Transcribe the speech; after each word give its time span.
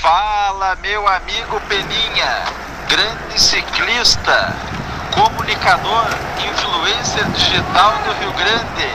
Fala, 0.00 0.76
meu 0.76 1.06
amigo 1.06 1.60
Peninha, 1.68 2.44
grande 2.88 3.38
ciclista, 3.38 4.56
comunicador, 5.12 6.06
influencer 6.38 7.28
digital 7.32 7.92
do 7.98 8.12
Rio 8.14 8.32
Grande. 8.32 8.88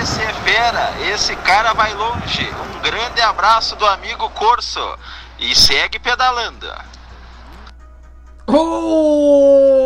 Esse 0.00 0.20
é 0.20 0.32
fera, 0.32 0.90
esse 1.14 1.36
cara 1.36 1.72
vai 1.74 1.94
longe. 1.94 2.52
Um 2.74 2.80
grande 2.80 3.20
abraço 3.20 3.76
do 3.76 3.86
amigo 3.86 4.28
Corso 4.30 4.98
e 5.38 5.54
segue 5.54 6.00
pedalando. 6.00 6.66
Oh, 8.48 9.78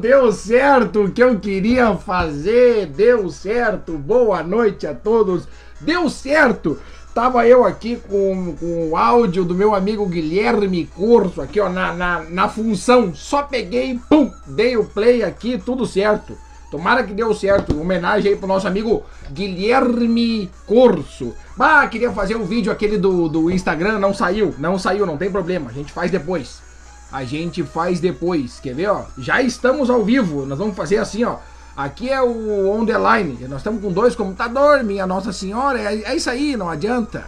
deu 0.00 0.32
certo 0.32 1.04
o 1.04 1.12
que 1.12 1.22
eu 1.22 1.38
queria 1.38 1.94
fazer, 1.94 2.86
deu 2.86 3.30
certo. 3.30 3.92
Boa 3.92 4.42
noite 4.42 4.84
a 4.88 4.94
todos. 4.94 5.46
Deu 5.80 6.10
certo. 6.10 6.82
Tava 7.14 7.46
eu 7.46 7.64
aqui 7.64 7.96
com, 7.96 8.54
com 8.54 8.90
o 8.90 8.96
áudio 8.96 9.44
do 9.44 9.54
meu 9.54 9.74
amigo 9.74 10.06
Guilherme 10.06 10.86
Curso, 10.86 11.42
aqui 11.42 11.60
ó, 11.60 11.68
na, 11.68 11.92
na, 11.92 12.20
na 12.20 12.48
função. 12.48 13.12
Só 13.14 13.42
peguei, 13.42 13.98
pum, 14.08 14.30
dei 14.46 14.76
o 14.76 14.84
play 14.84 15.22
aqui, 15.24 15.58
tudo 15.58 15.84
certo. 15.86 16.36
Tomara 16.70 17.02
que 17.02 17.12
deu 17.12 17.34
certo. 17.34 17.78
Homenagem 17.78 18.30
aí 18.30 18.38
pro 18.38 18.46
nosso 18.46 18.68
amigo 18.68 19.02
Guilherme 19.32 20.48
Corso. 20.66 21.34
Ah, 21.58 21.86
queria 21.88 22.12
fazer 22.12 22.36
um 22.36 22.44
vídeo 22.44 22.70
aquele 22.70 22.96
do, 22.96 23.28
do 23.28 23.50
Instagram, 23.50 23.98
não 23.98 24.14
saiu. 24.14 24.54
Não 24.56 24.78
saiu, 24.78 25.04
não 25.04 25.16
tem 25.16 25.30
problema. 25.30 25.68
A 25.68 25.72
gente 25.72 25.92
faz 25.92 26.12
depois. 26.12 26.62
A 27.10 27.24
gente 27.24 27.64
faz 27.64 27.98
depois. 27.98 28.60
Quer 28.60 28.74
ver, 28.74 28.88
ó? 28.88 29.04
Já 29.18 29.42
estamos 29.42 29.90
ao 29.90 30.04
vivo. 30.04 30.46
Nós 30.46 30.58
vamos 30.58 30.76
fazer 30.76 30.98
assim, 30.98 31.24
ó. 31.24 31.38
Aqui 31.84 32.10
é 32.10 32.20
o 32.20 32.70
on 32.70 32.84
the 32.84 32.96
line. 32.98 33.38
Nós 33.48 33.60
estamos 33.60 33.82
com 33.82 33.90
dois 33.90 34.14
computadores, 34.14 34.84
minha 34.84 35.06
Nossa 35.06 35.32
Senhora. 35.32 35.80
É, 35.80 36.02
é 36.02 36.14
isso 36.14 36.28
aí, 36.28 36.56
não 36.56 36.68
adianta. 36.68 37.24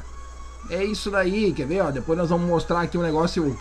É 0.69 0.85
isso 0.85 1.11
daí, 1.11 1.53
quer 1.53 1.67
ver, 1.67 1.81
ó? 1.81 1.91
Depois 1.91 2.19
nós 2.19 2.29
vamos 2.29 2.47
mostrar 2.47 2.83
aqui 2.83 2.99
um 2.99 3.03
negócio 3.03 3.57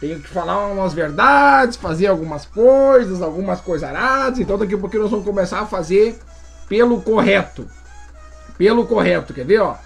tenho 0.00 0.20
que 0.20 0.28
falar 0.28 0.66
umas 0.68 0.94
verdades, 0.94 1.76
fazer 1.76 2.06
algumas 2.06 2.44
coisas, 2.44 3.20
algumas 3.20 3.60
coisaradas. 3.60 4.38
Então 4.38 4.58
daqui 4.58 4.74
a 4.74 4.78
pouquinho 4.78 5.02
nós 5.02 5.10
vamos 5.10 5.26
começar 5.26 5.60
a 5.60 5.66
fazer 5.66 6.18
pelo 6.68 7.00
correto. 7.00 7.66
Pelo 8.56 8.86
correto, 8.86 9.34
quer 9.34 9.44
ver, 9.44 9.60
ó? 9.60 9.76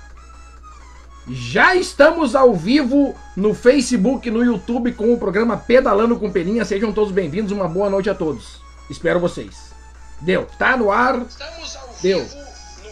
Já 1.29 1.75
estamos 1.77 2.35
ao 2.35 2.53
vivo 2.53 3.15
no 3.37 3.55
Facebook, 3.55 4.29
no 4.31 4.45
YouTube 4.45 4.93
com 4.93 5.15
o 5.15 5.19
programa 5.19 5.57
Pedalando 5.57 6.17
com 6.17 6.33
Peninha. 6.33 6.65
Sejam 6.65 6.93
todos 6.93 7.13
bem-vindos. 7.13 7.53
Uma 7.53 7.69
boa 7.69 7.89
noite 7.89 8.11
a 8.11 8.15
todos. 8.15 8.61
Espero 8.91 9.21
vocês. 9.21 9.72
Deu. 10.23 10.47
Tá 10.59 10.77
no 10.77 10.91
ar. 10.91 11.21
Deu. 12.01 12.27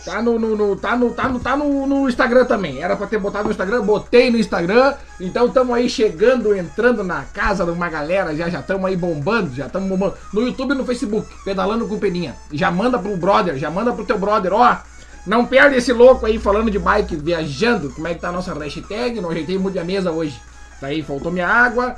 Tá 0.05 0.23
no, 0.23 0.39
no, 0.39 0.57
no, 0.57 0.77
tá 0.77 0.97
no, 0.97 1.11
tá 1.11 1.29
no, 1.29 1.39
tá 1.39 1.57
no, 1.57 1.87
no 1.87 2.09
Instagram 2.09 2.47
também. 2.47 2.83
Era 2.83 2.97
pra 2.97 3.07
ter 3.07 3.19
botado 3.19 3.45
no 3.45 3.51
Instagram, 3.51 3.83
botei 3.83 4.31
no 4.31 4.39
Instagram. 4.39 4.95
Então 5.21 5.47
estamos 5.47 5.77
aí 5.77 5.91
chegando, 5.91 6.57
entrando 6.57 7.05
na 7.05 7.23
casa 7.23 7.65
de 7.65 7.71
uma 7.71 7.89
galera. 7.89 8.35
Já 8.35 8.49
já 8.49 8.61
estamos 8.61 8.85
aí 8.87 8.97
bombando, 8.97 9.55
já 9.55 9.67
estamos 9.67 9.89
bombando. 9.89 10.15
No 10.33 10.41
YouTube 10.41 10.73
e 10.73 10.75
no 10.75 10.87
Facebook, 10.87 11.29
pedalando 11.45 11.87
com 11.87 11.99
peninha. 11.99 12.35
Já 12.51 12.71
manda 12.71 12.99
pro 12.99 13.17
brother, 13.17 13.59
já 13.59 13.71
manda 13.71 13.93
pro 13.93 14.05
teu 14.05 14.19
brother, 14.19 14.55
ó. 14.55 14.79
Não 15.27 15.45
perde 15.45 15.77
esse 15.77 15.93
louco 15.93 16.25
aí 16.25 16.39
falando 16.39 16.71
de 16.71 16.79
bike, 16.79 17.17
viajando. 17.17 17.91
Como 17.91 18.09
é 18.09 18.15
que 18.15 18.21
tá 18.21 18.31
a 18.31 18.33
nossa 18.33 18.55
hashtag? 18.55 19.21
Não 19.21 19.31
ajeitei 19.31 19.59
muito 19.59 19.79
a 19.79 19.85
mesa 19.85 20.11
hoje. 20.11 20.41
Aí 20.81 21.03
faltou 21.03 21.31
minha 21.31 21.47
água. 21.47 21.97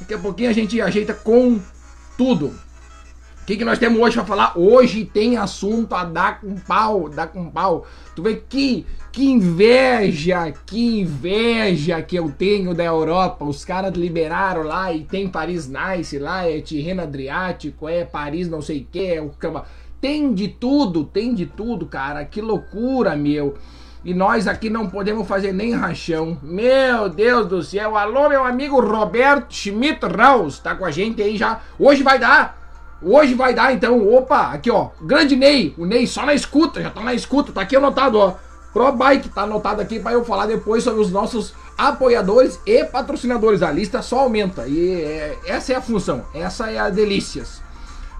Daqui 0.00 0.14
a 0.14 0.18
pouquinho 0.18 0.50
a 0.50 0.52
gente 0.52 0.80
ajeita 0.80 1.12
com 1.12 1.60
tudo. 2.16 2.54
Que, 3.50 3.56
que 3.56 3.64
nós 3.64 3.80
temos 3.80 4.00
hoje 4.00 4.14
para 4.14 4.24
falar? 4.24 4.52
Hoje 4.56 5.04
tem 5.04 5.36
assunto 5.36 5.92
a 5.92 6.04
dar 6.04 6.40
com 6.40 6.54
pau, 6.54 7.08
dar 7.08 7.26
com 7.26 7.50
pau. 7.50 7.84
Tu 8.14 8.22
vê 8.22 8.36
que, 8.48 8.86
que 9.10 9.28
inveja, 9.28 10.52
que 10.64 11.00
inveja 11.00 12.00
que 12.00 12.14
eu 12.14 12.30
tenho 12.30 12.72
da 12.72 12.84
Europa. 12.84 13.44
Os 13.44 13.64
caras 13.64 13.92
liberaram 13.94 14.62
lá 14.62 14.92
e 14.92 15.02
tem 15.02 15.28
Paris 15.28 15.68
Nice 15.68 16.16
lá, 16.16 16.48
é 16.48 16.60
Tirreno 16.60 17.02
Adriático, 17.02 17.88
é 17.88 18.04
Paris 18.04 18.48
não 18.48 18.62
sei 18.62 18.82
o 18.82 18.86
que, 18.88 19.04
é 19.04 19.20
o 19.20 19.32
Tem 20.00 20.32
de 20.32 20.46
tudo, 20.46 21.02
tem 21.02 21.34
de 21.34 21.44
tudo, 21.44 21.86
cara. 21.86 22.24
Que 22.24 22.40
loucura, 22.40 23.16
meu. 23.16 23.58
E 24.04 24.14
nós 24.14 24.46
aqui 24.46 24.70
não 24.70 24.88
podemos 24.88 25.26
fazer 25.26 25.52
nem 25.52 25.74
rachão. 25.74 26.38
Meu 26.40 27.08
Deus 27.08 27.48
do 27.48 27.64
céu. 27.64 27.96
Alô, 27.96 28.28
meu 28.28 28.44
amigo 28.44 28.80
Roberto 28.80 29.52
Schmidt 29.52 30.06
Raus. 30.06 30.60
Tá 30.60 30.76
com 30.76 30.84
a 30.84 30.92
gente 30.92 31.20
aí 31.20 31.36
já. 31.36 31.60
Hoje 31.80 32.04
vai 32.04 32.16
dar. 32.16 32.59
Hoje 33.02 33.34
vai 33.34 33.54
dar 33.54 33.72
então, 33.72 34.06
opa, 34.12 34.52
aqui 34.52 34.70
ó, 34.70 34.90
grande 35.00 35.34
Ney, 35.34 35.74
o 35.78 35.86
Ney 35.86 36.06
só 36.06 36.26
na 36.26 36.34
escuta, 36.34 36.82
já 36.82 36.90
tá 36.90 37.00
na 37.00 37.14
escuta, 37.14 37.52
tá 37.52 37.62
aqui 37.62 37.76
anotado 37.76 38.18
ó. 38.18 38.34
Pro 38.72 38.92
Bike 38.92 39.30
tá 39.30 39.42
anotado 39.42 39.80
aqui 39.80 39.98
para 39.98 40.12
eu 40.12 40.24
falar 40.24 40.46
depois 40.46 40.84
sobre 40.84 41.00
os 41.00 41.10
nossos 41.10 41.54
apoiadores 41.76 42.60
e 42.64 42.84
patrocinadores. 42.84 43.62
A 43.62 43.70
lista 43.72 44.00
só 44.00 44.20
aumenta 44.20 44.66
e 44.68 45.02
é, 45.02 45.38
essa 45.46 45.72
é 45.72 45.76
a 45.76 45.82
função, 45.82 46.24
essa 46.34 46.70
é 46.70 46.78
a 46.78 46.88
delícias. 46.88 47.62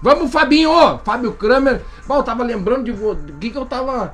Vamos, 0.01 0.31
Fabinho, 0.31 0.71
Fábio 1.05 1.31
Kramer. 1.33 1.81
Bom, 2.07 2.17
eu 2.17 2.23
tava 2.23 2.43
lembrando 2.43 2.83
de 2.83 2.91
o 2.91 3.15
que 3.39 3.51
que 3.51 3.57
eu 3.57 3.65
tava 3.65 4.13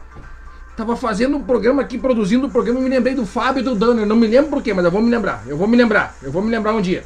tava 0.76 0.96
fazendo 0.96 1.38
um 1.38 1.42
programa 1.42 1.82
aqui, 1.82 1.98
produzindo 1.98 2.46
um 2.46 2.50
programa, 2.52 2.80
me 2.80 2.90
lembrei 2.90 3.16
do 3.16 3.26
Fábio 3.26 3.62
e 3.62 3.64
do 3.64 3.74
Danner, 3.74 4.06
não 4.06 4.16
me 4.16 4.28
lembro 4.28 4.52
por 4.52 4.62
quê, 4.62 4.76
mas 4.76 4.86
eu 4.86 4.92
vou 4.92 5.02
me 5.02 5.10
lembrar. 5.10 5.44
Eu 5.48 5.58
vou 5.58 5.68
me 5.68 5.76
lembrar. 5.76 6.16
Eu 6.22 6.32
vou 6.32 6.42
me 6.42 6.52
lembrar 6.52 6.74
um 6.74 6.82
dia. 6.82 7.04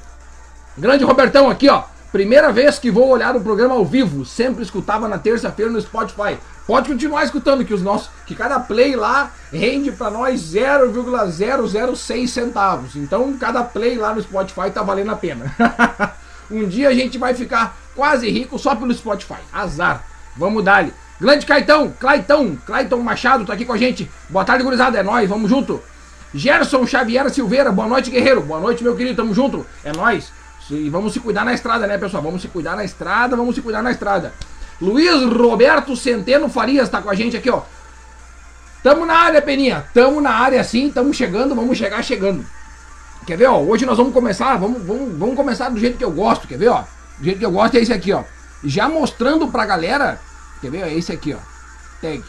Grande 0.77 1.05
Robertão 1.05 1.49
aqui, 1.49 1.69
ó. 1.69 1.83
Primeira 2.11 2.51
vez 2.51 2.77
que 2.77 2.91
vou 2.91 3.07
olhar 3.07 3.37
o 3.37 3.41
programa 3.41 3.73
ao 3.73 3.85
vivo, 3.85 4.25
sempre 4.25 4.63
escutava 4.63 5.07
na 5.07 5.17
terça-feira 5.17 5.71
no 5.71 5.79
Spotify. 5.79 6.37
Pode 6.67 6.89
continuar 6.89 7.23
escutando 7.23 7.63
que 7.63 7.73
os 7.73 7.81
nossos, 7.81 8.09
que 8.25 8.35
cada 8.35 8.59
play 8.59 8.97
lá 8.97 9.31
rende 9.49 9.93
para 9.93 10.11
nós 10.11 10.41
0,006 10.41 12.29
centavos. 12.29 12.97
Então 12.97 13.31
cada 13.37 13.63
play 13.63 13.95
lá 13.95 14.13
no 14.13 14.21
Spotify 14.21 14.69
tá 14.69 14.83
valendo 14.83 15.11
a 15.11 15.15
pena. 15.15 15.55
um 16.51 16.67
dia 16.67 16.89
a 16.89 16.93
gente 16.93 17.17
vai 17.17 17.33
ficar 17.33 17.77
quase 17.95 18.29
rico 18.29 18.59
só 18.59 18.75
pelo 18.75 18.93
Spotify. 18.93 19.39
Azar. 19.53 20.03
Vamos 20.35 20.65
dar-lhe. 20.65 20.93
Grande 21.19 21.45
Caetão, 21.45 21.93
Claitão, 21.97 22.57
Claitão 22.65 23.01
Machado 23.01 23.45
tá 23.45 23.53
aqui 23.53 23.63
com 23.63 23.73
a 23.73 23.77
gente. 23.77 24.11
Boa 24.29 24.43
tarde, 24.43 24.65
gurizada, 24.65 24.97
é 24.99 25.03
nós, 25.03 25.29
vamos 25.29 25.49
junto. 25.49 25.81
Gerson 26.33 26.85
Xavier 26.85 27.29
Silveira, 27.29 27.71
boa 27.71 27.87
noite, 27.87 28.11
guerreiro. 28.11 28.41
Boa 28.41 28.59
noite, 28.59 28.83
meu 28.83 28.97
querido, 28.97 29.15
tamo 29.15 29.33
junto. 29.33 29.65
É 29.81 29.93
nós. 29.93 30.40
E 30.69 30.89
vamos 30.89 31.13
se 31.13 31.19
cuidar 31.19 31.43
na 31.43 31.53
estrada, 31.53 31.87
né, 31.87 31.97
pessoal? 31.97 32.21
Vamos 32.21 32.41
se 32.41 32.47
cuidar 32.47 32.75
na 32.75 32.83
estrada, 32.83 33.35
vamos 33.35 33.55
se 33.55 33.61
cuidar 33.61 33.81
na 33.81 33.91
estrada. 33.91 34.33
Luiz 34.79 35.23
Roberto 35.23 35.95
Centeno 35.95 36.49
Farias 36.49 36.89
tá 36.89 37.01
com 37.01 37.09
a 37.09 37.15
gente 37.15 37.35
aqui, 37.35 37.49
ó. 37.49 37.61
Tamo 38.83 39.05
na 39.05 39.15
área, 39.15 39.41
Peninha. 39.41 39.85
Tamo 39.93 40.21
na 40.21 40.31
área 40.31 40.63
sim, 40.63 40.89
tamo 40.89 41.13
chegando, 41.13 41.55
vamos 41.55 41.77
chegar 41.77 42.03
chegando. 42.03 42.45
Quer 43.25 43.37
ver, 43.37 43.47
ó? 43.47 43.59
Hoje 43.59 43.85
nós 43.85 43.97
vamos 43.97 44.13
começar, 44.13 44.57
vamos, 44.57 44.81
vamos, 44.83 45.17
vamos 45.17 45.35
começar 45.35 45.69
do 45.69 45.79
jeito 45.79 45.97
que 45.97 46.03
eu 46.03 46.11
gosto, 46.11 46.47
quer 46.47 46.57
ver, 46.57 46.69
ó? 46.69 46.83
Do 47.17 47.23
jeito 47.23 47.37
que 47.37 47.45
eu 47.45 47.51
gosto 47.51 47.75
é 47.75 47.79
esse 47.81 47.93
aqui, 47.93 48.11
ó. 48.13 48.23
Já 48.63 48.89
mostrando 48.89 49.47
pra 49.49 49.65
galera, 49.65 50.19
quer 50.61 50.71
ver? 50.71 50.83
É 50.83 50.93
esse 50.93 51.11
aqui, 51.11 51.33
ó. 51.33 51.37
Tag. 52.01 52.23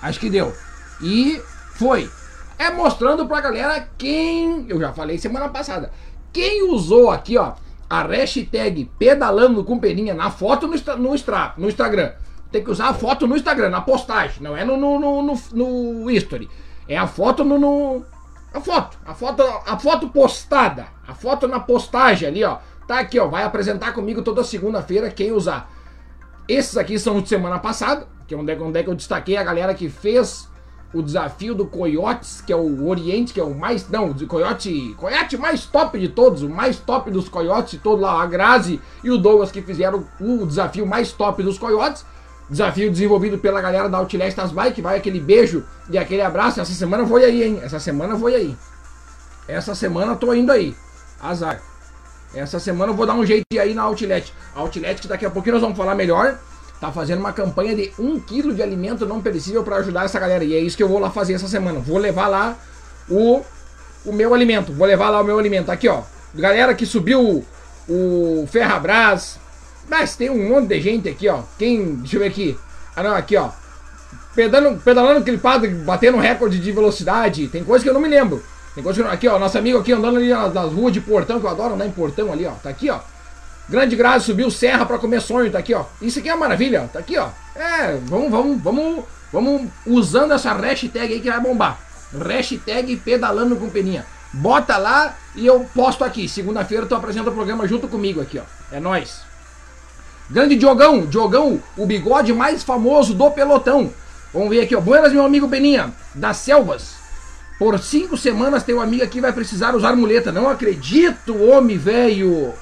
Acho 0.00 0.20
que 0.20 0.30
deu. 0.30 0.54
E 1.02 1.40
foi. 1.74 2.10
É 2.58 2.70
mostrando 2.70 3.26
pra 3.26 3.40
galera 3.40 3.88
quem. 3.98 4.66
Eu 4.68 4.80
já 4.80 4.92
falei 4.92 5.18
semana 5.18 5.48
passada 5.48 5.90
quem 6.32 6.70
usou 6.70 7.10
aqui, 7.10 7.36
ó, 7.36 7.54
a 7.88 8.02
hashtag 8.02 8.90
pedalando 8.98 9.64
com 9.64 9.78
peninha 9.78 10.14
na 10.14 10.30
foto 10.30 10.66
no, 10.66 10.74
no, 10.74 11.14
no 11.56 11.68
Instagram, 11.68 12.12
tem 12.50 12.62
que 12.62 12.70
usar 12.70 12.88
a 12.88 12.94
foto 12.94 13.26
no 13.26 13.36
Instagram, 13.36 13.68
na 13.70 13.80
postagem, 13.80 14.42
não 14.42 14.56
é 14.56 14.64
no, 14.64 14.76
no, 14.76 14.98
no, 14.98 15.22
no, 15.22 15.34
no 15.52 16.10
history. 16.10 16.48
É 16.88 16.96
a 16.96 17.06
foto 17.06 17.44
no, 17.44 17.58
no. 17.58 18.02
A 18.52 18.60
foto, 18.60 18.96
a 19.04 19.14
foto, 19.14 19.42
a 19.42 19.78
foto 19.78 20.08
postada. 20.08 20.86
A 21.06 21.14
foto 21.14 21.46
na 21.46 21.60
postagem 21.60 22.26
ali, 22.26 22.42
ó. 22.42 22.58
Tá 22.86 22.98
aqui, 22.98 23.18
ó. 23.18 23.28
Vai 23.28 23.42
apresentar 23.42 23.92
comigo 23.92 24.22
toda 24.22 24.42
segunda-feira 24.42 25.10
quem 25.10 25.30
usar. 25.30 25.70
Esses 26.48 26.78
aqui 26.78 26.98
são 26.98 27.20
de 27.20 27.28
semana 27.28 27.58
passada, 27.58 28.08
que 28.26 28.34
é 28.34 28.36
onde, 28.38 28.50
é 28.50 28.58
onde 28.58 28.78
é 28.78 28.82
que 28.82 28.88
eu 28.88 28.94
destaquei 28.94 29.36
a 29.36 29.44
galera 29.44 29.74
que 29.74 29.90
fez 29.90 30.48
o 30.92 31.02
desafio 31.02 31.54
do 31.54 31.66
Coyotes, 31.66 32.40
que 32.40 32.52
é 32.52 32.56
o 32.56 32.86
Oriente, 32.86 33.32
que 33.32 33.40
é 33.40 33.44
o 33.44 33.54
mais. 33.54 33.88
Não, 33.88 34.10
o 34.10 34.26
Coyote. 34.26 34.94
Coyote 34.96 35.36
mais 35.36 35.66
top 35.66 35.98
de 35.98 36.08
todos, 36.08 36.42
o 36.42 36.48
mais 36.48 36.78
top 36.78 37.10
dos 37.10 37.28
Coyotes, 37.28 37.78
todo 37.82 38.00
lá, 38.00 38.22
a 38.22 38.26
Grazi 38.26 38.80
e 39.04 39.10
o 39.10 39.18
Douglas 39.18 39.52
que 39.52 39.60
fizeram 39.60 40.04
o 40.20 40.46
desafio 40.46 40.86
mais 40.86 41.12
top 41.12 41.42
dos 41.42 41.58
Coyotes. 41.58 42.04
Desafio 42.48 42.90
desenvolvido 42.90 43.38
pela 43.38 43.60
galera 43.60 43.90
da 43.90 43.98
Outlast 43.98 44.34
das 44.34 44.52
Bike. 44.52 44.80
Vai 44.80 44.96
aquele 44.96 45.20
beijo 45.20 45.64
e 45.90 45.98
aquele 45.98 46.22
abraço. 46.22 46.60
Essa 46.60 46.72
semana 46.72 47.06
foi 47.06 47.24
aí, 47.24 47.42
hein? 47.42 47.60
Essa 47.62 47.78
semana 47.78 48.18
foi 48.18 48.34
aí. 48.34 48.56
Essa 49.46 49.74
semana 49.74 50.16
tô 50.16 50.32
indo 50.32 50.50
aí. 50.50 50.74
Azar. 51.20 51.60
Essa 52.34 52.58
semana 52.58 52.92
eu 52.92 52.96
vou 52.96 53.06
dar 53.06 53.14
um 53.14 53.26
jeito 53.26 53.44
aí 53.60 53.74
na 53.74 53.82
Outlet. 53.82 54.32
Outlet 54.54 55.02
que 55.02 55.08
daqui 55.08 55.26
a 55.26 55.30
pouquinho 55.30 55.54
nós 55.54 55.62
vamos 55.62 55.76
falar 55.76 55.94
melhor 55.94 56.38
tá 56.80 56.92
fazendo 56.92 57.20
uma 57.20 57.32
campanha 57.32 57.74
de 57.74 57.92
um 57.98 58.20
quilo 58.20 58.54
de 58.54 58.62
alimento 58.62 59.06
não 59.06 59.20
perecível 59.20 59.62
para 59.62 59.76
ajudar 59.76 60.04
essa 60.04 60.18
galera. 60.18 60.44
E 60.44 60.54
é 60.54 60.58
isso 60.58 60.76
que 60.76 60.82
eu 60.82 60.88
vou 60.88 60.98
lá 60.98 61.10
fazer 61.10 61.34
essa 61.34 61.48
semana. 61.48 61.80
Vou 61.80 61.98
levar 61.98 62.28
lá 62.28 62.56
o, 63.08 63.42
o 64.04 64.12
meu 64.12 64.34
alimento. 64.34 64.72
Vou 64.72 64.86
levar 64.86 65.10
lá 65.10 65.20
o 65.20 65.24
meu 65.24 65.38
alimento. 65.38 65.70
Aqui, 65.70 65.88
ó. 65.88 66.02
Galera 66.34 66.74
que 66.74 66.86
subiu 66.86 67.44
o, 67.88 68.42
o 68.42 68.46
Ferrabras. 68.50 69.38
Mas 69.88 70.16
tem 70.16 70.30
um 70.30 70.48
monte 70.48 70.68
de 70.68 70.80
gente 70.80 71.08
aqui, 71.08 71.28
ó. 71.28 71.42
Quem. 71.58 71.96
Deixa 71.96 72.16
eu 72.16 72.20
ver 72.20 72.26
aqui. 72.26 72.58
Ah, 72.94 73.02
não, 73.02 73.14
aqui, 73.14 73.36
ó. 73.36 73.50
Pedalando, 74.34 74.78
pedalando 74.80 75.38
padre, 75.38 75.70
batendo 75.70 76.18
recorde 76.18 76.60
de 76.60 76.70
velocidade. 76.72 77.48
Tem 77.48 77.64
coisa 77.64 77.82
que 77.82 77.90
eu 77.90 77.94
não 77.94 78.00
me 78.00 78.08
lembro. 78.08 78.42
Tem 78.74 78.84
coisa 78.84 79.08
aqui, 79.08 79.26
ó, 79.26 79.40
nosso 79.40 79.58
amigo 79.58 79.78
aqui 79.78 79.92
andando 79.92 80.18
ali 80.18 80.28
nas, 80.28 80.54
nas 80.54 80.72
ruas 80.72 80.92
de 80.92 81.00
portão, 81.00 81.40
que 81.40 81.46
eu 81.46 81.50
adoro 81.50 81.74
andar 81.74 81.86
em 81.86 81.90
portão 81.90 82.32
ali, 82.32 82.46
ó. 82.46 82.52
Tá 82.52 82.70
aqui, 82.70 82.88
ó. 82.88 83.00
Grande 83.68 83.94
Grazi 83.96 84.24
subiu 84.24 84.50
serra 84.50 84.86
pra 84.86 84.98
comer 84.98 85.20
sonho, 85.20 85.50
tá 85.52 85.58
aqui, 85.58 85.74
ó. 85.74 85.84
Isso 86.00 86.18
aqui 86.18 86.28
é 86.28 86.34
uma 86.34 86.40
maravilha, 86.40 86.88
tá 86.90 87.00
aqui, 87.00 87.18
ó. 87.18 87.28
É, 87.54 87.98
vamos, 88.04 88.30
vamos, 88.30 88.62
vamos, 88.62 89.04
vamos 89.30 89.70
usando 89.86 90.32
essa 90.32 90.54
hashtag 90.54 91.12
aí 91.12 91.20
que 91.20 91.30
vai 91.30 91.40
bombar. 91.40 91.78
Hashtag 92.12 92.96
pedalando 92.96 93.56
com 93.56 93.68
peninha. 93.68 94.06
Bota 94.32 94.76
lá 94.78 95.16
e 95.34 95.46
eu 95.46 95.66
posto 95.74 96.02
aqui. 96.02 96.28
Segunda-feira 96.28 96.86
tu 96.86 96.94
apresenta 96.94 97.28
o 97.28 97.34
programa 97.34 97.68
junto 97.68 97.88
comigo 97.88 98.20
aqui, 98.20 98.38
ó. 98.38 98.42
É 98.74 98.80
nós. 98.80 99.20
Grande 100.30 100.56
Diogão, 100.56 101.06
Diogão, 101.06 101.60
o 101.76 101.86
bigode 101.86 102.32
mais 102.32 102.62
famoso 102.62 103.14
do 103.14 103.30
pelotão. 103.30 103.92
Vamos 104.32 104.50
ver 104.50 104.62
aqui, 104.62 104.74
ó. 104.74 104.80
Buenas, 104.80 105.12
meu 105.12 105.24
amigo 105.24 105.48
Peninha, 105.48 105.92
das 106.14 106.38
selvas. 106.38 106.96
Por 107.58 107.78
cinco 107.78 108.16
semanas 108.16 108.62
teu 108.62 108.80
amigo 108.80 109.02
aqui 109.02 109.20
vai 109.20 109.32
precisar 109.32 109.74
usar 109.74 109.96
muleta. 109.96 110.30
Não 110.30 110.48
acredito, 110.48 111.42
homem 111.42 111.76
velho. 111.76 112.54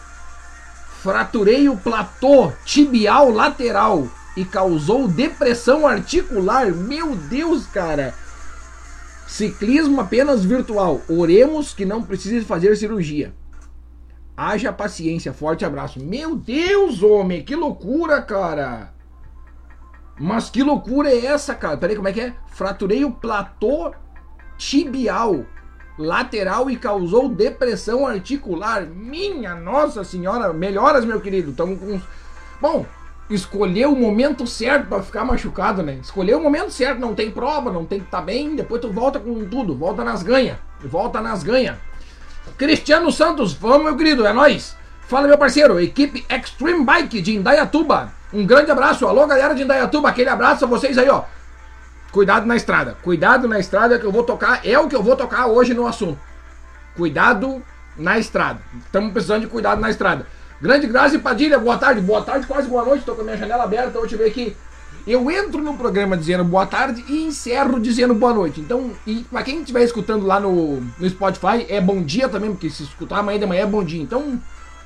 Fraturei 1.07 1.69
o 1.69 1.77
platô 1.77 2.51
tibial 2.65 3.31
lateral 3.31 4.09
e 4.37 4.45
causou 4.45 5.07
depressão 5.07 5.87
articular. 5.87 6.73
Meu 6.73 7.15
Deus, 7.15 7.65
cara. 7.65 8.13
Ciclismo 9.25 10.01
apenas 10.01 10.45
virtual. 10.45 11.01
Oremos 11.09 11.73
que 11.73 11.87
não 11.87 12.03
precise 12.03 12.45
fazer 12.45 12.77
cirurgia. 12.77 13.33
Haja 14.37 14.73
paciência. 14.73 15.33
Forte 15.33 15.65
abraço. 15.65 16.03
Meu 16.03 16.35
Deus, 16.35 17.05
homem, 17.05 17.45
que 17.45 17.55
loucura, 17.55 18.21
cara. 18.21 18.93
Mas 20.19 20.51
que 20.51 20.61
loucura 20.61 21.09
é 21.09 21.27
essa, 21.27 21.55
cara? 21.55 21.77
Peraí, 21.77 21.95
como 21.95 22.09
é 22.09 22.13
que 22.13 22.21
é? 22.21 22.35
Fraturei 22.49 23.05
o 23.05 23.13
platô 23.13 23.95
tibial 24.59 25.47
lateral 25.99 26.71
e 26.71 26.77
causou 26.77 27.29
depressão 27.29 28.07
articular. 28.07 28.83
Minha 28.87 29.55
nossa 29.55 30.05
senhora, 30.05 30.53
melhoras, 30.53 31.05
meu 31.05 31.21
querido. 31.21 31.51
Estamos 31.51 31.79
com. 31.79 32.01
Bom, 32.61 32.87
escolher 33.31 33.87
o 33.87 33.97
momento 33.97 34.47
certo 34.47 34.89
para 34.89 35.03
ficar 35.03 35.25
machucado, 35.25 35.83
né? 35.83 35.99
Escolher 36.03 36.35
o 36.35 36.41
momento 36.41 36.71
certo, 36.71 37.01
não 37.01 37.15
tem 37.15 37.31
prova, 37.31 37.73
não 37.73 37.85
tem 37.85 38.01
que 38.01 38.07
estar 38.07 38.19
tá 38.19 38.25
bem, 38.25 38.55
depois 38.55 38.81
tu 38.81 38.93
volta 38.93 39.19
com 39.19 39.45
tudo, 39.47 39.75
volta 39.75 40.05
nas 40.05 40.23
ganha, 40.23 40.59
volta 40.81 41.21
nas 41.21 41.43
ganha. 41.43 41.79
Cristiano 42.57 43.11
Santos, 43.11 43.53
vamos 43.53 43.85
meu 43.85 43.97
querido, 43.97 44.27
é 44.27 44.33
nós. 44.33 44.77
Fala 45.09 45.29
meu 45.29 45.39
parceiro, 45.39 45.79
equipe 45.81 46.25
Extreme 46.29 46.85
Bike 46.85 47.21
de 47.21 47.37
Indaiatuba. 47.37 48.13
Um 48.33 48.45
grande 48.45 48.71
abraço, 48.71 49.07
alô 49.07 49.27
galera 49.27 49.55
de 49.55 49.63
Indaiatuba, 49.63 50.09
aquele 50.09 50.29
abraço 50.29 50.65
a 50.65 50.69
vocês 50.69 50.97
aí, 50.99 51.09
ó. 51.09 51.25
Cuidado 52.13 52.47
na 52.47 52.57
estrada, 52.57 52.97
cuidado 53.03 53.47
na 53.47 53.59
estrada 53.59 53.99
que 53.99 54.05
eu 54.05 54.13
vou 54.13 54.23
tocar, 54.23 54.61
é 54.65 54.79
o 54.79 54.89
que 54.89 54.97
eu 54.97 55.03
vou 55.03 55.17
tocar 55.17 55.47
hoje 55.47 55.75
no 55.75 55.87
assunto. 55.87 56.19
Cuidado 56.97 57.63
na 57.97 58.19
estrada. 58.19 58.61
Estamos 58.85 59.13
precisando 59.13 59.43
de 59.43 59.47
cuidado 59.49 59.81
na 59.81 59.91
estrada. 59.91 60.27
Grande 60.61 60.87
Grazi 60.87 61.19
Padilha, 61.19 61.59
boa 61.59 61.77
tarde, 61.77 62.01
boa 62.01 62.23
tarde, 62.23 62.47
quase 62.47 62.69
boa 62.69 62.85
noite, 62.85 63.01
estou 63.01 63.15
com 63.15 63.21
a 63.21 63.25
minha 63.25 63.37
janela 63.37 63.65
aberta, 63.65 63.99
eu 63.99 64.07
te 64.07 64.17
ver 64.17 64.29
aqui. 64.29 64.57
Eu 65.07 65.31
entro 65.31 65.63
no 65.63 65.77
programa 65.77 66.17
dizendo 66.17 66.43
boa 66.43 66.67
tarde 66.67 67.05
e 67.09 67.27
encerro 67.27 67.79
dizendo 67.79 68.15
boa 68.15 68.35
noite. 68.35 68.61
Então, 68.61 68.91
e 69.07 69.25
para 69.31 69.43
quem 69.45 69.61
estiver 69.61 69.85
escutando 69.85 70.27
lá 70.27 70.41
no, 70.41 70.81
no 70.81 71.09
Spotify, 71.09 71.67
é 71.69 71.81
bom 71.81 72.03
dia 72.03 72.29
também, 72.29 72.51
porque 72.51 72.69
se 72.71 72.83
escutar 72.83 73.19
amanhã 73.19 73.39
de 73.39 73.47
manhã 73.47 73.63
é 73.63 73.67
bom 73.67 73.85
dia. 73.85 74.03
Então, 74.03 74.41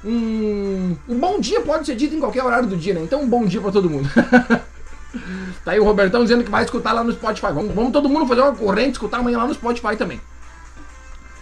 um, 0.05 0.96
um 1.08 1.19
bom 1.19 1.40
dia 1.40 1.61
pode 1.62 1.87
ser 1.87 1.94
dito 1.94 2.14
em 2.14 2.20
qualquer 2.20 2.44
horário 2.44 2.69
do 2.69 2.76
dia, 2.76 2.93
né? 2.93 3.00
Então, 3.02 3.22
um 3.22 3.28
bom 3.28 3.46
dia 3.46 3.61
para 3.61 3.72
todo 3.72 3.88
mundo. 3.88 4.11
tá 5.64 5.72
aí 5.72 5.80
o 5.80 5.84
Robertão 5.84 6.22
dizendo 6.22 6.44
que 6.44 6.50
vai 6.50 6.64
escutar 6.64 6.92
lá 6.92 7.02
no 7.02 7.12
Spotify. 7.12 7.52
Vamos, 7.52 7.74
vamos 7.74 7.92
todo 7.92 8.08
mundo 8.08 8.26
fazer 8.26 8.40
uma 8.40 8.54
corrente, 8.54 8.92
escutar 8.92 9.18
amanhã 9.18 9.38
lá 9.38 9.46
no 9.46 9.54
Spotify 9.54 9.96
também. 9.96 10.20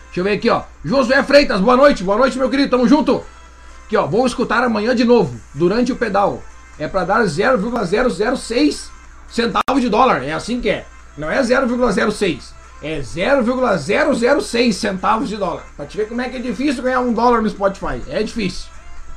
Deixa 0.06 0.20
eu 0.20 0.24
ver 0.24 0.32
aqui, 0.32 0.50
ó. 0.50 0.62
Josué 0.84 1.22
Freitas, 1.22 1.60
boa 1.60 1.76
noite, 1.76 2.02
boa 2.02 2.18
noite, 2.18 2.38
meu 2.38 2.48
querido, 2.48 2.70
tamo 2.70 2.88
junto. 2.88 3.24
Aqui, 3.86 3.96
ó, 3.96 4.06
vou 4.06 4.26
escutar 4.26 4.62
amanhã 4.64 4.94
de 4.94 5.04
novo, 5.04 5.38
durante 5.54 5.92
o 5.92 5.96
pedal. 5.96 6.42
É 6.78 6.86
para 6.86 7.04
dar 7.04 7.26
0,006 7.26 8.90
centavos 9.28 9.82
de 9.82 9.88
dólar. 9.88 10.22
É 10.22 10.32
assim 10.32 10.60
que 10.60 10.70
é. 10.70 10.86
Não 11.16 11.30
é 11.30 11.40
0,06. 11.40 12.52
É 12.80 13.02
0,006 13.02 14.76
centavos 14.76 15.28
de 15.28 15.36
dólar. 15.36 15.64
Pra 15.76 15.86
te 15.86 15.96
ver 15.96 16.08
como 16.08 16.20
é 16.20 16.28
que 16.28 16.36
é 16.36 16.40
difícil 16.40 16.82
ganhar 16.82 17.00
um 17.00 17.12
dólar 17.12 17.42
no 17.42 17.50
Spotify. 17.50 18.00
É 18.08 18.22
difícil. 18.22 18.68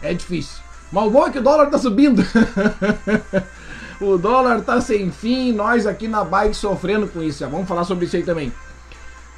É 0.02 0.14
difícil. 0.14 0.60
Mas 0.92 1.06
o 1.06 1.10
bom 1.10 1.28
é 1.28 1.30
que 1.30 1.40
o 1.40 1.44
dólar 1.44 1.68
tá 1.70 1.78
subindo. 1.78 2.26
o 4.02 4.18
dólar 4.18 4.62
tá 4.62 4.82
sem 4.82 5.12
fim. 5.12 5.52
Nós 5.52 5.86
aqui 5.86 6.08
na 6.08 6.24
bike 6.24 6.56
sofrendo 6.56 7.08
com 7.08 7.22
isso. 7.22 7.48
Vamos 7.48 7.68
falar 7.68 7.84
sobre 7.84 8.06
isso 8.06 8.16
aí 8.16 8.24
também. 8.24 8.52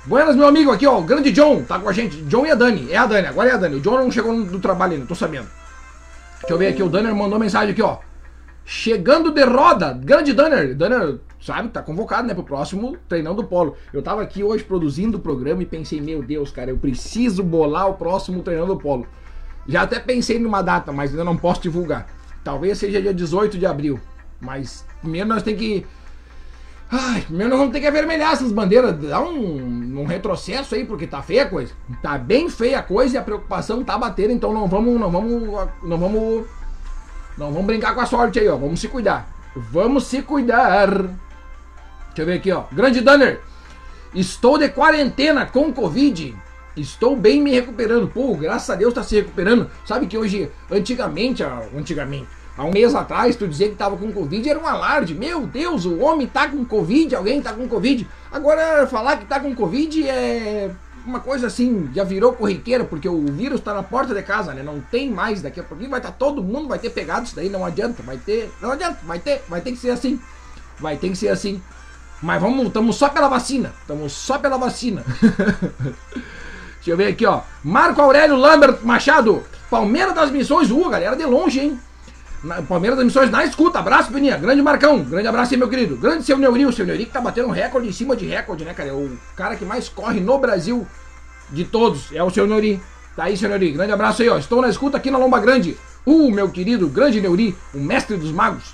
Buenas, 0.05 0.35
meu 0.35 0.47
amigo, 0.47 0.69
aqui 0.69 0.85
ó, 0.85 0.99
o 0.99 1.03
grande 1.03 1.31
John, 1.31 1.63
tá 1.63 1.79
com 1.79 1.87
a 1.87 1.93
gente. 1.93 2.21
John 2.23 2.45
e 2.45 2.51
a 2.51 2.55
Dani, 2.55 2.91
é 2.91 2.97
a 2.97 3.05
Dani, 3.05 3.27
agora 3.27 3.49
é 3.49 3.53
a 3.53 3.57
Dani. 3.57 3.77
O 3.77 3.79
John 3.79 3.99
não 3.99 4.11
chegou 4.11 4.43
do 4.43 4.59
trabalho 4.59 4.93
ainda, 4.93 5.05
tô 5.05 5.15
sabendo. 5.15 5.47
Deixa 6.41 6.53
eu 6.53 6.57
ver 6.57 6.67
aqui, 6.67 6.83
o 6.83 6.89
Danner 6.89 7.15
mandou 7.15 7.39
mensagem 7.39 7.71
aqui, 7.71 7.81
ó. 7.81 7.99
Chegando 8.65 9.31
de 9.31 9.45
roda, 9.45 9.93
grande 9.93 10.33
Danner. 10.33 10.75
Danner, 10.75 11.19
sabe, 11.41 11.69
tá 11.69 11.81
convocado, 11.81 12.27
né, 12.27 12.33
pro 12.33 12.43
próximo 12.43 12.97
treinão 13.07 13.33
do 13.33 13.45
Polo. 13.45 13.77
Eu 13.93 14.01
tava 14.01 14.21
aqui 14.21 14.43
hoje 14.43 14.61
produzindo 14.61 15.17
o 15.17 15.21
programa 15.21 15.63
e 15.63 15.65
pensei, 15.65 16.01
meu 16.01 16.21
Deus, 16.21 16.51
cara, 16.51 16.69
eu 16.69 16.77
preciso 16.77 17.41
bolar 17.41 17.89
o 17.89 17.93
próximo 17.93 18.43
treinão 18.43 18.67
do 18.67 18.75
Polo. 18.75 19.07
Já 19.65 19.83
até 19.83 19.99
pensei 19.99 20.37
numa 20.37 20.61
data, 20.61 20.91
mas 20.91 21.11
ainda 21.11 21.23
não 21.23 21.37
posso 21.37 21.61
divulgar. 21.61 22.07
Talvez 22.43 22.77
seja 22.77 23.01
dia 23.01 23.13
18 23.13 23.57
de 23.57 23.65
abril. 23.65 24.01
Mas 24.43 24.85
primeiro 25.01 25.27
nós 25.27 25.41
temos 25.41 25.59
que 25.59 25.85
Ai, 26.95 27.21
primeiro 27.21 27.49
nós 27.49 27.57
vamos 27.57 27.73
ter 27.73 27.79
que 27.79 27.87
avermelhar 27.87 28.33
essas 28.33 28.51
bandeiras, 28.51 28.95
dar 28.95 29.21
um, 29.21 30.01
um, 30.01 30.05
retrocesso 30.05 30.75
aí, 30.75 30.85
porque 30.85 31.07
tá 31.07 31.23
feia 31.23 31.41
a 31.41 31.49
coisa. 31.49 31.73
Tá 32.03 32.19
bem 32.19 32.47
feia 32.49 32.77
a 32.77 32.83
coisa 32.83 33.15
e 33.15 33.17
a 33.17 33.23
preocupação 33.23 33.83
tá 33.83 33.97
batendo, 33.97 34.31
então 34.31 34.53
não 34.53 34.67
vamos, 34.67 34.99
não 34.99 35.09
vamos, 35.09 35.69
não 35.81 35.97
vamos, 35.97 36.45
não 37.35 37.51
vamos 37.51 37.65
brincar 37.65 37.95
com 37.95 38.01
a 38.01 38.05
sorte 38.05 38.39
aí, 38.39 38.47
ó. 38.47 38.57
Vamos 38.57 38.79
se 38.79 38.87
cuidar. 38.87 39.27
Vamos 39.55 40.05
se 40.05 40.21
cuidar. 40.21 40.91
Deixa 40.97 42.21
eu 42.21 42.25
ver 42.27 42.33
aqui, 42.33 42.51
ó. 42.51 42.65
Grande 42.71 43.01
Danner. 43.01 43.41
Estou 44.13 44.59
de 44.59 44.69
quarentena 44.69 45.47
com 45.47 45.73
Covid. 45.73 46.35
Estou 46.77 47.15
bem 47.15 47.41
me 47.41 47.49
recuperando. 47.49 48.07
Pô, 48.07 48.35
graças 48.35 48.69
a 48.69 48.75
Deus 48.75 48.93
tá 48.93 49.01
se 49.01 49.15
recuperando. 49.15 49.67
Sabe 49.83 50.05
que 50.05 50.17
hoje, 50.17 50.51
antigamente, 50.71 51.43
antigamente, 51.75 52.27
Há 52.55 52.63
um 52.63 52.71
mês 52.71 52.93
atrás, 52.93 53.35
tu 53.35 53.47
dizia 53.47 53.67
que 53.67 53.73
estava 53.73 53.97
com 53.97 54.11
Covid 54.11 54.47
era 54.47 54.59
um 54.59 54.67
alarde. 54.67 55.15
Meu 55.15 55.47
Deus, 55.47 55.85
o 55.85 55.99
homem 55.99 56.27
tá 56.27 56.47
com 56.47 56.63
Covid, 56.63 57.15
alguém 57.15 57.41
tá 57.41 57.51
com 57.51 57.67
Covid. 57.67 58.07
Agora, 58.31 58.85
falar 58.87 59.17
que 59.17 59.25
tá 59.25 59.39
com 59.39 59.55
Covid 59.55 60.07
é 60.07 60.71
uma 61.05 61.19
coisa 61.19 61.47
assim, 61.47 61.89
já 61.93 62.03
virou 62.03 62.33
corriqueira, 62.33 62.83
porque 62.83 63.09
o 63.09 63.25
vírus 63.25 63.59
tá 63.59 63.73
na 63.73 63.83
porta 63.83 64.13
de 64.13 64.21
casa, 64.21 64.53
né? 64.53 64.63
Não 64.63 64.79
tem 64.79 65.09
mais 65.09 65.41
daqui 65.41 65.59
a 65.59 65.63
pouquinho, 65.63 65.89
vai 65.89 65.99
estar 65.99 66.11
tá, 66.11 66.17
todo 66.17 66.43
mundo 66.43 66.67
vai 66.67 66.79
ter 66.79 66.91
pegado 66.91 67.25
isso 67.25 67.35
daí, 67.35 67.49
não 67.49 67.65
adianta, 67.65 68.01
vai 68.03 68.17
ter, 68.17 68.51
não 68.61 68.71
adianta, 68.71 68.99
vai 69.03 69.19
ter, 69.19 69.43
vai 69.49 69.59
ter 69.59 69.71
que 69.71 69.77
ser 69.77 69.89
assim. 69.89 70.19
Vai 70.79 70.95
ter 70.97 71.09
que 71.09 71.15
ser 71.15 71.29
assim. 71.29 71.61
Mas 72.21 72.41
vamos, 72.41 72.67
estamos 72.67 72.95
só 72.95 73.09
pela 73.09 73.27
vacina, 73.27 73.73
estamos 73.81 74.13
só 74.13 74.37
pela 74.37 74.57
vacina. 74.57 75.03
Deixa 76.75 76.91
eu 76.91 76.97
ver 76.97 77.07
aqui, 77.07 77.25
ó. 77.25 77.41
Marco 77.63 78.01
Aurélio 78.01 78.35
Lambert 78.35 78.79
Machado, 78.83 79.43
Palmeiras 79.69 80.13
das 80.13 80.31
Missões, 80.31 80.69
uh, 80.69 80.89
galera 80.89 81.15
de 81.15 81.25
longe, 81.25 81.59
hein? 81.59 81.79
Na, 82.43 82.61
Palmeiras 82.61 82.97
das 82.97 83.05
Missões 83.05 83.31
na 83.31 83.45
escuta. 83.45 83.79
Abraço, 83.79 84.11
Peninha. 84.11 84.37
Grande 84.37 84.61
Marcão. 84.61 85.01
Grande 85.03 85.27
abraço 85.27 85.53
aí, 85.53 85.57
meu 85.57 85.69
querido. 85.69 85.95
Grande 85.95 86.23
seu 86.23 86.37
Neuri. 86.37 86.65
O 86.65 86.73
seu 86.73 86.85
Neuri 86.85 87.05
que 87.05 87.11
tá 87.11 87.21
batendo 87.21 87.47
um 87.47 87.51
recorde 87.51 87.87
em 87.87 87.91
cima 87.93 88.15
de 88.15 88.25
recorde, 88.25 88.65
né, 88.65 88.73
cara? 88.73 88.89
É 88.89 88.93
o 88.93 89.17
cara 89.35 89.55
que 89.55 89.63
mais 89.63 89.87
corre 89.87 90.19
no 90.19 90.37
Brasil 90.37 90.85
de 91.49 91.63
todos. 91.63 92.11
É 92.11 92.21
o 92.21 92.29
seu 92.29 92.45
Neuri. 92.45 92.81
Tá 93.15 93.25
aí, 93.25 93.37
seu 93.37 93.47
Neuri. 93.47 93.71
Grande 93.71 93.93
abraço 93.93 94.21
aí, 94.21 94.29
ó. 94.29 94.37
Estou 94.37 94.61
na 94.61 94.67
escuta 94.67 94.97
aqui 94.97 95.09
na 95.09 95.17
Lomba 95.17 95.39
Grande. 95.39 95.77
O 96.05 96.29
meu 96.29 96.49
querido 96.49 96.89
grande 96.89 97.21
Neuri, 97.21 97.55
o 97.73 97.79
mestre 97.79 98.17
dos 98.17 98.31
magos. 98.31 98.73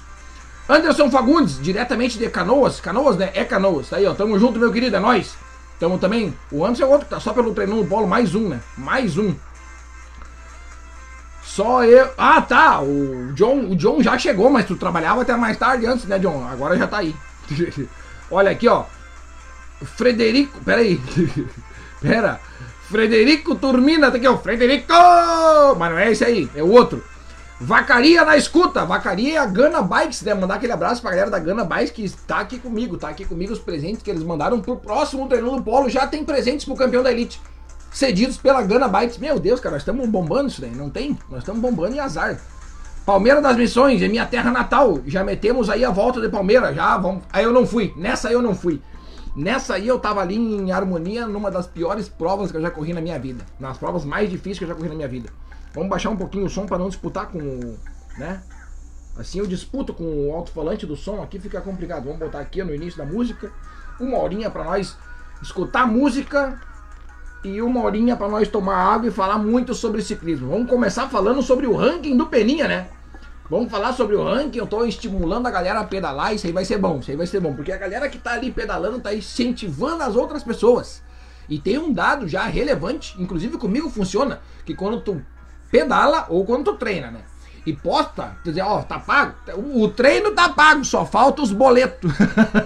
Anderson 0.67 1.11
Fagundes, 1.11 1.61
diretamente 1.61 2.17
de 2.17 2.27
Canoas. 2.29 2.79
Canoas, 2.79 3.17
né? 3.17 3.29
É 3.35 3.43
Canoas. 3.43 3.89
Tá 3.89 3.97
aí, 3.97 4.05
ó. 4.07 4.15
Tamo 4.15 4.39
junto, 4.39 4.59
meu 4.59 4.71
querido. 4.71 4.95
É 4.95 4.99
nóis. 4.99 5.35
Tamo 5.79 5.97
também. 5.97 6.33
O 6.51 6.65
Anderson 6.65 6.83
é 6.83 6.87
outro 6.87 7.07
tá 7.07 7.19
só 7.19 7.33
pelo 7.33 7.53
treinão 7.53 7.81
do 7.81 7.85
polo. 7.85 8.07
Mais 8.07 8.33
um, 8.33 8.49
né? 8.49 8.61
Mais 8.77 9.17
um. 9.17 9.35
Só 11.59 11.83
eu. 11.83 12.09
Ah, 12.17 12.41
tá. 12.41 12.81
O 12.81 13.33
John, 13.33 13.65
o 13.65 13.75
John 13.75 14.01
já 14.01 14.17
chegou, 14.17 14.49
mas 14.49 14.65
tu 14.65 14.77
trabalhava 14.77 15.23
até 15.23 15.35
mais 15.35 15.57
tarde 15.57 15.85
antes, 15.85 16.05
né, 16.05 16.17
John? 16.17 16.47
Agora 16.47 16.77
já 16.77 16.87
tá 16.87 16.99
aí. 16.99 17.13
Olha 18.31 18.51
aqui, 18.51 18.65
ó. 18.65 18.85
Frederico. 19.97 20.57
Pera 20.63 20.79
aí. 20.79 20.97
Pera. 21.99 22.39
Frederico 22.83 23.55
Turmina, 23.55 24.09
tá 24.09 24.15
aqui, 24.15 24.25
ó. 24.25 24.37
Frederico! 24.37 24.93
Mas 25.77 25.91
não 25.91 25.99
é 25.99 26.09
esse 26.09 26.23
aí, 26.23 26.49
é 26.55 26.63
o 26.63 26.71
outro. 26.71 27.03
Vacaria 27.59 28.23
na 28.23 28.37
escuta. 28.37 28.85
Vacaria 28.85 29.33
é 29.33 29.37
a 29.37 29.45
Gana 29.45 29.81
Bikes, 29.81 30.21
né? 30.21 30.33
Mandar 30.33 30.55
aquele 30.55 30.71
abraço 30.71 31.01
pra 31.01 31.11
galera 31.11 31.29
da 31.29 31.39
Gana 31.39 31.65
Bikes 31.65 31.91
que 31.91 32.05
está 32.05 32.39
aqui 32.39 32.57
comigo. 32.57 32.95
Tá 32.95 33.09
aqui 33.09 33.25
comigo 33.25 33.51
os 33.51 33.59
presentes 33.59 34.01
que 34.01 34.09
eles 34.09 34.23
mandaram 34.23 34.61
pro 34.61 34.77
próximo 34.77 35.27
treino 35.27 35.57
do 35.57 35.61
Polo. 35.61 35.89
Já 35.89 36.07
tem 36.07 36.23
presentes 36.23 36.63
pro 36.63 36.73
campeão 36.73 37.03
da 37.03 37.11
Elite 37.11 37.41
cedidos 37.91 38.37
pela 38.37 38.61
Gana 38.61 38.87
Bytes. 38.87 39.17
Meu 39.17 39.39
Deus, 39.39 39.59
cara, 39.59 39.73
nós 39.73 39.81
estamos 39.81 40.07
bombando 40.07 40.49
isso 40.49 40.61
daí, 40.61 40.71
não 40.71 40.89
tem? 40.89 41.17
Nós 41.29 41.39
estamos 41.39 41.61
bombando 41.61 41.95
em 41.95 41.99
azar. 41.99 42.39
Palmeiras 43.05 43.41
das 43.41 43.57
Missões, 43.57 44.01
é 44.01 44.07
minha 44.07 44.25
terra 44.25 44.51
natal. 44.51 44.99
Já 45.05 45.23
metemos 45.23 45.69
aí 45.69 45.83
a 45.83 45.89
volta 45.89 46.21
de 46.21 46.29
Palmeiras, 46.29 46.75
já 46.75 46.97
vamos. 46.97 47.23
Aí 47.33 47.43
eu 47.43 47.51
não 47.51 47.65
fui, 47.65 47.93
nessa 47.97 48.31
eu 48.31 48.41
não 48.41 48.53
fui. 48.53 48.81
Nessa 49.35 49.75
aí 49.75 49.87
eu 49.87 49.97
tava 49.99 50.21
ali 50.21 50.35
em 50.35 50.71
harmonia 50.71 51.25
numa 51.25 51.49
das 51.49 51.65
piores 51.65 52.09
provas 52.09 52.51
que 52.51 52.57
eu 52.57 52.61
já 52.61 52.69
corri 52.69 52.93
na 52.93 53.01
minha 53.01 53.17
vida. 53.17 53.45
Nas 53.59 53.77
provas 53.77 54.03
mais 54.05 54.29
difíceis 54.29 54.59
que 54.59 54.63
eu 54.65 54.67
já 54.67 54.75
corri 54.75 54.89
na 54.89 54.95
minha 54.95 55.07
vida. 55.07 55.29
Vamos 55.73 55.89
baixar 55.89 56.09
um 56.09 56.17
pouquinho 56.17 56.45
o 56.45 56.49
som 56.49 56.65
para 56.65 56.77
não 56.77 56.89
disputar 56.89 57.27
com 57.27 57.39
o. 57.39 57.79
né? 58.17 58.41
Assim 59.17 59.39
eu 59.39 59.47
disputo 59.47 59.93
com 59.93 60.03
o 60.03 60.33
alto-falante 60.33 60.85
do 60.85 60.95
som 60.95 61.21
aqui, 61.21 61.39
fica 61.39 61.61
complicado. 61.61 62.05
Vamos 62.05 62.19
botar 62.19 62.39
aqui 62.39 62.63
no 62.63 62.73
início 62.73 62.97
da 62.97 63.05
música. 63.05 63.51
Uma 63.99 64.17
horinha 64.19 64.49
para 64.49 64.63
nós 64.63 64.97
escutar 65.41 65.85
música 65.87 66.59
e 67.43 67.61
uma 67.61 67.83
horinha 67.83 68.15
para 68.15 68.27
nós 68.27 68.47
tomar 68.47 68.75
água 68.75 69.07
e 69.07 69.11
falar 69.11 69.37
muito 69.37 69.73
sobre 69.73 70.01
ciclismo. 70.01 70.49
Vamos 70.49 70.69
começar 70.69 71.07
falando 71.07 71.41
sobre 71.41 71.65
o 71.67 71.75
ranking 71.75 72.17
do 72.17 72.27
Peninha, 72.27 72.67
né? 72.67 72.87
Vamos 73.49 73.71
falar 73.71 73.93
sobre 73.93 74.15
o 74.15 74.23
ranking, 74.23 74.59
eu 74.59 74.67
tô 74.67 74.85
estimulando 74.85 75.47
a 75.47 75.51
galera 75.51 75.79
a 75.79 75.83
pedalar, 75.83 76.35
isso 76.35 76.45
aí 76.45 76.53
vai 76.53 76.63
ser 76.63 76.77
bom, 76.77 76.99
isso 76.99 77.09
aí 77.09 77.17
vai 77.17 77.25
ser 77.25 77.39
bom, 77.39 77.55
porque 77.55 77.71
a 77.71 77.77
galera 77.77 78.07
que 78.07 78.19
tá 78.19 78.33
ali 78.33 78.51
pedalando 78.51 78.99
tá 78.99 79.13
incentivando 79.13 80.03
as 80.03 80.15
outras 80.15 80.43
pessoas. 80.43 81.01
E 81.49 81.57
tem 81.57 81.79
um 81.79 81.91
dado 81.91 82.27
já 82.27 82.43
relevante, 82.43 83.19
inclusive 83.19 83.57
comigo 83.57 83.89
funciona, 83.89 84.39
que 84.63 84.75
quando 84.75 85.01
tu 85.01 85.19
pedala 85.71 86.27
ou 86.29 86.45
quando 86.45 86.65
tu 86.65 86.73
treina, 86.75 87.09
né? 87.09 87.21
E 87.65 87.73
posta, 87.73 88.37
quer 88.43 88.51
dizer, 88.51 88.61
ó, 88.61 88.83
tá 88.83 88.99
pago, 88.99 89.33
o 89.57 89.87
treino 89.89 90.31
tá 90.31 90.49
pago, 90.49 90.85
só 90.85 91.03
falta 91.03 91.41
os 91.41 91.51
boletos. 91.51 92.11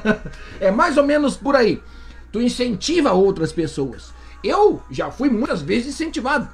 é 0.60 0.70
mais 0.70 0.98
ou 0.98 1.06
menos 1.06 1.38
por 1.38 1.56
aí. 1.56 1.82
Tu 2.32 2.42
incentiva 2.42 3.14
outras 3.14 3.54
pessoas. 3.54 4.14
Eu 4.44 4.82
já 4.90 5.10
fui 5.10 5.30
muitas 5.30 5.62
vezes 5.62 5.94
incentivado. 5.94 6.50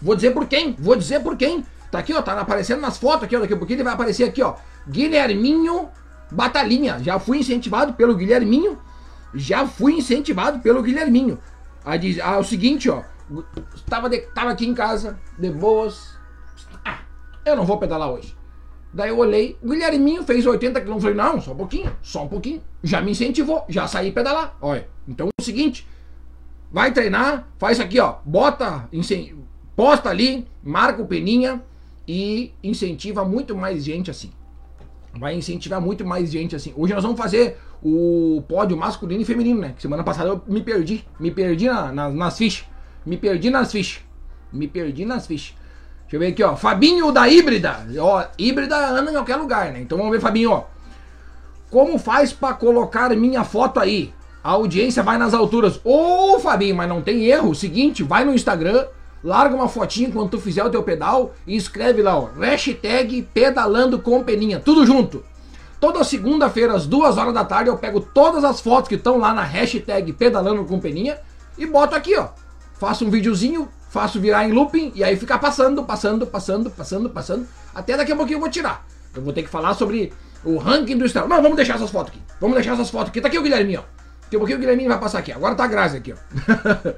Vou 0.00 0.14
dizer 0.14 0.32
por 0.32 0.46
quem? 0.46 0.74
Vou 0.78 0.96
dizer 0.96 1.20
por 1.20 1.36
quem? 1.36 1.64
Tá 1.90 1.98
aqui, 1.98 2.12
ó, 2.12 2.22
tá 2.22 2.38
aparecendo 2.40 2.80
nas 2.80 2.98
fotos 2.98 3.24
aqui, 3.24 3.36
ó, 3.36 3.40
daqui 3.40 3.54
a 3.54 3.56
pouquinho 3.56 3.76
ele 3.76 3.84
vai 3.84 3.94
aparecer 3.94 4.24
aqui, 4.24 4.42
ó. 4.42 4.56
Guilherminho 4.88 5.88
Batalhinha. 6.30 6.98
Já 7.00 7.18
fui 7.18 7.38
incentivado 7.38 7.94
pelo 7.94 8.14
Guilherminho. 8.14 8.78
Já 9.32 9.66
fui 9.66 9.94
incentivado 9.94 10.60
pelo 10.60 10.82
Guilherminho. 10.82 11.38
A 11.84 11.96
diz, 11.96 12.18
ah, 12.20 12.38
o 12.38 12.44
seguinte, 12.44 12.88
ó. 12.90 13.02
Tava, 13.88 14.08
de, 14.08 14.20
tava 14.34 14.50
aqui 14.50 14.66
em 14.66 14.74
casa, 14.74 15.18
de 15.38 15.50
boas. 15.50 16.16
Ah, 16.84 17.00
eu 17.44 17.56
não 17.56 17.64
vou 17.64 17.78
pedalar 17.78 18.10
hoje. 18.10 18.36
Daí 18.92 19.08
eu 19.08 19.18
olhei, 19.18 19.58
o 19.62 19.68
Guilherminho 19.68 20.22
fez 20.22 20.46
80 20.46 20.80
km. 20.80 21.00
Falei, 21.00 21.16
não, 21.16 21.40
só 21.40 21.52
um 21.52 21.56
pouquinho, 21.56 21.96
só 22.00 22.24
um 22.24 22.28
pouquinho. 22.28 22.62
Já 22.82 23.00
me 23.00 23.10
incentivou, 23.10 23.64
já 23.68 23.88
saí 23.88 24.12
pedalar. 24.12 24.56
Olha, 24.60 24.88
então 25.08 25.26
é 25.26 25.30
o 25.40 25.44
seguinte, 25.44 25.86
vai 26.74 26.90
treinar, 26.90 27.46
faz 27.56 27.78
aqui, 27.78 28.00
ó. 28.00 28.16
Bota, 28.24 28.88
posta 29.76 30.10
ali, 30.10 30.44
marca 30.60 31.00
o 31.00 31.06
peninha, 31.06 31.62
e 32.06 32.52
incentiva 32.64 33.24
muito 33.24 33.56
mais 33.56 33.84
gente 33.84 34.10
assim. 34.10 34.32
Vai 35.16 35.36
incentivar 35.36 35.80
muito 35.80 36.04
mais 36.04 36.32
gente 36.32 36.56
assim. 36.56 36.74
Hoje 36.76 36.92
nós 36.92 37.04
vamos 37.04 37.16
fazer 37.16 37.58
o 37.80 38.42
pódio 38.48 38.76
masculino 38.76 39.22
e 39.22 39.24
feminino, 39.24 39.60
né? 39.60 39.76
Semana 39.78 40.02
passada 40.02 40.30
eu 40.30 40.42
me 40.48 40.60
perdi. 40.62 41.04
Me 41.20 41.30
perdi 41.30 41.68
na, 41.68 41.92
na, 41.92 42.10
nas 42.10 42.36
fichas. 42.36 42.66
Me 43.06 43.16
perdi 43.16 43.50
nas 43.50 43.70
fichas. 43.70 44.02
Me 44.52 44.66
perdi 44.66 45.04
nas 45.04 45.28
fichas. 45.28 45.54
Deixa 46.02 46.16
eu 46.16 46.18
ver 46.18 46.26
aqui, 46.32 46.42
ó. 46.42 46.56
Fabinho 46.56 47.12
da 47.12 47.28
híbrida. 47.28 47.86
Ó, 48.00 48.26
híbrida 48.36 48.76
anda 48.88 49.12
em 49.12 49.14
qualquer 49.14 49.36
lugar, 49.36 49.72
né? 49.72 49.80
Então 49.80 49.96
vamos 49.96 50.10
ver, 50.12 50.20
Fabinho, 50.20 50.50
ó. 50.50 50.64
Como 51.70 52.00
faz 52.00 52.32
para 52.32 52.54
colocar 52.54 53.10
minha 53.10 53.44
foto 53.44 53.78
aí? 53.78 54.12
A 54.44 54.50
audiência 54.50 55.02
vai 55.02 55.16
nas 55.16 55.32
alturas. 55.32 55.80
Ô, 55.82 56.38
Fabinho, 56.38 56.76
mas 56.76 56.88
não 56.88 57.00
tem 57.00 57.24
erro. 57.24 57.54
seguinte, 57.54 58.02
vai 58.02 58.24
no 58.26 58.34
Instagram 58.34 58.84
larga 59.24 59.56
uma 59.56 59.68
fotinha 59.68 60.10
quando 60.10 60.28
tu 60.28 60.38
fizer 60.38 60.62
o 60.62 60.68
teu 60.68 60.82
pedal 60.82 61.32
e 61.46 61.56
escreve 61.56 62.02
lá, 62.02 62.18
ó, 62.18 62.28
hashtag 62.38 63.26
pedalando 63.32 63.98
com 63.98 64.22
peninha, 64.22 64.60
tudo 64.60 64.84
junto. 64.84 65.24
Toda 65.80 66.04
segunda-feira, 66.04 66.74
às 66.74 66.86
duas 66.86 67.16
horas 67.16 67.32
da 67.32 67.44
tarde, 67.44 67.70
eu 67.70 67.78
pego 67.78 68.00
todas 68.00 68.44
as 68.44 68.60
fotos 68.60 68.88
que 68.88 68.96
estão 68.96 69.18
lá 69.18 69.32
na 69.32 69.42
hashtag 69.42 70.12
pedalando 70.12 70.64
com 70.64 70.78
peninha 70.78 71.18
e 71.56 71.64
boto 71.64 71.94
aqui, 71.94 72.14
ó. 72.16 72.28
Faço 72.74 73.06
um 73.06 73.10
videozinho, 73.10 73.68
faço 73.88 74.20
virar 74.20 74.46
em 74.46 74.52
looping 74.52 74.92
e 74.94 75.02
aí 75.02 75.16
fica 75.16 75.38
passando, 75.38 75.84
passando, 75.84 76.26
passando, 76.26 76.70
passando, 76.70 77.08
passando. 77.08 77.48
Até 77.74 77.96
daqui 77.96 78.12
a 78.12 78.16
pouquinho 78.16 78.36
eu 78.36 78.40
vou 78.40 78.50
tirar. 78.50 78.86
Eu 79.14 79.22
vou 79.22 79.32
ter 79.32 79.42
que 79.42 79.48
falar 79.48 79.74
sobre 79.74 80.12
o 80.44 80.58
ranking 80.58 80.98
do 80.98 81.06
Strava. 81.06 81.28
Não, 81.28 81.40
vamos 81.40 81.56
deixar 81.56 81.76
essas 81.76 81.90
fotos 81.90 82.12
aqui. 82.12 82.22
Vamos 82.40 82.56
deixar 82.56 82.72
essas 82.72 82.90
fotos 82.90 83.08
aqui. 83.08 83.20
Tá 83.20 83.28
aqui 83.28 83.38
o 83.38 83.42
Guilherme, 83.42 83.76
ó. 83.78 83.93
Daqui 84.24 84.36
a 84.36 84.38
pouquinho 84.38 84.58
o 84.58 84.60
Guilherme 84.60 84.88
vai 84.88 84.98
passar 84.98 85.18
aqui. 85.18 85.32
Agora 85.32 85.54
tá 85.54 85.64
a 85.64 85.66
Grazi 85.68 85.98
aqui, 85.98 86.12
ó. 86.12 86.16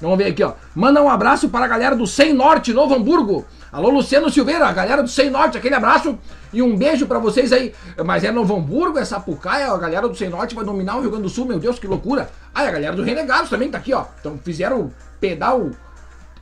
Vamos 0.00 0.18
ver 0.18 0.26
aqui, 0.26 0.42
ó. 0.42 0.54
Manda 0.74 1.00
um 1.00 1.08
abraço 1.08 1.48
para 1.48 1.64
a 1.64 1.68
galera 1.68 1.94
do 1.94 2.06
Sem 2.08 2.32
Norte, 2.32 2.72
Novo 2.72 2.94
Hamburgo. 2.94 3.46
Alô, 3.70 3.88
Luciano 3.88 4.28
Silveira, 4.30 4.66
a 4.66 4.72
galera 4.72 5.02
do 5.02 5.08
Sem 5.08 5.30
Norte, 5.30 5.56
aquele 5.56 5.76
abraço 5.76 6.18
e 6.52 6.60
um 6.60 6.76
beijo 6.76 7.06
para 7.06 7.20
vocês 7.20 7.52
aí. 7.52 7.72
Mas 8.04 8.24
é 8.24 8.32
Novo 8.32 8.56
Hamburgo, 8.56 8.98
é 8.98 9.04
Sapucaia, 9.04 9.70
a 9.70 9.78
galera 9.78 10.08
do 10.08 10.14
Sem 10.14 10.28
Norte 10.28 10.54
vai 10.54 10.64
dominar 10.64 10.96
o 10.96 11.00
Rio 11.00 11.10
Grande 11.10 11.22
do 11.22 11.28
Sul, 11.30 11.46
meu 11.46 11.58
Deus, 11.58 11.78
que 11.78 11.86
loucura. 11.86 12.30
Ah, 12.52 12.62
a 12.62 12.70
galera 12.70 12.96
do 12.96 13.02
Renegados 13.02 13.48
também 13.48 13.70
tá 13.70 13.78
aqui, 13.78 13.94
ó. 13.94 14.06
Então 14.20 14.38
fizeram 14.42 14.90
pedal 15.20 15.70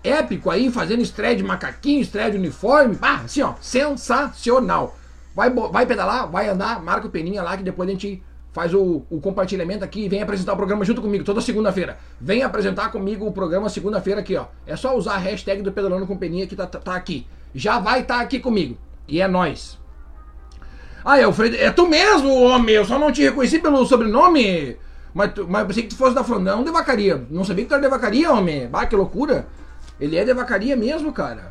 épico 0.03 0.51
aí, 0.51 0.71
fazendo 0.73 1.03
estreia 1.03 1.37
de 1.37 1.43
macaquinho, 1.43 2.01
estreia 2.01 2.31
de 2.31 2.39
uniforme. 2.39 2.99
Ah, 3.03 3.21
assim, 3.25 3.43
ó, 3.43 3.53
sensacional. 3.61 4.97
Vai, 5.35 5.51
vai 5.51 5.87
pedalar, 5.87 6.29
vai 6.29 6.49
andar, 6.49 6.83
marca 6.83 7.07
o 7.07 7.11
peninha 7.11 7.43
lá 7.43 7.57
que 7.57 7.63
depois 7.63 7.89
a 7.89 7.93
gente 7.93 8.23
faz 8.53 8.75
o, 8.75 9.03
o, 9.09 9.21
compartilhamento 9.21 9.85
aqui 9.85 10.05
e 10.05 10.09
vem 10.09 10.23
apresentar 10.23 10.55
o 10.55 10.57
programa 10.57 10.85
junto 10.85 11.01
comigo 11.01 11.25
toda 11.25 11.41
segunda-feira. 11.41 11.99
Vem 12.21 12.43
apresentar 12.43 12.91
comigo 12.91 13.27
o 13.27 13.33
programa 13.33 13.69
segunda-feira 13.69 14.21
aqui, 14.21 14.37
ó. 14.37 14.47
É 14.67 14.77
só 14.77 14.97
usar 14.97 15.15
a 15.15 15.19
hashtag 15.19 15.63
do 15.63 15.73
Pedalando 15.73 16.07
com 16.07 16.17
Peninha 16.17 16.47
que 16.47 16.57
tá, 16.57 16.67
tá, 16.67 16.79
tá 16.79 16.95
aqui. 16.95 17.27
Já 17.55 17.79
vai 17.79 18.01
estar 18.01 18.17
tá 18.17 18.21
aqui 18.21 18.41
comigo. 18.41 18.77
E 19.07 19.21
é 19.21 19.29
nós. 19.29 19.79
Ah, 21.05 21.23
Alfredo, 21.25 21.57
é 21.57 21.71
tu 21.71 21.89
mesmo, 21.89 22.43
homem. 22.43 22.75
Eu 22.75 22.85
só 22.85 22.99
não 22.99 23.11
te 23.11 23.23
reconheci 23.23 23.59
pelo 23.59 23.85
sobrenome. 23.87 24.77
Mas, 25.15 25.33
tu, 25.33 25.47
mas 25.49 25.67
pensei 25.67 25.83
que 25.85 25.89
tu 25.89 25.97
fosse 25.97 26.15
da 26.15 26.23
Frondão 26.23 26.63
de 26.63 26.71
Vacaria. 26.71 27.27
Não 27.31 27.45
sabia 27.45 27.65
que 27.65 27.69
tu 27.69 27.75
era 27.75 27.83
de 27.83 27.89
Vacaria, 27.89 28.33
homem. 28.33 28.69
Bah, 28.69 28.87
que 28.87 28.95
loucura. 28.95 29.47
Ele 29.99 30.17
é 30.17 30.25
de 30.25 30.35
Vacaria 30.35 30.77
mesmo, 30.77 31.13
cara. 31.13 31.51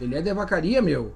Ele 0.00 0.16
é 0.16 0.22
de 0.22 0.32
Vacaria, 0.32 0.82
meu. 0.82 1.12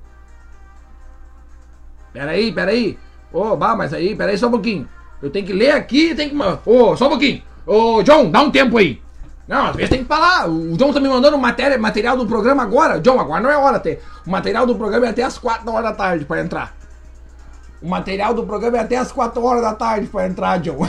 Peraí, 2.12 2.52
peraí. 2.52 2.98
Ô, 3.32 3.52
oh, 3.52 3.56
bah, 3.56 3.76
mas 3.76 3.92
aí, 3.92 4.14
peraí 4.14 4.38
só 4.38 4.48
um 4.48 4.52
pouquinho. 4.52 4.88
Eu 5.24 5.30
tenho 5.30 5.46
que 5.46 5.54
ler 5.54 5.70
aqui, 5.70 6.14
tem 6.14 6.28
que. 6.28 6.36
Ô, 6.36 6.58
oh, 6.66 6.96
só 6.98 7.06
um 7.06 7.08
pouquinho. 7.08 7.42
Ô, 7.66 7.94
oh, 7.94 8.02
John, 8.02 8.30
dá 8.30 8.42
um 8.42 8.50
tempo 8.50 8.76
aí. 8.76 9.00
Não, 9.48 9.68
às 9.68 9.76
vezes 9.76 9.88
tem 9.88 10.02
que 10.02 10.04
falar. 10.04 10.46
O 10.50 10.76
John 10.76 10.92
tá 10.92 11.00
me 11.00 11.08
mandando 11.08 11.38
matéria, 11.38 11.78
material 11.78 12.14
do 12.14 12.26
programa 12.26 12.62
agora. 12.62 13.00
John, 13.00 13.18
agora 13.18 13.42
não 13.42 13.50
é 13.50 13.56
hora 13.56 13.78
até. 13.78 14.00
O 14.26 14.30
material 14.30 14.66
do 14.66 14.74
programa 14.74 15.06
é 15.06 15.08
até 15.08 15.22
as 15.22 15.38
4 15.38 15.70
horas 15.70 15.84
da 15.84 15.92
tarde 15.94 16.26
para 16.26 16.42
entrar. 16.42 16.76
O 17.80 17.88
material 17.88 18.34
do 18.34 18.44
programa 18.44 18.76
é 18.76 18.80
até 18.80 18.98
as 18.98 19.10
4 19.10 19.42
horas 19.42 19.62
da 19.62 19.72
tarde 19.72 20.08
para 20.08 20.26
entrar, 20.26 20.58
John. 20.58 20.86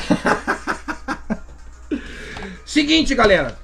Seguinte, 2.65 3.15
galera. 3.15 3.57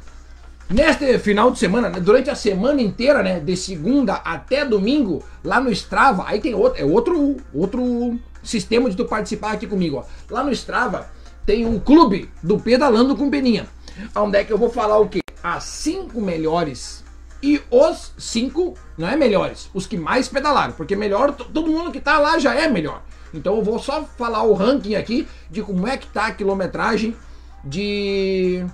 Neste 0.70 1.20
final 1.20 1.52
de 1.52 1.60
semana, 1.60 1.90
né, 1.90 2.00
durante 2.00 2.30
a 2.30 2.36
semana 2.36 2.82
inteira, 2.82 3.22
né, 3.22 3.42
de 3.42 3.58
segunda 3.58 4.14
até 4.24 4.64
domingo, 4.64 5.22
lá 5.44 5.60
no 5.60 5.70
Strava, 5.70 6.24
aí 6.26 6.40
tem 6.40 6.54
outro, 6.54 6.82
é 6.82 6.86
outro, 6.86 7.36
outro 7.54 8.18
sistema 8.44 8.90
de 8.90 8.96
tu 8.96 9.06
participar 9.06 9.54
aqui 9.54 9.68
comigo, 9.68 9.98
ó. 9.98 10.34
Lá 10.34 10.44
no 10.44 10.52
Strava 10.52 11.08
tem 11.46 11.66
um 11.66 11.80
clube 11.80 12.30
do 12.42 12.60
pedalando 12.60 13.16
com 13.16 13.30
peninha. 13.30 13.68
Onde 14.16 14.38
é 14.38 14.44
que 14.44 14.54
eu 14.54 14.58
vou 14.58 14.70
falar 14.70 14.98
o 15.00 15.10
quê? 15.10 15.22
As 15.44 15.64
cinco 15.64 16.22
melhores 16.22 17.04
e 17.42 17.60
os 17.72 18.14
cinco, 18.18 18.76
não 18.98 19.08
é 19.08 19.16
melhores, 19.16 19.70
os 19.74 19.88
que 19.88 19.98
mais 19.98 20.28
pedalaram, 20.28 20.74
porque 20.74 20.96
melhor, 20.96 21.32
todo 21.32 21.72
mundo 21.72 21.92
que 21.92 22.00
tá 22.00 22.20
lá 22.20 22.38
já 22.38 22.54
é 22.54 22.68
melhor. 22.68 23.02
Então 23.34 23.58
eu 23.58 23.64
vou 23.64 23.80
só 23.80 24.04
falar 24.18 24.44
o 24.44 24.54
ranking 24.54 24.96
aqui 24.96 25.28
de 25.50 25.62
como 25.62 25.88
é 25.88 25.98
que 25.98 26.08
tá 26.08 26.28
a 26.28 26.32
quilometragem 26.32 27.16
de 27.64 28.66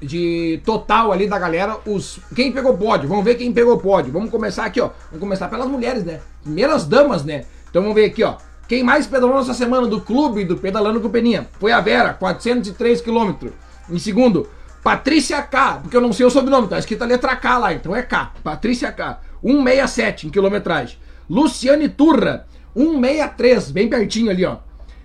de 0.00 0.62
total 0.64 1.10
ali 1.10 1.26
da 1.26 1.38
galera, 1.38 1.76
os 1.84 2.20
quem 2.34 2.52
pegou 2.52 2.76
pódio, 2.78 3.08
vamos 3.08 3.24
ver 3.24 3.34
quem 3.34 3.52
pegou 3.52 3.78
pódio. 3.78 4.12
Vamos 4.12 4.30
começar 4.30 4.64
aqui, 4.64 4.80
ó. 4.80 4.90
Vamos 5.06 5.20
começar 5.20 5.48
pelas 5.48 5.66
mulheres, 5.66 6.04
né? 6.04 6.20
Primeiras 6.42 6.86
damas, 6.86 7.24
né? 7.24 7.44
Então 7.68 7.82
vamos 7.82 7.96
ver 7.96 8.06
aqui, 8.06 8.22
ó. 8.22 8.36
Quem 8.68 8.82
mais 8.82 9.06
pedalou 9.06 9.38
nessa 9.38 9.54
semana 9.54 9.86
do 9.86 9.98
clube 9.98 10.44
do 10.44 10.58
Pedalando 10.58 11.00
com 11.00 11.08
Peninha 11.08 11.48
foi 11.58 11.72
a 11.72 11.80
Vera, 11.80 12.12
403 12.12 13.00
km. 13.00 13.48
Em 13.88 13.98
segundo, 13.98 14.46
Patrícia 14.84 15.40
K, 15.40 15.78
porque 15.82 15.96
eu 15.96 16.02
não 16.02 16.12
sei 16.12 16.26
o 16.26 16.30
sobrenome, 16.30 16.68
tá 16.68 16.78
escrito 16.78 17.02
a 17.02 17.06
letra 17.06 17.34
K 17.34 17.56
lá, 17.56 17.72
então 17.72 17.96
é 17.96 18.02
K. 18.02 18.30
Patrícia 18.44 18.92
K, 18.92 19.20
167 19.42 20.26
em 20.26 20.30
quilometragem. 20.30 20.98
Luciane 21.30 21.88
Turra, 21.88 22.46
163, 22.76 23.70
bem 23.70 23.88
pertinho 23.88 24.30
ali, 24.30 24.44
ó. 24.44 24.58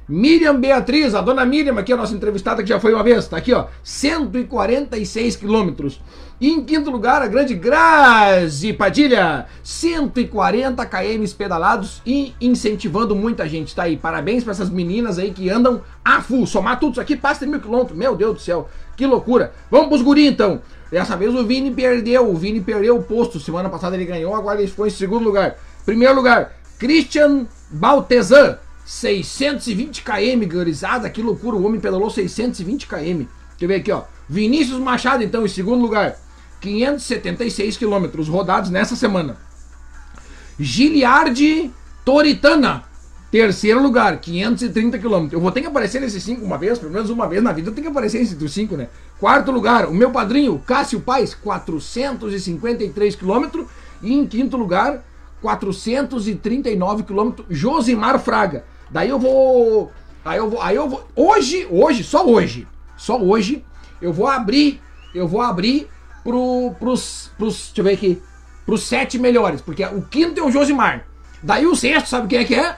Miriam 0.09 0.59
Beatriz, 0.59 1.15
a 1.15 1.21
dona 1.21 1.45
Miriam, 1.45 1.79
aqui 1.79 1.93
a 1.93 1.97
nossa 1.97 2.13
entrevistada 2.13 2.61
que 2.61 2.67
já 2.67 2.81
foi 2.81 2.93
uma 2.93 3.01
vez, 3.01 3.29
tá 3.29 3.37
aqui, 3.37 3.53
ó, 3.53 3.67
146 3.81 5.37
quilômetros. 5.37 6.01
E 6.43 6.49
em 6.49 6.61
quinto 6.61 6.91
lugar, 6.91 7.21
a 7.21 7.27
grande 7.27 7.55
Grazi 7.55 8.73
Padilha, 8.73 9.45
140 9.63 10.85
km 10.85 11.33
pedalados 11.37 12.01
e 12.05 12.33
incentivando 12.41 13.15
muita 13.15 13.47
gente. 13.47 13.73
Tá 13.73 13.83
aí, 13.83 13.95
parabéns 13.95 14.43
para 14.43 14.51
essas 14.51 14.69
meninas 14.69 15.17
aí 15.17 15.31
que 15.31 15.49
andam 15.49 15.81
a 16.03 16.21
full. 16.21 16.45
Somar 16.45 16.81
tudo 16.81 16.91
isso 16.91 16.99
aqui 16.99 17.15
passa 17.15 17.45
mil 17.45 17.61
quilômetros. 17.61 17.97
Meu 17.97 18.13
Deus 18.13 18.33
do 18.33 18.41
céu, 18.41 18.67
que 18.97 19.05
loucura. 19.05 19.53
Vamos 19.71 19.87
pros 19.87 20.01
guri 20.01 20.27
então. 20.27 20.61
Dessa 20.91 21.15
vez 21.15 21.33
o 21.33 21.45
Vini 21.45 21.71
perdeu, 21.71 22.29
o 22.29 22.35
Vini 22.35 22.59
perdeu 22.59 22.97
o 22.97 23.03
posto. 23.03 23.39
Semana 23.39 23.69
passada 23.69 23.95
ele 23.95 24.03
ganhou, 24.03 24.35
agora 24.35 24.59
ele 24.59 24.69
foi 24.69 24.89
em 24.89 24.91
segundo 24.91 25.23
lugar. 25.23 25.55
Primeiro 25.85 26.13
lugar, 26.13 26.51
Christian 26.77 27.47
Baltesan, 27.71 28.57
620 28.83 30.03
km, 30.03 30.45
gurizada, 30.51 31.09
que 31.09 31.21
loucura, 31.21 31.55
o 31.55 31.65
homem 31.65 31.79
pedalou 31.79 32.09
620 32.09 32.85
km. 32.85 32.97
Deixa 32.99 33.27
eu 33.61 33.67
ver 33.69 33.75
aqui, 33.75 33.93
ó. 33.93 34.01
Vinícius 34.27 34.79
Machado, 34.79 35.23
então, 35.23 35.45
em 35.45 35.49
segundo 35.49 35.81
lugar, 35.81 36.17
576 36.63 37.75
quilômetros 37.75 38.29
rodados 38.29 38.69
nessa 38.69 38.95
semana. 38.95 39.35
Giliardi 40.57 41.69
Toritana, 42.05 42.85
terceiro 43.29 43.83
lugar, 43.83 44.17
530 44.21 44.97
quilômetros. 44.97 45.33
Eu 45.33 45.41
vou 45.41 45.51
ter 45.51 45.59
que 45.59 45.67
aparecer 45.67 45.99
nesses 45.99 46.23
cinco 46.23 46.45
uma 46.45 46.57
vez, 46.57 46.79
pelo 46.79 46.91
menos 46.91 47.09
uma 47.09 47.27
vez 47.27 47.43
na 47.43 47.51
vida 47.51 47.69
eu 47.69 47.73
tenho 47.73 47.83
que 47.85 47.91
aparecer 47.91 48.19
nesses 48.19 48.53
cinco, 48.53 48.77
né? 48.77 48.87
Quarto 49.19 49.51
lugar, 49.51 49.87
o 49.87 49.93
meu 49.93 50.09
padrinho, 50.09 50.57
Cássio 50.65 51.01
Paes, 51.01 51.33
453 51.33 53.15
quilômetros. 53.15 53.67
E 54.01 54.13
em 54.13 54.25
quinto 54.25 54.55
lugar, 54.55 55.03
439 55.41 57.03
quilômetros, 57.03 57.45
Josimar 57.49 58.19
Fraga. 58.19 58.63
Daí 58.89 59.09
eu 59.09 59.19
vou. 59.19 59.91
Aí 60.23 60.37
eu 60.37 60.49
vou. 60.49 60.61
Aí 60.61 60.75
eu 60.77 60.87
vou. 60.87 61.05
Hoje, 61.13 61.67
hoje, 61.69 62.03
só 62.03 62.25
hoje. 62.25 62.67
Só 62.95 63.21
hoje, 63.21 63.65
eu 64.01 64.13
vou 64.13 64.27
abrir. 64.27 64.81
Eu 65.13 65.27
vou 65.27 65.41
abrir 65.41 65.87
pro, 66.23 66.73
pros, 66.79 67.31
pros. 67.37 67.67
Deixa 67.67 67.81
eu 67.81 67.83
ver 67.83 67.93
aqui. 67.93 68.21
Pros 68.65 68.83
sete 68.83 69.19
melhores. 69.19 69.61
Porque 69.61 69.85
o 69.85 70.01
quinto 70.01 70.39
é 70.39 70.43
o 70.43 70.51
Josimar. 70.51 71.05
Daí 71.41 71.65
o 71.65 71.75
sexto, 71.75 72.07
sabe 72.07 72.27
quem 72.27 72.39
é 72.39 72.45
que 72.45 72.55
é? 72.55 72.77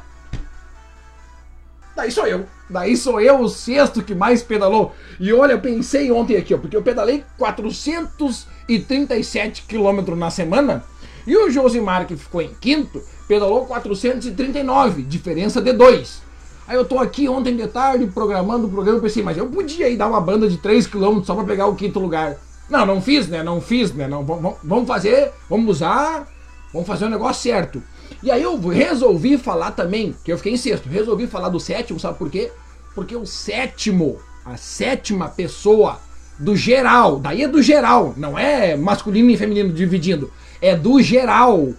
Daí 1.95 2.11
sou 2.11 2.27
eu. 2.27 2.45
Daí 2.69 2.97
sou 2.97 3.21
eu 3.21 3.39
o 3.39 3.47
sexto 3.47 4.01
que 4.01 4.15
mais 4.15 4.41
pedalou. 4.41 4.93
E 5.19 5.31
olha, 5.31 5.51
eu 5.53 5.61
pensei 5.61 6.11
ontem 6.11 6.35
aqui, 6.35 6.53
ó, 6.53 6.57
porque 6.57 6.75
eu 6.75 6.81
pedalei 6.81 7.23
437 7.37 9.63
quilômetros 9.67 10.17
na 10.17 10.31
semana. 10.31 10.83
E 11.27 11.37
o 11.37 11.49
Josimar, 11.49 12.07
que 12.07 12.15
ficou 12.15 12.41
em 12.41 12.53
quinto, 12.55 13.01
pedalou 13.27 13.65
439, 13.65 15.03
diferença 15.03 15.61
de 15.61 15.73
2. 15.73 16.25
Aí 16.67 16.75
eu 16.75 16.83
tô 16.83 16.99
aqui 16.99 17.29
ontem 17.29 17.55
de 17.55 17.67
tarde 17.67 18.07
programando 18.07 18.65
o 18.65 18.69
programa, 18.69 18.99
pensei, 18.99 19.21
mas 19.21 19.37
eu 19.37 19.47
podia 19.47 19.87
ir 19.87 19.97
dar 19.97 20.07
uma 20.07 20.19
banda 20.19 20.49
de 20.49 20.57
3 20.57 20.87
km 20.87 21.21
só 21.23 21.35
para 21.35 21.43
pegar 21.43 21.67
o 21.67 21.75
quinto 21.75 21.99
lugar. 21.99 22.37
Não, 22.69 22.85
não 22.85 23.01
fiz, 23.01 23.27
né? 23.27 23.43
Não 23.43 23.61
fiz, 23.61 23.93
né? 23.93 24.07
Não, 24.07 24.23
vamos 24.23 24.87
fazer, 24.87 25.31
vamos 25.49 25.77
usar, 25.77 26.27
vamos 26.73 26.87
fazer 26.87 27.05
o 27.05 27.09
negócio 27.09 27.43
certo. 27.43 27.81
E 28.23 28.31
aí 28.31 28.41
eu 28.41 28.59
resolvi 28.67 29.37
falar 29.37 29.71
também, 29.71 30.15
que 30.23 30.31
eu 30.31 30.37
fiquei 30.37 30.53
em 30.53 30.57
sexto, 30.57 30.89
resolvi 30.89 31.27
falar 31.27 31.49
do 31.49 31.59
sétimo, 31.59 31.99
sabe 31.99 32.17
por 32.17 32.29
quê? 32.29 32.51
Porque 32.93 33.15
o 33.15 33.25
sétimo, 33.25 34.17
a 34.43 34.57
sétima 34.57 35.29
pessoa 35.29 35.99
do 36.39 36.55
geral, 36.55 37.19
daí 37.19 37.43
é 37.43 37.47
do 37.47 37.61
geral, 37.61 38.13
não 38.17 38.37
é 38.37 38.75
masculino 38.75 39.29
e 39.29 39.37
feminino 39.37 39.71
dividindo, 39.71 40.31
é 40.61 40.75
do 40.75 41.01
geral, 41.01 41.69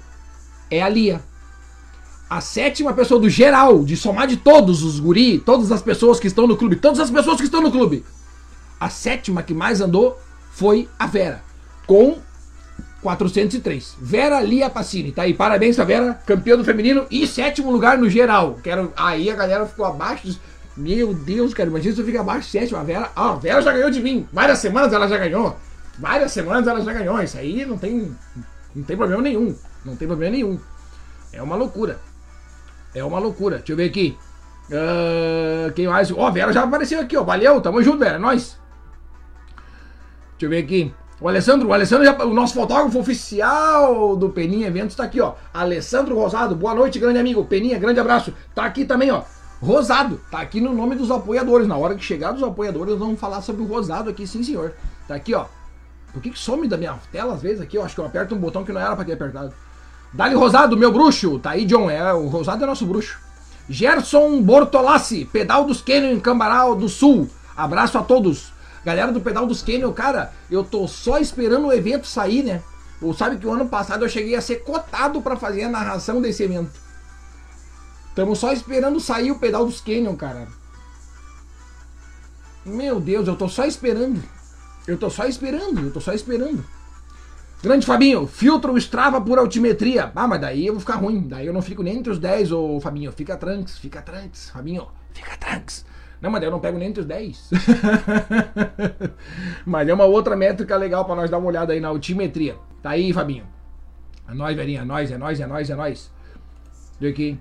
é 0.71 0.83
a 0.83 0.89
Lia. 0.89 1.21
A 2.29 2.41
sétima 2.41 2.93
pessoa 2.93 3.21
do 3.21 3.31
geral, 3.31 3.85
de 3.85 3.97
somar 3.97 4.27
de 4.27 4.37
todos 4.37 4.83
os 4.83 4.99
guri, 4.99 5.39
todas 5.39 5.71
as 5.71 5.81
pessoas 5.81 6.19
que 6.19 6.27
estão 6.27 6.47
no 6.47 6.57
clube, 6.57 6.77
todas 6.77 6.99
as 6.99 7.11
pessoas 7.11 7.37
que 7.37 7.45
estão 7.45 7.63
no 7.63 7.71
clube. 7.71 8.05
A 8.81 8.91
sétima 8.91 9.43
que 9.43 9.55
mais 9.55 9.81
andou 9.81 10.19
foi 10.57 10.89
a 10.99 11.07
Vera, 11.07 11.43
com 11.87 12.17
403. 13.03 13.99
Vera 14.01 14.41
Lia 14.41 14.71
Passini, 14.71 15.13
tá 15.13 15.23
aí. 15.23 15.35
Parabéns 15.35 15.77
pra 15.77 15.85
Vera, 15.85 16.15
campeã 16.25 16.57
do 16.57 16.65
feminino 16.65 17.07
e 17.11 17.27
sétimo 17.27 17.71
lugar 17.71 17.99
no 17.99 18.09
geral. 18.09 18.59
Quero... 18.63 18.91
Aí 18.97 19.29
a 19.29 19.35
galera 19.35 19.67
ficou 19.67 19.85
abaixo. 19.85 20.41
Meu 20.75 21.13
Deus, 21.13 21.53
cara, 21.53 21.69
imagina 21.69 21.95
se 21.95 22.01
eu 22.01 22.07
ficar 22.07 22.21
abaixo 22.21 22.49
sétimo. 22.49 22.79
A 22.79 22.83
Vera, 22.83 23.11
ah, 23.15 23.33
a 23.33 23.35
Vera 23.35 23.61
já 23.61 23.71
ganhou 23.71 23.91
de 23.91 24.01
mim. 24.01 24.27
Várias 24.33 24.59
semanas 24.59 24.95
ela 24.95 25.07
já 25.07 25.19
ganhou. 25.19 25.55
Várias 25.99 26.33
semanas 26.33 26.67
ela 26.67 26.81
já 26.81 26.93
ganhou. 26.95 27.23
Isso 27.23 27.37
aí 27.37 27.67
não 27.67 27.77
tem, 27.77 28.17
não 28.75 28.83
tem 28.83 28.97
problema 28.97 29.23
nenhum. 29.23 29.55
Não 29.85 29.95
tem 29.95 30.09
problema 30.09 30.35
nenhum. 30.35 30.59
É 31.35 31.43
uma 31.43 31.55
loucura. 31.55 32.01
É 32.95 33.05
uma 33.05 33.19
loucura. 33.19 33.59
Deixa 33.59 33.73
eu 33.75 33.77
ver 33.77 33.91
aqui. 33.91 34.17
Uh, 34.71 35.71
quem 35.75 35.87
mais? 35.87 36.11
Ó, 36.11 36.15
oh, 36.15 36.27
a 36.27 36.31
Vera 36.31 36.51
já 36.51 36.63
apareceu 36.63 36.99
aqui, 36.99 37.15
ó. 37.15 37.23
Valeu, 37.23 37.61
tamo 37.61 37.83
junto, 37.83 37.99
Vera. 37.99 38.17
É 38.17 38.19
nóis. 38.19 38.59
Deixa 40.39 40.45
eu 40.45 40.51
ver 40.51 40.59
aqui. 40.59 40.95
O 41.19 41.29
Alessandro, 41.29 41.69
o 41.69 41.73
Alessandro, 41.73 42.05
já, 42.05 42.13
o 42.25 42.35
nosso 42.35 42.53
fotógrafo 42.53 42.99
oficial 42.99 44.15
do 44.17 44.29
Peninha 44.29 44.67
Eventos 44.67 44.91
está 44.91 45.05
aqui, 45.05 45.19
ó. 45.19 45.33
Alessandro 45.53 46.15
Rosado, 46.15 46.55
boa 46.55 46.75
noite, 46.75 46.99
grande 46.99 47.19
amigo. 47.19 47.43
Peninha, 47.47 47.79
grande 47.79 47.99
abraço. 47.99 48.35
Tá 48.55 48.67
aqui 48.67 48.85
também, 48.85 49.11
ó. 49.11 49.23
Rosado, 49.63 50.21
tá 50.31 50.41
aqui 50.41 50.61
no 50.61 50.75
nome 50.75 50.95
dos 50.95 51.11
apoiadores. 51.11 51.67
Na 51.67 51.79
hora 51.79 51.95
que 51.95 52.05
chegar 52.05 52.33
dos 52.33 52.43
apoiadores, 52.43 52.91
nós 52.91 52.99
vamos 52.99 53.19
falar 53.19 53.41
sobre 53.41 53.63
o 53.63 53.67
Rosado 53.67 54.11
aqui, 54.11 54.27
sim, 54.27 54.43
senhor. 54.43 54.75
Tá 55.09 55.15
aqui, 55.15 55.35
ó. 55.35 55.47
Por 56.13 56.21
que, 56.21 56.29
que 56.29 56.39
some 56.39 56.69
da 56.69 56.77
minha 56.77 56.95
tela 57.11 57.33
às 57.33 57.41
vezes 57.41 57.63
aqui? 57.63 57.79
Eu 57.79 57.83
acho 57.83 57.95
que 57.95 58.01
eu 58.03 58.05
aperto 58.05 58.35
um 58.35 58.39
botão 58.39 58.63
que 58.63 58.73
não 58.73 58.81
era 58.81 58.95
para 58.95 59.05
ter 59.07 59.15
apertado. 59.15 59.55
Dali 60.13 60.35
Rosado, 60.35 60.77
meu 60.77 60.93
bruxo. 60.93 61.39
Tá 61.39 61.53
aí, 61.53 61.65
John. 61.65 61.89
É, 61.89 62.13
o 62.13 62.27
Rosado 62.27 62.63
é 62.63 62.67
nosso 62.67 62.85
bruxo. 62.85 63.19
Gerson 63.71 64.43
Bortolassi, 64.43 65.25
Pedal 65.25 65.65
dos 65.65 65.81
Canyon 65.81 66.13
em 66.13 66.21
Cambaral 66.21 66.77
do 66.77 66.91
Sul. 66.91 67.27
Abraço 67.57 67.97
a 67.97 68.03
todos. 68.03 68.55
Galera 68.87 69.11
do 69.11 69.21
Pedal 69.21 69.49
dos 69.49 69.63
Canyon, 69.63 69.93
cara, 69.93 70.33
eu 70.49 70.63
tô 70.63 70.87
só 70.87 71.19
esperando 71.19 71.67
o 71.67 71.73
evento 71.73 72.07
sair, 72.07 72.45
né? 72.45 72.63
Ou 73.03 73.13
sabe 73.13 73.37
que 73.37 73.45
o 73.45 73.53
ano 73.53 73.69
passado 73.69 74.05
eu 74.05 74.09
cheguei 74.09 74.37
a 74.37 74.41
ser 74.41 74.63
cotado 74.63 75.21
para 75.21 75.35
fazer 75.35 75.65
a 75.65 75.69
narração 75.69 76.23
desse 76.23 76.45
evento. 76.45 76.71
Estamos 78.11 78.39
só 78.39 78.53
esperando 78.53 79.01
sair 79.01 79.33
o 79.33 79.41
Pedal 79.41 79.67
dos 79.67 79.81
Canyon, 79.81 80.15
cara. 80.15 80.47
Meu 82.65 83.01
Deus, 83.01 83.27
eu 83.27 83.35
tô 83.35 83.49
só 83.49 83.65
esperando. 83.65 84.23
Eu 84.87 84.97
tô 84.97 85.11
só 85.11 85.27
esperando, 85.27 85.81
eu 85.81 85.93
tô 85.93 86.01
só 86.01 86.13
esperando. 86.13 86.65
Grande 87.61 87.85
Fabinho, 87.85 88.25
filtro 88.29 88.73
o 88.73 88.79
Strava 88.79 89.21
por 89.21 89.37
altimetria. 89.37 90.13
Ah, 90.15 90.29
mas 90.29 90.41
daí 90.41 90.65
eu 90.65 90.75
vou 90.75 90.81
ficar 90.81 90.95
ruim. 90.95 91.27
Daí 91.27 91.45
eu 91.45 91.53
não 91.53 91.61
fico 91.61 91.83
nem 91.83 91.97
entre 91.97 92.13
os 92.13 92.21
10, 92.21 92.53
ô 92.53 92.81
Fabinho. 92.81 93.11
Fica 93.11 93.37
tranks, 93.37 93.79
fica 93.79 94.01
tranks, 94.01 94.51
Fabinho. 94.51 94.87
Fica 95.13 95.37
tranks. 95.37 95.85
Não, 96.21 96.31
mas 96.31 96.43
eu 96.43 96.51
não 96.51 96.61
pego 96.61 96.79
nem 96.79 96.89
entre 96.89 97.01
os 97.01 97.07
10. 97.07 97.51
mas 99.67 99.89
é 99.89 99.95
uma 99.95 100.05
outra 100.05 100.35
métrica 100.35 100.77
legal 100.77 101.05
para 101.05 101.15
nós 101.15 101.31
dar 101.31 101.39
uma 101.39 101.49
olhada 101.49 101.73
aí 101.73 101.81
na 101.81 101.89
altimetria. 101.89 102.57
Tá 102.83 102.91
aí, 102.91 103.13
Fabinho. 103.13 103.45
É 104.29 104.35
nóis, 104.35 104.57
velhinha. 104.57 104.81
É 104.81 104.85
nóis, 104.85 105.11
é 105.11 105.19
nóis, 105.19 105.41
é 105.41 105.47
nóis, 105.47 105.71
é 105.71 105.75
nóis. 105.75 106.11
Vê 106.99 107.09
aqui. 107.09 107.39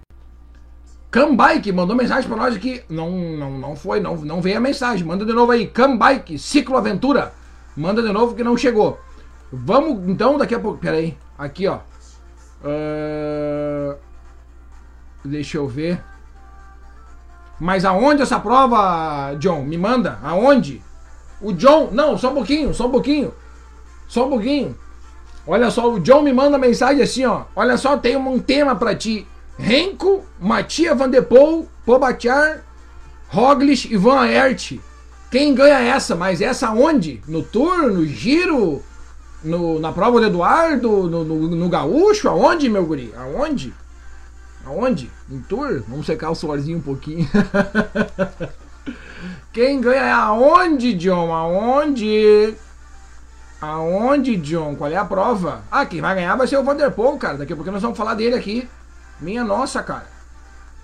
Cambike 1.09 1.71
mandou 1.71 1.95
mensagem 1.95 2.29
para 2.29 2.37
nós 2.37 2.55
aqui. 2.55 2.83
Não, 2.89 3.09
não, 3.09 3.57
não 3.57 3.75
foi, 3.75 4.01
não, 4.01 4.17
não 4.17 4.41
veio 4.41 4.57
a 4.57 4.59
mensagem. 4.59 5.07
Manda 5.07 5.25
de 5.25 5.31
novo 5.31 5.51
aí. 5.51 5.67
Cambike, 5.67 6.37
Ciclo 6.37 6.75
Aventura. 6.75 7.33
Manda 7.75 8.01
de 8.01 8.11
novo 8.11 8.35
que 8.35 8.43
não 8.43 8.57
chegou. 8.57 8.99
Vamos 9.51 10.09
então 10.09 10.37
daqui 10.37 10.53
a 10.53 10.59
pouco. 10.59 10.77
Pera 10.79 10.97
aí. 10.97 11.17
Aqui, 11.37 11.67
ó. 11.67 11.79
Uh... 12.61 13.95
Deixa 15.23 15.57
eu 15.57 15.67
ver. 15.67 16.03
Mas 17.59 17.85
aonde 17.85 18.21
essa 18.21 18.39
prova, 18.39 19.33
John? 19.35 19.63
Me 19.63 19.77
manda. 19.77 20.19
Aonde? 20.23 20.81
O 21.41 21.53
John. 21.53 21.89
Não, 21.91 22.17
só 22.17 22.31
um 22.31 22.35
pouquinho, 22.35 22.73
só 22.73 22.87
um 22.87 22.91
pouquinho. 22.91 23.33
Só 24.07 24.25
um 24.25 24.29
pouquinho. 24.29 24.75
Olha 25.47 25.69
só, 25.69 25.91
o 25.91 25.99
John 25.99 26.21
me 26.21 26.33
manda 26.33 26.57
mensagem 26.57 27.03
assim, 27.03 27.25
ó. 27.25 27.43
Olha 27.55 27.77
só, 27.77 27.97
tem 27.97 28.15
um 28.15 28.39
tema 28.39 28.75
para 28.75 28.95
ti. 28.95 29.27
Renko, 29.57 30.23
Matia 30.39 30.93
Van 30.95 31.09
de 31.09 31.21
Poel, 31.21 31.67
Pogacar, 31.85 32.63
Roglic 33.29 33.93
e 33.93 33.95
Van 33.95 34.21
Aert. 34.21 34.79
Quem 35.31 35.53
ganha 35.53 35.79
essa? 35.79 36.15
Mas 36.15 36.41
essa 36.41 36.71
onde? 36.71 37.21
No 37.27 37.43
Tour, 37.43 37.91
no 37.91 38.05
Giro, 38.05 38.81
no, 39.43 39.79
na 39.79 39.91
prova 39.91 40.19
do 40.19 40.25
Eduardo, 40.25 41.09
no, 41.09 41.23
no, 41.23 41.35
no 41.55 41.69
Gaúcho? 41.69 42.27
Aonde, 42.27 42.69
meu 42.69 42.85
guri? 42.85 43.13
Aonde? 43.15 43.73
Aonde? 44.65 45.11
Em 45.29 45.39
tour? 45.41 45.83
Vamos 45.87 46.05
secar 46.05 46.31
o 46.31 46.35
suorzinho 46.35 46.79
um 46.79 46.81
pouquinho. 46.81 47.27
Quem 49.53 49.79
ganha 49.79 50.01
é 50.01 50.11
aonde, 50.11 50.93
John? 50.93 51.33
Aonde? 51.33 52.55
Aonde, 53.61 54.35
John? 54.37 54.75
Qual 54.75 54.91
é 54.91 54.95
a 54.95 55.05
prova? 55.05 55.63
Ah, 55.71 55.85
quem 55.85 56.01
vai 56.01 56.13
ganhar 56.13 56.35
vai 56.35 56.45
ser 56.45 56.57
o 56.57 56.63
Vanderpool, 56.63 57.17
cara. 57.17 57.37
Daqui 57.37 57.53
a 57.53 57.55
pouco 57.55 57.71
nós 57.71 57.81
vamos 57.81 57.97
falar 57.97 58.15
dele 58.15 58.35
aqui. 58.35 58.67
Minha 59.19 59.43
nossa, 59.43 59.81
cara. 59.81 60.07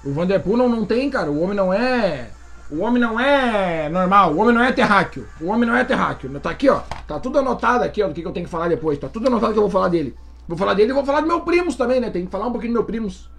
O 0.03 0.13
Vanderpool 0.13 0.57
não, 0.57 0.69
não 0.69 0.85
tem, 0.85 1.09
cara. 1.09 1.29
O 1.29 1.41
homem 1.41 1.55
não 1.55 1.73
é. 1.73 2.29
O 2.71 2.79
homem 2.79 3.01
não 3.01 3.19
é 3.19 3.89
normal. 3.89 4.33
O 4.33 4.37
homem 4.37 4.55
não 4.55 4.63
é 4.63 4.71
terráqueo. 4.71 5.27
O 5.41 5.47
homem 5.47 5.67
não 5.67 5.75
é 5.75 5.83
terráqueo. 5.83 6.39
Tá 6.39 6.49
aqui, 6.49 6.69
ó. 6.69 6.81
Tá 7.07 7.19
tudo 7.19 7.39
anotado 7.39 7.83
aqui, 7.83 8.01
ó, 8.01 8.07
do 8.07 8.13
que, 8.13 8.21
que 8.21 8.27
eu 8.27 8.31
tenho 8.31 8.45
que 8.45 8.51
falar 8.51 8.69
depois. 8.69 8.97
Tá 8.97 9.09
tudo 9.09 9.27
anotado 9.27 9.53
que 9.53 9.59
eu 9.59 9.63
vou 9.63 9.71
falar 9.71 9.89
dele. 9.89 10.15
Vou 10.47 10.57
falar 10.57 10.73
dele 10.73 10.91
e 10.91 10.93
vou 10.93 11.05
falar 11.05 11.21
do 11.21 11.27
meu 11.27 11.41
primos 11.41 11.75
também, 11.75 11.99
né? 11.99 12.09
Tem 12.09 12.25
que 12.25 12.31
falar 12.31 12.47
um 12.47 12.51
pouquinho 12.51 12.73
do 12.73 12.77
meu 12.77 12.85
primos. 12.85 13.29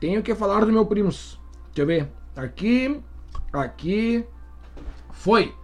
Tenho 0.00 0.22
que 0.22 0.34
falar 0.34 0.64
do 0.64 0.72
meu 0.72 0.86
primos. 0.86 1.38
Deixa 1.66 1.82
eu 1.82 1.86
ver. 1.86 2.08
Aqui, 2.36 3.00
aqui. 3.52 4.24
Foi. 5.10 5.54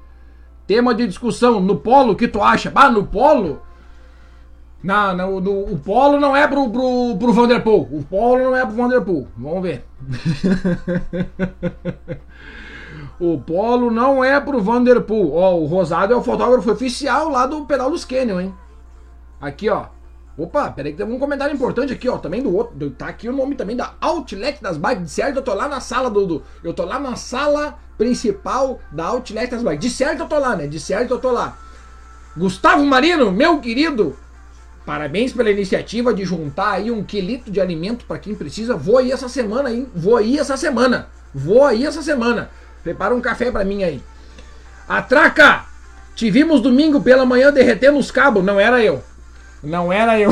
Tema 0.67 0.95
de 0.95 1.07
discussão. 1.07 1.61
No 1.61 1.77
polo, 1.77 2.13
o 2.13 2.17
que 2.17 2.27
tu 2.27 2.43
acha? 2.43 2.73
Ah, 2.75 2.91
no 2.91 3.07
polo? 3.07 3.63
Não, 4.83 5.17
não 5.17 5.41
no, 5.41 5.73
o 5.73 5.79
polo 5.79 6.21
não 6.21 6.37
é 6.37 6.47
pro, 6.47 6.69
pro, 6.69 7.17
pro 7.19 7.33
Vanderpool. 7.33 7.89
O 7.91 8.05
polo 8.05 8.45
não 8.45 8.57
é 8.57 8.67
pro 8.67 8.75
Vanderpool. 8.75 9.29
Vamos 9.37 9.63
ver. 9.63 9.85
o 13.19 13.39
polo 13.39 13.91
não 13.91 14.23
é 14.23 14.39
pro 14.41 14.61
Vanderpool. 14.61 15.35
Ó, 15.35 15.57
o 15.57 15.65
Rosado 15.65 16.13
é 16.13 16.17
o 16.17 16.23
fotógrafo 16.23 16.71
oficial 16.71 17.31
lá 17.31 17.47
do 17.47 17.65
Pedal 17.65 17.91
dos 17.91 18.05
Canyon, 18.05 18.41
hein? 18.41 18.55
Aqui, 19.41 19.71
ó. 19.71 19.87
Opa, 20.37 20.69
peraí 20.71 20.93
que 20.93 20.99
tem 20.99 21.07
um 21.07 21.19
comentário 21.19 21.55
importante 21.55 21.93
aqui, 21.93 22.09
ó. 22.09 22.19
Também 22.19 22.43
do 22.43 22.55
outro. 22.55 22.91
Tá 22.91 23.07
aqui 23.07 23.29
o 23.29 23.33
nome 23.33 23.55
também 23.55 23.77
da 23.77 23.95
Outlet 24.01 24.61
das 24.61 24.77
Bikes. 24.77 25.05
De 25.05 25.11
certo, 25.11 25.37
eu 25.37 25.43
tô 25.43 25.55
lá 25.55 25.69
na 25.69 25.81
sala 25.81 26.11
do. 26.11 26.27
do 26.27 26.43
eu 26.63 26.75
tô 26.75 26.85
lá 26.85 26.99
na 26.99 27.15
sala 27.15 27.79
principal 27.97 28.81
da 28.91 29.05
Outlet 29.07 29.51
das 29.51 29.63
Bikes. 29.63 29.81
De 29.81 29.91
certo 29.91 30.21
eu 30.21 30.27
tô 30.27 30.39
lá, 30.39 30.57
né? 30.57 30.67
De 30.67 30.81
certo 30.81 31.15
eu 31.15 31.19
tô 31.19 31.31
lá. 31.31 31.57
Gustavo 32.37 32.85
Marino, 32.85 33.31
meu 33.31 33.61
querido, 33.61 34.17
parabéns 34.85 35.33
pela 35.33 35.53
iniciativa 35.53 36.13
de 36.13 36.25
juntar 36.25 36.73
aí 36.73 36.91
um 36.91 37.05
quilito 37.05 37.49
de 37.49 37.61
alimento 37.61 38.05
para 38.05 38.19
quem 38.19 38.35
precisa. 38.35 38.77
Vou 38.77 38.99
aí 38.99 39.13
essa 39.13 39.29
semana, 39.29 39.71
hein? 39.71 39.87
Vou 39.95 40.17
aí 40.17 40.37
essa 40.37 40.57
semana. 40.57 41.09
Vou 41.33 41.65
aí 41.65 41.87
essa 41.87 42.03
semana. 42.03 42.51
Prepara 42.83 43.15
um 43.15 43.21
café 43.21 43.53
para 43.53 43.65
mim 43.65 43.85
aí. 43.85 44.03
Atraca! 44.89 45.65
Te 46.17 46.29
vimos 46.29 46.61
domingo 46.61 47.01
pela 47.01 47.25
manhã 47.25 47.53
derretendo 47.53 47.99
os 47.99 48.11
cabos. 48.11 48.45
Não 48.45 48.59
era 48.59 48.83
eu. 48.83 49.03
Não 49.65 49.93
era 49.93 50.19
eu. 50.19 50.31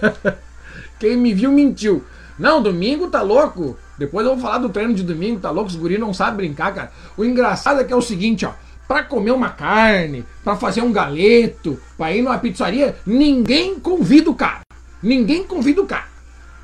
Quem 0.98 1.16
me 1.16 1.34
viu 1.34 1.50
mentiu. 1.50 2.04
Não, 2.38 2.62
domingo 2.62 3.08
tá 3.08 3.22
louco. 3.22 3.76
Depois 3.96 4.26
eu 4.26 4.34
vou 4.34 4.42
falar 4.42 4.58
do 4.58 4.68
treino 4.68 4.94
de 4.94 5.02
domingo, 5.02 5.40
tá 5.40 5.50
louco? 5.50 5.70
Os 5.70 5.76
guri 5.76 5.98
não 5.98 6.12
sabem 6.12 6.36
brincar, 6.36 6.74
cara. 6.74 6.92
O 7.16 7.24
engraçado 7.24 7.80
é 7.80 7.84
que 7.84 7.92
é 7.92 7.96
o 7.96 8.02
seguinte, 8.02 8.44
ó. 8.44 8.52
Pra 8.86 9.02
comer 9.02 9.30
uma 9.30 9.50
carne, 9.50 10.24
pra 10.42 10.56
fazer 10.56 10.82
um 10.82 10.92
galeto, 10.92 11.80
pra 11.96 12.12
ir 12.12 12.20
numa 12.20 12.38
pizzaria, 12.38 12.96
ninguém 13.06 13.78
convida 13.80 14.28
o 14.28 14.34
cara. 14.34 14.60
Ninguém 15.02 15.44
convida 15.44 15.80
o 15.80 15.86
cara. 15.86 16.06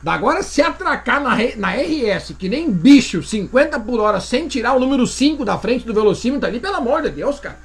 Da 0.03 0.14
agora, 0.14 0.43
se 0.43 0.62
atracar 0.62 1.23
na, 1.23 1.37
na 1.57 1.75
RS, 1.75 2.35
que 2.38 2.49
nem 2.49 2.71
bicho, 2.71 3.23
50 3.23 3.79
por 3.81 4.01
hora, 4.01 4.19
sem 4.19 4.49
tirar 4.49 4.75
o 4.75 4.81
número 4.81 5.07
5 5.07 5.45
da 5.45 5.59
frente 5.59 5.87
do 5.87 5.93
velocímetro 5.95 6.49
ali, 6.49 6.59
pelo 6.59 6.77
amor 6.77 7.03
de 7.03 7.11
Deus, 7.11 7.38
cara. 7.38 7.59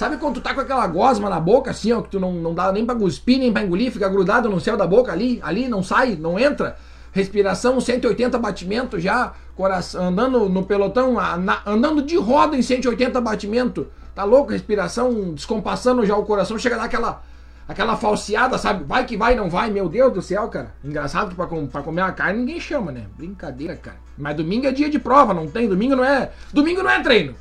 Sabe 0.00 0.16
quando 0.16 0.36
tu 0.36 0.40
tá 0.40 0.54
com 0.54 0.62
aquela 0.62 0.86
gosma 0.86 1.28
na 1.28 1.38
boca, 1.38 1.72
assim, 1.72 1.92
ó, 1.92 2.00
que 2.00 2.08
tu 2.08 2.18
não, 2.18 2.32
não 2.32 2.54
dá 2.54 2.72
nem 2.72 2.86
pra 2.86 2.94
cuspir, 2.94 3.38
nem 3.38 3.52
pra 3.52 3.62
engolir, 3.62 3.92
fica 3.92 4.08
grudado 4.08 4.48
no 4.48 4.58
céu 4.58 4.74
da 4.74 4.86
boca 4.86 5.12
ali, 5.12 5.38
ali, 5.42 5.68
não 5.68 5.82
sai, 5.82 6.16
não 6.16 6.38
entra? 6.38 6.74
Respiração 7.12 7.78
180 7.78 8.38
batimentos 8.38 9.02
já, 9.02 9.34
coração, 9.54 10.04
andando 10.04 10.48
no 10.48 10.64
pelotão, 10.64 11.18
andando 11.66 12.00
de 12.00 12.16
roda 12.16 12.56
em 12.56 12.62
180 12.62 13.20
batimentos. 13.20 13.88
Tá 14.14 14.24
louco? 14.24 14.52
Respiração 14.52 15.34
descompassando 15.34 16.06
já 16.06 16.16
o 16.16 16.24
coração, 16.24 16.58
chega 16.58 16.78
daquela 16.78 17.22
aquela 17.68 17.94
falseada, 17.94 18.56
sabe? 18.56 18.84
Vai 18.84 19.04
que 19.04 19.18
vai, 19.18 19.34
não 19.34 19.50
vai, 19.50 19.70
meu 19.70 19.86
Deus 19.86 20.14
do 20.14 20.22
céu, 20.22 20.48
cara. 20.48 20.72
Engraçado 20.82 21.28
que 21.28 21.34
pra, 21.34 21.46
pra 21.46 21.82
comer 21.82 22.00
uma 22.00 22.12
carne 22.12 22.38
ninguém 22.38 22.58
chama, 22.58 22.90
né? 22.90 23.04
Brincadeira, 23.18 23.76
cara. 23.76 23.98
Mas 24.16 24.34
domingo 24.34 24.66
é 24.66 24.72
dia 24.72 24.88
de 24.88 24.98
prova, 24.98 25.34
não 25.34 25.46
tem? 25.46 25.68
Domingo 25.68 25.94
não 25.94 26.04
é. 26.04 26.30
Domingo 26.54 26.82
não 26.82 26.90
é 26.90 27.02
treino. 27.02 27.34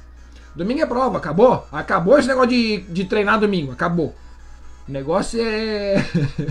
Domingo 0.59 0.81
é 0.81 0.85
prova, 0.85 1.19
acabou? 1.19 1.65
Acabou 1.71 2.19
esse 2.19 2.27
negócio 2.27 2.49
de, 2.49 2.79
de 2.81 3.05
treinar 3.05 3.39
domingo, 3.39 3.71
acabou. 3.71 4.13
O 4.85 4.91
negócio 4.91 5.39
é. 5.41 6.05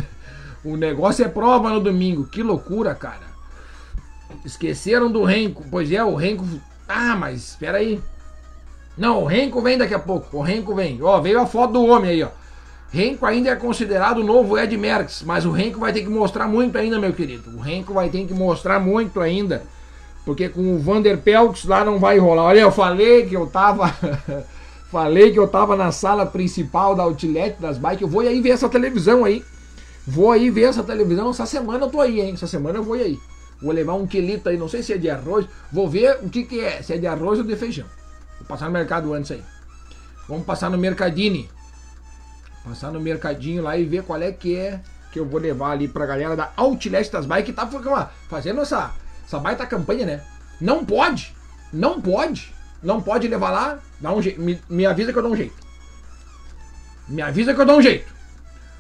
o 0.65 0.79
negócio 0.79 1.27
é 1.27 1.29
prova 1.29 1.69
no 1.69 1.79
domingo. 1.79 2.25
Que 2.25 2.43
loucura, 2.43 2.95
cara. 2.95 3.27
Esqueceram 4.47 5.13
do 5.13 5.25
Renko. 5.25 5.63
Pois 5.71 5.93
é, 5.93 6.03
o 6.03 6.15
Renko. 6.15 6.47
Ah, 6.89 7.15
mas 7.17 7.49
espera 7.49 7.77
aí. 7.77 8.01
Não, 8.97 9.25
o 9.25 9.27
Renko 9.27 9.61
vem 9.61 9.77
daqui 9.77 9.93
a 9.93 9.99
pouco. 9.99 10.39
O 10.39 10.41
Renko 10.41 10.75
vem. 10.75 11.03
Ó, 11.03 11.21
veio 11.21 11.39
a 11.39 11.45
foto 11.45 11.75
do 11.75 11.85
homem 11.85 12.13
aí, 12.13 12.23
ó. 12.23 12.31
Renko 12.91 13.27
ainda 13.27 13.51
é 13.51 13.57
considerado 13.57 14.23
o 14.23 14.25
novo 14.25 14.59
Ed 14.59 14.75
Merckx, 14.75 15.23
mas 15.23 15.45
o 15.45 15.51
Renko 15.51 15.81
vai 15.81 15.93
ter 15.93 16.01
que 16.01 16.09
mostrar 16.09 16.49
muito 16.49 16.79
ainda, 16.79 16.99
meu 16.99 17.13
querido. 17.13 17.55
O 17.55 17.61
Renko 17.61 17.93
vai 17.93 18.09
ter 18.09 18.27
que 18.27 18.33
mostrar 18.33 18.81
muito 18.81 19.21
ainda. 19.21 19.65
Porque 20.29 20.47
com 20.47 20.75
o 20.75 20.79
Vander 20.79 21.17
Peltz 21.17 21.65
lá 21.65 21.83
não 21.83 21.99
vai 21.99 22.19
rolar. 22.19 22.43
Olha, 22.43 22.61
eu 22.61 22.71
falei 22.71 23.25
que 23.25 23.35
eu 23.35 23.47
tava. 23.47 23.91
falei 24.93 25.33
que 25.33 25.39
eu 25.39 25.49
tava 25.49 25.75
na 25.75 25.91
sala 25.91 26.27
principal 26.27 26.95
da 26.95 27.05
Outlet 27.05 27.59
das 27.59 27.79
bikes. 27.79 28.03
Eu 28.03 28.09
vou 28.09 28.21
aí 28.21 28.39
ver 28.39 28.51
essa 28.51 28.69
televisão 28.69 29.25
aí. 29.25 29.43
Vou 30.07 30.31
aí 30.31 30.51
ver 30.51 30.65
essa 30.65 30.83
televisão. 30.83 31.31
Essa 31.31 31.47
semana 31.47 31.87
eu 31.87 31.91
tô 31.91 31.99
aí, 31.99 32.21
hein? 32.21 32.35
Essa 32.35 32.47
semana 32.47 32.79
eu 32.79 32.83
vou 32.83 32.93
aí. 32.93 33.19
Vou 33.63 33.73
levar 33.73 33.95
um 33.95 34.07
quilito 34.07 34.51
aí, 34.51 34.59
não 34.59 34.69
sei 34.69 34.83
se 34.83 34.93
é 34.93 34.99
de 34.99 35.09
arroz. 35.09 35.47
Vou 35.73 35.89
ver 35.89 36.19
o 36.23 36.29
que, 36.29 36.45
que 36.45 36.61
é, 36.61 36.83
se 36.83 36.93
é 36.93 36.99
de 36.99 37.07
arroz 37.07 37.39
ou 37.39 37.45
de 37.47 37.57
feijão. 37.57 37.87
Vou 38.39 38.47
passar 38.47 38.67
no 38.67 38.73
mercado 38.73 39.15
antes 39.15 39.31
aí. 39.31 39.43
Vamos 40.29 40.45
passar 40.45 40.69
no 40.69 40.77
Mercadini. 40.77 41.49
Passar 42.67 42.93
no 42.93 43.01
mercadinho 43.01 43.63
lá 43.63 43.79
e 43.79 43.87
ver 43.87 44.03
qual 44.03 44.21
é 44.21 44.31
que 44.31 44.55
é 44.55 44.79
que 45.11 45.19
eu 45.19 45.25
vou 45.25 45.41
levar 45.41 45.71
ali 45.71 45.89
pra 45.89 46.05
galera 46.05 46.37
da 46.37 46.53
Outlet 46.55 47.11
das 47.11 47.25
Bikes 47.25 47.47
que 47.47 47.53
tá 47.55 47.67
fazendo 48.29 48.61
essa 48.61 48.93
essa 49.29 49.39
baita 49.39 49.67
campanha, 49.67 50.07
né? 50.07 50.21
Não 50.59 50.83
pode, 50.83 51.35
não 51.71 52.01
pode, 52.01 52.55
não 52.83 53.01
pode 53.01 53.29
levar 53.29 53.51
lá, 53.51 53.79
dá 54.01 54.11
um 54.11 54.23
jeito, 54.23 54.41
me, 54.41 54.59
me 54.71 54.87
avisa 54.87 55.13
que 55.13 55.19
eu 55.19 55.23
dou 55.23 55.33
um 55.33 55.37
jeito. 55.37 55.55
Me 57.07 57.21
avisa 57.21 57.53
que 57.53 57.61
eu 57.61 57.67
dou 57.67 57.77
um 57.77 57.83
jeito. 57.83 58.11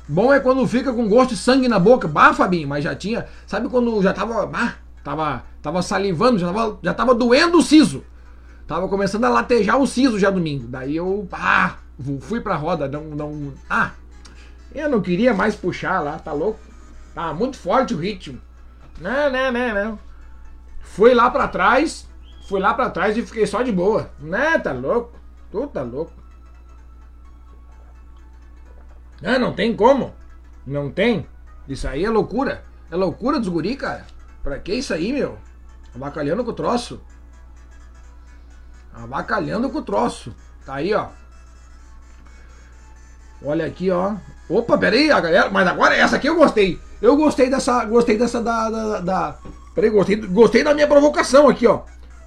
Bom 0.09 0.33
é 0.33 0.41
quando 0.41 0.67
fica 0.67 0.91
com 0.91 1.07
gosto 1.07 1.31
de 1.31 1.37
sangue 1.37 1.69
na 1.69 1.79
boca. 1.79 2.09
Bah, 2.09 2.33
Fabinho, 2.33 2.67
mas 2.67 2.83
já 2.83 2.95
tinha. 2.95 3.27
Sabe 3.47 3.69
quando 3.69 4.03
já 4.03 4.15
tava. 4.15 4.47
Bah, 4.47 4.77
tava, 5.05 5.45
tava 5.61 5.83
salivando, 5.83 6.39
já 6.39 6.47
tava, 6.51 6.79
já 6.83 6.95
tava 6.95 7.15
doendo 7.15 7.59
o 7.59 7.63
siso. 7.63 8.03
Tava 8.67 8.89
começando 8.89 9.25
a 9.25 9.29
latejar 9.29 9.79
o 9.79 9.87
siso 9.87 10.19
já 10.19 10.31
domingo. 10.31 10.67
Daí 10.67 10.97
eu. 10.97 11.29
Ah, 11.31 11.77
fui 12.21 12.41
pra 12.41 12.57
roda. 12.57 12.89
Não, 12.89 13.05
não. 13.05 13.53
Ah, 13.69 13.91
eu 14.75 14.89
não 14.89 15.03
queria 15.03 15.35
mais 15.35 15.55
puxar 15.55 16.01
lá, 16.01 16.19
tá 16.19 16.33
louco? 16.33 16.61
Tá 17.15 17.35
muito 17.35 17.59
forte 17.59 17.93
o 17.93 17.99
ritmo. 17.99 18.41
Não, 18.99 19.31
não, 19.31 19.53
não, 19.53 19.75
não. 19.75 20.08
Fui 20.94 21.14
lá 21.14 21.31
para 21.31 21.48
trás, 21.48 22.09
fui 22.48 22.61
lá 22.61 22.74
para 22.74 22.90
trás 22.90 23.16
e 23.16 23.24
fiquei 23.24 23.46
só 23.46 23.62
de 23.62 23.72
boa. 23.72 24.11
Né, 24.18 24.59
tá 24.59 24.72
louco? 24.72 25.12
Tu 25.51 25.66
tá 25.68 25.83
louco. 25.83 26.12
Ah, 29.22 29.38
não 29.38 29.53
tem 29.53 29.74
como. 29.74 30.14
Não 30.66 30.90
tem. 30.90 31.27
Isso 31.68 31.88
aí 31.88 32.05
é 32.05 32.11
loucura. 32.11 32.64
É 32.90 32.96
loucura 32.96 33.38
dos 33.38 33.48
guri, 33.48 33.77
cara. 33.77 34.07
Pra 34.42 34.59
que 34.59 34.74
isso 34.74 34.94
aí, 34.94 35.12
meu? 35.12 35.38
Abacalhando 35.94 36.44
com 36.44 36.51
o 36.51 36.55
troço. 36.55 37.01
Abacalhando 38.94 39.70
com 39.70 39.79
o 39.79 39.83
troço. 39.83 40.35
Tá 40.64 40.74
aí, 40.74 40.94
ó. 40.94 41.09
Olha 43.42 43.66
aqui, 43.66 43.90
ó. 43.90 44.16
Opa, 44.48 44.77
peraí, 44.79 45.11
a 45.11 45.20
galera. 45.20 45.51
Mas 45.51 45.66
agora 45.66 45.96
essa 45.96 46.16
aqui 46.16 46.29
eu 46.29 46.37
gostei. 46.37 46.81
Eu 47.01 47.16
gostei 47.16 47.48
dessa. 47.51 47.85
Gostei 47.85 48.16
dessa 48.16 48.42
da, 48.42 48.70
da, 48.70 49.01
da, 49.01 49.38
Peraí, 49.79 49.91
gostei, 49.91 50.17
gostei 50.17 50.64
da 50.64 50.75
minha 50.75 50.88
provocação 50.88 51.49
aqui, 51.49 51.64
ó. 51.64 51.83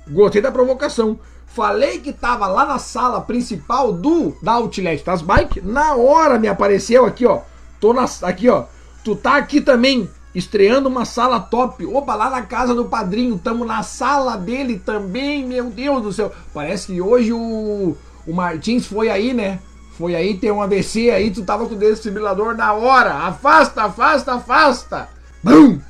Gostei 0.10 0.42
da 0.42 0.54
provocação. 0.54 1.20
Falei 1.48 2.00
que 2.00 2.14
tava 2.14 2.48
lá 2.48 2.66
na 2.66 2.80
sala 2.80 3.20
principal 3.20 3.92
do 3.92 4.34
da 4.42 4.54
Outlet 4.54 5.04
das 5.04 5.22
Bike. 5.22 5.60
Na 5.60 5.96
hora 5.96 6.40
me 6.40 6.48
apareceu 6.48 7.06
aqui, 7.06 7.26
ó. 7.26 7.42
Tô 7.78 7.92
na, 7.92 8.06
aqui, 8.22 8.48
ó. 8.48 8.64
Tu 9.04 9.18
tá 9.18 9.36
aqui 9.36 9.60
também 9.60 10.10
estreando 10.34 10.88
uma 10.88 11.04
sala 11.04 11.42
top. 11.42 11.86
Opa, 11.86 12.16
lá 12.16 12.30
na 12.30 12.44
casa 12.44 12.74
do 12.74 12.86
padrinho. 12.86 13.38
Tamo 13.38 13.66
na 13.66 13.84
sala 13.84 14.38
dele 14.38 14.80
também. 14.80 15.46
Meu 15.46 15.66
Deus 15.66 16.02
do 16.04 16.14
céu. 16.14 16.32
Parece 16.54 16.94
que 16.94 17.02
hoje 17.02 17.34
o, 17.34 17.98
o 18.26 18.34
Martins 18.34 18.86
foi 18.86 19.10
aí, 19.10 19.34
né? 19.34 19.60
Foi 19.98 20.16
aí 20.16 20.38
ter 20.38 20.54
um 20.54 20.62
AVC 20.62 21.12
aí. 21.12 21.30
Tu 21.30 21.44
tava 21.44 21.66
com 21.66 21.76
o 21.76 21.78
desfibrilador 21.78 22.56
na 22.56 22.72
hora. 22.72 23.14
Afasta, 23.14 23.84
afasta, 23.84 24.36
afasta. 24.36 25.21
Bum! 25.44 25.80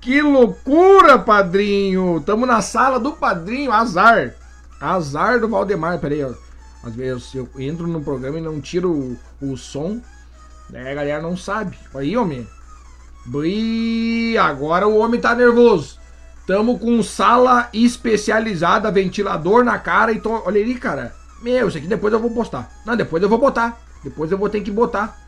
que 0.00 0.20
loucura, 0.20 1.18
padrinho! 1.18 2.22
Tamo 2.24 2.44
na 2.44 2.60
sala 2.60 3.00
do 3.00 3.12
padrinho, 3.12 3.72
azar. 3.72 4.34
Azar 4.80 5.40
do 5.40 5.48
Valdemar, 5.48 5.98
peraí, 5.98 6.24
ó. 6.24 6.32
Às 6.84 6.94
vezes 6.94 7.34
eu 7.34 7.48
entro 7.58 7.86
no 7.86 8.02
programa 8.02 8.38
e 8.38 8.42
não 8.42 8.60
tiro 8.60 9.16
o, 9.40 9.52
o 9.52 9.56
som, 9.56 10.00
né? 10.68 10.90
A 10.90 10.94
galera 10.94 11.22
não 11.22 11.36
sabe. 11.36 11.78
Aí, 11.94 12.16
homem. 12.16 12.46
Bui, 13.24 14.36
agora 14.36 14.88
o 14.88 14.98
homem 14.98 15.20
tá 15.20 15.34
nervoso. 15.34 15.98
Tamo 16.46 16.78
com 16.78 17.00
sala 17.04 17.68
especializada, 17.72 18.90
ventilador 18.90 19.64
na 19.64 19.78
cara 19.78 20.12
e 20.12 20.20
tô. 20.20 20.42
Olha 20.44 20.60
ali, 20.60 20.74
cara. 20.74 21.14
Meu, 21.40 21.68
isso 21.68 21.78
aqui 21.78 21.86
depois 21.86 22.12
eu 22.12 22.18
vou 22.18 22.30
postar. 22.30 22.68
Não, 22.84 22.96
depois 22.96 23.22
eu 23.22 23.28
vou 23.28 23.38
botar. 23.38 23.80
Depois 24.02 24.32
eu 24.32 24.38
vou 24.38 24.48
ter 24.48 24.60
que 24.60 24.70
botar. 24.70 25.21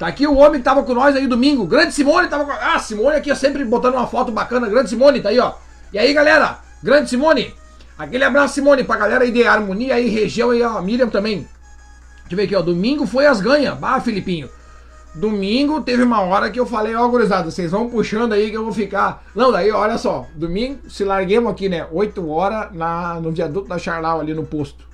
Tá 0.00 0.06
aqui 0.06 0.26
o 0.26 0.34
homem 0.34 0.60
que 0.60 0.64
tava 0.64 0.82
com 0.82 0.94
nós 0.94 1.14
aí 1.14 1.26
domingo. 1.26 1.66
Grande 1.66 1.92
Simone 1.92 2.26
tava 2.26 2.46
com. 2.46 2.52
Ah, 2.52 2.78
Simone 2.78 3.16
aqui 3.16 3.36
sempre 3.36 3.62
botando 3.66 3.96
uma 3.96 4.06
foto 4.06 4.32
bacana. 4.32 4.66
Grande 4.66 4.88
Simone, 4.88 5.20
tá 5.20 5.28
aí, 5.28 5.38
ó. 5.38 5.52
E 5.92 5.98
aí, 5.98 6.14
galera? 6.14 6.60
Grande 6.82 7.10
Simone. 7.10 7.52
Aquele 7.98 8.24
abraço, 8.24 8.54
Simone, 8.54 8.82
pra 8.82 8.96
galera 8.96 9.24
aí 9.24 9.30
de 9.30 9.44
Harmonia 9.44 9.96
aí, 9.96 10.08
região 10.08 10.52
aí, 10.52 10.62
ó. 10.62 10.80
Miriam 10.80 11.10
também. 11.10 11.46
Deixa 12.20 12.30
eu 12.30 12.36
ver 12.38 12.44
aqui, 12.44 12.56
ó. 12.56 12.62
Domingo 12.62 13.06
foi 13.06 13.26
as 13.26 13.42
ganhas. 13.42 13.76
Bah, 13.76 14.00
Filipinho. 14.00 14.48
Domingo 15.14 15.82
teve 15.82 16.02
uma 16.02 16.22
hora 16.22 16.48
que 16.48 16.58
eu 16.58 16.64
falei, 16.64 16.94
ó, 16.94 17.06
gurizada, 17.06 17.50
vocês 17.50 17.70
vão 17.70 17.90
puxando 17.90 18.32
aí 18.32 18.48
que 18.48 18.56
eu 18.56 18.64
vou 18.64 18.72
ficar. 18.72 19.22
Não, 19.34 19.52
daí, 19.52 19.70
olha 19.70 19.98
só. 19.98 20.26
Domingo, 20.34 20.88
se 20.88 21.04
larguemos 21.04 21.52
aqui, 21.52 21.68
né? 21.68 21.86
8 21.92 22.26
horas 22.26 22.72
na, 22.72 23.20
no 23.20 23.32
viaduto 23.32 23.68
da 23.68 23.76
Charlau 23.76 24.18
ali 24.18 24.32
no 24.32 24.46
posto. 24.46 24.88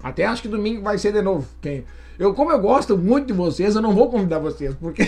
Até 0.00 0.24
acho 0.24 0.40
que 0.40 0.46
domingo 0.46 0.82
vai 0.82 0.98
ser 0.98 1.12
de 1.12 1.20
novo. 1.20 1.48
Quem. 1.60 1.84
Eu, 2.22 2.32
como 2.32 2.52
eu 2.52 2.60
gosto 2.60 2.96
muito 2.96 3.26
de 3.26 3.32
vocês, 3.32 3.74
eu 3.74 3.82
não 3.82 3.92
vou 3.92 4.08
convidar 4.08 4.38
vocês, 4.38 4.72
porque. 4.76 5.02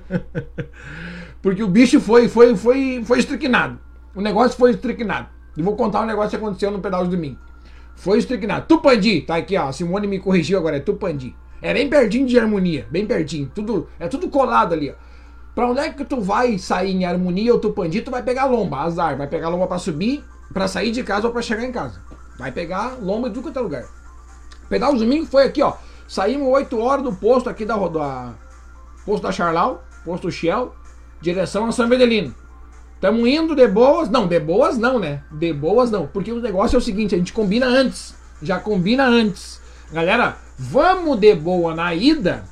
porque 1.42 1.62
o 1.62 1.68
bicho 1.68 2.00
foi, 2.00 2.26
foi, 2.26 2.56
foi, 2.56 3.02
foi 3.04 3.18
estriquinado. 3.18 3.78
O 4.14 4.22
negócio 4.22 4.56
foi 4.56 4.70
estriquinado. 4.70 5.28
E 5.54 5.60
vou 5.60 5.76
contar 5.76 6.00
um 6.00 6.06
negócio 6.06 6.30
que 6.30 6.36
aconteceu 6.36 6.70
no 6.70 6.78
pedal 6.78 7.04
de 7.04 7.10
domingo. 7.10 7.38
Foi 7.94 8.16
estriquinado. 8.16 8.64
Tupandi, 8.66 9.20
tá 9.20 9.36
aqui, 9.36 9.58
ó. 9.58 9.68
A 9.68 9.72
Simone 9.74 10.06
me 10.06 10.18
corrigiu 10.18 10.58
agora, 10.58 10.78
é 10.78 10.80
Tupandi. 10.80 11.36
É 11.60 11.74
bem 11.74 11.86
pertinho 11.86 12.26
de 12.26 12.38
harmonia, 12.38 12.86
bem 12.90 13.04
pertinho. 13.04 13.52
Tudo, 13.54 13.86
é 13.98 14.08
tudo 14.08 14.30
colado 14.30 14.72
ali, 14.72 14.88
ó. 14.88 14.94
Pra 15.54 15.68
onde 15.68 15.80
é 15.80 15.90
que 15.90 16.06
tu 16.06 16.18
vai 16.18 16.56
sair 16.56 16.92
em 16.92 17.04
harmonia 17.04 17.52
ou 17.52 17.60
tu 17.60 17.72
pandir, 17.72 18.02
tu 18.02 18.10
vai 18.10 18.22
pegar 18.22 18.46
lomba, 18.46 18.78
azar. 18.78 19.18
Vai 19.18 19.26
pegar 19.26 19.50
lomba 19.50 19.66
pra 19.66 19.76
subir, 19.76 20.24
pra 20.50 20.66
sair 20.66 20.92
de 20.92 21.02
casa 21.02 21.26
ou 21.26 21.32
pra 21.34 21.42
chegar 21.42 21.62
em 21.62 21.72
casa. 21.72 22.00
Vai 22.38 22.50
pegar 22.50 22.96
lomba 23.02 23.28
de 23.28 23.38
qualquer 23.38 23.60
lugar. 23.60 23.84
Pegar 24.70 24.90
os 24.90 25.00
domingos 25.00 25.28
foi 25.28 25.44
aqui, 25.44 25.60
ó. 25.60 25.74
Saímos 26.10 26.48
8 26.48 26.76
horas 26.80 27.04
do 27.04 27.12
posto 27.12 27.48
aqui 27.48 27.64
da, 27.64 27.76
da 27.76 28.34
posto 29.06 29.22
da 29.22 29.30
Charlau, 29.30 29.84
posto 30.04 30.28
Shell, 30.28 30.74
direção 31.20 31.66
a 31.66 31.72
São 31.72 31.88
Vedelino. 31.88 32.34
Tamo 33.00 33.28
indo 33.28 33.54
de 33.54 33.68
boas. 33.68 34.10
Não, 34.10 34.26
de 34.26 34.40
boas 34.40 34.76
não, 34.76 34.98
né? 34.98 35.22
De 35.30 35.52
boas 35.52 35.88
não. 35.88 36.08
Porque 36.08 36.32
o 36.32 36.40
negócio 36.40 36.74
é 36.74 36.78
o 36.78 36.82
seguinte, 36.82 37.14
a 37.14 37.18
gente 37.18 37.32
combina 37.32 37.64
antes. 37.64 38.12
Já 38.42 38.58
combina 38.58 39.06
antes. 39.06 39.60
Galera, 39.92 40.36
vamos 40.58 41.16
de 41.20 41.32
boa 41.36 41.76
na 41.76 41.94
ida 41.94 42.44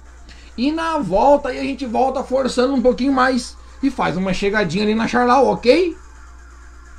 e 0.57 0.71
na 0.71 0.99
volta 0.99 1.49
aí 1.49 1.59
a 1.59 1.65
gente 1.65 1.85
volta 1.85 2.23
forçando 2.23 2.73
um 2.75 2.81
pouquinho 2.81 3.13
mais 3.13 3.57
e 3.83 3.91
faz 3.91 4.17
uma 4.17 4.33
chegadinha 4.33 4.85
ali 4.85 4.95
na 4.95 5.09
Charlau, 5.09 5.49
ok? 5.49 5.97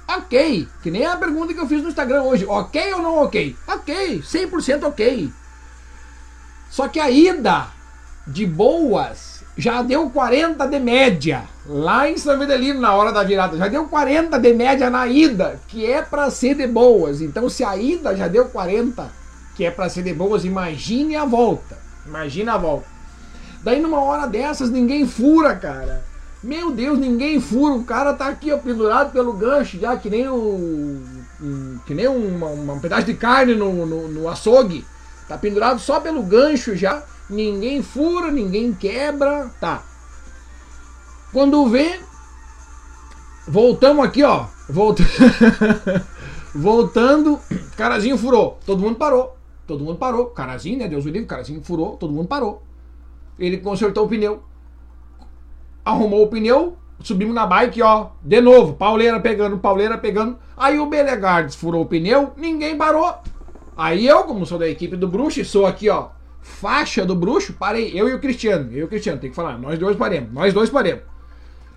Ok. 0.09 0.67
Que 0.83 0.91
nem 0.91 1.05
a 1.05 1.15
pergunta 1.15 1.53
que 1.53 1.59
eu 1.61 1.67
fiz 1.67 1.81
no 1.81 1.87
Instagram 1.87 2.23
hoje. 2.23 2.45
Ok 2.45 2.93
ou 2.95 3.01
não 3.01 3.23
ok? 3.23 3.55
Ok. 3.65 4.19
100% 4.19 4.83
ok. 4.83 5.31
Só 6.69 6.87
que 6.87 6.99
a 6.99 7.09
ida 7.09 7.67
de 8.27 8.45
boas 8.45 9.43
já 9.57 9.81
deu 9.81 10.09
40 10.09 10.65
de 10.67 10.79
média 10.79 11.43
lá 11.65 12.09
em 12.09 12.17
São 12.17 12.37
Videlino 12.39 12.79
na 12.79 12.93
hora 12.93 13.11
da 13.11 13.23
virada. 13.23 13.57
Já 13.57 13.67
deu 13.67 13.85
40 13.87 14.39
de 14.39 14.53
média 14.53 14.89
na 14.89 15.07
ida, 15.07 15.59
que 15.67 15.85
é 15.85 16.01
para 16.01 16.29
ser 16.31 16.55
de 16.55 16.67
boas. 16.67 17.21
Então 17.21 17.49
se 17.49 17.63
a 17.63 17.75
ida 17.75 18.15
já 18.15 18.27
deu 18.27 18.45
40, 18.45 19.11
que 19.55 19.65
é 19.65 19.71
para 19.71 19.89
ser 19.89 20.03
de 20.03 20.13
boas, 20.13 20.45
imagine 20.45 21.15
a 21.15 21.25
volta. 21.25 21.77
Imagina 22.05 22.53
a 22.53 22.57
volta. 22.57 22.87
Daí 23.61 23.81
numa 23.81 24.01
hora 24.01 24.25
dessas 24.25 24.69
ninguém 24.69 25.05
fura, 25.05 25.55
cara. 25.55 26.03
Meu 26.41 26.71
Deus, 26.71 26.97
ninguém 26.97 27.41
fura. 27.41 27.73
O 27.73 27.83
cara 27.83 28.13
tá 28.13 28.27
aqui, 28.27 28.51
ó, 28.51 28.57
pendurado 28.57 29.11
pelo 29.11 29.33
gancho, 29.33 29.77
já 29.77 29.97
que 29.97 30.09
nem 30.09 30.29
o. 30.29 31.01
que 31.85 31.93
nem 31.93 32.07
uma, 32.07 32.47
um 32.47 32.79
pedaço 32.79 33.05
de 33.05 33.13
carne 33.13 33.55
no, 33.55 33.85
no, 33.85 34.07
no 34.07 34.29
açougue. 34.29 34.85
Tá 35.29 35.37
pendurado 35.37 35.79
só 35.79 35.99
pelo 35.99 36.23
gancho 36.23 36.75
já. 36.75 37.03
Ninguém 37.29 37.83
fura, 37.83 38.31
ninguém 38.31 38.73
quebra. 38.73 39.51
Tá. 39.61 39.83
Quando 41.31 41.67
vê. 41.67 41.99
Voltamos 43.47 44.03
aqui, 44.03 44.23
ó. 44.23 44.47
Volta... 44.67 45.03
Voltando. 46.53 47.39
Carazinho 47.77 48.17
furou. 48.17 48.57
Todo 48.65 48.81
mundo 48.81 48.95
parou. 48.95 49.37
Todo 49.67 49.83
mundo 49.83 49.99
parou. 49.99 50.25
Carazinho, 50.31 50.79
né? 50.79 50.87
Deus 50.87 51.05
o 51.05 51.09
livre. 51.09 51.27
Carazinho 51.27 51.61
furou. 51.63 51.95
Todo 51.95 52.11
mundo 52.11 52.27
parou. 52.27 52.63
Ele 53.37 53.57
consertou 53.57 54.05
o 54.05 54.09
pneu. 54.09 54.41
Arrumou 55.85 56.23
o 56.23 56.27
pneu. 56.27 56.75
Subimos 57.03 57.35
na 57.35 57.45
bike, 57.45 57.83
ó. 57.83 58.07
De 58.23 58.41
novo. 58.41 58.73
Pauleira 58.73 59.19
pegando, 59.19 59.59
pauleira 59.59 59.95
pegando. 59.95 60.39
Aí 60.57 60.79
o 60.79 60.87
Belegardes 60.87 61.55
furou 61.55 61.83
o 61.83 61.85
pneu. 61.85 62.33
Ninguém 62.35 62.75
parou. 62.75 63.13
Aí 63.79 64.05
eu, 64.05 64.25
como 64.25 64.45
sou 64.45 64.59
da 64.59 64.67
equipe 64.67 64.97
do 64.97 65.07
Bruxo, 65.07 65.45
sou 65.45 65.65
aqui, 65.65 65.87
ó. 65.89 66.09
Faixa 66.41 67.05
do 67.05 67.15
Bruxo, 67.15 67.53
parei. 67.53 67.97
Eu 67.97 68.09
e 68.09 68.13
o 68.13 68.19
Cristiano. 68.19 68.69
Eu 68.73 68.79
e 68.79 68.83
o 68.83 68.87
Cristiano, 68.89 69.21
tem 69.21 69.29
que 69.29 69.35
falar. 69.37 69.57
Nós 69.57 69.79
dois 69.79 69.95
paremos. 69.95 70.33
Nós 70.33 70.53
dois 70.53 70.69
paremos. 70.69 71.03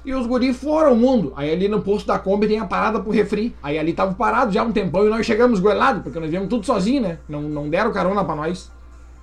E 0.05 0.13
os 0.13 0.27
guris 0.27 0.57
foram 0.57 0.95
o 0.95 0.97
mundo. 0.97 1.33
Aí 1.37 1.53
ali 1.53 1.69
no 1.69 1.81
posto 1.81 2.09
da 2.09 2.19
Kombi 2.19 2.49
tem 2.49 2.59
a 2.59 2.65
parada 2.65 2.99
pro 2.99 3.13
refri. 3.13 3.55
Aí 3.63 3.79
ali 3.79 3.93
tava 3.93 4.15
parado 4.15 4.51
já 4.51 4.65
um 4.65 4.73
tempão 4.73 5.07
e 5.07 5.11
nós 5.11 5.25
chegamos 5.25 5.61
goelados, 5.61 6.03
porque 6.03 6.19
nós 6.19 6.29
viemos 6.29 6.49
tudo 6.49 6.67
sozinho, 6.67 7.03
né? 7.03 7.19
Não, 7.29 7.41
não 7.41 7.71
deram 7.71 7.93
carona 7.93 8.25
pra 8.25 8.35
nós. 8.35 8.69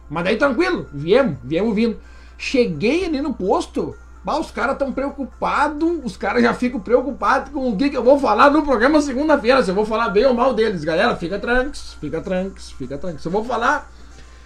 Mas 0.09 0.23
daí 0.23 0.37
tranquilo, 0.37 0.87
viemos, 0.93 1.35
viemos 1.43 1.75
vindo. 1.75 1.97
Cheguei 2.37 3.03
ali 3.03 3.21
no 3.21 3.33
posto, 3.33 3.93
bah, 4.23 4.39
os 4.39 4.51
caras 4.51 4.77
tão 4.77 4.91
preocupados, 4.91 5.99
os 6.03 6.17
caras 6.17 6.43
já 6.43 6.53
ficam 6.53 6.79
preocupados 6.79 7.51
com 7.51 7.69
o 7.69 7.77
que, 7.77 7.89
que 7.89 7.97
eu 7.97 8.03
vou 8.03 8.19
falar 8.19 8.49
no 8.49 8.63
programa 8.63 9.01
segunda-feira. 9.01 9.63
Se 9.63 9.71
eu 9.71 9.75
vou 9.75 9.85
falar 9.85 10.09
bem 10.09 10.25
ou 10.25 10.33
mal 10.33 10.53
deles, 10.53 10.83
galera, 10.83 11.15
fica 11.15 11.39
tranques, 11.39 11.93
fica 11.99 12.21
tranques, 12.21 12.71
fica 12.71 12.97
tranques. 12.97 13.21
Se 13.21 13.27
eu 13.27 13.31
vou 13.31 13.43
falar, 13.43 13.89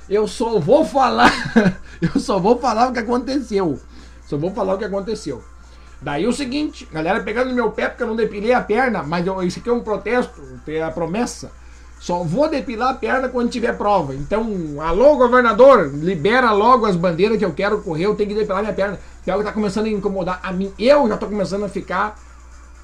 eu 0.09 0.27
só 0.27 0.59
vou 0.59 0.86
falar, 0.86 1.31
eu 2.01 2.19
só 2.19 2.39
vou 2.39 2.59
falar 2.59 2.89
o 2.89 2.93
que 2.93 2.99
aconteceu. 2.99 3.79
Só 4.25 4.38
vou 4.38 4.51
falar 4.51 4.75
o 4.75 4.77
que 4.77 4.86
aconteceu. 4.86 5.43
Daí 6.01 6.27
o 6.27 6.33
seguinte, 6.33 6.88
galera 6.91 7.23
pegando 7.23 7.53
meu 7.53 7.71
pé 7.71 7.88
porque 7.88 8.03
eu 8.03 8.07
não 8.07 8.15
depilei 8.15 8.51
a 8.51 8.62
perna, 8.62 9.03
mas 9.03 9.25
eu, 9.25 9.41
isso 9.41 9.59
aqui 9.59 9.69
é 9.69 9.73
um 9.73 9.81
protesto, 9.81 10.33
é 10.67 10.83
a 10.83 10.91
promessa. 10.91 11.51
Só 12.04 12.22
vou 12.22 12.50
depilar 12.50 12.89
a 12.89 12.94
perna 12.96 13.30
quando 13.30 13.50
tiver 13.50 13.78
prova. 13.78 14.13
Então, 14.13 14.46
alô, 14.82 15.16
governador, 15.16 15.89
libera 15.94 16.52
logo 16.52 16.86
as 16.86 16.98
bandeiras 16.98 17.38
que 17.38 17.46
eu 17.46 17.54
quero 17.54 17.82
correr, 17.82 18.08
eu 18.08 18.13
tenho 18.13 18.28
que 18.28 18.36
depilar 18.36 18.62
minha 18.62 18.74
perna. 18.74 19.00
Que 19.24 19.30
é 19.30 19.34
algo 19.34 19.46
tá 19.46 19.54
começando 19.54 19.86
a 19.86 19.89
incomodar 19.89 20.38
a 20.44 20.52
mim. 20.52 20.74
Eu 20.78 21.08
já 21.08 21.16
tô 21.16 21.28
começando 21.28 21.63
a 21.63 21.70
ficar. 21.70 22.20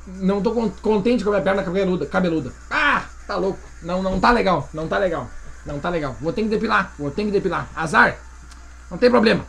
Não 0.08 0.42
tô 0.42 0.54
contente 0.82 1.22
com 1.22 1.32
a 1.32 1.34
minha 1.34 1.44
perna 1.44 1.64
cabeluda. 1.64 2.06
cabeluda. 2.06 2.54
Ah, 2.72 3.04
tá 3.28 3.36
louco. 3.36 3.60
Não, 3.84 4.02
não 4.02 4.22
tá 4.22 4.32
legal. 4.32 4.70
Não 4.74 4.88
tá 4.88 4.98
legal. 4.98 5.28
Não 5.66 5.80
tá 5.82 5.90
legal. 5.90 6.16
Vou 6.22 6.32
ter 6.32 6.44
que 6.44 6.48
depilar. 6.48 6.94
Vou 6.98 7.12
ter 7.12 7.26
que 7.26 7.32
depilar. 7.32 7.68
Azar. 7.76 8.18
Não 8.90 8.98
tem 8.98 9.12
problema. 9.12 9.46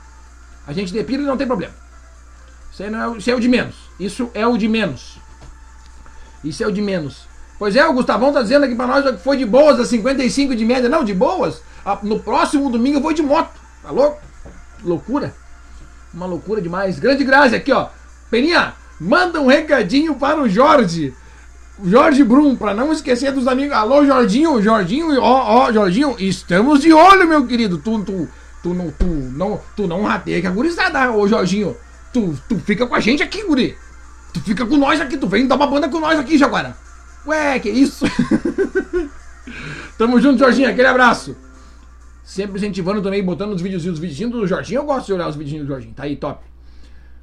A 0.67 0.73
gente 0.73 0.93
depila 0.93 1.23
e 1.23 1.27
não 1.27 1.37
tem 1.37 1.47
problema. 1.47 1.75
Isso, 2.73 2.91
não 2.91 3.15
é, 3.15 3.19
isso 3.19 3.31
é 3.31 3.35
o 3.37 3.41
de 3.41 3.49
menos. 3.49 3.77
Isso 4.01 4.31
é 4.35 4.45
o 4.45 4.59
de 4.59 4.67
menos. 4.67 5.21
Isso 6.43 6.65
é 6.65 6.67
o 6.67 6.73
de 6.73 6.83
menos. 6.83 7.30
Pois 7.61 7.77
é, 7.77 7.87
o 7.87 7.92
Gustavão 7.92 8.33
tá 8.33 8.40
dizendo 8.40 8.64
aqui 8.64 8.75
pra 8.75 8.87
nós 8.87 9.05
que 9.05 9.18
foi 9.18 9.37
de 9.37 9.44
boas 9.44 9.79
a 9.79 9.85
55 9.85 10.57
de 10.57 10.64
média. 10.64 10.88
Não, 10.88 11.05
de 11.05 11.12
boas. 11.12 11.61
No 12.03 12.18
próximo 12.18 12.70
domingo 12.70 12.96
eu 12.96 13.03
vou 13.03 13.12
de 13.12 13.20
moto. 13.20 13.51
Tá 13.83 13.90
louco? 13.90 14.18
Loucura. 14.83 15.35
Uma 16.14 16.25
loucura 16.25 16.62
demais. 16.62 16.99
Grande 16.99 17.23
graça 17.23 17.57
aqui, 17.57 17.70
ó. 17.70 17.88
Peninha, 18.31 18.73
manda 18.99 19.42
um 19.42 19.46
recadinho 19.46 20.14
para 20.14 20.40
o 20.40 20.49
Jorge. 20.49 21.14
Jorge 21.85 22.25
Brum, 22.25 22.57
para 22.57 22.73
não 22.73 22.94
esquecer 22.94 23.31
dos 23.31 23.46
amigos. 23.46 23.77
Alô, 23.77 24.07
Jorginho, 24.07 24.62
Jorginho, 24.62 25.20
ó, 25.20 25.66
ó, 25.66 25.70
Jorginho, 25.73 26.16
estamos 26.18 26.81
de 26.81 26.94
olho, 26.94 27.29
meu 27.29 27.46
querido. 27.46 27.77
Tu, 27.77 28.03
tu, 28.05 28.29
tu, 28.62 28.73
não, 28.73 28.90
tu, 28.90 29.05
não, 29.05 29.61
tu 29.77 29.87
não 29.87 30.05
rateia 30.05 30.40
que 30.40 30.46
a 30.46 30.51
gurizada, 30.51 31.12
ô 31.12 31.29
Jorginho. 31.29 31.77
Tu, 32.11 32.35
tu 32.49 32.59
fica 32.61 32.87
com 32.87 32.94
a 32.94 33.01
gente 33.01 33.23
aqui, 33.23 33.42
guri. 33.44 33.77
Tu 34.33 34.40
fica 34.40 34.64
com 34.64 34.79
nós 34.79 34.99
aqui, 34.99 35.18
tu 35.18 35.29
vem 35.29 35.46
dar 35.46 35.57
uma 35.57 35.66
banda 35.66 35.90
com 35.90 36.01
nós 36.01 36.18
aqui, 36.18 36.38
Jaguara. 36.38 36.75
Ué, 37.27 37.59
que 37.59 37.69
isso? 37.69 38.05
Tamo 39.99 40.21
junto, 40.21 40.39
Jorginho, 40.39 40.69
aquele 40.69 40.89
abraço. 40.89 41.37
Sempre 42.23 42.59
incentivando 42.59 43.03
também, 43.03 43.23
botando 43.23 43.53
os 43.53 43.61
videozinhos, 43.61 43.95
os 43.95 44.01
videozinhos 44.01 44.33
do 44.33 44.47
Jorginho. 44.47 44.79
Eu 44.79 44.85
gosto 44.85 45.07
de 45.07 45.13
olhar 45.13 45.29
os 45.29 45.37
videozinhos 45.37 45.67
do 45.67 45.73
Jorginho, 45.73 45.95
tá 45.95 46.05
aí, 46.05 46.17
top. 46.17 46.45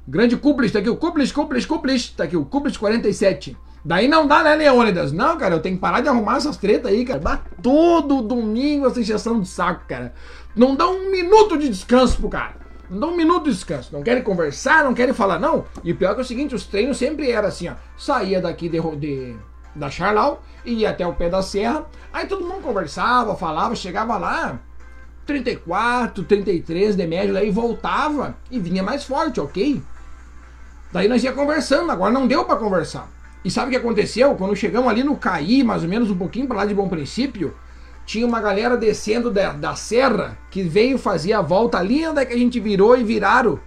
Grande 0.06 0.36
Cúplis, 0.36 0.72
tá 0.72 0.78
aqui 0.78 0.88
o 0.88 0.96
Cúplis, 0.96 1.32
Cúplis, 1.32 1.66
Cúplis, 1.66 2.10
tá 2.10 2.24
aqui 2.24 2.36
o 2.36 2.44
Cúplis 2.44 2.76
47. 2.76 3.56
Daí 3.84 4.08
não 4.08 4.26
dá, 4.26 4.42
né, 4.42 4.54
Leônidas? 4.54 5.12
Não, 5.12 5.36
cara, 5.36 5.54
eu 5.54 5.60
tenho 5.60 5.76
que 5.76 5.80
parar 5.80 6.00
de 6.00 6.08
arrumar 6.08 6.36
essas 6.36 6.56
tretas 6.56 6.90
aí, 6.90 7.04
cara. 7.04 7.20
Dá 7.20 7.40
todo 7.62 8.22
domingo 8.22 8.86
essa 8.86 9.00
injeção 9.00 9.40
de 9.40 9.48
saco, 9.48 9.84
cara. 9.88 10.12
Não 10.54 10.74
dá 10.74 10.88
um 10.88 11.10
minuto 11.10 11.56
de 11.56 11.68
descanso 11.68 12.18
pro 12.18 12.28
cara. 12.28 12.56
Não 12.90 13.00
dá 13.00 13.06
um 13.06 13.16
minuto 13.16 13.44
de 13.44 13.52
descanso. 13.52 13.90
Não 13.92 14.02
querem 14.02 14.22
conversar, 14.22 14.84
não 14.84 14.94
querem 14.94 15.14
falar, 15.14 15.38
não. 15.38 15.64
E 15.84 15.92
pior 15.92 16.12
é, 16.12 16.14
que 16.14 16.20
é 16.20 16.24
o 16.24 16.26
seguinte, 16.26 16.54
os 16.54 16.64
treinos 16.64 16.96
sempre 16.96 17.30
eram 17.30 17.48
assim, 17.48 17.68
ó. 17.68 17.74
Saía 17.96 18.40
daqui 18.40 18.68
de, 18.68 18.80
de 18.96 19.36
da 19.74 19.90
Charlau, 19.90 20.42
ia 20.64 20.90
até 20.90 21.06
o 21.06 21.14
pé 21.14 21.28
da 21.28 21.42
serra. 21.42 21.86
Aí 22.12 22.26
todo 22.26 22.46
mundo 22.46 22.62
conversava, 22.62 23.36
falava, 23.36 23.74
chegava 23.74 24.16
lá, 24.16 24.58
34, 25.26 26.24
33 26.24 26.96
de 26.96 27.06
média, 27.06 27.34
daí 27.34 27.50
voltava 27.50 28.36
e 28.50 28.58
vinha 28.58 28.82
mais 28.82 29.04
forte, 29.04 29.40
ok? 29.40 29.82
Daí 30.92 31.06
nós 31.06 31.22
ia 31.22 31.32
conversando, 31.32 31.90
agora 31.90 32.12
não 32.12 32.26
deu 32.26 32.44
para 32.44 32.56
conversar. 32.56 33.10
E 33.44 33.50
sabe 33.50 33.68
o 33.68 33.70
que 33.70 33.76
aconteceu? 33.76 34.34
Quando 34.34 34.56
chegamos 34.56 34.88
ali 34.88 35.04
no 35.04 35.16
Caí, 35.16 35.62
mais 35.62 35.82
ou 35.82 35.88
menos 35.88 36.10
um 36.10 36.16
pouquinho 36.16 36.46
para 36.46 36.58
lá 36.58 36.66
de 36.66 36.74
Bom 36.74 36.88
Princípio, 36.88 37.54
tinha 38.06 38.26
uma 38.26 38.40
galera 38.40 38.76
descendo 38.76 39.30
da, 39.30 39.52
da 39.52 39.74
serra 39.74 40.38
que 40.50 40.62
veio 40.62 40.98
fazer 40.98 41.34
a 41.34 41.42
volta 41.42 41.78
ali 41.78 42.06
onde 42.06 42.24
que 42.24 42.32
a 42.32 42.38
gente 42.38 42.58
virou 42.58 42.96
e 42.96 43.04
viraram. 43.04 43.60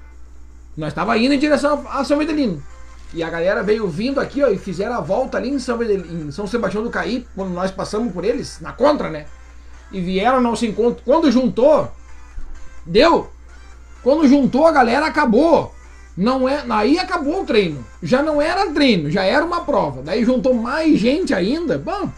Nós 0.75 0.89
estava 0.89 1.15
indo 1.17 1.33
em 1.33 1.39
direção 1.39 1.85
a 1.87 2.03
São 2.03 2.17
Medelino. 2.17 2.61
E 3.13 3.21
a 3.21 3.29
galera 3.29 3.61
veio 3.61 3.87
vindo 3.87 4.19
aqui, 4.19 4.41
ó, 4.41 4.47
e 4.47 4.57
fizeram 4.57 4.95
a 4.95 5.01
volta 5.01 5.37
ali 5.37 5.49
em 5.49 5.59
São, 5.59 5.81
em 5.83 6.31
São 6.31 6.47
Sebastião 6.47 6.83
do 6.83 6.89
Caí, 6.89 7.27
quando 7.35 7.51
nós 7.51 7.69
passamos 7.69 8.13
por 8.13 8.23
eles, 8.23 8.59
na 8.61 8.71
contra, 8.71 9.09
né? 9.09 9.25
E 9.91 9.99
vieram 9.99 10.37
ao 10.37 10.41
nosso 10.41 10.65
encontro. 10.65 11.03
Quando 11.03 11.31
juntou, 11.31 11.91
deu. 12.85 13.29
Quando 14.01 14.27
juntou, 14.27 14.65
a 14.65 14.71
galera 14.71 15.05
acabou. 15.05 15.75
Não 16.15 16.47
é, 16.47 16.63
aí 16.69 16.97
acabou 16.97 17.41
o 17.41 17.45
treino. 17.45 17.85
Já 18.01 18.21
não 18.21 18.41
era 18.41 18.71
treino, 18.71 19.09
já 19.09 19.23
era 19.23 19.43
uma 19.43 19.61
prova. 19.61 20.01
Daí 20.01 20.23
juntou 20.23 20.53
mais 20.53 20.97
gente 20.97 21.33
ainda. 21.33 21.77
Bom, 21.77 22.09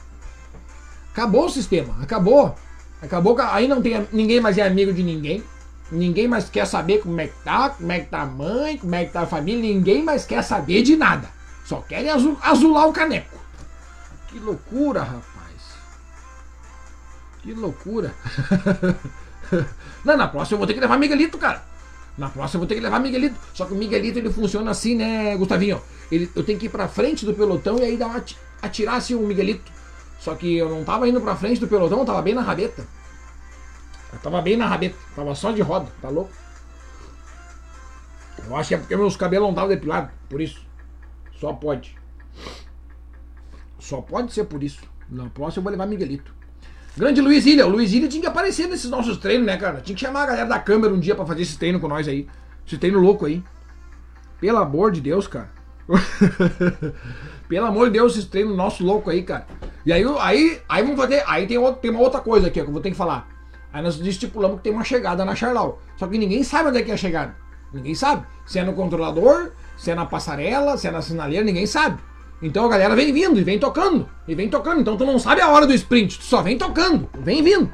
acabou 1.12 1.46
o 1.46 1.50
sistema, 1.50 1.96
acabou. 2.02 2.56
Acabou, 3.02 3.36
aí 3.40 3.68
não 3.68 3.82
tem 3.82 4.08
ninguém 4.14 4.40
mais 4.40 4.58
é 4.58 4.62
amigo 4.62 4.94
de 4.94 5.04
ninguém. 5.04 5.44
Ninguém 5.92 6.28
mais 6.28 6.50
quer 6.50 6.66
saber 6.66 7.00
como 7.00 7.20
é 7.20 7.28
que 7.28 7.44
tá, 7.44 7.70
como 7.70 7.92
é 7.92 8.00
que 8.00 8.08
tá 8.08 8.22
a 8.22 8.26
mãe, 8.26 8.78
como 8.78 8.96
é 8.96 9.06
que 9.06 9.12
tá 9.12 9.22
a 9.22 9.28
família. 9.28 9.62
Ninguém 9.62 10.04
mais 10.04 10.26
quer 10.26 10.44
saber 10.44 10.82
de 10.82 10.96
nada. 10.96 11.30
Só 11.66 11.82
querem 11.82 12.10
azul, 12.10 12.38
azular 12.42 12.88
o 12.88 12.94
caneco. 12.94 13.38
Que 14.28 14.40
loucura, 14.40 15.04
rapaz. 15.04 15.78
Que 17.42 17.54
loucura. 17.54 18.14
Não, 20.04 20.18
na 20.18 20.28
próxima 20.28 20.56
eu 20.56 20.58
vou 20.60 20.68
ter 20.68 20.74
que 20.74 20.80
levar 20.80 20.98
Miguelito, 20.98 21.38
cara. 21.38 21.64
Na 22.18 22.30
próxima 22.30 22.58
eu 22.58 22.60
vou 22.62 22.68
ter 22.68 22.76
que 22.76 22.82
levar 22.82 23.00
Miguelito. 23.00 23.36
Só 23.54 23.66
que 23.66 23.74
o 23.74 23.78
Miguelito 23.78 24.20
ele 24.20 24.32
funciona 24.32 24.72
assim, 24.72 24.96
né, 24.96 25.36
Gustavinho? 25.36 25.82
Ele, 26.12 26.30
eu 26.36 26.44
tenho 26.44 26.60
que 26.60 26.66
ir 26.66 26.70
pra 26.70 26.88
frente 26.88 27.26
do 27.26 27.34
pelotão 27.34 27.78
e 27.78 27.84
aí 27.84 27.98
dar 27.98 28.08
uma, 28.08 28.24
atirar 28.62 28.96
assim 28.96 29.16
o 29.16 29.22
Miguelito. 29.22 29.72
Só 30.20 30.36
que 30.36 30.58
eu 30.58 30.70
não 30.70 30.84
tava 30.84 31.08
indo 31.08 31.20
pra 31.20 31.36
frente 31.36 31.60
do 31.60 31.68
pelotão, 31.68 32.00
eu 32.00 32.06
tava 32.06 32.22
bem 32.22 32.34
na 32.34 32.42
rabeta. 32.42 32.88
Eu 34.14 34.20
tava 34.20 34.42
bem 34.42 34.56
na 34.56 34.68
rabeta, 34.68 34.96
tava 35.16 35.34
só 35.36 35.52
de 35.52 35.62
roda, 35.62 35.88
tá 36.02 36.10
louco? 36.10 36.32
Eu 38.48 38.56
acho 38.56 38.70
que 38.70 38.76
é 38.76 38.78
porque 38.78 38.96
meus 38.96 39.16
cabelos 39.16 39.46
não 39.46 39.52
estavam 39.52 39.70
depilados, 39.70 40.12
por 40.30 40.40
isso. 40.40 40.62
Só 41.40 41.52
pode. 41.54 41.98
Só 43.80 44.02
pode 44.02 44.32
ser 44.34 44.46
por 44.46 44.64
isso. 44.64 44.82
Na 45.10 45.30
próxima 45.30 45.60
eu 45.60 45.64
vou 45.64 45.72
levar 45.72 45.86
Miguelito. 45.86 46.34
Grande 46.96 47.22
Luiz 47.22 47.46
Ilha. 47.46 47.66
O 47.66 47.70
Luiz 47.70 47.92
Ilha 47.92 48.08
tinha 48.08 48.22
que 48.22 48.28
aparecer 48.28 48.68
nesses 48.68 48.90
nossos 48.90 49.18
treinos, 49.18 49.46
né, 49.46 49.58
cara? 49.58 49.82
Tinha 49.82 49.96
que 49.96 50.02
chamar 50.02 50.24
a 50.24 50.28
galera 50.28 50.48
da 50.48 50.60
câmera 50.60 50.94
um 50.94 51.00
dia 51.00 51.16
pra 51.16 51.26
fazer 51.26 51.42
esse 51.42 51.58
treino 51.58 51.80
com 51.80 51.88
nós 51.88 52.08
aí. 52.08 52.28
Esse 52.66 52.78
treino 52.78 53.00
louco 53.00 53.26
aí. 53.26 53.44
Pelo 54.40 54.60
amor 54.60 54.92
de 54.92 55.02
Deus, 55.02 55.28
cara. 55.28 55.50
Pelo 57.50 57.66
amor 57.66 57.88
de 57.88 57.94
Deus, 57.94 58.16
esse 58.16 58.28
treino 58.28 58.56
nosso 58.56 58.86
louco 58.86 59.10
aí, 59.10 59.24
cara. 59.24 59.48
E 59.86 59.92
aí, 59.92 60.04
aí, 60.20 60.62
aí 60.70 60.84
vamos 60.84 60.98
fazer. 60.98 61.24
Aí 61.28 61.48
tem, 61.48 61.58
outro, 61.58 61.82
tem 61.82 61.92
uma 61.92 62.00
outra 62.00 62.22
coisa 62.22 62.48
aqui 62.48 62.60
ó, 62.62 62.64
que 62.64 62.70
eu 62.70 62.74
vou 62.74 62.82
ter 62.82 62.92
que 62.92 62.98
falar. 62.98 63.28
Aí 63.74 63.82
nós 63.82 64.00
estipulamos 64.00 64.58
que 64.58 64.64
tem 64.64 64.72
uma 64.72 64.84
chegada 64.84 65.26
na 65.26 65.36
Charlau. 65.36 65.82
Só 65.98 66.06
que 66.06 66.18
ninguém 66.18 66.44
sabe 66.44 66.70
onde 66.70 66.78
é 66.78 66.84
que 66.84 66.92
é 66.92 66.94
a 66.94 66.98
chegada. 66.98 67.36
Ninguém 67.74 67.96
sabe. 67.96 68.26
Se 68.46 68.60
é 68.60 68.64
no 68.64 68.74
controlador, 68.74 69.52
se 69.76 69.90
é 69.90 69.96
na 69.96 70.06
passarela, 70.06 70.78
se 70.78 70.88
é 70.88 70.92
na 70.92 71.02
sinaleira, 71.02 71.44
ninguém 71.44 71.66
sabe. 71.66 72.00
Então 72.40 72.66
a 72.66 72.70
galera 72.70 72.96
vem 72.96 73.12
vindo 73.12 73.40
e 73.40 73.44
vem 73.44 73.58
tocando. 73.58 74.08
E 74.28 74.36
vem 74.36 74.48
tocando. 74.48 74.82
Então 74.82 74.96
tu 74.96 75.06
não 75.06 75.18
sabe 75.18 75.42
a 75.42 75.50
hora 75.50 75.66
do 75.66 75.74
sprint, 75.74 76.20
tu 76.20 76.24
só 76.24 76.44
vem 76.44 76.56
tocando. 76.56 77.10
Vem 77.20 77.42
vindo. 77.42 77.72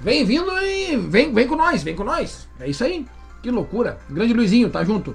Vem 0.00 0.24
vindo 0.24 0.50
e 0.62 0.96
vem, 0.96 1.32
vem 1.32 1.46
com 1.46 1.56
nós, 1.56 1.82
vem 1.82 1.94
com 1.94 2.04
nós. 2.04 2.48
É 2.58 2.68
isso 2.68 2.82
aí. 2.82 3.06
Que 3.42 3.50
loucura. 3.50 3.98
Grande 4.08 4.32
Luizinho, 4.32 4.70
tá 4.70 4.82
junto. 4.82 5.14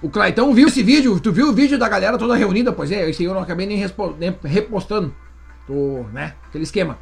O 0.00 0.08
Claitão 0.08 0.54
viu 0.54 0.68
esse 0.68 0.82
vídeo, 0.82 1.18
tu 1.20 1.32
viu 1.32 1.48
o 1.48 1.52
vídeo 1.52 1.78
da 1.78 1.88
galera 1.88 2.16
toda 2.16 2.34
reunida? 2.34 2.72
Pois 2.72 2.92
é, 2.92 3.08
esse 3.08 3.24
eu 3.24 3.34
não 3.34 3.40
acabei 3.40 3.66
nem, 3.66 3.84
nem 4.18 4.38
repostando. 4.44 5.14
Tô, 5.66 6.04
né? 6.12 6.34
Aquele 6.48 6.64
esquema. 6.64 6.98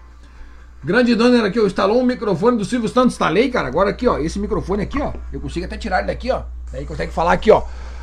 Grande 0.85 1.14
Donner 1.14 1.42
aqui, 1.44 1.59
ó, 1.59 1.66
instalou 1.66 1.99
um 1.99 2.05
microfone 2.05 2.59
do 2.59 2.64
Silvio 2.64 2.90
Santos, 2.90 3.14
instalei, 3.14 3.49
cara. 3.49 3.68
Agora 3.68 3.88
aqui, 3.88 4.07
ó, 4.07 4.18
esse 4.18 4.38
microfone 4.38 4.83
aqui, 4.83 5.01
ó, 5.01 5.12
eu 5.33 5.40
consigo 5.40 5.64
até 5.64 5.79
tirar 5.79 5.99
ele 5.99 6.09
daqui, 6.09 6.31
ó. 6.31 6.42
Aí 6.75 6.85
consegue 6.85 7.11
falar 7.11 7.33
aqui, 7.33 7.51
ó. 7.51 7.62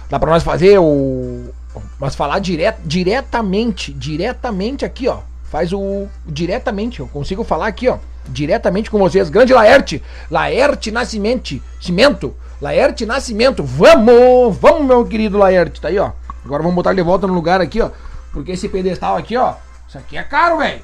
Dá 0.09 0.19
pra 0.19 0.31
nós 0.31 0.43
fazer 0.43 0.79
o. 0.79 1.51
Mas 1.99 2.15
falar 2.15 2.39
diret, 2.39 2.77
diretamente, 2.83 3.93
diretamente 3.93 4.83
aqui, 4.83 5.07
ó. 5.07 5.19
Faz 5.43 5.71
o. 5.71 6.07
Diretamente, 6.25 7.01
eu 7.01 7.07
consigo 7.07 7.43
falar 7.43 7.67
aqui, 7.67 7.87
ó. 7.87 7.97
Diretamente 8.27 8.89
com 8.89 8.97
vocês. 8.97 9.29
Grande 9.29 9.53
Laerte. 9.53 10.01
Laerte 10.29 10.91
Nascimento. 10.91 11.61
Cimento. 11.79 12.35
Laerte 12.59 13.05
Nascimento. 13.05 13.63
Vamos! 13.63 14.57
Vamos, 14.57 14.85
meu 14.85 15.05
querido 15.05 15.37
Laerte. 15.37 15.79
Tá 15.79 15.87
aí, 15.87 15.99
ó. 15.99 16.11
Agora 16.43 16.63
vamos 16.63 16.75
botar 16.75 16.91
ele 16.91 17.01
de 17.01 17.05
volta 17.05 17.27
no 17.27 17.33
lugar 17.33 17.61
aqui, 17.61 17.81
ó. 17.81 17.89
Porque 18.33 18.51
esse 18.51 18.67
pedestal 18.67 19.17
aqui, 19.17 19.37
ó. 19.37 19.53
Isso 19.87 19.97
aqui 19.97 20.17
é 20.17 20.23
caro, 20.23 20.57
velho. 20.57 20.81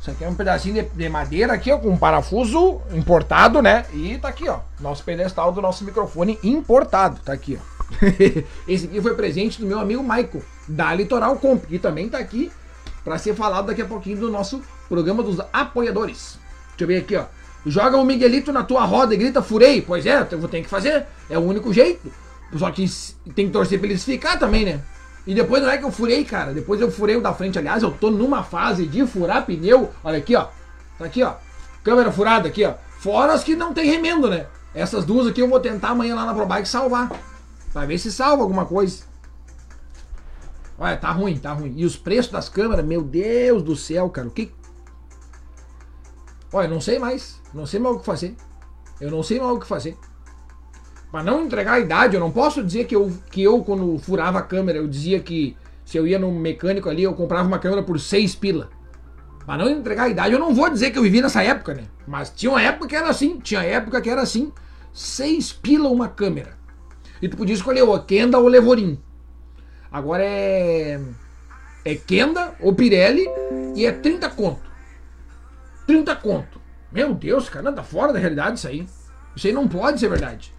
Isso 0.00 0.10
aqui 0.10 0.24
é 0.24 0.28
um 0.28 0.34
pedacinho 0.34 0.74
de, 0.74 0.82
de, 0.82 1.08
madeira 1.10 1.52
aqui, 1.52 1.70
ó, 1.70 1.76
com 1.76 1.90
um 1.90 1.96
parafuso 1.96 2.80
importado, 2.90 3.60
né? 3.60 3.84
E 3.92 4.16
tá 4.16 4.28
aqui, 4.28 4.48
ó. 4.48 4.60
Nosso 4.80 5.04
pedestal 5.04 5.52
do 5.52 5.60
nosso 5.60 5.84
microfone 5.84 6.38
importado. 6.42 7.20
Tá 7.22 7.34
aqui, 7.34 7.60
ó. 7.60 8.06
Esse 8.66 8.86
aqui 8.86 9.00
foi 9.02 9.14
presente 9.14 9.60
do 9.60 9.66
meu 9.66 9.78
amigo 9.78 10.02
Michael, 10.02 10.42
da 10.66 10.94
Litoral 10.94 11.36
Comp, 11.36 11.66
que 11.66 11.78
também 11.78 12.08
tá 12.08 12.16
aqui 12.16 12.50
para 13.04 13.18
ser 13.18 13.34
falado 13.34 13.66
daqui 13.66 13.82
a 13.82 13.86
pouquinho 13.86 14.16
do 14.16 14.30
nosso 14.30 14.62
programa 14.88 15.22
dos 15.22 15.38
apoiadores. 15.52 16.38
Deixa 16.70 16.84
eu 16.84 16.86
ver 16.86 16.96
aqui, 16.98 17.16
ó. 17.16 17.24
Joga 17.66 17.98
o 17.98 18.04
Miguelito 18.04 18.52
na 18.52 18.62
tua 18.62 18.86
roda 18.86 19.14
e 19.14 19.18
grita 19.18 19.42
furei. 19.42 19.82
Pois 19.82 20.06
é, 20.06 20.26
eu 20.30 20.38
vou 20.38 20.48
ter 20.48 20.62
que 20.62 20.68
fazer. 20.68 21.04
É 21.28 21.36
o 21.36 21.42
único 21.42 21.74
jeito. 21.74 22.10
Só 22.56 22.70
que 22.70 22.86
tem 23.34 23.46
que 23.46 23.52
torcer 23.52 23.78
pra 23.78 23.88
eles 23.88 24.02
ficar 24.02 24.38
também, 24.38 24.64
né? 24.64 24.80
E 25.26 25.34
depois 25.34 25.62
não 25.62 25.70
é 25.70 25.78
que 25.78 25.84
eu 25.84 25.92
furei, 25.92 26.24
cara. 26.24 26.52
Depois 26.52 26.80
eu 26.80 26.90
furei 26.90 27.16
o 27.16 27.20
da 27.20 27.32
frente. 27.32 27.58
Aliás, 27.58 27.82
eu 27.82 27.90
tô 27.90 28.10
numa 28.10 28.42
fase 28.42 28.86
de 28.86 29.06
furar 29.06 29.44
pneu. 29.44 29.90
Olha 30.02 30.18
aqui, 30.18 30.34
ó. 30.34 30.48
Tá 30.98 31.04
aqui, 31.04 31.22
ó. 31.22 31.34
Câmera 31.84 32.10
furada 32.10 32.48
aqui, 32.48 32.64
ó. 32.64 32.74
Fora 32.98 33.32
as 33.32 33.44
que 33.44 33.54
não 33.54 33.72
tem 33.72 33.86
remendo, 33.86 34.28
né? 34.28 34.46
Essas 34.74 35.04
duas 35.04 35.26
aqui 35.26 35.40
eu 35.40 35.48
vou 35.48 35.60
tentar 35.60 35.90
amanhã 35.90 36.14
lá 36.14 36.24
na 36.24 36.34
ProBike 36.34 36.68
salvar. 36.68 37.10
Pra 37.72 37.86
ver 37.86 37.98
se 37.98 38.10
salva 38.10 38.42
alguma 38.42 38.66
coisa. 38.66 39.04
Olha, 40.78 40.96
tá 40.96 41.10
ruim, 41.10 41.36
tá 41.36 41.52
ruim. 41.52 41.74
E 41.76 41.84
os 41.84 41.96
preços 41.96 42.32
das 42.32 42.48
câmeras, 42.48 42.84
meu 42.84 43.02
Deus 43.02 43.62
do 43.62 43.76
céu, 43.76 44.08
cara. 44.08 44.28
O 44.28 44.30
que. 44.30 44.52
Olha, 46.52 46.68
não 46.68 46.80
sei 46.80 46.98
mais. 46.98 47.40
Não 47.52 47.66
sei 47.66 47.78
mais 47.78 47.96
o 47.96 47.98
que 48.00 48.06
fazer. 48.06 48.34
Eu 49.00 49.10
não 49.10 49.22
sei 49.22 49.38
mais 49.38 49.52
o 49.52 49.60
que 49.60 49.66
fazer. 49.66 49.96
Para 51.10 51.24
não 51.24 51.44
entregar 51.44 51.72
a 51.72 51.80
idade, 51.80 52.14
eu 52.14 52.20
não 52.20 52.30
posso 52.30 52.62
dizer 52.62 52.84
que 52.84 52.94
eu, 52.94 53.12
que 53.30 53.42
eu, 53.42 53.64
quando 53.64 53.98
furava 53.98 54.38
a 54.38 54.42
câmera, 54.42 54.78
eu 54.78 54.86
dizia 54.86 55.18
que 55.18 55.56
se 55.84 55.98
eu 55.98 56.06
ia 56.06 56.18
no 56.18 56.30
mecânico 56.30 56.88
ali, 56.88 57.02
eu 57.02 57.14
comprava 57.14 57.48
uma 57.48 57.58
câmera 57.58 57.82
por 57.82 57.98
6 57.98 58.36
pila. 58.36 58.70
Para 59.44 59.64
não 59.64 59.70
entregar 59.70 60.04
a 60.04 60.08
idade, 60.08 60.32
eu 60.32 60.38
não 60.38 60.54
vou 60.54 60.70
dizer 60.70 60.92
que 60.92 60.98
eu 60.98 61.02
vivi 61.02 61.20
nessa 61.20 61.42
época, 61.42 61.74
né? 61.74 61.84
Mas 62.06 62.30
tinha 62.30 62.52
uma 62.52 62.62
época 62.62 62.86
que 62.86 62.94
era 62.94 63.08
assim, 63.08 63.40
tinha 63.40 63.62
época 63.62 64.00
que 64.00 64.08
era 64.08 64.22
assim. 64.22 64.52
6 64.92 65.52
pila 65.54 65.88
uma 65.88 66.08
câmera. 66.08 66.56
E 67.20 67.28
tu 67.28 67.36
podia 67.36 67.54
escolher 67.54 67.82
ou 67.82 67.98
Kenda 67.98 68.38
ou 68.38 68.46
Levorin. 68.46 68.98
Agora 69.90 70.22
é. 70.22 71.00
É 71.84 71.94
Kenda 71.94 72.54
ou 72.60 72.74
Pirelli 72.74 73.26
e 73.74 73.84
é 73.84 73.90
30 73.90 74.30
conto. 74.30 74.70
30 75.86 76.14
conto. 76.16 76.60
Meu 76.92 77.14
Deus, 77.14 77.48
cara, 77.48 77.72
tá 77.72 77.82
fora 77.82 78.12
da 78.12 78.18
realidade 78.18 78.58
isso 78.58 78.68
aí. 78.68 78.86
Isso 79.34 79.46
aí 79.46 79.52
não 79.52 79.66
pode 79.66 79.98
ser 79.98 80.08
verdade. 80.08 80.52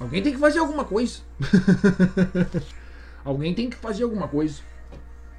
Alguém 0.00 0.22
tem 0.22 0.32
que 0.32 0.38
fazer 0.38 0.58
alguma 0.60 0.84
coisa. 0.84 1.18
Alguém 3.24 3.52
tem 3.52 3.68
que 3.68 3.76
fazer 3.76 4.04
alguma 4.04 4.28
coisa. 4.28 4.60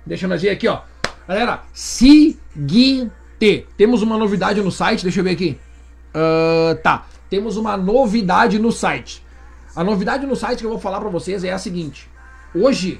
Deixa 0.06 0.26
eu 0.26 0.38
ver 0.38 0.50
aqui, 0.50 0.68
ó. 0.68 0.82
Galera, 1.28 1.64
seguinte. 1.74 3.12
Temos 3.78 4.02
uma 4.02 4.18
novidade 4.18 4.62
no 4.62 4.72
site, 4.72 5.04
deixa 5.04 5.22
eu 5.22 5.24
ver 5.24 5.32
aqui. 5.32 5.58
Uh, 6.10 6.76
tá. 6.84 7.08
Temos 7.30 7.56
uma 7.56 7.78
novidade 7.78 8.60
no 8.60 8.72
site. 8.72 9.24
A 9.76 9.84
novidade 9.84 10.26
no 10.26 10.36
site 10.36 10.60
que 10.60 10.66
eu 10.66 10.72
vou 10.72 10.80
falar 10.80 11.00
para 11.00 11.10
vocês 11.10 11.44
é 11.44 11.52
a 11.54 11.58
seguinte. 11.58 12.10
Hoje, 12.54 13.00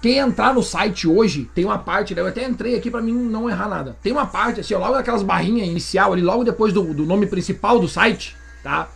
quem 0.00 0.18
entrar 0.18 0.54
no 0.54 0.62
site 0.62 1.06
hoje, 1.06 1.50
tem 1.54 1.64
uma 1.64 1.78
parte, 1.78 2.14
né? 2.14 2.22
eu 2.22 2.26
até 2.26 2.44
entrei 2.44 2.74
aqui 2.76 2.90
para 2.90 3.00
mim 3.02 3.12
não 3.12 3.48
errar 3.48 3.68
nada. 3.68 3.96
Tem 4.02 4.10
uma 4.12 4.26
parte, 4.26 4.60
assim, 4.60 4.74
ó, 4.74 4.78
logo 4.78 4.94
naquelas 4.94 5.22
barrinhas 5.22 5.68
inicial 5.68 6.12
ali, 6.12 6.22
logo 6.22 6.44
depois 6.44 6.72
do, 6.72 6.94
do 6.94 7.04
nome 7.04 7.26
principal 7.26 7.78
do 7.78 7.86
site, 7.86 8.36
tá? 8.62 8.88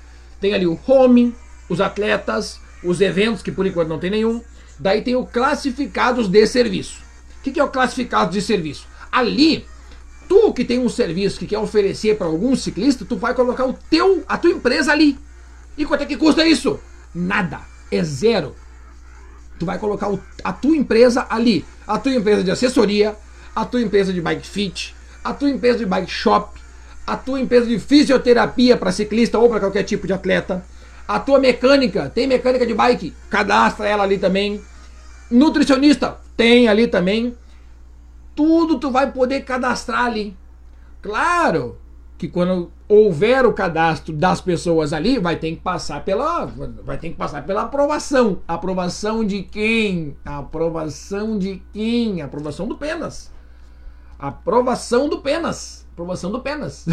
Tem 0.43 0.53
ali 0.53 0.67
o 0.67 0.79
home, 0.87 1.33
os 1.69 1.81
atletas, 1.81 2.59
os 2.83 3.01
eventos, 3.01 3.43
que 3.43 3.53
por 3.53 3.65
enquanto 3.65 3.89
não 3.89 4.01
tem 4.01 4.11
nenhum. 4.11 4.43
Daí 4.77 5.01
tem 5.01 5.15
o 5.15 5.25
classificados 5.25 6.27
de 6.27 6.45
serviço. 6.49 6.99
O 7.39 7.43
que, 7.45 7.53
que 7.53 7.61
é 7.61 7.65
o 7.65 7.69
classificado 7.69 8.33
de 8.33 8.43
serviço? 8.43 8.89
Ali, 9.13 9.65
tu 10.29 10.53
que 10.53 10.65
tem 10.65 10.81
um 10.81 10.89
serviço 10.89 11.39
que 11.39 11.47
quer 11.47 11.59
oferecer 11.59 12.19
para 12.19 12.27
algum 12.27 12.57
ciclista, 12.57 13.05
tu 13.05 13.17
vai 13.17 13.35
colocar 13.35 13.65
o 13.65 13.73
teu, 13.89 14.25
a 14.29 14.37
tua 14.37 14.51
empresa 14.51 14.91
ali. 14.91 15.17
E 15.79 15.87
quanto 15.87 16.03
é 16.03 16.07
que 16.07 16.17
custa 16.17 16.45
isso? 16.45 16.81
Nada. 17.15 17.61
É 17.89 18.03
zero. 18.03 18.57
Tu 19.61 19.65
vai 19.65 19.79
colocar 19.79 20.11
o, 20.11 20.21
a 20.43 20.53
tua 20.53 20.77
empresa 20.77 21.25
ali. 21.31 21.65
A 21.87 22.01
tua 22.01 22.15
empresa 22.15 22.43
de 22.43 22.51
assessoria, 22.51 23.15
a 23.55 23.65
tua 23.65 23.81
empresa 23.81 24.13
de 24.13 24.21
bike 24.21 24.47
fit, 24.47 24.93
a 25.23 25.33
tua 25.33 25.51
empresa 25.51 25.79
de 25.79 25.87
bike 25.87 26.11
shop, 26.11 26.61
a 27.07 27.17
tua 27.17 27.41
empresa 27.41 27.67
de 27.67 27.79
fisioterapia 27.79 28.77
para 28.77 28.93
ciclista 28.93 29.39
ou 29.39 29.49
para 29.49 29.61
qualquer 29.61 29.83
tipo 29.83 30.07
de 30.07 30.13
atleta, 30.13 30.65
a 31.07 31.19
tua 31.19 31.39
mecânica, 31.39 32.09
tem 32.09 32.27
mecânica 32.27 32.67
de 32.67 32.75
bike, 32.75 33.15
cadastra 33.29 33.89
ela 33.89 34.05
ali 34.05 34.19
também. 34.19 34.61
Nutricionista, 35.31 36.19
tem 36.37 36.69
ali 36.69 36.87
também. 36.87 37.37
Tudo 38.35 38.79
tu 38.79 38.91
vai 38.91 39.11
poder 39.11 39.41
cadastrar 39.43 40.05
ali. 40.05 40.37
Claro 41.01 41.77
que 42.17 42.29
quando 42.29 42.71
houver 42.89 43.45
o 43.45 43.53
cadastro 43.53 44.15
das 44.15 44.41
pessoas 44.41 44.93
ali, 44.93 45.19
vai 45.19 45.37
ter 45.37 45.51
que 45.51 45.61
passar 45.61 46.05
pela 46.05 46.45
vai 46.45 46.97
ter 46.97 47.11
que 47.11 47.17
passar 47.17 47.45
pela 47.45 47.63
aprovação. 47.63 48.39
Aprovação 48.47 49.25
de 49.25 49.43
quem? 49.43 50.17
Aprovação 50.25 51.37
de 51.37 51.61
quem? 51.73 52.23
Aprovação 52.23 52.69
do 52.69 52.77
Penas. 52.77 53.31
Aprovação 54.19 55.09
do 55.09 55.21
Penas 55.21 55.82
promoção 55.95 56.31
do 56.31 56.41
Penas. 56.41 56.87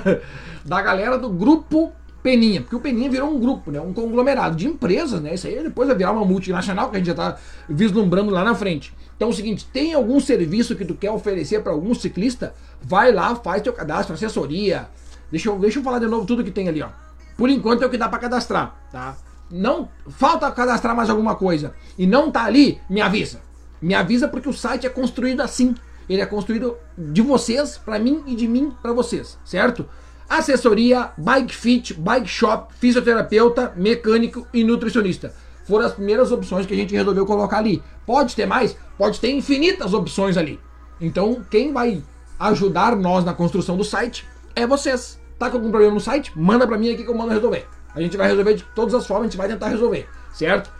da 0.64 0.82
galera 0.82 1.18
do 1.18 1.28
grupo 1.30 1.92
Peninha, 2.22 2.62
porque 2.62 2.74
o 2.74 2.80
Peninha 2.80 3.10
virou 3.10 3.30
um 3.30 3.38
grupo, 3.38 3.70
né? 3.70 3.78
Um 3.80 3.92
conglomerado 3.92 4.56
de 4.56 4.66
empresas, 4.66 5.20
né? 5.20 5.34
Isso 5.34 5.46
aí 5.46 5.62
depois 5.62 5.88
vai 5.88 5.96
virar 5.96 6.12
uma 6.12 6.24
multinacional 6.24 6.88
que 6.88 6.96
a 6.96 6.98
gente 6.98 7.08
já 7.08 7.14
tá 7.14 7.36
vislumbrando 7.68 8.30
lá 8.30 8.42
na 8.42 8.54
frente. 8.54 8.94
Então 9.14 9.28
é 9.28 9.30
o 9.30 9.34
seguinte, 9.34 9.66
tem 9.70 9.92
algum 9.92 10.18
serviço 10.18 10.74
que 10.74 10.86
tu 10.86 10.94
quer 10.94 11.10
oferecer 11.10 11.62
para 11.62 11.72
algum 11.72 11.94
ciclista? 11.94 12.54
Vai 12.80 13.12
lá, 13.12 13.34
faz 13.36 13.60
teu 13.60 13.74
cadastro, 13.74 14.14
assessoria. 14.14 14.88
Deixa 15.30 15.50
eu, 15.50 15.58
deixa 15.58 15.78
eu 15.78 15.82
falar 15.82 15.98
de 15.98 16.06
novo 16.06 16.24
tudo 16.24 16.42
que 16.42 16.50
tem 16.50 16.66
ali, 16.66 16.82
ó. 16.82 16.88
Por 17.36 17.50
enquanto 17.50 17.82
é 17.82 17.86
o 17.86 17.90
que 17.90 17.98
dá 17.98 18.08
para 18.08 18.20
cadastrar, 18.20 18.74
tá? 18.90 19.16
Não 19.50 19.88
falta 20.08 20.50
cadastrar 20.50 20.96
mais 20.96 21.10
alguma 21.10 21.34
coisa 21.34 21.74
e 21.98 22.06
não 22.06 22.30
tá 22.30 22.44
ali, 22.44 22.80
me 22.88 23.02
avisa. 23.02 23.40
Me 23.82 23.94
avisa 23.94 24.28
porque 24.28 24.48
o 24.48 24.52
site 24.52 24.86
é 24.86 24.88
construído 24.88 25.42
assim 25.42 25.74
ele 26.08 26.20
é 26.20 26.26
construído 26.26 26.76
de 26.96 27.22
vocês 27.22 27.78
para 27.78 27.98
mim 27.98 28.22
e 28.26 28.34
de 28.34 28.46
mim 28.46 28.72
para 28.82 28.92
vocês, 28.92 29.38
certo? 29.44 29.86
assessoria, 30.28 31.10
bike 31.16 31.54
fit, 31.54 31.94
bike 31.94 32.26
shop, 32.26 32.74
fisioterapeuta, 32.74 33.72
mecânico 33.76 34.46
e 34.52 34.64
nutricionista. 34.64 35.34
Foram 35.64 35.86
as 35.86 35.92
primeiras 35.92 36.30
opções 36.30 36.66
que 36.66 36.74
a 36.74 36.76
gente 36.76 36.94
resolveu 36.94 37.24
colocar 37.24 37.58
ali. 37.58 37.82
Pode 38.06 38.34
ter 38.34 38.46
mais? 38.46 38.76
Pode 38.98 39.18
ter 39.20 39.30
infinitas 39.30 39.94
opções 39.94 40.36
ali. 40.36 40.60
Então, 41.00 41.42
quem 41.50 41.72
vai 41.72 42.02
ajudar 42.38 42.96
nós 42.96 43.24
na 43.24 43.32
construção 43.32 43.76
do 43.76 43.84
site 43.84 44.26
é 44.54 44.66
vocês. 44.66 45.18
Tá 45.38 45.48
com 45.48 45.56
algum 45.56 45.70
problema 45.70 45.94
no 45.94 46.00
site? 46.00 46.32
Manda 46.36 46.66
pra 46.66 46.76
mim 46.76 46.90
aqui 46.90 47.02
que 47.02 47.10
eu 47.10 47.14
mando 47.14 47.32
resolver. 47.32 47.66
A 47.94 48.00
gente 48.00 48.16
vai 48.16 48.28
resolver 48.28 48.54
de 48.54 48.64
todas 48.74 48.94
as 48.94 49.06
formas, 49.06 49.26
a 49.26 49.30
gente 49.30 49.38
vai 49.38 49.48
tentar 49.48 49.68
resolver, 49.68 50.08
certo? 50.32 50.70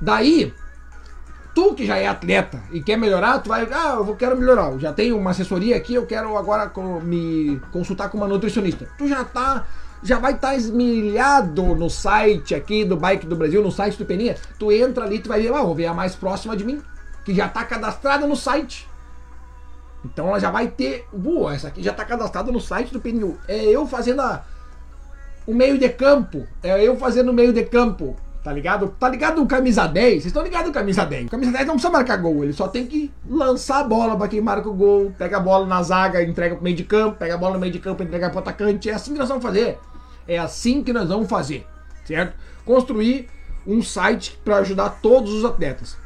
Daí, 0.00 0.52
tu 1.58 1.74
que 1.74 1.84
já 1.84 1.96
é 1.96 2.06
atleta 2.06 2.62
e 2.70 2.80
quer 2.80 2.96
melhorar, 2.96 3.40
tu 3.40 3.48
vai, 3.48 3.66
ah, 3.72 3.96
eu 3.96 4.14
quero 4.14 4.38
melhorar, 4.38 4.70
eu 4.70 4.78
já 4.78 4.92
tenho 4.92 5.18
uma 5.18 5.30
assessoria 5.30 5.76
aqui, 5.76 5.92
eu 5.92 6.06
quero 6.06 6.36
agora 6.36 6.70
me 7.02 7.60
consultar 7.72 8.08
com 8.10 8.16
uma 8.16 8.28
nutricionista. 8.28 8.88
Tu 8.96 9.08
já 9.08 9.24
tá, 9.24 9.66
já 10.00 10.20
vai 10.20 10.34
estar 10.34 10.50
tá 10.50 10.54
esmilhado 10.54 11.74
no 11.74 11.90
site 11.90 12.54
aqui 12.54 12.84
do 12.84 12.96
Bike 12.96 13.26
do 13.26 13.34
Brasil, 13.34 13.60
no 13.60 13.72
site 13.72 13.98
do 13.98 14.04
Peninha. 14.04 14.36
Tu 14.56 14.70
entra 14.70 15.04
ali, 15.04 15.18
tu 15.18 15.28
vai 15.28 15.42
ver, 15.42 15.52
ah, 15.52 15.64
vou 15.64 15.74
ver 15.74 15.86
a 15.86 15.94
mais 15.94 16.14
próxima 16.14 16.56
de 16.56 16.64
mim, 16.64 16.80
que 17.24 17.34
já 17.34 17.48
tá 17.48 17.64
cadastrada 17.64 18.24
no 18.24 18.36
site. 18.36 18.88
Então 20.04 20.28
ela 20.28 20.38
já 20.38 20.52
vai 20.52 20.68
ter, 20.68 21.08
boa, 21.12 21.56
essa 21.56 21.66
aqui 21.66 21.82
já 21.82 21.92
tá 21.92 22.04
cadastrada 22.04 22.52
no 22.52 22.60
site 22.60 22.92
do 22.92 23.00
PNU. 23.00 23.36
É 23.48 23.64
eu 23.64 23.84
fazendo 23.84 24.22
a, 24.22 24.44
o 25.44 25.52
meio 25.52 25.76
de 25.76 25.88
campo, 25.88 26.46
é 26.62 26.80
eu 26.80 26.96
fazendo 26.96 27.30
o 27.30 27.34
meio 27.34 27.52
de 27.52 27.64
campo 27.64 28.14
Tá 28.42 28.52
ligado? 28.52 28.88
Tá 29.00 29.08
ligado 29.08 29.42
o 29.42 29.46
camisa 29.46 29.86
10? 29.86 30.10
Vocês 30.12 30.26
estão 30.26 30.42
ligados 30.42 30.68
no 30.68 30.72
camisa 30.72 31.04
10? 31.04 31.26
O 31.26 31.30
camisa 31.30 31.52
10 31.52 31.66
não 31.66 31.74
precisa 31.74 31.92
marcar 31.92 32.16
gol, 32.16 32.44
ele 32.44 32.52
só 32.52 32.68
tem 32.68 32.86
que 32.86 33.12
lançar 33.28 33.80
a 33.80 33.84
bola 33.84 34.16
para 34.16 34.28
quem 34.28 34.40
marca 34.40 34.68
o 34.68 34.74
gol, 34.74 35.12
pega 35.18 35.36
a 35.36 35.40
bola 35.40 35.66
na 35.66 35.82
zaga, 35.82 36.22
entrega 36.22 36.54
pro 36.54 36.64
meio 36.64 36.76
de 36.76 36.84
campo, 36.84 37.18
pega 37.18 37.34
a 37.34 37.36
bola 37.36 37.54
no 37.54 37.60
meio 37.60 37.72
de 37.72 37.80
campo, 37.80 38.02
entrega 38.02 38.30
pro 38.30 38.38
atacante. 38.38 38.88
É 38.88 38.94
assim 38.94 39.12
que 39.12 39.18
nós 39.18 39.28
vamos 39.28 39.42
fazer. 39.42 39.78
É 40.26 40.38
assim 40.38 40.82
que 40.84 40.92
nós 40.92 41.08
vamos 41.08 41.28
fazer, 41.28 41.66
certo? 42.04 42.36
Construir 42.64 43.28
um 43.66 43.82
site 43.82 44.38
para 44.44 44.58
ajudar 44.58 45.00
todos 45.02 45.32
os 45.32 45.44
atletas. 45.44 45.96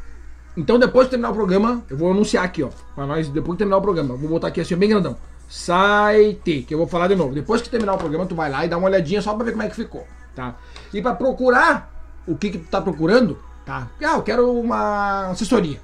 Então 0.57 0.78
depois 0.78 1.07
de 1.07 1.11
terminar 1.11 1.30
o 1.30 1.35
programa, 1.35 1.85
eu 1.91 1.97
vou 1.97 2.11
anunciar 2.11 2.45
aqui, 2.45 2.62
ó, 2.62 2.70
para 2.95 3.07
nós 3.07 3.28
depois 3.28 3.57
de 3.57 3.59
terminar 3.59 3.76
o 3.76 3.83
programa, 3.83 4.16
vou 4.16 4.28
botar 4.28 4.49
aqui 4.49 4.61
assim 4.61 4.76
bem 4.76 4.89
grandão. 4.89 5.16
Site, 5.49 6.64
que 6.66 6.72
eu 6.72 6.78
vou 6.78 6.87
falar 6.87 7.09
de 7.09 7.14
novo. 7.14 7.35
Depois 7.35 7.61
que 7.61 7.68
terminar 7.68 7.93
o 7.93 7.99
programa, 7.99 8.24
tu 8.24 8.35
vai 8.35 8.51
lá 8.51 8.64
e 8.64 8.68
dá 8.68 8.78
uma 8.78 8.89
olhadinha 8.89 9.20
só 9.20 9.35
para 9.35 9.45
ver 9.45 9.51
como 9.51 9.62
é 9.62 9.68
que 9.68 9.76
ficou, 9.76 10.07
tá? 10.35 10.57
E 10.95 11.03
para 11.03 11.14
procurar 11.14 11.91
o 12.26 12.36
que, 12.36 12.50
que 12.50 12.58
tu 12.58 12.68
tá 12.68 12.80
procurando, 12.80 13.38
tá? 13.64 13.88
Ah, 14.02 14.14
eu 14.14 14.22
quero 14.22 14.52
uma 14.58 15.30
assessoria. 15.30 15.80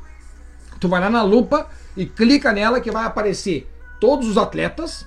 Tu 0.81 0.89
vai 0.89 1.01
lá 1.01 1.11
na 1.11 1.23
lupa 1.23 1.69
e 1.97 2.07
clica 2.07 2.53
nela 2.53 2.81
que 2.81 2.91
vai 2.91 3.05
aparecer 3.05 3.69
todos 4.01 4.29
os 4.29 4.39
atletas, 4.39 5.07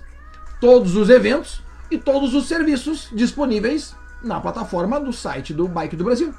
todos 0.60 0.96
os 0.96 1.10
eventos 1.10 1.64
e 1.90 1.98
todos 1.98 2.34
os 2.34 2.48
serviços 2.48 3.10
disponíveis 3.14 3.96
na 4.22 4.40
plataforma 4.40 5.00
do 5.00 5.14
site 5.14 5.54
do 5.54 5.68
Bike 5.68 5.96
do 5.96 6.04
Brasil. 6.04 6.34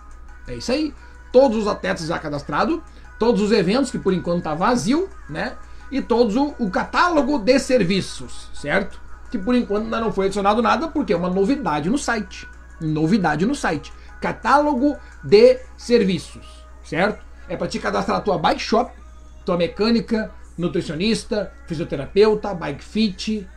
É 0.47 0.55
isso 0.55 0.71
aí. 0.71 0.95
Todos 1.33 1.59
os 1.59 1.67
atletas 1.67 2.07
já 2.07 2.19
cadastrados, 2.19 2.81
todos 3.19 3.41
os 3.41 3.53
eventos 3.53 3.91
que 3.91 3.99
por 3.99 4.13
enquanto 4.13 4.45
tá 4.45 4.55
vazio, 4.55 5.09
né? 5.29 5.57
E 5.91 6.03
todos 6.03 6.37
o, 6.37 6.55
o 6.59 6.71
catálogo 6.71 7.39
de 7.39 7.59
serviços, 7.59 8.49
certo? 8.55 9.01
Que 9.31 9.39
por 9.39 9.55
enquanto 9.55 9.85
ainda 9.85 10.01
não 10.01 10.13
foi 10.13 10.27
adicionado 10.27 10.61
nada 10.61 10.89
porque 10.89 11.13
é 11.13 11.17
uma 11.17 11.31
novidade 11.31 11.89
no 11.89 11.97
site. 11.99 12.47
Novidade 12.81 13.47
no 13.47 13.55
site 13.55 13.93
catálogo 14.23 14.97
de 15.23 15.59
serviços, 15.77 16.65
certo? 16.85 17.23
É 17.49 17.57
para 17.57 17.67
te 17.67 17.79
cadastrar 17.79 18.19
a 18.19 18.21
tua 18.21 18.39
bike 18.39 18.63
shop, 18.63 18.93
tua 19.45 19.57
mecânica, 19.57 20.31
nutricionista, 20.57 21.53
fisioterapeuta, 21.67 22.55
bike 22.55 22.85
fit. 22.85 23.49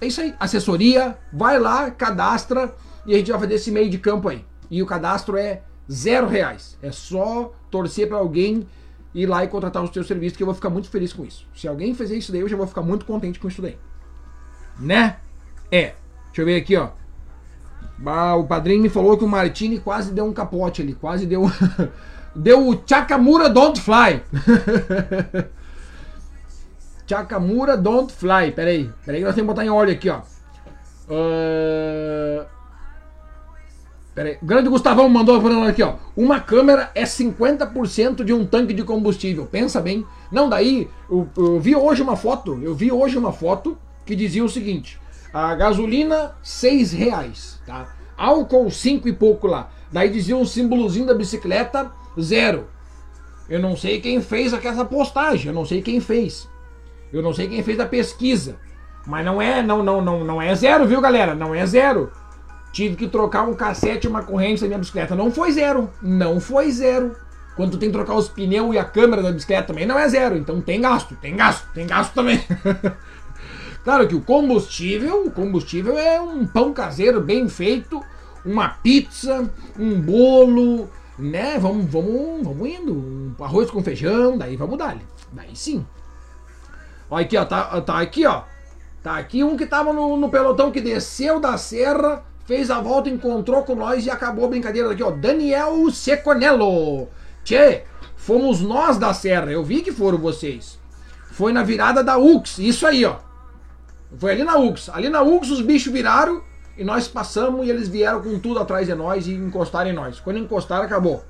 É 0.00 0.06
isso 0.06 0.20
aí, 0.20 0.34
assessoria, 0.40 1.16
vai 1.32 1.58
lá, 1.58 1.90
cadastra 1.90 2.74
e 3.06 3.14
a 3.14 3.18
gente 3.18 3.30
vai 3.30 3.40
fazer 3.40 3.54
esse 3.54 3.70
meio 3.70 3.90
de 3.90 3.98
campo 3.98 4.28
aí. 4.28 4.44
E 4.70 4.82
o 4.82 4.86
cadastro 4.86 5.36
é 5.36 5.62
zero 5.90 6.26
reais. 6.26 6.78
É 6.82 6.90
só 6.90 7.52
torcer 7.70 8.08
para 8.08 8.16
alguém 8.16 8.66
ir 9.14 9.26
lá 9.26 9.44
e 9.44 9.48
contratar 9.48 9.84
os 9.84 9.90
teus 9.90 10.06
serviços 10.06 10.36
que 10.36 10.42
eu 10.42 10.46
vou 10.46 10.54
ficar 10.54 10.70
muito 10.70 10.88
feliz 10.88 11.12
com 11.12 11.24
isso. 11.24 11.46
Se 11.54 11.68
alguém 11.68 11.94
fizer 11.94 12.16
isso 12.16 12.32
daí, 12.32 12.40
eu 12.40 12.48
já 12.48 12.56
vou 12.56 12.66
ficar 12.66 12.82
muito 12.82 13.04
contente 13.04 13.38
com 13.38 13.46
isso 13.46 13.60
daí. 13.60 13.78
Né? 14.78 15.18
É. 15.70 15.94
Deixa 16.26 16.40
eu 16.40 16.46
ver 16.46 16.56
aqui, 16.56 16.76
ó. 16.76 16.90
Ah, 18.04 18.34
o 18.36 18.44
padrinho 18.44 18.82
me 18.82 18.88
falou 18.88 19.16
que 19.16 19.24
o 19.24 19.28
Martini 19.28 19.78
quase 19.78 20.12
deu 20.12 20.24
um 20.24 20.32
capote 20.32 20.82
ali, 20.82 20.94
quase 20.94 21.26
deu. 21.26 21.50
deu 22.34 22.68
o 22.68 22.82
Chakamura 22.86 23.48
Don't 23.48 23.80
Fly. 23.80 24.22
Chakamura 27.06 27.76
Don't 27.76 28.12
Fly. 28.12 28.52
Peraí, 28.52 28.90
peraí 29.04 29.20
que 29.20 29.26
nós 29.26 29.34
temos 29.34 29.50
que 29.50 29.54
botar 29.54 29.64
em 29.64 29.70
óleo 29.70 29.92
aqui, 29.92 30.10
ó. 30.10 30.20
Uh... 31.08 32.44
O 34.42 34.44
grande 34.44 34.68
Gustavão 34.68 35.08
mandou 35.08 35.40
falando 35.40 35.66
aqui, 35.66 35.82
ó. 35.82 35.94
Uma 36.14 36.38
câmera 36.38 36.90
é 36.94 37.04
50% 37.04 38.22
de 38.22 38.32
um 38.34 38.44
tanque 38.44 38.74
de 38.74 38.84
combustível. 38.84 39.46
Pensa 39.46 39.80
bem. 39.80 40.04
Não, 40.30 40.50
daí, 40.50 40.90
eu, 41.10 41.26
eu 41.34 41.58
vi 41.58 41.74
hoje 41.74 42.02
uma 42.02 42.14
foto. 42.14 42.60
Eu 42.62 42.74
vi 42.74 42.92
hoje 42.92 43.16
uma 43.16 43.32
foto 43.32 43.76
que 44.04 44.14
dizia 44.14 44.44
o 44.44 44.50
seguinte: 44.50 45.00
a 45.32 45.54
gasolina, 45.54 46.34
6 46.42 46.92
reais, 46.92 47.60
tá? 47.66 47.88
Álcool, 48.16 48.70
5 48.70 49.08
e 49.08 49.12
pouco 49.12 49.46
lá. 49.46 49.70
Daí 49.90 50.10
dizia 50.10 50.36
um 50.36 50.44
símbolozinho 50.44 51.06
da 51.06 51.14
bicicleta, 51.14 51.90
zero. 52.20 52.68
Eu 53.48 53.60
não 53.60 53.76
sei 53.76 54.00
quem 54.00 54.20
fez 54.20 54.54
aquela 54.54 54.84
postagem, 54.84 55.48
eu 55.48 55.52
não 55.52 55.64
sei 55.64 55.82
quem 55.82 56.00
fez. 56.00 56.48
Eu 57.12 57.22
não 57.22 57.32
sei 57.32 57.48
quem 57.48 57.62
fez 57.62 57.78
a 57.78 57.86
pesquisa. 57.86 58.56
Mas 59.06 59.24
não 59.24 59.42
é, 59.42 59.62
não, 59.62 59.82
não, 59.82 60.00
não, 60.00 60.24
não 60.24 60.40
é 60.40 60.54
zero, 60.54 60.86
viu, 60.86 61.00
galera? 61.00 61.34
Não 61.34 61.54
é 61.54 61.66
zero. 61.66 62.10
Tive 62.72 62.96
que 62.96 63.08
trocar 63.08 63.42
um 63.42 63.54
cassete 63.54 64.06
e 64.06 64.10
uma 64.10 64.22
corrente 64.22 64.62
da 64.62 64.66
minha 64.66 64.78
bicicleta. 64.78 65.14
Não 65.14 65.30
foi 65.30 65.52
zero. 65.52 65.90
Não 66.00 66.40
foi 66.40 66.70
zero. 66.70 67.14
Quando 67.54 67.72
tu 67.72 67.78
tem 67.78 67.90
que 67.90 67.92
trocar 67.92 68.14
os 68.14 68.28
pneus 68.28 68.74
e 68.74 68.78
a 68.78 68.84
câmera 68.84 69.22
da 69.22 69.30
bicicleta 69.30 69.68
também 69.68 69.84
não 69.84 69.98
é 69.98 70.08
zero. 70.08 70.36
Então 70.36 70.60
tem 70.60 70.80
gasto, 70.80 71.14
tem 71.16 71.36
gasto, 71.36 71.68
tem 71.74 71.86
gasto 71.86 72.14
também. 72.14 72.42
Claro 73.84 74.06
que 74.06 74.14
o 74.14 74.22
combustível, 74.22 75.26
o 75.26 75.30
combustível 75.30 75.98
é 75.98 76.20
um 76.20 76.46
pão 76.46 76.72
caseiro 76.72 77.20
bem 77.20 77.48
feito, 77.48 78.00
uma 78.44 78.68
pizza, 78.68 79.50
um 79.76 80.00
bolo, 80.00 80.88
né? 81.18 81.58
Vamos, 81.58 81.86
vamos, 81.86 82.44
vamos 82.44 82.68
indo. 82.68 82.92
Um 82.92 83.34
arroz 83.40 83.70
com 83.70 83.82
feijão, 83.82 84.38
daí 84.38 84.56
vamos 84.56 84.78
dar. 84.78 84.96
Daí 85.32 85.54
sim. 85.56 85.84
Olha 87.10 87.24
aqui, 87.24 87.36
ó, 87.36 87.44
tá, 87.44 87.80
tá 87.80 88.00
aqui, 88.00 88.24
ó. 88.24 88.42
Tá 89.02 89.16
aqui 89.16 89.42
um 89.42 89.56
que 89.56 89.66
tava 89.66 89.92
no, 89.92 90.16
no 90.16 90.28
pelotão 90.28 90.70
que 90.70 90.80
desceu 90.80 91.40
da 91.40 91.58
serra, 91.58 92.24
fez 92.46 92.70
a 92.70 92.80
volta, 92.80 93.10
encontrou 93.10 93.64
com 93.64 93.74
nós 93.74 94.06
e 94.06 94.10
acabou 94.10 94.44
a 94.44 94.48
brincadeira 94.48 94.92
aqui, 94.92 95.02
ó. 95.02 95.10
Daniel 95.10 95.90
Seconello. 95.90 97.08
Tchê, 97.42 97.82
fomos 98.16 98.60
nós 98.60 98.96
da 98.96 99.12
serra. 99.12 99.50
Eu 99.50 99.64
vi 99.64 99.82
que 99.82 99.90
foram 99.90 100.18
vocês. 100.18 100.78
Foi 101.32 101.52
na 101.52 101.64
virada 101.64 102.04
da 102.04 102.16
UX, 102.16 102.58
isso 102.58 102.86
aí, 102.86 103.04
ó. 103.04 103.16
Foi 104.18 104.32
ali 104.32 104.44
na 104.44 104.58
UX. 104.58 104.88
Ali 104.88 105.08
na 105.08 105.22
UX 105.22 105.50
os 105.50 105.60
bichos 105.60 105.92
viraram 105.92 106.42
e 106.76 106.84
nós 106.84 107.08
passamos 107.08 107.66
e 107.66 107.70
eles 107.70 107.88
vieram 107.88 108.22
com 108.22 108.38
tudo 108.38 108.60
atrás 108.60 108.86
de 108.86 108.94
nós 108.94 109.26
e 109.26 109.34
encostaram 109.34 109.90
em 109.90 109.92
nós. 109.92 110.20
Quando 110.20 110.38
encostaram, 110.38 110.84
acabou. 110.84 111.24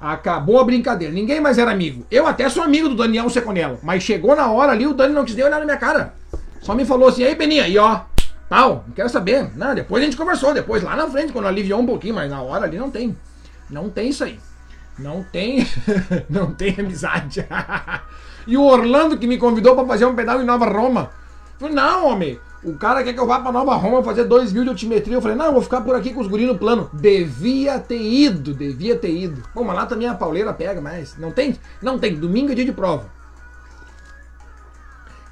Acabou 0.00 0.60
a 0.60 0.64
brincadeira. 0.64 1.12
Ninguém 1.12 1.40
mais 1.40 1.58
era 1.58 1.70
amigo. 1.70 2.06
Eu 2.10 2.26
até 2.26 2.48
sou 2.48 2.62
amigo 2.62 2.88
do 2.88 2.96
Daniel 2.96 3.30
Seconello. 3.30 3.78
Mas 3.82 4.02
chegou 4.02 4.36
na 4.36 4.50
hora 4.50 4.72
ali, 4.72 4.86
o 4.86 4.94
Dani 4.94 5.14
não 5.14 5.24
quis 5.24 5.34
nem 5.34 5.44
olhar 5.44 5.58
na 5.58 5.64
minha 5.64 5.76
cara. 5.76 6.14
Só 6.60 6.74
me 6.74 6.84
falou 6.84 7.08
assim, 7.08 7.24
aí 7.24 7.34
Beninha, 7.34 7.68
e 7.68 7.78
ó, 7.78 8.00
pau, 8.48 8.84
não 8.86 8.94
quero 8.94 9.08
saber. 9.08 9.50
Não, 9.56 9.74
depois 9.74 10.02
a 10.02 10.04
gente 10.04 10.16
conversou, 10.16 10.52
depois 10.52 10.82
lá 10.82 10.96
na 10.96 11.06
frente, 11.08 11.32
quando 11.32 11.46
aliviou 11.46 11.80
um 11.80 11.86
pouquinho, 11.86 12.14
mas 12.14 12.30
na 12.30 12.42
hora 12.42 12.64
ali 12.64 12.78
não 12.78 12.90
tem. 12.90 13.16
Não 13.70 13.88
tem 13.88 14.08
isso 14.08 14.24
aí. 14.24 14.38
Não 14.98 15.22
tem. 15.22 15.66
não 16.28 16.52
tem 16.52 16.74
amizade. 16.78 17.46
e 18.46 18.56
o 18.56 18.62
Orlando 18.62 19.18
que 19.18 19.26
me 19.26 19.38
convidou 19.38 19.74
para 19.74 19.86
fazer 19.86 20.04
um 20.04 20.14
pedal 20.14 20.40
em 20.40 20.44
Nova 20.44 20.66
Roma. 20.66 21.10
Falei, 21.58 21.74
não, 21.74 22.08
homem. 22.08 22.38
O 22.62 22.74
cara 22.74 23.04
quer 23.04 23.12
que 23.12 23.20
eu 23.20 23.26
vá 23.26 23.40
pra 23.40 23.52
Nova 23.52 23.74
Roma 23.74 24.02
fazer 24.02 24.24
2 24.24 24.52
mil 24.52 24.64
de 24.64 24.70
altimetria. 24.70 25.16
Eu 25.16 25.22
falei, 25.22 25.36
não, 25.36 25.46
eu 25.46 25.52
vou 25.52 25.62
ficar 25.62 25.82
por 25.82 25.94
aqui 25.94 26.14
com 26.14 26.20
os 26.20 26.26
guris 26.26 26.46
no 26.46 26.56
plano. 26.56 26.88
Devia 26.92 27.78
ter 27.78 28.00
ido, 28.00 28.54
devia 28.54 28.96
ter 28.96 29.14
ido. 29.14 29.42
Bom, 29.54 29.64
mas 29.64 29.76
lá 29.76 29.86
também 29.86 30.08
a 30.08 30.14
pauleira 30.14 30.52
pega 30.52 30.80
mais. 30.80 31.16
Não 31.18 31.30
tem? 31.30 31.58
Não 31.82 31.98
tem. 31.98 32.16
Domingo 32.16 32.52
é 32.52 32.54
dia 32.54 32.64
de 32.64 32.72
prova. 32.72 33.12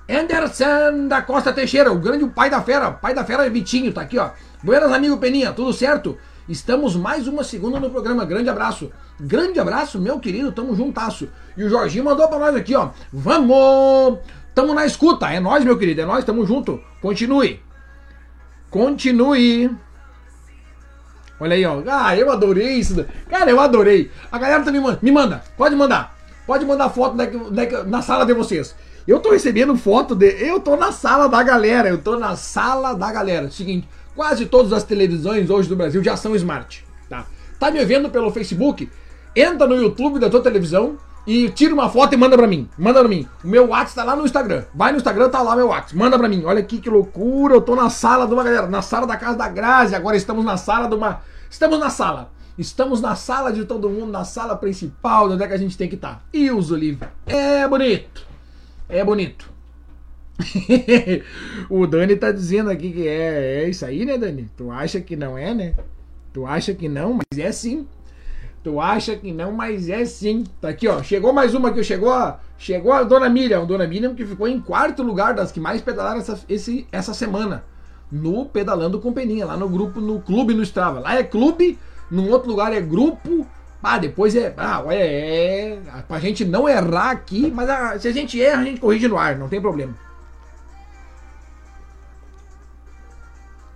Anderson 0.08 1.08
da 1.08 1.22
Costa 1.22 1.52
Teixeira, 1.52 1.90
o 1.90 1.98
grande 1.98 2.26
pai 2.26 2.50
da 2.50 2.60
fera. 2.60 2.90
Pai 2.90 3.14
da 3.14 3.24
fera 3.24 3.46
é 3.46 3.50
Vitinho, 3.50 3.92
tá 3.92 4.02
aqui, 4.02 4.18
ó. 4.18 4.30
Buenas, 4.62 4.92
amigo 4.92 5.16
Peninha, 5.16 5.52
tudo 5.52 5.72
certo? 5.72 6.18
Estamos 6.48 6.96
mais 6.96 7.26
uma 7.26 7.44
segunda 7.44 7.80
no 7.80 7.88
programa. 7.88 8.24
Grande 8.24 8.50
abraço. 8.50 8.90
Grande 9.18 9.58
abraço, 9.58 10.00
meu 10.00 10.18
querido. 10.18 10.52
Tamo 10.52 10.74
juntasso. 10.74 11.28
E 11.56 11.64
o 11.64 11.68
Jorginho 11.68 12.04
mandou 12.04 12.28
pra 12.28 12.38
nós 12.38 12.54
aqui, 12.54 12.74
ó. 12.74 12.90
Vamos! 13.12 14.18
Tamo 14.55 14.74
na 14.74 14.84
escuta, 14.84 15.30
é 15.30 15.40
nós, 15.40 15.64
meu 15.64 15.78
querido, 15.78 16.03
é 16.03 16.05
nós, 16.05 16.24
tamo 16.24 16.44
junto. 16.44 16.80
Continue. 17.00 17.61
Continue. 18.70 19.70
Olha 21.40 21.57
aí, 21.57 21.64
ó. 21.64 21.82
Ah, 21.88 22.16
eu 22.16 22.30
adorei 22.30 22.74
isso. 22.74 23.05
Cara, 23.28 23.50
eu 23.50 23.59
adorei. 23.59 24.11
A 24.30 24.38
galera 24.38 24.62
também 24.62 24.80
manda. 24.80 24.98
Me 25.03 25.11
manda, 25.11 25.42
pode 25.57 25.74
mandar. 25.74 26.16
Pode 26.46 26.64
mandar 26.64 26.90
foto 26.90 27.16
na, 27.16 27.26
na, 27.26 27.84
na 27.84 28.03
sala 28.03 28.24
de 28.24 28.34
vocês. 28.34 28.74
Eu 29.07 29.18
tô 29.18 29.30
recebendo 29.30 29.76
foto 29.76 30.14
de. 30.14 30.26
Eu 30.26 30.61
tô 30.61 30.76
na 30.76 30.92
sala 30.92 31.28
da 31.28 31.42
galera. 31.42 31.88
Eu 31.88 31.98
tô 31.98 32.18
na 32.18 32.36
sala 32.36 32.94
da 32.94 33.11
galera. 33.11 33.50
Seguinte, 33.50 33.88
quase 34.14 34.46
todas 34.46 34.72
as 34.72 34.84
televisões 34.84 35.50
hoje 35.50 35.68
do 35.68 35.76
Brasil 35.76 36.03
já 36.05 36.16
são 36.16 36.36
smart. 36.36 36.84
Tá? 37.09 37.26
Tá 37.59 37.70
me 37.70 37.84
vendo 37.84 38.11
pelo 38.11 38.30
Facebook? 38.30 38.88
Entra 39.34 39.66
no 39.66 39.76
YouTube 39.76 40.18
da 40.18 40.30
tua 40.30 40.42
televisão 40.42 40.98
e 41.26 41.48
tira 41.50 41.72
uma 41.72 41.88
foto 41.88 42.14
e 42.14 42.16
manda 42.16 42.36
pra 42.36 42.46
mim. 42.46 42.68
Manda 42.76 43.00
pra 43.00 43.08
mim. 43.08 43.28
O 43.44 43.48
meu 43.48 43.68
WhatsApp 43.68 43.94
tá 43.94 44.04
lá 44.04 44.16
no 44.16 44.24
Instagram. 44.24 44.64
Vai 44.74 44.90
no 44.90 44.98
Instagram, 44.98 45.28
tá 45.28 45.40
lá 45.40 45.54
meu 45.54 45.68
WhatsApp. 45.68 45.96
Manda 45.96 46.18
pra 46.18 46.28
mim. 46.28 46.44
Olha 46.44 46.60
aqui 46.60 46.78
que 46.78 46.90
loucura. 46.90 47.54
Eu 47.54 47.60
tô 47.60 47.76
na 47.76 47.90
sala 47.90 48.26
de 48.26 48.34
uma 48.34 48.42
galera. 48.42 48.66
Na 48.66 48.82
sala 48.82 49.06
da 49.06 49.16
casa 49.16 49.38
da 49.38 49.48
Grazi. 49.48 49.94
Agora 49.94 50.16
estamos 50.16 50.44
na 50.44 50.56
sala 50.56 50.88
de 50.88 50.94
uma. 50.94 51.20
Estamos 51.48 51.78
na 51.78 51.90
sala. 51.90 52.30
Estamos 52.58 53.00
na 53.00 53.16
sala 53.16 53.52
de 53.52 53.64
todo 53.64 53.88
mundo, 53.88 54.12
na 54.12 54.24
sala 54.24 54.54
principal, 54.54 55.30
onde 55.30 55.42
é 55.42 55.48
que 55.48 55.54
a 55.54 55.58
gente 55.58 55.76
tem 55.76 55.88
que 55.88 55.94
estar. 55.94 56.16
Tá. 56.16 56.20
E 56.32 56.50
os 56.50 56.70
Olívio. 56.70 57.08
É 57.26 57.66
bonito. 57.66 58.26
É 58.88 59.02
bonito. 59.02 59.50
o 61.70 61.86
Dani 61.86 62.16
tá 62.16 62.30
dizendo 62.30 62.70
aqui 62.70 62.92
que 62.92 63.08
é, 63.08 63.62
é 63.62 63.68
isso 63.68 63.86
aí, 63.86 64.04
né, 64.04 64.18
Dani? 64.18 64.50
Tu 64.56 64.70
acha 64.70 65.00
que 65.00 65.16
não 65.16 65.38
é, 65.38 65.54
né? 65.54 65.74
Tu 66.32 66.46
acha 66.46 66.74
que 66.74 66.88
não, 66.88 67.14
mas 67.14 67.38
é 67.38 67.50
sim. 67.52 67.86
Tu 68.62 68.80
acha 68.80 69.16
que 69.16 69.32
não, 69.32 69.50
mas 69.50 69.88
é 69.88 70.04
sim. 70.04 70.44
Tá 70.60 70.68
aqui, 70.68 70.86
ó. 70.86 71.02
Chegou 71.02 71.32
mais 71.32 71.52
uma 71.52 71.70
aqui. 71.70 71.82
Chegou 71.82 72.12
a, 72.12 72.38
chegou 72.56 72.92
a 72.92 73.02
Dona 73.02 73.28
Miriam. 73.28 73.66
Dona 73.66 73.86
Miriam 73.86 74.14
que 74.14 74.24
ficou 74.24 74.46
em 74.46 74.60
quarto 74.60 75.02
lugar 75.02 75.34
das 75.34 75.50
que 75.50 75.58
mais 75.58 75.80
pedalaram 75.80 76.20
essa, 76.20 76.38
esse, 76.48 76.86
essa 76.92 77.12
semana. 77.12 77.64
No 78.10 78.44
Pedalando 78.44 79.00
com 79.00 79.12
Peninha, 79.12 79.46
lá 79.46 79.56
no 79.56 79.68
grupo, 79.68 80.00
no 80.00 80.20
clube 80.20 80.54
no 80.54 80.62
Strava. 80.62 81.00
Lá 81.00 81.16
é 81.16 81.24
clube, 81.24 81.78
num 82.10 82.30
outro 82.30 82.50
lugar 82.50 82.72
é 82.72 82.80
grupo. 82.80 83.46
Ah, 83.82 83.98
depois 83.98 84.36
é. 84.36 84.54
Ah, 84.56 84.84
é. 84.90 85.72
é 85.72 86.02
pra 86.06 86.20
gente 86.20 86.44
não 86.44 86.68
errar 86.68 87.10
aqui, 87.10 87.50
mas 87.52 87.68
a, 87.68 87.98
se 87.98 88.06
a 88.06 88.12
gente 88.12 88.40
erra, 88.40 88.62
a 88.62 88.64
gente 88.64 88.80
corrige 88.80 89.08
no 89.08 89.18
ar, 89.18 89.36
não 89.36 89.48
tem 89.48 89.60
problema. 89.60 89.94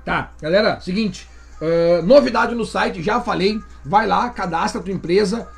Tá, 0.04 0.30
galera, 0.40 0.78
seguinte. 0.78 1.28
Uh, 1.60 2.02
novidade 2.04 2.54
no 2.54 2.64
site, 2.64 3.02
já 3.02 3.20
falei. 3.20 3.60
Vai 3.84 4.06
lá, 4.06 4.30
cadastra 4.30 4.80
a 4.80 4.84
tua 4.84 4.92
empresa. 4.92 5.48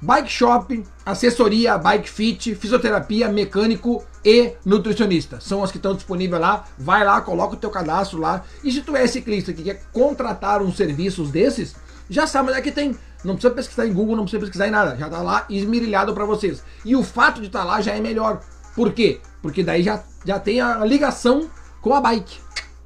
Bike 0.00 0.30
Shop, 0.30 0.84
assessoria, 1.06 1.78
bike 1.78 2.10
fit, 2.10 2.54
fisioterapia, 2.54 3.28
mecânico 3.28 4.04
e 4.22 4.52
nutricionista. 4.64 5.40
São 5.40 5.64
as 5.64 5.70
que 5.70 5.78
estão 5.78 5.94
disponíveis 5.94 6.40
lá. 6.40 6.64
Vai 6.78 7.02
lá, 7.02 7.20
coloca 7.22 7.54
o 7.54 7.58
teu 7.58 7.70
cadastro 7.70 8.20
lá. 8.20 8.44
E 8.62 8.70
se 8.70 8.82
tu 8.82 8.94
é 8.94 9.06
ciclista 9.06 9.54
que 9.54 9.62
quer 9.62 9.82
contratar 9.92 10.60
uns 10.60 10.76
serviços 10.76 11.30
desses, 11.30 11.74
já 12.10 12.26
sabe 12.26 12.50
onde 12.50 12.58
é 12.58 12.62
que 12.62 12.70
tem. 12.70 12.96
Não 13.24 13.34
precisa 13.34 13.54
pesquisar 13.54 13.86
em 13.86 13.92
Google, 13.92 14.16
não 14.16 14.24
precisa 14.24 14.40
pesquisar 14.40 14.68
em 14.68 14.70
nada. 14.70 14.96
Já 14.96 15.08
tá 15.08 15.22
lá 15.22 15.46
esmirilhado 15.48 16.12
para 16.12 16.26
vocês. 16.26 16.62
E 16.84 16.94
o 16.94 17.02
fato 17.02 17.40
de 17.40 17.46
estar 17.46 17.60
tá 17.60 17.64
lá 17.64 17.80
já 17.80 17.92
é 17.92 18.00
melhor. 18.00 18.40
Por 18.74 18.92
quê? 18.92 19.20
Porque 19.40 19.62
daí 19.62 19.82
já, 19.82 20.04
já 20.24 20.38
tem 20.38 20.60
a 20.60 20.84
ligação 20.84 21.50
com 21.80 21.94
a 21.94 22.00
bike. 22.00 22.38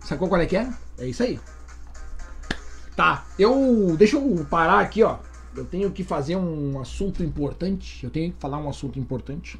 Sacou 0.04 0.28
qual 0.28 0.40
é 0.40 0.46
que 0.46 0.56
é? 0.56 0.68
É 0.98 1.06
isso 1.06 1.22
aí. 1.22 1.40
Tá, 3.00 3.24
eu. 3.38 3.96
Deixa 3.96 4.18
eu 4.18 4.44
parar 4.44 4.80
aqui, 4.80 5.02
ó. 5.02 5.16
Eu 5.56 5.64
tenho 5.64 5.90
que 5.90 6.04
fazer 6.04 6.36
um 6.36 6.78
assunto 6.78 7.24
importante. 7.24 8.04
Eu 8.04 8.10
tenho 8.10 8.30
que 8.30 8.38
falar 8.38 8.58
um 8.58 8.68
assunto 8.68 8.98
importante. 8.98 9.58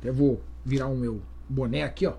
Eu 0.00 0.14
vou 0.14 0.40
virar 0.64 0.86
o 0.86 0.96
meu 0.96 1.20
boné 1.48 1.82
aqui, 1.82 2.06
ó. 2.06 2.12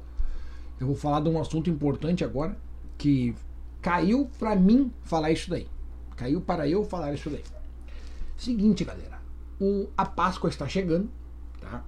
Eu 0.78 0.88
vou 0.88 0.98
falar 0.98 1.22
de 1.22 1.30
um 1.30 1.40
assunto 1.40 1.70
importante 1.70 2.26
agora. 2.26 2.58
Que 2.98 3.34
caiu 3.82 4.30
pra 4.38 4.54
mim 4.54 4.92
falar 5.04 5.32
isso 5.32 5.50
daí. 5.50 5.66
Caiu 6.18 6.42
para 6.42 6.68
eu 6.68 6.84
falar 6.84 7.14
isso 7.14 7.30
daí. 7.30 7.44
Seguinte, 8.36 8.84
galera. 8.84 9.22
O, 9.62 9.88
a 9.96 10.04
Páscoa 10.06 10.50
está 10.50 10.68
chegando, 10.68 11.10
tá? 11.62 11.86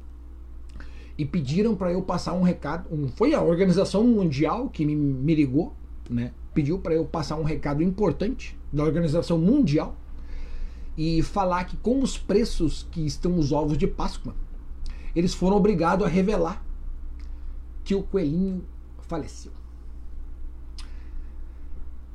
E 1.17 1.25
pediram 1.25 1.75
para 1.75 1.91
eu 1.91 2.01
passar 2.03 2.31
um 2.31 2.41
recado. 2.41 2.87
Um, 2.89 3.09
foi 3.09 3.33
a 3.33 3.41
Organização 3.41 4.05
Mundial 4.05 4.69
que 4.69 4.85
me, 4.85 4.95
me 4.95 5.35
ligou, 5.35 5.75
né? 6.09 6.31
Pediu 6.53 6.79
para 6.79 6.93
eu 6.93 7.03
passar 7.03 7.35
um 7.35 7.43
recado 7.43 7.83
importante 7.83 8.60
da 8.71 8.83
Organização 8.83 9.37
Mundial 9.37 9.95
e 10.97 11.21
falar 11.21 11.65
que 11.65 11.77
com 11.77 12.01
os 12.01 12.17
preços 12.17 12.87
que 12.91 13.05
estão 13.05 13.37
os 13.37 13.51
ovos 13.51 13.77
de 13.77 13.87
Páscoa, 13.87 14.35
eles 15.15 15.33
foram 15.33 15.57
obrigados 15.57 16.05
a 16.05 16.09
revelar 16.09 16.63
que 17.83 17.95
o 17.95 18.03
coelhinho 18.03 18.63
faleceu. 19.01 19.51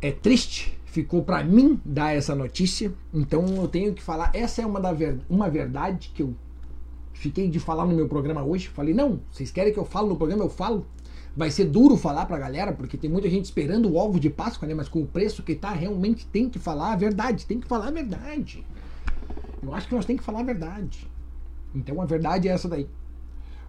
É 0.00 0.10
triste, 0.10 0.78
ficou 0.84 1.22
para 1.22 1.42
mim 1.42 1.80
dar 1.84 2.14
essa 2.14 2.34
notícia, 2.34 2.92
então 3.12 3.44
eu 3.56 3.68
tenho 3.68 3.92
que 3.94 4.02
falar. 4.02 4.30
Essa 4.34 4.62
é 4.62 4.66
uma, 4.66 4.80
da 4.80 4.92
ver, 4.92 5.20
uma 5.28 5.48
verdade 5.50 6.10
que 6.14 6.22
eu 6.22 6.34
fiquei 7.12 7.48
de 7.48 7.58
falar 7.58 7.86
no 7.86 7.94
meu 7.94 8.08
programa 8.08 8.42
hoje. 8.42 8.68
Falei, 8.68 8.94
não, 8.94 9.20
vocês 9.30 9.50
querem 9.50 9.72
que 9.72 9.78
eu 9.78 9.84
fale 9.84 10.08
no 10.08 10.16
programa? 10.16 10.44
Eu 10.44 10.50
falo. 10.50 10.86
Vai 11.36 11.50
ser 11.50 11.66
duro 11.66 11.98
falar 11.98 12.24
pra 12.24 12.38
galera, 12.38 12.72
porque 12.72 12.96
tem 12.96 13.10
muita 13.10 13.28
gente 13.28 13.44
esperando 13.44 13.90
o 13.90 13.96
ovo 13.96 14.18
de 14.18 14.30
Páscoa, 14.30 14.66
né? 14.66 14.74
Mas 14.74 14.88
com 14.88 15.02
o 15.02 15.06
preço 15.06 15.42
que 15.42 15.54
tá, 15.54 15.70
realmente 15.70 16.26
tem 16.26 16.48
que 16.48 16.58
falar 16.58 16.94
a 16.94 16.96
verdade. 16.96 17.44
Tem 17.44 17.60
que 17.60 17.66
falar 17.66 17.88
a 17.88 17.90
verdade. 17.90 18.64
Eu 19.62 19.74
acho 19.74 19.86
que 19.86 19.94
nós 19.94 20.06
tem 20.06 20.16
que 20.16 20.22
falar 20.22 20.40
a 20.40 20.44
verdade. 20.44 21.06
Então 21.74 22.00
a 22.00 22.06
verdade 22.06 22.48
é 22.48 22.52
essa 22.52 22.68
daí. 22.68 22.88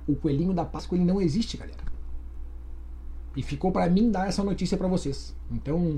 O 0.07 0.15
coelhinho 0.15 0.53
da 0.53 0.63
Páscoa 0.63 0.97
ele 0.97 1.03
não 1.03 1.21
existe, 1.21 1.57
galera. 1.57 1.83
E 3.35 3.43
ficou 3.43 3.69
para 3.69 3.89
mim 3.89 4.09
dar 4.09 4.29
essa 4.29 4.43
notícia 4.43 4.77
para 4.77 4.87
vocês. 4.87 5.35
Então, 5.51 5.97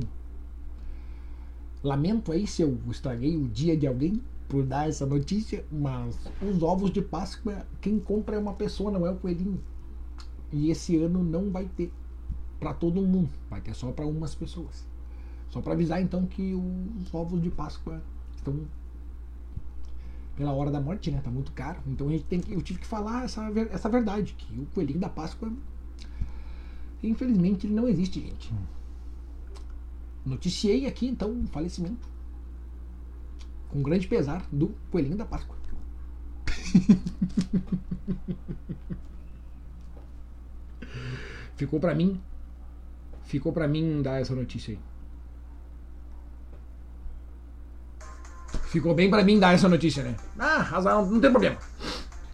lamento 1.84 2.32
aí 2.32 2.48
se 2.48 2.64
eu 2.64 2.80
estraguei 2.90 3.38
o 3.38 3.48
dia 3.48 3.78
de 3.78 3.86
alguém 3.86 4.20
por 4.48 4.64
dar 4.64 4.90
essa 4.90 5.06
notícia, 5.06 5.64
mas 5.72 6.18
os 6.42 6.64
ovos 6.64 6.92
de 6.92 7.02
Páscoa, 7.04 7.68
quem 7.80 8.00
compra 8.00 8.36
é 8.36 8.40
uma 8.40 8.54
pessoa, 8.54 8.90
não 8.90 9.06
é 9.06 9.12
o 9.12 9.16
coelhinho. 9.16 9.62
E 10.52 10.72
esse 10.72 10.98
ano 10.98 11.24
não 11.24 11.52
vai 11.52 11.66
ter 11.66 11.92
para 12.60 12.74
todo 12.74 13.02
mundo, 13.02 13.30
vai 13.50 13.62
ter 13.62 13.74
só 13.74 13.92
para 13.92 14.06
umas 14.06 14.36
pessoas. 14.36 14.86
Só 15.50 15.62
para 15.62 15.74
avisar 15.74 16.02
então 16.02 16.26
que 16.26 16.54
os 16.54 17.14
ovos 17.14 17.42
de 17.42 17.50
Páscoa 17.50 18.02
estão 18.36 18.68
pela 20.36 20.54
hora 20.54 20.72
da 20.72 20.80
morte, 20.80 21.12
né? 21.12 21.22
Tá 21.24 21.32
muito 21.32 21.52
caro. 21.52 21.80
Então 21.88 22.08
a 22.08 22.12
gente 22.12 22.26
tem 22.26 22.40
que, 22.40 22.54
eu 22.54 22.62
tive 22.62 22.80
que 22.80 22.88
falar 22.88 23.26
essa, 23.26 23.44
essa 23.72 23.90
verdade, 23.90 24.36
que 24.38 24.60
o 24.60 24.66
coelhinho 24.68 25.00
da 25.00 25.10
Páscoa 25.10 25.52
infelizmente 27.02 27.66
ele 27.66 27.74
não 27.74 27.88
existe, 27.88 28.20
gente. 28.20 28.54
Noticiei 30.26 30.86
aqui 30.86 31.08
então 31.08 31.32
o 31.32 31.48
falecimento 31.48 32.08
com 33.70 33.82
grande 33.82 34.08
pesar 34.08 34.46
do 34.52 34.76
coelhinho 34.92 35.16
da 35.16 35.26
Páscoa. 35.26 35.58
ficou 41.56 41.80
para 41.80 41.94
mim, 41.94 42.22
ficou 43.26 43.52
para 43.52 43.68
mim 43.68 44.02
dar 44.02 44.22
essa 44.22 44.36
notícia 44.36 44.74
aí. 44.74 44.80
Ficou 48.68 48.94
bem 48.94 49.10
para 49.10 49.24
mim 49.24 49.40
dar 49.40 49.54
essa 49.54 49.68
notícia, 49.68 50.04
né? 50.04 50.16
Ah, 50.38 50.58
razão, 50.58 51.06
não 51.06 51.20
tem 51.20 51.32
problema. 51.32 51.58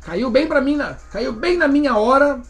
Caiu 0.01 0.29
bem 0.29 0.47
para 0.47 0.61
mim, 0.61 0.75
na, 0.75 0.93
caiu 1.11 1.33
bem 1.33 1.57
na 1.57 1.67
minha 1.67 1.97
hora. 1.97 2.41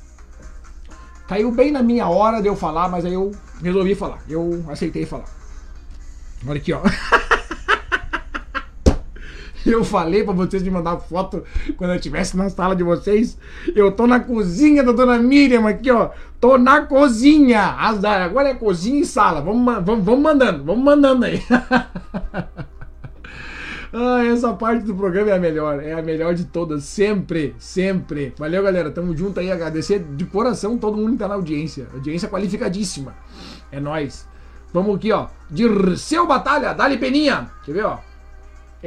Caiu 1.27 1.51
bem 1.51 1.71
na 1.71 1.81
minha 1.81 2.07
hora 2.07 2.41
de 2.41 2.47
eu 2.47 2.55
falar, 2.55 2.89
mas 2.89 3.05
aí 3.05 3.13
eu 3.13 3.31
resolvi 3.61 3.95
falar. 3.95 4.21
Eu 4.27 4.63
aceitei 4.69 5.05
falar. 5.05 5.25
Olha 6.47 6.57
aqui, 6.57 6.73
ó. 6.73 6.81
Eu 9.73 9.83
falei 9.83 10.23
para 10.23 10.33
vocês 10.33 10.61
me 10.61 10.69
mandar 10.69 10.97
foto 10.97 11.43
quando 11.75 11.89
eu 11.89 11.95
estivesse 11.95 12.37
na 12.37 12.49
sala 12.49 12.75
de 12.75 12.83
vocês. 12.83 13.37
Eu 13.75 13.91
tô 13.91 14.05
na 14.05 14.19
cozinha 14.19 14.83
da 14.83 14.91
dona 14.91 15.17
Miriam 15.17 15.67
aqui, 15.67 15.89
ó. 15.89 16.11
Tô 16.39 16.57
na 16.57 16.81
cozinha. 16.81 17.61
Azar. 17.61 18.21
Agora 18.21 18.49
é 18.49 18.53
cozinha 18.53 19.01
e 19.01 19.05
sala. 19.05 19.41
Vamos, 19.41 19.83
vamos, 19.83 20.05
vamos 20.05 20.21
mandando, 20.21 20.63
vamos 20.63 20.83
mandando 20.83 21.25
aí. 21.25 21.41
Ah, 23.97 24.25
essa 24.25 24.51
parte 24.51 24.83
do 24.83 24.93
programa 24.93 25.29
é 25.29 25.33
a 25.35 25.39
melhor, 25.39 25.81
é 25.81 25.93
a 25.93 26.01
melhor 26.01 26.33
de 26.33 26.43
todas, 26.43 26.83
sempre, 26.83 27.55
sempre. 27.57 28.33
Valeu, 28.37 28.61
galera, 28.61 28.91
tamo 28.91 29.15
junto 29.15 29.39
aí, 29.39 29.49
agradecer 29.49 29.99
de 29.99 30.25
coração 30.25 30.77
todo 30.77 30.97
mundo 30.97 31.13
que 31.13 31.19
tá 31.19 31.29
na 31.29 31.35
audiência, 31.35 31.87
audiência 31.93 32.27
qualificadíssima. 32.27 33.15
É 33.71 33.79
nós. 33.79 34.27
Vamos 34.73 34.97
aqui, 34.97 35.13
ó, 35.13 35.27
Dirceu 35.49 36.27
Batalha, 36.27 36.73
Dali 36.73 36.97
Peninha, 36.97 37.49
quer 37.63 37.71
ver, 37.71 37.85
ó? 37.85 37.99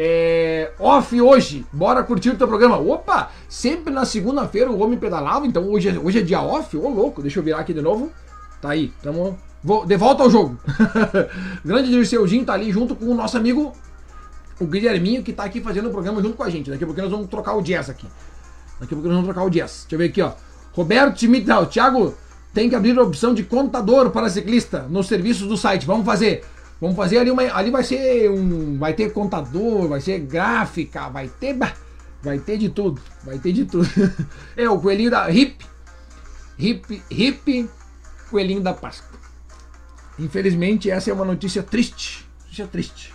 É, 0.00 0.70
off 0.78 1.20
hoje, 1.20 1.66
bora 1.72 2.04
curtir 2.04 2.30
o 2.30 2.36
teu 2.36 2.46
programa. 2.46 2.78
Opa, 2.78 3.32
sempre 3.48 3.92
na 3.92 4.04
segunda-feira 4.04 4.70
o 4.70 4.80
homem 4.80 4.96
pedalava, 4.96 5.44
então 5.44 5.68
hoje 5.68 5.88
é, 5.88 5.98
hoje 5.98 6.20
é 6.20 6.22
dia 6.22 6.40
off, 6.40 6.76
ô 6.76 6.88
louco, 6.88 7.20
deixa 7.20 7.40
eu 7.40 7.42
virar 7.42 7.58
aqui 7.58 7.74
de 7.74 7.82
novo. 7.82 8.12
Tá 8.62 8.70
aí, 8.70 8.92
tamo 9.02 9.36
Vou, 9.60 9.84
de 9.84 9.96
volta 9.96 10.22
ao 10.22 10.30
jogo. 10.30 10.56
Grande 11.64 11.90
Dirceuzinho 11.90 12.44
tá 12.44 12.52
ali 12.52 12.70
junto 12.70 12.94
com 12.94 13.06
o 13.06 13.14
nosso 13.14 13.36
amigo 13.36 13.72
o 14.60 14.66
Guilherminho 14.66 15.24
que 15.24 15.32
tá 15.32 15.42
aqui 15.42 15.60
fazendo 15.60 15.88
o 15.88 15.90
programa 15.90 16.22
junto 16.22 16.36
com 16.36 16.44
a 16.44 16.50
gente. 16.50 16.70
Daqui 16.70 16.84
a 16.84 16.86
pouco 16.86 17.02
nós 17.02 17.10
vamos 17.10 17.26
trocar 17.26 17.56
o 17.56 17.60
jazz 17.60 17.90
aqui. 17.90 18.06
Daqui 18.78 18.94
a 18.94 18.96
pouco 18.96 19.08
nós 19.08 19.16
vamos 19.16 19.24
trocar 19.24 19.42
o 19.42 19.50
jazz. 19.50 19.80
Deixa 19.82 19.96
eu 19.96 19.98
ver 19.98 20.10
aqui, 20.10 20.22
ó. 20.22 20.30
Roberto 20.74 21.18
Schmidt, 21.18 21.48
Thiago 21.70 22.14
tem 22.54 22.68
que 22.68 22.76
abrir 22.76 22.96
a 22.96 23.02
opção 23.02 23.34
de 23.34 23.42
contador 23.42 24.10
para 24.10 24.28
ciclista 24.30 24.86
nos 24.88 25.08
serviços 25.08 25.48
do 25.48 25.56
site. 25.56 25.84
Vamos 25.84 26.06
fazer. 26.06 26.44
Vamos 26.80 26.96
fazer 26.96 27.18
ali 27.18 27.30
uma. 27.30 27.42
Ali 27.42 27.70
vai 27.70 27.82
ser 27.82 28.30
um. 28.30 28.78
Vai 28.78 28.94
ter 28.94 29.12
contador, 29.12 29.88
vai 29.88 30.00
ser 30.00 30.20
gráfica, 30.20 31.08
vai 31.08 31.28
ter. 31.28 31.56
Vai 32.22 32.38
ter 32.38 32.56
de 32.56 32.68
tudo. 32.68 33.00
Vai 33.24 33.38
ter 33.38 33.52
de 33.52 33.64
tudo. 33.64 33.88
é, 34.56 34.68
o 34.68 34.78
coelhinho 34.80 35.10
da 35.10 35.26
HIP. 35.28 35.64
Hip, 36.58 37.02
hip 37.10 37.70
coelhinho 38.30 38.60
da 38.60 38.72
Páscoa. 38.74 39.18
Infelizmente, 40.18 40.90
essa 40.90 41.10
é 41.10 41.14
uma 41.14 41.24
notícia 41.24 41.62
triste. 41.62 42.28
Notícia 42.42 42.66
triste. 42.66 43.14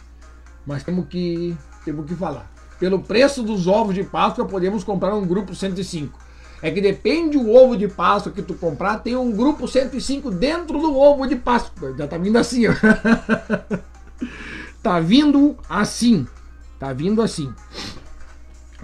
Mas 0.65 0.83
temos 0.83 1.07
que, 1.07 1.55
temos 1.83 2.05
que 2.05 2.15
falar. 2.15 2.49
Pelo 2.79 2.99
preço 2.99 3.43
dos 3.43 3.67
ovos 3.67 3.95
de 3.95 4.03
Páscoa, 4.03 4.45
podemos 4.45 4.83
comprar 4.83 5.13
um 5.13 5.25
grupo 5.25 5.53
105. 5.53 6.17
É 6.63 6.71
que 6.71 6.79
depende 6.79 7.37
o 7.37 7.53
ovo 7.53 7.75
de 7.75 7.89
Páscoa 7.89 8.31
que 8.31 8.41
tu 8.41 8.53
comprar, 8.53 8.99
tem 8.99 9.17
um 9.17 9.33
grupo 9.33 9.67
105 9.67 10.31
dentro 10.31 10.79
do 10.79 10.97
ovo 10.97 11.27
de 11.27 11.35
Páscoa. 11.35 11.93
Já 11.97 12.07
tá 12.07 12.17
vindo 12.17 12.37
assim, 12.37 12.65
ó. 12.67 12.71
tá 14.81 14.97
vindo 15.01 15.57
assim. 15.67 16.25
Tá 16.79 16.93
vindo 16.93 17.21
assim. 17.21 17.53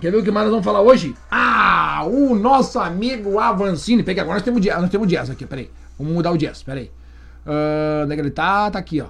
Quer 0.01 0.11
ver 0.11 0.17
o 0.17 0.23
que 0.23 0.29
mais 0.29 0.47
nós 0.47 0.51
vamos 0.51 0.65
falar 0.65 0.81
hoje? 0.81 1.15
Ah, 1.31 2.03
o 2.05 2.35
nosso 2.35 2.79
amigo 2.79 3.39
Avancini. 3.39 4.03
Pega 4.03 4.23
agora 4.23 4.35
nós 4.35 4.43
temos 4.43 4.59
jazz, 4.59 4.81
nós 4.81 4.89
temos 4.89 5.07
jazz 5.07 5.29
aqui, 5.29 5.45
peraí. 5.45 5.71
Vamos 5.97 6.13
mudar 6.13 6.33
o 6.33 6.37
jazz, 6.37 6.61
peraí. 6.61 6.91
Uh, 7.45 8.03
onde 8.03 8.11
é 8.11 8.15
que 8.15 8.21
ele 8.21 8.31
tá? 8.31 8.69
Tá 8.69 8.79
aqui, 8.79 8.99
ó. 8.99 9.07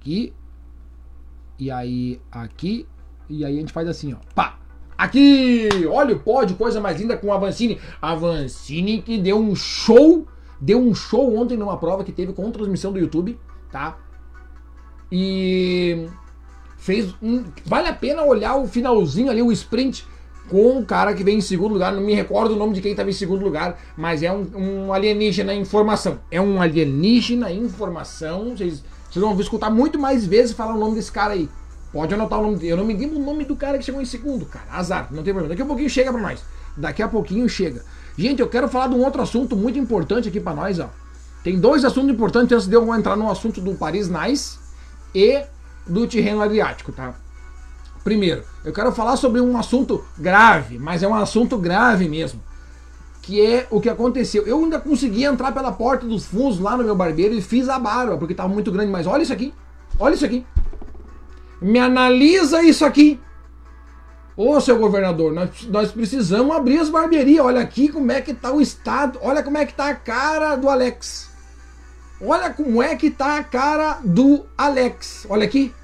Aqui. 0.00 0.32
E 1.58 1.70
aí, 1.70 2.18
aqui. 2.32 2.86
E 3.28 3.44
aí 3.44 3.58
a 3.58 3.60
gente 3.60 3.74
faz 3.74 3.86
assim, 3.88 4.14
ó. 4.14 4.16
Pá! 4.34 4.58
Aqui! 4.98 5.68
Olha 5.88 6.16
o 6.16 6.18
pódio, 6.18 6.56
coisa 6.56 6.80
mais 6.80 7.00
linda 7.00 7.16
com 7.16 7.28
o 7.28 7.32
Avancini. 7.32 7.78
Avancini 8.02 9.00
que 9.00 9.16
deu 9.16 9.38
um 9.38 9.54
show. 9.54 10.26
Deu 10.60 10.80
um 10.80 10.92
show 10.92 11.36
ontem 11.36 11.56
numa 11.56 11.76
prova 11.76 12.02
que 12.02 12.10
teve 12.10 12.32
com 12.32 12.50
transmissão 12.50 12.92
do 12.92 12.98
YouTube, 12.98 13.38
tá? 13.70 13.96
E 15.10 16.08
fez 16.76 17.14
um. 17.22 17.44
Vale 17.64 17.86
a 17.86 17.92
pena 17.92 18.24
olhar 18.24 18.56
o 18.56 18.66
finalzinho 18.66 19.30
ali, 19.30 19.40
o 19.40 19.52
sprint, 19.52 20.04
com 20.48 20.80
o 20.80 20.84
cara 20.84 21.14
que 21.14 21.22
vem 21.22 21.38
em 21.38 21.40
segundo 21.40 21.74
lugar. 21.74 21.92
Não 21.92 22.00
me 22.00 22.12
recordo 22.12 22.54
o 22.54 22.56
nome 22.56 22.74
de 22.74 22.80
quem 22.80 22.90
estava 22.90 23.08
em 23.08 23.12
segundo 23.12 23.44
lugar, 23.44 23.78
mas 23.96 24.24
é 24.24 24.32
um, 24.32 24.48
um 24.56 24.92
alienígena 24.92 25.54
em 25.54 25.60
informação. 25.60 26.18
É 26.28 26.40
um 26.40 26.60
alienígena 26.60 27.52
em 27.52 27.62
informação. 27.62 28.56
Vocês, 28.56 28.82
vocês 29.08 29.24
vão 29.24 29.38
escutar 29.38 29.70
muito 29.70 29.96
mais 29.96 30.26
vezes 30.26 30.56
falar 30.56 30.74
o 30.74 30.78
nome 30.78 30.96
desse 30.96 31.12
cara 31.12 31.34
aí. 31.34 31.48
Pode 31.92 32.12
anotar 32.14 32.38
o 32.38 32.42
nome 32.42 32.56
dele. 32.56 32.72
Eu 32.72 32.76
não 32.76 32.84
me 32.84 32.94
lembro 32.94 33.18
o 33.18 33.24
nome 33.24 33.44
do 33.44 33.56
cara 33.56 33.78
que 33.78 33.84
chegou 33.84 34.00
em 34.00 34.04
segundo, 34.04 34.44
cara. 34.46 34.66
Azar, 34.70 35.08
não 35.10 35.22
tem 35.22 35.32
problema. 35.32 35.48
Daqui 35.48 35.62
a 35.62 35.66
pouquinho 35.66 35.88
chega 35.88 36.12
pra 36.12 36.20
nós. 36.20 36.40
Daqui 36.76 37.02
a 37.02 37.08
pouquinho 37.08 37.48
chega. 37.48 37.84
Gente, 38.16 38.40
eu 38.40 38.48
quero 38.48 38.68
falar 38.68 38.88
de 38.88 38.94
um 38.94 39.04
outro 39.04 39.22
assunto 39.22 39.56
muito 39.56 39.78
importante 39.78 40.28
aqui 40.28 40.40
para 40.40 40.54
nós, 40.54 40.78
ó. 40.78 40.90
Tem 41.42 41.58
dois 41.58 41.84
assuntos 41.84 42.10
importantes 42.10 42.52
antes 42.52 42.66
de 42.66 42.74
eu 42.74 42.94
entrar 42.94 43.16
no 43.16 43.30
assunto 43.30 43.60
do 43.60 43.74
Paris 43.74 44.08
Nice 44.08 44.58
e 45.14 45.42
do 45.86 46.06
Tirreno 46.06 46.42
Adriático, 46.42 46.92
tá? 46.92 47.14
Primeiro, 48.04 48.42
eu 48.64 48.72
quero 48.72 48.92
falar 48.92 49.16
sobre 49.16 49.40
um 49.40 49.56
assunto 49.56 50.04
grave, 50.16 50.78
mas 50.78 51.02
é 51.02 51.08
um 51.08 51.14
assunto 51.14 51.56
grave 51.56 52.08
mesmo. 52.08 52.42
Que 53.22 53.40
é 53.44 53.66
o 53.70 53.80
que 53.80 53.88
aconteceu. 53.88 54.46
Eu 54.46 54.64
ainda 54.64 54.80
consegui 54.80 55.24
entrar 55.24 55.52
pela 55.52 55.70
porta 55.72 56.06
dos 56.06 56.24
fundos 56.24 56.58
lá 56.58 56.76
no 56.76 56.84
meu 56.84 56.96
barbeiro 56.96 57.34
e 57.34 57.42
fiz 57.42 57.68
a 57.68 57.78
barba, 57.78 58.16
porque 58.16 58.32
estava 58.32 58.48
muito 58.48 58.72
grande. 58.72 58.90
Mas 58.90 59.06
olha 59.06 59.22
isso 59.22 59.32
aqui. 59.32 59.52
Olha 59.98 60.14
isso 60.14 60.24
aqui. 60.24 60.46
Me 61.60 61.78
analisa 61.78 62.62
isso 62.62 62.84
aqui. 62.84 63.20
Ô, 64.36 64.60
seu 64.60 64.78
governador, 64.78 65.32
nós, 65.32 65.66
nós 65.68 65.90
precisamos 65.90 66.54
abrir 66.54 66.78
as 66.78 66.88
barbearias. 66.88 67.44
Olha 67.44 67.60
aqui 67.60 67.88
como 67.88 68.12
é 68.12 68.20
que 68.20 68.32
tá 68.32 68.52
o 68.52 68.60
estado. 68.60 69.18
Olha 69.20 69.42
como 69.42 69.58
é 69.58 69.66
que 69.66 69.74
tá 69.74 69.88
a 69.88 69.94
cara 69.94 70.54
do 70.54 70.68
Alex. 70.68 71.28
Olha 72.20 72.50
como 72.50 72.82
é 72.82 72.94
que 72.94 73.10
tá 73.10 73.38
a 73.38 73.44
cara 73.44 73.98
do 74.04 74.46
Alex. 74.56 75.26
Olha 75.28 75.44
aqui. 75.44 75.74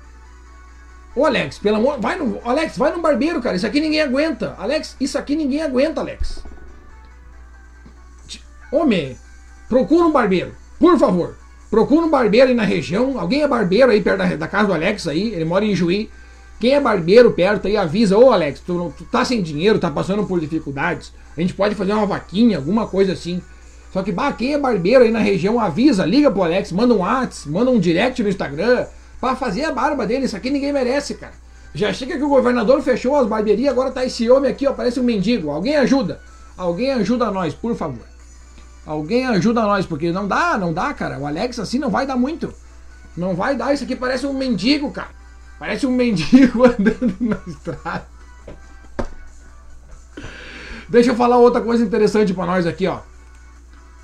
Ô 1.16 1.24
Alex, 1.24 1.58
pelo 1.58 1.76
amor, 1.76 2.00
vai 2.00 2.16
no, 2.16 2.40
Alex, 2.44 2.76
vai 2.76 2.92
no 2.92 3.00
barbeiro, 3.00 3.40
cara. 3.40 3.56
Isso 3.56 3.66
aqui 3.66 3.80
ninguém 3.80 4.00
aguenta. 4.00 4.54
Alex, 4.58 4.96
isso 5.00 5.16
aqui 5.16 5.36
ninguém 5.36 5.62
aguenta, 5.62 6.00
Alex. 6.00 6.44
Homem, 8.70 9.16
procura 9.68 10.06
um 10.06 10.12
barbeiro, 10.12 10.54
por 10.78 10.98
favor. 10.98 11.36
Procura 11.74 12.06
um 12.06 12.08
barbeiro 12.08 12.50
aí 12.50 12.54
na 12.54 12.62
região. 12.62 13.18
Alguém 13.18 13.42
é 13.42 13.48
barbeiro 13.48 13.90
aí 13.90 14.00
perto 14.00 14.18
da, 14.18 14.36
da 14.36 14.46
casa 14.46 14.68
do 14.68 14.74
Alex 14.74 15.08
aí? 15.08 15.34
Ele 15.34 15.44
mora 15.44 15.64
em 15.64 15.74
Juí. 15.74 16.08
Quem 16.60 16.72
é 16.72 16.80
barbeiro 16.80 17.32
perto 17.32 17.66
aí 17.66 17.76
avisa, 17.76 18.16
ô 18.16 18.30
Alex, 18.30 18.60
tu, 18.60 18.94
tu 18.96 19.02
tá 19.06 19.24
sem 19.24 19.42
dinheiro, 19.42 19.80
tá 19.80 19.90
passando 19.90 20.22
por 20.22 20.38
dificuldades. 20.38 21.12
A 21.36 21.40
gente 21.40 21.52
pode 21.52 21.74
fazer 21.74 21.92
uma 21.92 22.06
vaquinha, 22.06 22.58
alguma 22.58 22.86
coisa 22.86 23.12
assim. 23.12 23.42
Só 23.92 24.04
que, 24.04 24.12
bah, 24.12 24.30
quem 24.30 24.54
é 24.54 24.58
barbeiro 24.58 25.02
aí 25.02 25.10
na 25.10 25.18
região, 25.18 25.58
avisa, 25.58 26.06
liga 26.06 26.30
pro 26.30 26.44
Alex, 26.44 26.70
manda 26.70 26.94
um 26.94 26.98
WhatsApp, 26.98 27.50
manda 27.50 27.72
um 27.72 27.80
direct 27.80 28.22
no 28.22 28.28
Instagram, 28.28 28.86
para 29.20 29.34
fazer 29.34 29.64
a 29.64 29.72
barba 29.72 30.06
dele. 30.06 30.26
Isso 30.26 30.36
aqui 30.36 30.50
ninguém 30.50 30.72
merece, 30.72 31.14
cara. 31.14 31.34
Já 31.74 31.92
chega 31.92 32.16
que 32.16 32.22
o 32.22 32.28
governador 32.28 32.80
fechou 32.82 33.16
as 33.16 33.26
barbearias, 33.26 33.72
agora 33.72 33.90
tá 33.90 34.04
esse 34.04 34.30
homem 34.30 34.48
aqui, 34.48 34.64
ó, 34.64 34.72
parece 34.72 35.00
um 35.00 35.02
mendigo. 35.02 35.50
Alguém 35.50 35.74
ajuda. 35.74 36.20
Alguém 36.56 36.92
ajuda 36.92 37.32
nós, 37.32 37.52
por 37.52 37.74
favor. 37.74 38.13
Alguém 38.86 39.26
ajuda 39.26 39.62
nós, 39.62 39.86
porque 39.86 40.12
não 40.12 40.28
dá, 40.28 40.58
não 40.58 40.72
dá, 40.72 40.92
cara. 40.92 41.18
O 41.18 41.26
Alex 41.26 41.58
assim 41.58 41.78
não 41.78 41.90
vai 41.90 42.06
dar 42.06 42.16
muito. 42.16 42.52
Não 43.16 43.34
vai 43.34 43.56
dar, 43.56 43.72
isso 43.72 43.84
aqui 43.84 43.96
parece 43.96 44.26
um 44.26 44.32
mendigo, 44.32 44.90
cara. 44.90 45.10
Parece 45.58 45.86
um 45.86 45.92
mendigo 45.92 46.64
andando 46.66 47.16
na 47.20 47.38
estrada. 47.46 48.06
Deixa 50.88 51.10
eu 51.10 51.16
falar 51.16 51.38
outra 51.38 51.60
coisa 51.60 51.84
interessante 51.84 52.34
para 52.34 52.46
nós 52.46 52.66
aqui, 52.66 52.86
ó. 52.86 53.00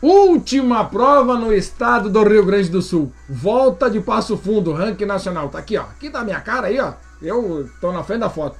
Última 0.03 0.83
prova 0.85 1.37
no 1.37 1.53
estado 1.53 2.09
do 2.09 2.23
Rio 2.25 2.47
Grande 2.47 2.71
do 2.71 2.81
Sul. 2.81 3.13
Volta 3.29 3.91
de 3.91 4.01
Passo 4.01 4.39
Fundo, 4.39 4.73
ranking 4.73 5.05
nacional. 5.05 5.51
Tá 5.51 5.59
aqui, 5.59 5.77
ó. 5.77 5.83
Aqui 5.83 6.09
tá 6.09 6.25
minha 6.25 6.41
cara 6.41 6.69
aí, 6.69 6.81
ó. 6.81 6.95
Eu 7.21 7.69
tô 7.83 7.93
na 7.93 8.03
frente 8.03 8.21
da 8.21 8.31
foto. 8.31 8.57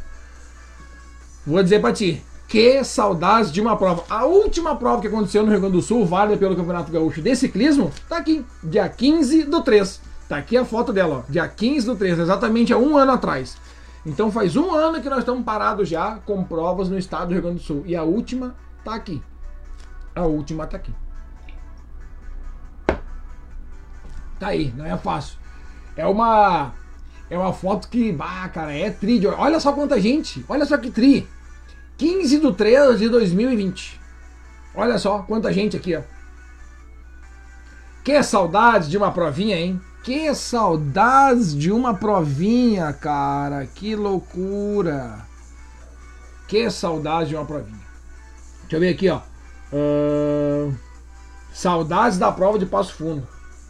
Vou 1.47 1.63
dizer 1.63 1.81
pra 1.81 1.95
ti. 1.95 2.23
Que 2.51 2.83
saudades 2.83 3.53
de 3.53 3.61
uma 3.61 3.77
prova. 3.77 4.05
A 4.11 4.25
última 4.25 4.75
prova 4.75 5.01
que 5.01 5.07
aconteceu 5.07 5.45
no 5.45 5.53
Rio 5.53 5.61
Grande 5.61 5.77
do 5.77 5.81
Sul, 5.81 6.05
válida 6.05 6.37
pelo 6.37 6.57
Campeonato 6.57 6.91
Gaúcho 6.91 7.23
de 7.23 7.37
Ciclismo, 7.37 7.93
tá 8.09 8.17
aqui. 8.17 8.45
Dia 8.61 8.89
15 8.89 9.45
do 9.45 9.63
3. 9.63 10.01
Tá 10.29 10.39
aqui 10.39 10.57
a 10.57 10.65
foto 10.65 10.93
dela, 10.93 11.25
ó. 11.25 11.31
Dia 11.31 11.47
15 11.47 11.87
do 11.87 11.95
3, 11.95 12.19
exatamente 12.19 12.73
há 12.73 12.77
um 12.77 12.97
ano 12.97 13.13
atrás. 13.13 13.57
Então 14.05 14.33
faz 14.33 14.57
um 14.57 14.75
ano 14.75 15.01
que 15.01 15.09
nós 15.09 15.21
estamos 15.21 15.45
parados 15.45 15.89
já 15.89 16.17
com 16.27 16.43
provas 16.43 16.89
no 16.89 16.99
estado 16.99 17.29
do 17.29 17.35
Rio 17.35 17.43
Grande 17.43 17.59
do 17.59 17.63
Sul. 17.63 17.85
E 17.87 17.95
a 17.95 18.03
última 18.03 18.57
tá 18.85 18.97
aqui. 18.97 19.23
A 20.13 20.25
última 20.25 20.67
tá 20.67 20.77
aqui. 20.77 20.93
Tá 24.41 24.49
aí, 24.49 24.75
não 24.77 24.85
é 24.85 24.99
fácil. 24.99 25.39
É 25.95 26.05
uma. 26.05 26.73
É 27.31 27.39
uma 27.39 27.53
foto 27.53 27.89
que, 27.89 28.11
bah, 28.11 28.49
cara, 28.49 28.73
é 28.73 28.91
tri. 28.91 29.25
Olha 29.25 29.61
só 29.61 29.71
quanta 29.73 30.01
gente. 30.01 30.45
Olha 30.49 30.67
só 30.67 30.77
que 30.77 30.91
tri. 30.91 31.29
15 32.01 32.41
de 32.41 32.53
3 32.55 32.99
de 32.99 33.11
2020. 33.11 34.01
Olha 34.75 34.97
só 34.97 35.19
quanta 35.19 35.53
gente 35.53 35.77
aqui, 35.77 35.95
ó. 35.95 36.01
Que 38.03 38.23
saudade 38.23 38.89
de 38.89 38.97
uma 38.97 39.13
provinha, 39.13 39.55
hein? 39.55 39.79
Que 40.03 40.35
saudades 40.35 41.55
de 41.55 41.71
uma 41.71 41.93
provinha, 41.93 42.91
cara. 42.95 43.67
Que 43.67 43.95
loucura. 43.95 45.19
Que 46.49 46.71
saudade 46.71 47.29
de 47.29 47.37
uma 47.37 47.45
provinha. 47.45 47.87
Deixa 48.63 48.77
eu 48.77 48.81
ver 48.81 48.89
aqui, 48.89 49.11
ó. 49.11 49.21
Uh... 49.71 50.75
Saudades 51.53 52.17
da 52.17 52.33
prova 52.33 52.59
de 52.59 52.65
Passo 52.65 52.95
Fundo. 52.95 53.29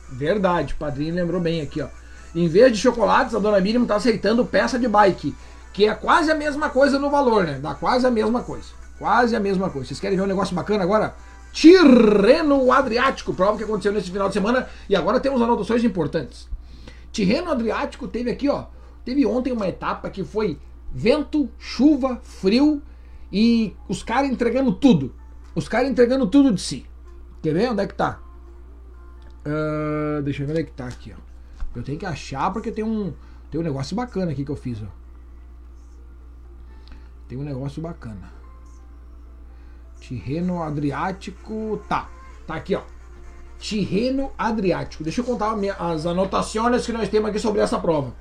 Verdade, 0.08 0.74
o 0.74 0.76
padrinho 0.76 1.16
lembrou 1.16 1.40
bem 1.40 1.62
aqui, 1.62 1.82
ó. 1.82 1.88
Em 2.32 2.46
vez 2.46 2.70
de 2.70 2.78
chocolates, 2.78 3.34
a 3.34 3.40
dona 3.40 3.60
Miriam 3.60 3.84
tá 3.84 3.96
aceitando 3.96 4.46
peça 4.46 4.78
de 4.78 4.86
bike, 4.86 5.34
que 5.72 5.86
é 5.86 5.94
quase 5.94 6.30
a 6.30 6.34
mesma 6.34 6.70
coisa 6.70 6.98
no 6.98 7.10
valor, 7.10 7.44
né? 7.44 7.58
Dá 7.60 7.74
quase 7.74 8.06
a 8.06 8.10
mesma 8.10 8.42
coisa. 8.42 8.68
Quase 8.98 9.34
a 9.34 9.40
mesma 9.40 9.70
coisa. 9.70 9.88
Vocês 9.88 10.00
querem 10.00 10.16
ver 10.16 10.24
um 10.24 10.26
negócio 10.26 10.54
bacana 10.54 10.82
agora? 10.84 11.14
Tirreno 11.52 12.70
Adriático, 12.70 13.34
prova 13.34 13.56
que 13.56 13.64
aconteceu 13.64 13.92
nesse 13.92 14.10
final 14.10 14.28
de 14.28 14.34
semana 14.34 14.68
e 14.88 14.94
agora 14.94 15.18
temos 15.18 15.40
anotações 15.42 15.82
importantes. 15.82 16.48
Tirreno 17.10 17.50
Adriático 17.50 18.06
teve 18.06 18.30
aqui, 18.30 18.48
ó, 18.48 18.66
teve 19.04 19.26
ontem 19.26 19.52
uma 19.52 19.66
etapa 19.66 20.10
que 20.10 20.22
foi 20.22 20.58
vento, 20.92 21.48
chuva, 21.58 22.20
frio 22.22 22.82
e 23.32 23.74
os 23.88 24.02
caras 24.02 24.30
entregando 24.30 24.72
tudo. 24.72 25.14
Os 25.54 25.68
caras 25.68 25.90
entregando 25.90 26.26
tudo 26.26 26.52
de 26.52 26.60
si. 26.60 26.86
Quer 27.42 27.54
ver 27.54 27.70
onde 27.70 27.82
é 27.82 27.86
que 27.86 27.94
tá? 27.94 28.20
Uh, 29.44 30.22
deixa 30.22 30.42
eu 30.42 30.46
ver 30.46 30.52
onde 30.52 30.62
é 30.62 30.64
que 30.64 30.72
tá 30.72 30.86
aqui, 30.86 31.12
ó. 31.16 31.20
Eu 31.74 31.82
tenho 31.82 31.98
que 31.98 32.06
achar 32.06 32.52
porque 32.52 32.70
tem 32.70 32.84
um, 32.84 33.12
tem 33.50 33.60
um 33.60 33.64
negócio 33.64 33.96
bacana 33.96 34.30
aqui 34.30 34.44
que 34.44 34.50
eu 34.50 34.56
fiz, 34.56 34.80
ó. 34.82 34.99
Tem 37.30 37.38
um 37.38 37.44
negócio 37.44 37.80
bacana. 37.80 38.32
Tirreno 40.00 40.64
Adriático. 40.64 41.80
Tá, 41.88 42.08
tá 42.44 42.56
aqui, 42.56 42.74
ó. 42.74 42.82
Tirreno 43.56 44.32
Adriático. 44.36 45.04
Deixa 45.04 45.20
eu 45.20 45.24
contar 45.24 45.54
as 45.78 46.06
anotações 46.06 46.84
que 46.84 46.92
nós 46.92 47.08
temos 47.08 47.30
aqui 47.30 47.38
sobre 47.38 47.60
essa 47.60 47.78
prova. 47.78 48.12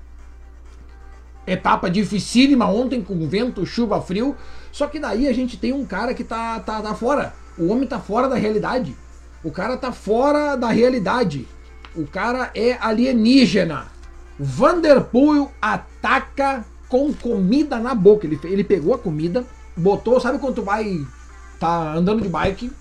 Etapa 1.47 1.89
dificílima 1.89 2.69
ontem 2.69 3.01
com 3.01 3.27
vento, 3.27 3.65
chuva, 3.65 3.99
frio. 3.99 4.37
Só 4.71 4.85
que 4.85 4.99
daí 4.99 5.27
a 5.27 5.33
gente 5.33 5.57
tem 5.57 5.73
um 5.73 5.87
cara 5.87 6.13
que 6.13 6.23
tá, 6.23 6.59
tá, 6.59 6.79
tá 6.79 6.93
fora. 6.93 7.33
O 7.57 7.69
homem 7.69 7.87
tá 7.87 7.99
fora 7.99 8.29
da 8.29 8.35
realidade. 8.35 8.95
O 9.43 9.49
cara 9.49 9.75
tá 9.75 9.91
fora 9.91 10.55
da 10.55 10.69
realidade. 10.69 11.47
O 11.95 12.05
cara 12.05 12.51
é 12.53 12.73
alienígena. 12.73 13.87
Vanderpool 14.37 15.51
ataca 15.59 16.63
com 16.89 17.13
comida 17.13 17.79
na 17.79 17.95
boca. 17.95 18.27
Ele, 18.27 18.39
ele 18.43 18.63
pegou 18.63 18.93
a 18.93 18.99
comida, 18.99 19.45
botou, 19.77 20.19
sabe 20.19 20.39
quando 20.39 20.55
tu 20.55 20.63
vai 20.63 21.05
tá 21.59 21.93
andando 21.93 22.21
de 22.21 22.29
bike, 22.29 22.71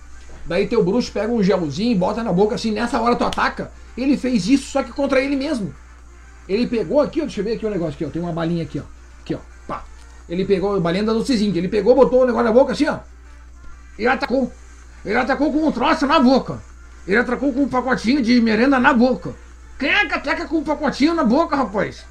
Daí 0.49 0.67
teu 0.67 0.83
bruxo 0.83 1.13
pega 1.13 1.31
um 1.31 1.43
gelzinho, 1.43 1.97
bota 1.99 2.25
na 2.25 2.33
boca 2.33 2.55
assim, 2.55 2.71
nessa 2.71 2.99
hora 2.99 3.15
tu 3.15 3.23
ataca. 3.23 3.71
Ele 3.97 4.17
fez 4.17 4.49
isso 4.49 4.71
só 4.71 4.83
que 4.83 4.91
contra 4.91 5.21
ele 5.21 5.37
mesmo. 5.37 5.75
Ele 6.49 6.67
pegou 6.67 7.03
aqui, 7.03 7.21
ó, 7.21 7.25
deixa 7.25 7.41
eu 7.41 7.45
ver 7.45 7.57
aqui 7.57 7.67
o 7.67 7.71
negócio 7.71 7.95
aqui, 7.95 8.07
ó. 8.07 8.09
Tem 8.09 8.23
uma 8.23 8.33
balinha 8.33 8.63
aqui, 8.63 8.79
ó. 8.79 8.83
Aqui, 9.21 9.35
ó. 9.35 9.39
Pá. 9.67 9.85
Ele 10.27 10.47
pegou 10.47 10.81
balinha 10.81 11.05
da 11.05 11.13
docezinho. 11.13 11.55
Ele 11.55 11.69
pegou, 11.69 11.95
botou 11.95 12.23
o 12.23 12.27
negócio 12.27 12.47
na 12.47 12.53
boca 12.53 12.73
assim, 12.73 12.89
ó. 12.89 13.01
E 13.99 14.07
atacou. 14.07 14.51
Ele 15.05 15.17
atacou 15.17 15.53
com 15.53 15.67
um 15.67 15.71
troço 15.71 16.07
na 16.07 16.19
boca. 16.19 16.59
Ele 17.07 17.19
atacou 17.19 17.53
com 17.53 17.65
um 17.65 17.69
pacotinho 17.69 18.23
de 18.23 18.41
merenda 18.41 18.81
na 18.81 18.95
boca. 18.95 19.35
Quem 19.79 19.91
é 19.91 20.07
que 20.07 20.15
ataca 20.15 20.47
com 20.47 20.59
um 20.59 20.65
pacotinho 20.65 21.13
na 21.13 21.25
boca, 21.25 21.57
rapaz? 21.57 22.07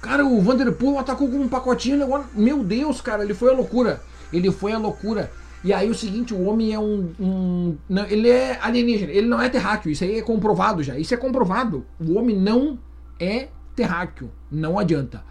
Cara, 0.00 0.24
o 0.24 0.40
Vanderpool 0.40 0.98
atacou 0.98 1.28
com 1.28 1.38
um 1.38 1.48
pacotinho. 1.48 2.06
Meu 2.34 2.62
Deus, 2.62 3.00
cara, 3.00 3.24
ele 3.24 3.34
foi 3.34 3.50
a 3.50 3.54
loucura. 3.54 4.02
Ele 4.32 4.50
foi 4.50 4.72
a 4.72 4.78
loucura. 4.78 5.30
E 5.64 5.72
aí 5.72 5.90
o 5.90 5.94
seguinte, 5.94 6.32
o 6.32 6.44
homem 6.44 6.72
é 6.72 6.78
um. 6.78 7.12
um 7.18 7.76
não, 7.88 8.04
ele 8.06 8.30
é 8.30 8.58
alienígena, 8.60 9.10
ele 9.10 9.26
não 9.26 9.40
é 9.40 9.48
terráqueo, 9.48 9.90
isso 9.90 10.04
aí 10.04 10.18
é 10.18 10.22
comprovado 10.22 10.82
já. 10.82 10.98
Isso 10.98 11.12
é 11.12 11.16
comprovado. 11.16 11.84
O 11.98 12.14
homem 12.14 12.36
não 12.36 12.78
é 13.18 13.48
terráqueo. 13.74 14.30
Não 14.50 14.78
adianta. 14.78 15.24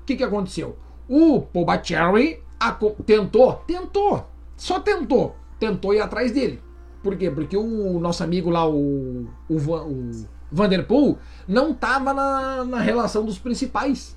O 0.00 0.04
que, 0.04 0.16
que 0.16 0.24
aconteceu? 0.24 0.78
O 1.08 1.42
Pobacherry 1.42 2.40
tentou, 3.04 3.54
tentou, 3.66 4.26
só 4.56 4.80
tentou, 4.80 5.36
tentou 5.58 5.92
ir 5.92 6.00
atrás 6.00 6.32
dele. 6.32 6.60
Por 7.02 7.16
quê? 7.16 7.30
Porque 7.30 7.56
o 7.56 7.98
nosso 7.98 8.22
amigo 8.22 8.48
lá, 8.48 8.66
o, 8.66 9.26
o, 9.48 9.56
o 9.56 10.10
Vanderpool, 10.52 11.18
não 11.48 11.72
tava 11.72 12.12
na, 12.12 12.64
na 12.64 12.80
relação 12.80 13.24
dos 13.24 13.38
principais. 13.38 14.16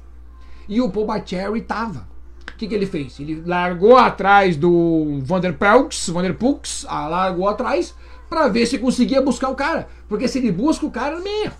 E 0.67 0.81
o 0.81 0.89
Pobacherry 0.89 1.61
tava. 1.61 2.07
O 2.51 2.57
que, 2.57 2.67
que 2.67 2.75
ele 2.75 2.85
fez? 2.85 3.19
Ele 3.19 3.43
largou 3.45 3.97
atrás 3.97 4.55
do 4.55 5.19
Vanderpelks, 5.21 6.09
Vanderpux, 6.09 6.85
ah, 6.87 7.07
largou 7.07 7.47
atrás 7.47 7.95
para 8.29 8.47
ver 8.47 8.65
se 8.65 8.77
conseguia 8.77 9.21
buscar 9.21 9.49
o 9.49 9.55
cara. 9.55 9.87
Porque 10.07 10.27
se 10.27 10.39
ele 10.39 10.51
busca 10.51 10.85
o 10.85 10.91
cara, 10.91 11.19
meio. 11.19 11.51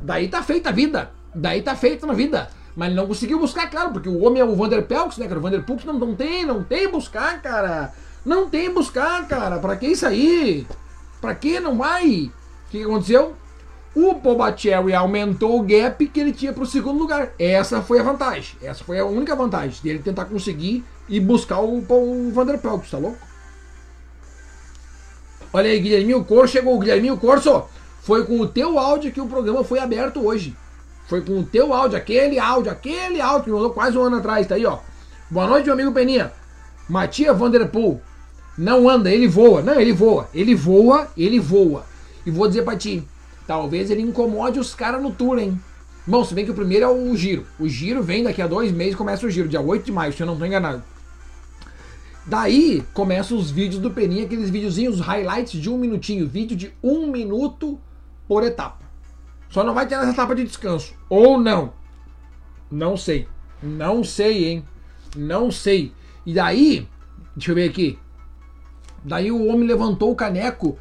Daí 0.00 0.28
tá 0.28 0.42
feita 0.42 0.68
a 0.70 0.72
vida. 0.72 1.10
Daí 1.34 1.62
tá 1.62 1.74
feita 1.74 2.06
na 2.06 2.12
vida. 2.12 2.48
Mas 2.74 2.88
ele 2.88 2.96
não 2.96 3.06
conseguiu 3.06 3.38
buscar, 3.38 3.68
claro, 3.70 3.92
porque 3.92 4.08
o 4.08 4.24
homem 4.24 4.40
é 4.40 4.44
o 4.44 4.54
Vanderpelks, 4.54 5.18
né, 5.18 5.26
cara? 5.26 5.38
O 5.38 5.42
Vanderpux 5.42 5.84
não, 5.84 5.94
não 5.94 6.14
tem, 6.14 6.44
não 6.44 6.64
tem 6.64 6.90
buscar, 6.90 7.40
cara. 7.40 7.92
Não 8.24 8.48
tem 8.48 8.72
buscar, 8.72 9.26
cara. 9.28 9.58
Pra 9.58 9.76
que 9.76 9.86
isso 9.86 10.06
aí? 10.06 10.66
Pra 11.20 11.34
que 11.34 11.60
não 11.60 11.76
vai? 11.76 12.32
O 12.66 12.70
que, 12.70 12.78
que 12.78 12.84
aconteceu? 12.84 13.36
O 13.94 14.14
Pobacherry 14.14 14.94
aumentou 14.94 15.58
o 15.58 15.62
gap 15.62 16.06
que 16.06 16.20
ele 16.20 16.32
tinha 16.32 16.52
para 16.52 16.62
o 16.62 16.66
segundo 16.66 16.98
lugar. 16.98 17.32
Essa 17.38 17.82
foi 17.82 18.00
a 18.00 18.02
vantagem. 18.02 18.56
Essa 18.62 18.82
foi 18.82 18.98
a 18.98 19.04
única 19.04 19.36
vantagem 19.36 19.82
dele 19.82 19.98
tentar 19.98 20.24
conseguir 20.24 20.82
e 21.08 21.20
buscar 21.20 21.60
o, 21.60 21.78
o 21.78 22.32
Vanderpelk, 22.32 22.90
tá 22.90 22.96
louco? 22.96 23.18
Olha 25.52 25.68
aí, 25.68 25.78
Guilherminho 25.78 26.24
Corso 26.24 26.54
chegou. 26.54 26.78
Guilherminho 26.78 27.18
Corso, 27.18 27.64
foi 28.00 28.24
com 28.24 28.40
o 28.40 28.48
teu 28.48 28.78
áudio 28.78 29.12
que 29.12 29.20
o 29.20 29.26
programa 29.26 29.62
foi 29.62 29.78
aberto 29.78 30.24
hoje. 30.24 30.56
Foi 31.06 31.20
com 31.20 31.40
o 31.40 31.44
teu 31.44 31.74
áudio, 31.74 31.98
aquele 31.98 32.38
áudio, 32.38 32.72
aquele 32.72 33.20
áudio 33.20 33.44
que 33.44 33.50
mandou 33.50 33.70
quase 33.70 33.98
um 33.98 34.02
ano 34.02 34.16
atrás, 34.16 34.46
tá 34.46 34.54
aí, 34.54 34.64
ó. 34.64 34.78
Boa 35.30 35.46
noite, 35.46 35.66
meu 35.66 35.74
amigo 35.74 35.92
Peninha. 35.92 36.32
Matias 36.88 37.36
Vanderpool. 37.36 38.00
Não 38.56 38.88
anda, 38.88 39.10
ele 39.10 39.28
voa. 39.28 39.60
Não, 39.60 39.78
ele 39.78 39.92
voa. 39.92 40.28
Ele 40.32 40.54
voa, 40.54 41.08
ele 41.16 41.38
voa. 41.38 41.84
E 42.24 42.30
vou 42.30 42.48
dizer 42.48 42.62
pra 42.62 42.76
ti, 42.76 43.06
Talvez 43.46 43.90
ele 43.90 44.02
incomode 44.02 44.58
os 44.58 44.74
caras 44.74 45.02
no 45.02 45.12
tour, 45.12 45.38
hein? 45.38 45.60
Bom, 46.06 46.24
se 46.24 46.34
bem 46.34 46.44
que 46.44 46.50
o 46.50 46.54
primeiro 46.54 46.84
é 46.84 46.88
o 46.88 47.16
giro. 47.16 47.46
O 47.58 47.68
giro 47.68 48.02
vem 48.02 48.24
daqui 48.24 48.42
a 48.42 48.46
dois 48.46 48.72
meses, 48.72 48.94
começa 48.94 49.26
o 49.26 49.30
giro, 49.30 49.48
dia 49.48 49.60
8 49.60 49.84
de 49.84 49.92
maio, 49.92 50.12
se 50.12 50.20
eu 50.20 50.26
não 50.26 50.34
estou 50.34 50.46
enganado. 50.46 50.82
Daí 52.24 52.84
começam 52.92 53.36
os 53.36 53.50
vídeos 53.50 53.80
do 53.80 53.90
Peninha, 53.90 54.24
aqueles 54.24 54.50
videozinhos, 54.50 55.00
highlights 55.00 55.60
de 55.60 55.68
um 55.68 55.76
minutinho, 55.76 56.28
vídeo 56.28 56.56
de 56.56 56.72
um 56.82 57.08
minuto 57.08 57.80
por 58.28 58.44
etapa. 58.44 58.82
Só 59.48 59.62
não 59.62 59.74
vai 59.74 59.86
ter 59.86 59.96
essa 59.96 60.10
etapa 60.10 60.34
de 60.34 60.44
descanso. 60.44 60.94
Ou 61.08 61.38
não. 61.38 61.72
Não 62.70 62.96
sei. 62.96 63.28
Não 63.62 64.02
sei, 64.02 64.48
hein? 64.48 64.64
Não 65.16 65.50
sei. 65.50 65.92
E 66.24 66.32
daí, 66.32 66.88
deixa 67.36 67.50
eu 67.50 67.54
ver 67.54 67.68
aqui. 67.68 67.98
Daí 69.04 69.30
o 69.30 69.46
homem 69.46 69.68
levantou 69.68 70.10
o 70.10 70.16
caneco 70.16 70.78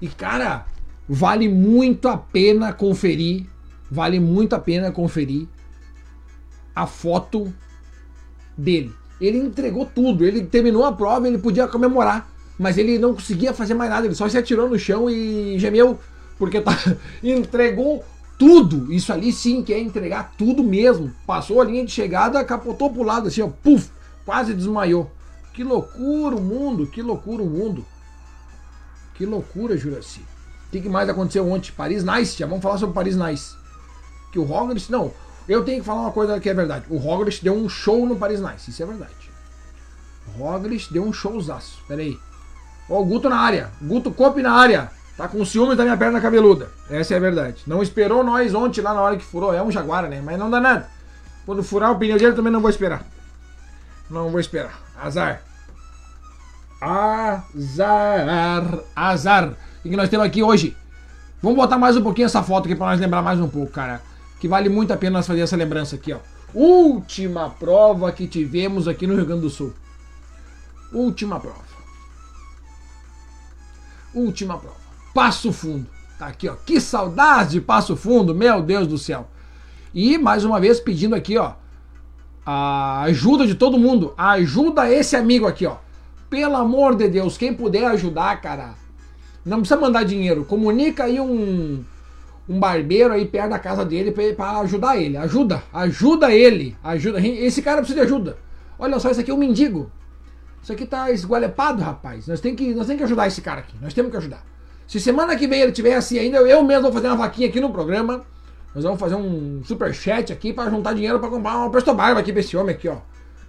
e, 0.00 0.08
cara, 0.08 0.66
Vale 1.08 1.48
muito 1.48 2.08
a 2.08 2.16
pena 2.16 2.72
conferir, 2.72 3.46
vale 3.90 4.18
muito 4.18 4.54
a 4.54 4.58
pena 4.58 4.90
conferir 4.90 5.46
a 6.74 6.86
foto 6.86 7.52
dele. 8.56 8.92
Ele 9.20 9.38
entregou 9.38 9.86
tudo, 9.86 10.24
ele 10.24 10.44
terminou 10.44 10.84
a 10.84 10.92
prova, 10.92 11.28
ele 11.28 11.38
podia 11.38 11.68
comemorar, 11.68 12.28
mas 12.58 12.78
ele 12.78 12.98
não 12.98 13.14
conseguia 13.14 13.52
fazer 13.52 13.74
mais 13.74 13.90
nada, 13.90 14.06
ele 14.06 14.14
só 14.14 14.28
se 14.28 14.36
atirou 14.36 14.68
no 14.68 14.78
chão 14.78 15.08
e 15.08 15.58
gemeu, 15.58 15.98
porque 16.38 16.60
tá, 16.60 16.76
entregou 17.22 18.04
tudo. 18.38 18.92
Isso 18.92 19.12
ali 19.12 19.32
sim 19.32 19.62
que 19.62 19.72
é 19.72 19.78
entregar 19.78 20.34
tudo 20.36 20.64
mesmo. 20.64 21.12
Passou 21.26 21.60
a 21.60 21.64
linha 21.64 21.84
de 21.84 21.92
chegada, 21.92 22.44
capotou 22.44 22.90
pro 22.90 23.02
lado 23.02 23.28
assim, 23.28 23.42
ó, 23.42 23.48
puf, 23.48 23.90
quase 24.24 24.54
desmaiou. 24.54 25.10
Que 25.52 25.62
loucura 25.62 26.34
o 26.34 26.40
mundo, 26.40 26.86
que 26.86 27.00
loucura 27.00 27.42
o 27.42 27.46
mundo. 27.46 27.86
Que 29.14 29.24
loucura, 29.24 29.76
Juraci. 29.76 30.22
O 30.78 30.82
que 30.82 30.88
mais 30.88 31.08
aconteceu 31.08 31.48
ontem? 31.50 31.72
Paris 31.72 32.04
Nice, 32.04 32.38
já 32.38 32.46
vamos 32.46 32.62
falar 32.62 32.78
sobre 32.78 32.94
Paris 32.94 33.16
Nice. 33.16 33.54
Que 34.32 34.38
o 34.38 34.44
Roglic, 34.44 34.90
não, 34.90 35.12
eu 35.48 35.64
tenho 35.64 35.80
que 35.80 35.86
falar 35.86 36.02
uma 36.02 36.12
coisa 36.12 36.40
que 36.40 36.48
é 36.48 36.54
verdade. 36.54 36.84
O 36.88 36.96
Roglic 36.96 37.42
deu 37.42 37.54
um 37.54 37.68
show 37.68 38.06
no 38.06 38.16
Paris 38.16 38.40
Nice, 38.40 38.70
isso 38.70 38.82
é 38.82 38.86
verdade. 38.86 39.30
O 40.28 40.42
Roglic 40.42 40.92
deu 40.92 41.04
um 41.04 41.12
showzaço. 41.12 41.78
Pera 41.86 42.00
aí. 42.02 42.18
Ó, 42.88 43.00
o 43.00 43.04
Guto 43.04 43.28
na 43.28 43.38
área. 43.38 43.70
Guto 43.80 44.10
Cope 44.10 44.42
na 44.42 44.52
área. 44.52 44.90
Tá 45.16 45.28
com 45.28 45.44
ciúme 45.44 45.76
da 45.76 45.84
minha 45.84 45.96
perna 45.96 46.20
cabeluda. 46.20 46.68
Essa 46.90 47.14
é 47.14 47.16
a 47.18 47.20
verdade. 47.20 47.62
Não 47.66 47.82
esperou 47.82 48.24
nós 48.24 48.52
ontem 48.52 48.80
lá 48.80 48.92
na 48.92 49.00
hora 49.00 49.16
que 49.16 49.24
furou. 49.24 49.54
É 49.54 49.62
um 49.62 49.70
Jaguar, 49.70 50.08
né? 50.08 50.20
Mas 50.20 50.38
não 50.38 50.50
dá 50.50 50.60
nada. 50.60 50.88
Quando 51.46 51.62
furar 51.62 51.92
o 51.92 51.98
pneu 51.98 52.18
dele 52.18 52.32
também 52.32 52.52
não 52.52 52.60
vou 52.60 52.70
esperar. 52.70 53.04
Não 54.10 54.30
vou 54.30 54.40
esperar. 54.40 54.80
Azar. 55.00 55.40
Azar. 56.80 58.26
Azar 58.96 59.54
que, 59.84 59.90
que 59.90 59.96
nós 59.96 60.08
temos 60.08 60.26
aqui 60.26 60.42
hoje? 60.42 60.74
Vamos 61.42 61.58
botar 61.58 61.76
mais 61.76 61.94
um 61.94 62.02
pouquinho 62.02 62.24
essa 62.24 62.42
foto 62.42 62.64
aqui 62.64 62.74
para 62.74 62.86
nós 62.86 62.98
lembrar 62.98 63.20
mais 63.20 63.38
um 63.38 63.46
pouco, 63.46 63.70
cara. 63.70 64.00
Que 64.40 64.48
vale 64.48 64.70
muito 64.70 64.92
a 64.92 64.96
pena 64.96 65.18
nós 65.18 65.26
fazer 65.26 65.42
essa 65.42 65.56
lembrança 65.56 65.96
aqui, 65.96 66.10
ó. 66.10 66.20
Última 66.54 67.50
prova 67.50 68.10
que 68.10 68.26
tivemos 68.26 68.88
aqui 68.88 69.06
no 69.06 69.14
Rio 69.14 69.26
Grande 69.26 69.42
do 69.42 69.50
Sul. 69.50 69.74
Última 70.90 71.38
prova. 71.38 71.58
Última 74.14 74.56
prova. 74.56 74.76
Passo 75.12 75.52
Fundo. 75.52 75.86
Tá 76.18 76.28
aqui, 76.28 76.48
ó. 76.48 76.54
Que 76.54 76.80
saudade 76.80 77.50
de 77.50 77.60
Passo 77.60 77.94
Fundo, 77.94 78.34
meu 78.34 78.62
Deus 78.62 78.86
do 78.86 78.96
céu. 78.96 79.28
E 79.92 80.16
mais 80.16 80.46
uma 80.46 80.58
vez 80.58 80.80
pedindo 80.80 81.14
aqui, 81.14 81.36
ó, 81.36 81.52
a 82.46 83.02
ajuda 83.02 83.46
de 83.46 83.54
todo 83.54 83.78
mundo. 83.78 84.14
Ajuda 84.16 84.90
esse 84.90 85.14
amigo 85.14 85.46
aqui, 85.46 85.66
ó. 85.66 85.76
Pelo 86.30 86.56
amor 86.56 86.96
de 86.96 87.06
Deus, 87.06 87.36
quem 87.36 87.52
puder 87.52 87.84
ajudar, 87.84 88.40
cara, 88.40 88.82
não 89.44 89.58
precisa 89.58 89.80
mandar 89.80 90.04
dinheiro. 90.04 90.44
Comunica 90.44 91.04
aí 91.04 91.20
um, 91.20 91.84
um 92.48 92.58
barbeiro 92.58 93.12
aí 93.12 93.26
perto 93.26 93.50
da 93.50 93.58
casa 93.58 93.84
dele 93.84 94.12
para 94.12 94.60
ajudar 94.60 94.96
ele. 94.96 95.16
Ajuda, 95.16 95.62
ajuda 95.72 96.32
ele. 96.32 96.76
Ajuda. 96.82 97.20
Esse 97.20 97.60
cara 97.60 97.78
precisa 97.78 98.00
de 98.00 98.06
ajuda. 98.06 98.38
Olha 98.78 98.98
só, 98.98 99.10
esse 99.10 99.20
aqui 99.20 99.30
é 99.30 99.34
um 99.34 99.38
mendigo. 99.38 99.90
Isso 100.62 100.72
aqui 100.72 100.86
tá 100.86 101.10
esgualepado, 101.10 101.82
rapaz. 101.82 102.26
Nós 102.26 102.40
temos 102.40 102.58
que, 102.58 102.74
nós 102.74 102.86
temos 102.86 102.98
que 103.00 103.04
ajudar 103.04 103.26
esse 103.26 103.42
cara 103.42 103.60
aqui. 103.60 103.74
Nós 103.82 103.92
temos 103.92 104.10
que 104.10 104.16
ajudar. 104.16 104.42
Se 104.86 104.98
semana 104.98 105.36
que 105.36 105.46
vem 105.46 105.60
ele 105.60 105.72
tiver 105.72 105.94
assim 105.94 106.18
ainda, 106.18 106.38
eu 106.38 106.62
mesmo 106.62 106.84
vou 106.84 106.92
fazer 106.92 107.08
uma 107.08 107.16
vaquinha 107.16 107.48
aqui 107.48 107.60
no 107.60 107.70
programa. 107.70 108.24
Nós 108.74 108.82
vamos 108.82 108.98
fazer 108.98 109.14
um 109.14 109.62
super 109.64 109.94
chat 109.94 110.32
aqui 110.32 110.52
para 110.52 110.70
juntar 110.70 110.94
dinheiro 110.94 111.20
para 111.20 111.28
comprar 111.28 111.58
uma 111.58 111.70
Presto 111.70 111.94
Barba 111.94 112.20
aqui 112.20 112.32
pra 112.32 112.40
esse 112.40 112.56
homem 112.56 112.74
aqui, 112.74 112.88
ó. 112.88 112.96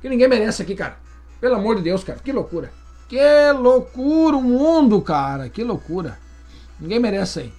Que 0.01 0.09
ninguém 0.09 0.27
merece 0.27 0.61
aqui, 0.61 0.75
cara. 0.75 0.97
Pelo 1.39 1.55
amor 1.55 1.77
de 1.77 1.81
Deus, 1.81 2.03
cara. 2.03 2.19
Que 2.23 2.31
loucura. 2.31 2.71
Que 3.07 3.51
loucura 3.51 4.37
o 4.37 4.41
mundo, 4.41 5.01
cara. 5.01 5.49
Que 5.49 5.63
loucura. 5.63 6.17
Ninguém 6.79 6.99
merece 6.99 7.39
aí. 7.39 7.53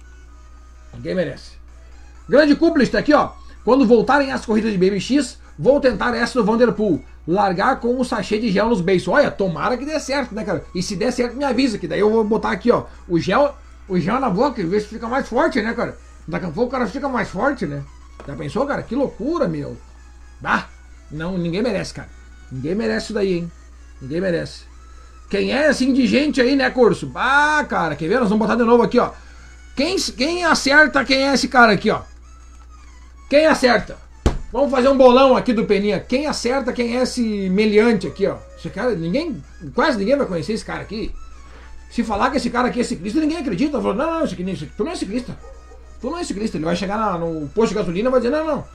Ninguém 0.93 1.15
merece. 1.15 1.51
Grande 2.27 2.55
cúmplice 2.55 2.89
está 2.89 2.99
aqui, 2.99 3.13
ó. 3.13 3.31
Quando 3.63 3.85
voltarem 3.85 4.31
as 4.31 4.45
corridas 4.45 4.71
de 4.71 4.77
BMX, 4.77 5.39
vou 5.57 5.79
tentar 5.79 6.15
essa 6.15 6.39
do 6.39 6.45
Vanderpool. 6.45 7.03
Largar 7.27 7.79
com 7.79 7.99
um 7.99 8.03
sachê 8.03 8.39
de 8.39 8.51
gel 8.51 8.69
nos 8.69 8.81
beiços. 8.81 9.07
Olha, 9.07 9.31
tomara 9.31 9.77
que 9.77 9.85
dê 9.85 9.99
certo, 9.99 10.33
né, 10.33 10.43
cara? 10.43 10.63
E 10.73 10.81
se 10.81 10.95
der 10.95 11.11
certo, 11.11 11.35
me 11.35 11.43
avisa, 11.43 11.77
que 11.77 11.87
daí 11.87 11.99
eu 11.99 12.09
vou 12.09 12.23
botar 12.23 12.51
aqui, 12.51 12.71
ó. 12.71 12.85
O 13.07 13.19
gel, 13.19 13.55
o 13.87 13.99
gel 13.99 14.19
na 14.19 14.29
boca, 14.29 14.65
ver 14.65 14.81
se 14.81 14.87
fica 14.87 15.07
mais 15.07 15.27
forte, 15.27 15.61
né, 15.61 15.73
cara? 15.73 15.97
Daqui 16.27 16.45
a 16.45 16.51
pouco 16.51 16.69
o 16.69 16.71
cara 16.71 16.87
fica 16.87 17.07
mais 17.07 17.29
forte, 17.29 17.65
né? 17.65 17.83
Já 18.25 18.35
pensou, 18.35 18.65
cara? 18.65 18.83
Que 18.83 18.95
loucura, 18.95 19.47
meu. 19.47 19.77
Bah, 20.41 20.67
não, 21.09 21.37
ninguém 21.37 21.61
merece, 21.61 21.93
cara. 21.93 22.09
Ninguém 22.51 22.75
merece 22.75 23.05
isso 23.05 23.13
daí, 23.13 23.33
hein? 23.33 23.51
Ninguém 24.01 24.21
merece. 24.21 24.66
Quem 25.29 25.51
é 25.51 25.67
assim 25.67 25.93
de 25.93 26.07
gente 26.07 26.39
aí, 26.39 26.55
né, 26.55 26.69
curso? 26.69 27.11
Ah, 27.15 27.65
cara, 27.67 27.95
quer 27.95 28.07
ver? 28.07 28.19
Nós 28.19 28.29
vamos 28.29 28.47
botar 28.47 28.55
de 28.55 28.63
novo 28.63 28.83
aqui, 28.83 28.97
ó. 28.97 29.11
Quem, 29.75 29.95
quem 29.97 30.43
acerta 30.43 31.03
quem 31.03 31.27
é 31.27 31.33
esse 31.33 31.47
cara 31.47 31.73
aqui, 31.73 31.91
ó? 31.91 32.01
Quem 33.29 33.45
acerta? 33.45 33.97
Vamos 34.51 34.71
fazer 34.71 34.87
um 34.87 34.97
bolão 34.97 35.35
aqui 35.35 35.51
do 35.51 35.65
Peninha. 35.65 35.99
Quem 35.99 36.25
acerta 36.25 36.71
quem 36.71 36.97
é 36.97 37.03
esse 37.03 37.49
meliante 37.49 38.07
aqui, 38.07 38.25
ó? 38.25 38.37
Esse 38.57 38.69
cara, 38.69 38.95
ninguém, 38.95 39.43
quase 39.75 39.97
ninguém 39.97 40.15
vai 40.15 40.25
conhecer 40.25 40.53
esse 40.53 40.63
cara 40.63 40.81
aqui. 40.81 41.13
Se 41.91 42.03
falar 42.03 42.31
que 42.31 42.37
esse 42.37 42.49
cara 42.49 42.69
aqui 42.69 42.79
é 42.79 42.83
ciclista, 42.83 43.19
ninguém 43.19 43.37
acredita. 43.37 43.81
Falou, 43.81 43.93
não, 43.93 44.19
não, 44.19 44.23
esse 44.23 44.33
aqui, 44.33 44.69
tu 44.77 44.83
não 44.83 44.91
é 44.91 44.95
ciclista. 44.95 45.37
Tu 45.99 46.09
não 46.09 46.17
é 46.17 46.23
ciclista. 46.23 46.57
Ele 46.57 46.65
vai 46.65 46.75
chegar 46.75 46.97
na, 46.97 47.17
no 47.17 47.47
posto 47.49 47.69
de 47.69 47.75
gasolina 47.75 48.07
e 48.07 48.11
vai 48.11 48.21
dizer, 48.21 48.31
não, 48.31 48.45
não. 48.45 48.65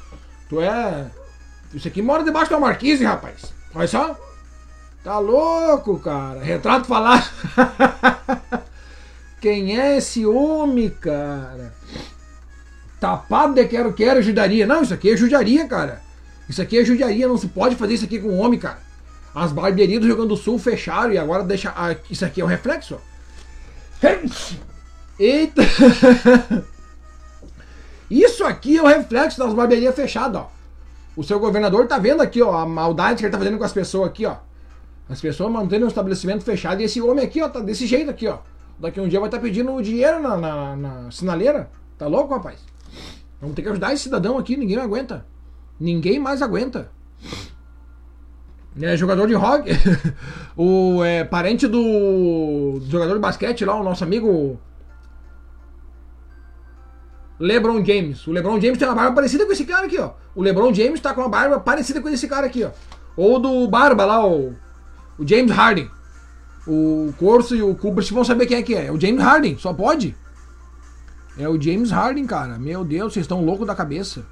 Tu 0.49 0.61
é. 0.61 1.11
Isso 1.73 1.89
aqui 1.89 2.03
mora 2.03 2.23
debaixo 2.23 2.51
da 2.51 2.61
marquise, 2.61 3.05
rapaz. 3.05 3.55
Olha 3.75 3.89
só. 3.89 4.17
Tá 5.03 5.19
louco, 5.19 5.99
cara. 5.99 6.41
Retrato 6.41 6.87
falar. 6.87 7.33
Quem 9.41 9.79
é 9.79 9.97
esse 9.97 10.25
homem, 10.25 10.89
cara? 10.89 11.75
Tapado 13.01 13.55
de 13.55 13.67
quero, 13.67 13.93
quero, 13.93 14.23
judaria. 14.23 14.65
Não, 14.65 14.83
isso 14.83 14.95
aqui 14.95 15.11
é 15.11 15.17
judiaria, 15.17 15.67
cara. 15.67 16.01
Isso 16.49 16.63
aqui 16.63 16.79
é 16.79 16.85
judiaria, 16.85 17.27
não 17.27 17.37
se 17.37 17.49
pode 17.49 17.75
fazer 17.75 17.95
isso 17.95 18.05
aqui 18.05 18.21
com 18.21 18.29
o 18.29 18.39
homem, 18.39 18.59
cara. 18.59 18.79
As 19.35 19.51
barbearias 19.51 20.01
do 20.01 20.07
Rio 20.07 20.15
Grande 20.15 20.29
do 20.29 20.37
Sul 20.37 20.59
fecharam 20.59 21.13
e 21.13 21.19
agora 21.19 21.43
deixa. 21.43 21.73
Ah, 21.75 21.97
isso 22.09 22.25
aqui 22.25 22.41
é 22.41 22.45
um 22.45 22.49
reflexo. 22.49 23.01
Eita! 25.19 25.63
Isso 28.11 28.45
aqui 28.45 28.77
é 28.77 28.83
o 28.83 28.87
reflexo 28.87 29.39
das 29.39 29.55
barbearias 29.55 29.95
fechadas, 29.95 30.43
ó. 30.43 30.51
O 31.17 31.23
seu 31.23 31.41
governador 31.41 31.87
tá 31.87 31.99
vendo 31.99 32.21
aqui, 32.21 32.43
ó, 32.43 32.59
a 32.59 32.67
maldade 32.67 33.21
que 33.21 33.25
ele 33.25 33.33
tá 33.33 33.39
fazendo 33.39 33.57
com 33.57 33.65
as 33.65 33.73
pessoas 33.73 34.09
aqui, 34.09 34.27
ó. 34.27 34.37
As 35.13 35.21
pessoas 35.21 35.53
mantendo 35.53 35.85
o 35.85 35.89
estabelecimento 35.89 36.43
fechado 36.43 36.81
e 36.81 36.85
esse 36.85 36.99
homem 36.99 37.23
aqui, 37.23 37.43
ó, 37.43 37.49
tá 37.51 37.61
desse 37.61 37.87
jeito 37.87 38.11
aqui, 38.11 38.27
ó. 38.27 38.39
Daqui 38.79 38.99
um 38.99 39.07
dia 39.07 39.21
vai 39.21 39.29
estar 39.29 39.37
tá 39.37 39.43
pedindo 39.43 39.81
dinheiro 39.83 40.23
na, 40.23 40.39
na, 40.39 40.75
na, 40.75 41.11
sinaleira. 41.11 41.69
Tá 41.99 42.07
louco, 42.07 42.33
rapaz? 42.33 42.59
Vamos 43.39 43.55
ter 43.55 43.61
que 43.61 43.69
ajudar 43.69 43.93
esse 43.93 44.05
cidadão 44.05 44.39
aqui, 44.39 44.57
ninguém 44.57 44.79
aguenta. 44.79 45.27
Ninguém 45.79 46.19
mais 46.19 46.41
aguenta. 46.41 46.91
É 48.81 48.97
jogador 48.97 49.27
de 49.27 49.35
rock. 49.35 49.69
o 50.57 51.05
é, 51.05 51.25
parente 51.25 51.69
do, 51.69 52.81
do 52.81 52.91
jogador 52.91 53.13
de 53.13 53.21
basquete 53.21 53.67
lá, 53.67 53.79
o 53.79 53.85
nosso 53.85 54.03
amigo 54.03 54.59
LeBron 57.39 57.85
James. 57.85 58.27
O 58.27 58.33
LeBron 58.33 58.59
James 58.59 58.79
tem 58.79 58.89
uma 58.89 58.95
barba 58.95 59.15
parecida 59.15 59.45
com 59.45 59.53
esse 59.53 59.67
cara 59.67 59.85
aqui, 59.85 59.99
ó. 59.99 60.13
O 60.35 60.41
LeBron 60.41 60.73
James 60.73 61.01
tá 61.01 61.13
com 61.13 61.21
uma 61.21 61.29
barba 61.29 61.61
parecida 61.61 62.01
com 62.01 62.09
esse 62.09 62.27
cara 62.27 62.47
aqui, 62.47 62.65
ó. 62.65 62.71
Ou 63.15 63.39
do 63.39 63.69
Barba 63.69 64.07
lá, 64.07 64.27
o, 64.27 64.57
o 65.23 65.29
James 65.29 65.51
Harden. 65.51 65.91
O 66.67 67.13
Corso 67.19 67.57
e 67.57 67.63
o 67.63 67.75
Kubrick 67.75 68.13
vão 68.13 68.25
saber 68.25 68.47
quem 68.47 68.59
é 68.59 68.63
que 68.63 68.75
é. 68.75 68.87
É 68.87 68.93
o 68.93 69.01
James 69.01 69.23
Harden, 69.23 69.57
só 69.59 69.73
pode. 69.73 70.15
É 71.39 71.49
o 71.49 71.61
James 71.61 71.91
Harden, 71.91 72.27
cara. 72.27 72.59
Meu 72.59 72.85
Deus, 72.85 73.13
vocês 73.13 73.25
estão 73.25 73.45
loucos 73.45 73.67
da 73.67 73.75
cabeça. 73.75 74.25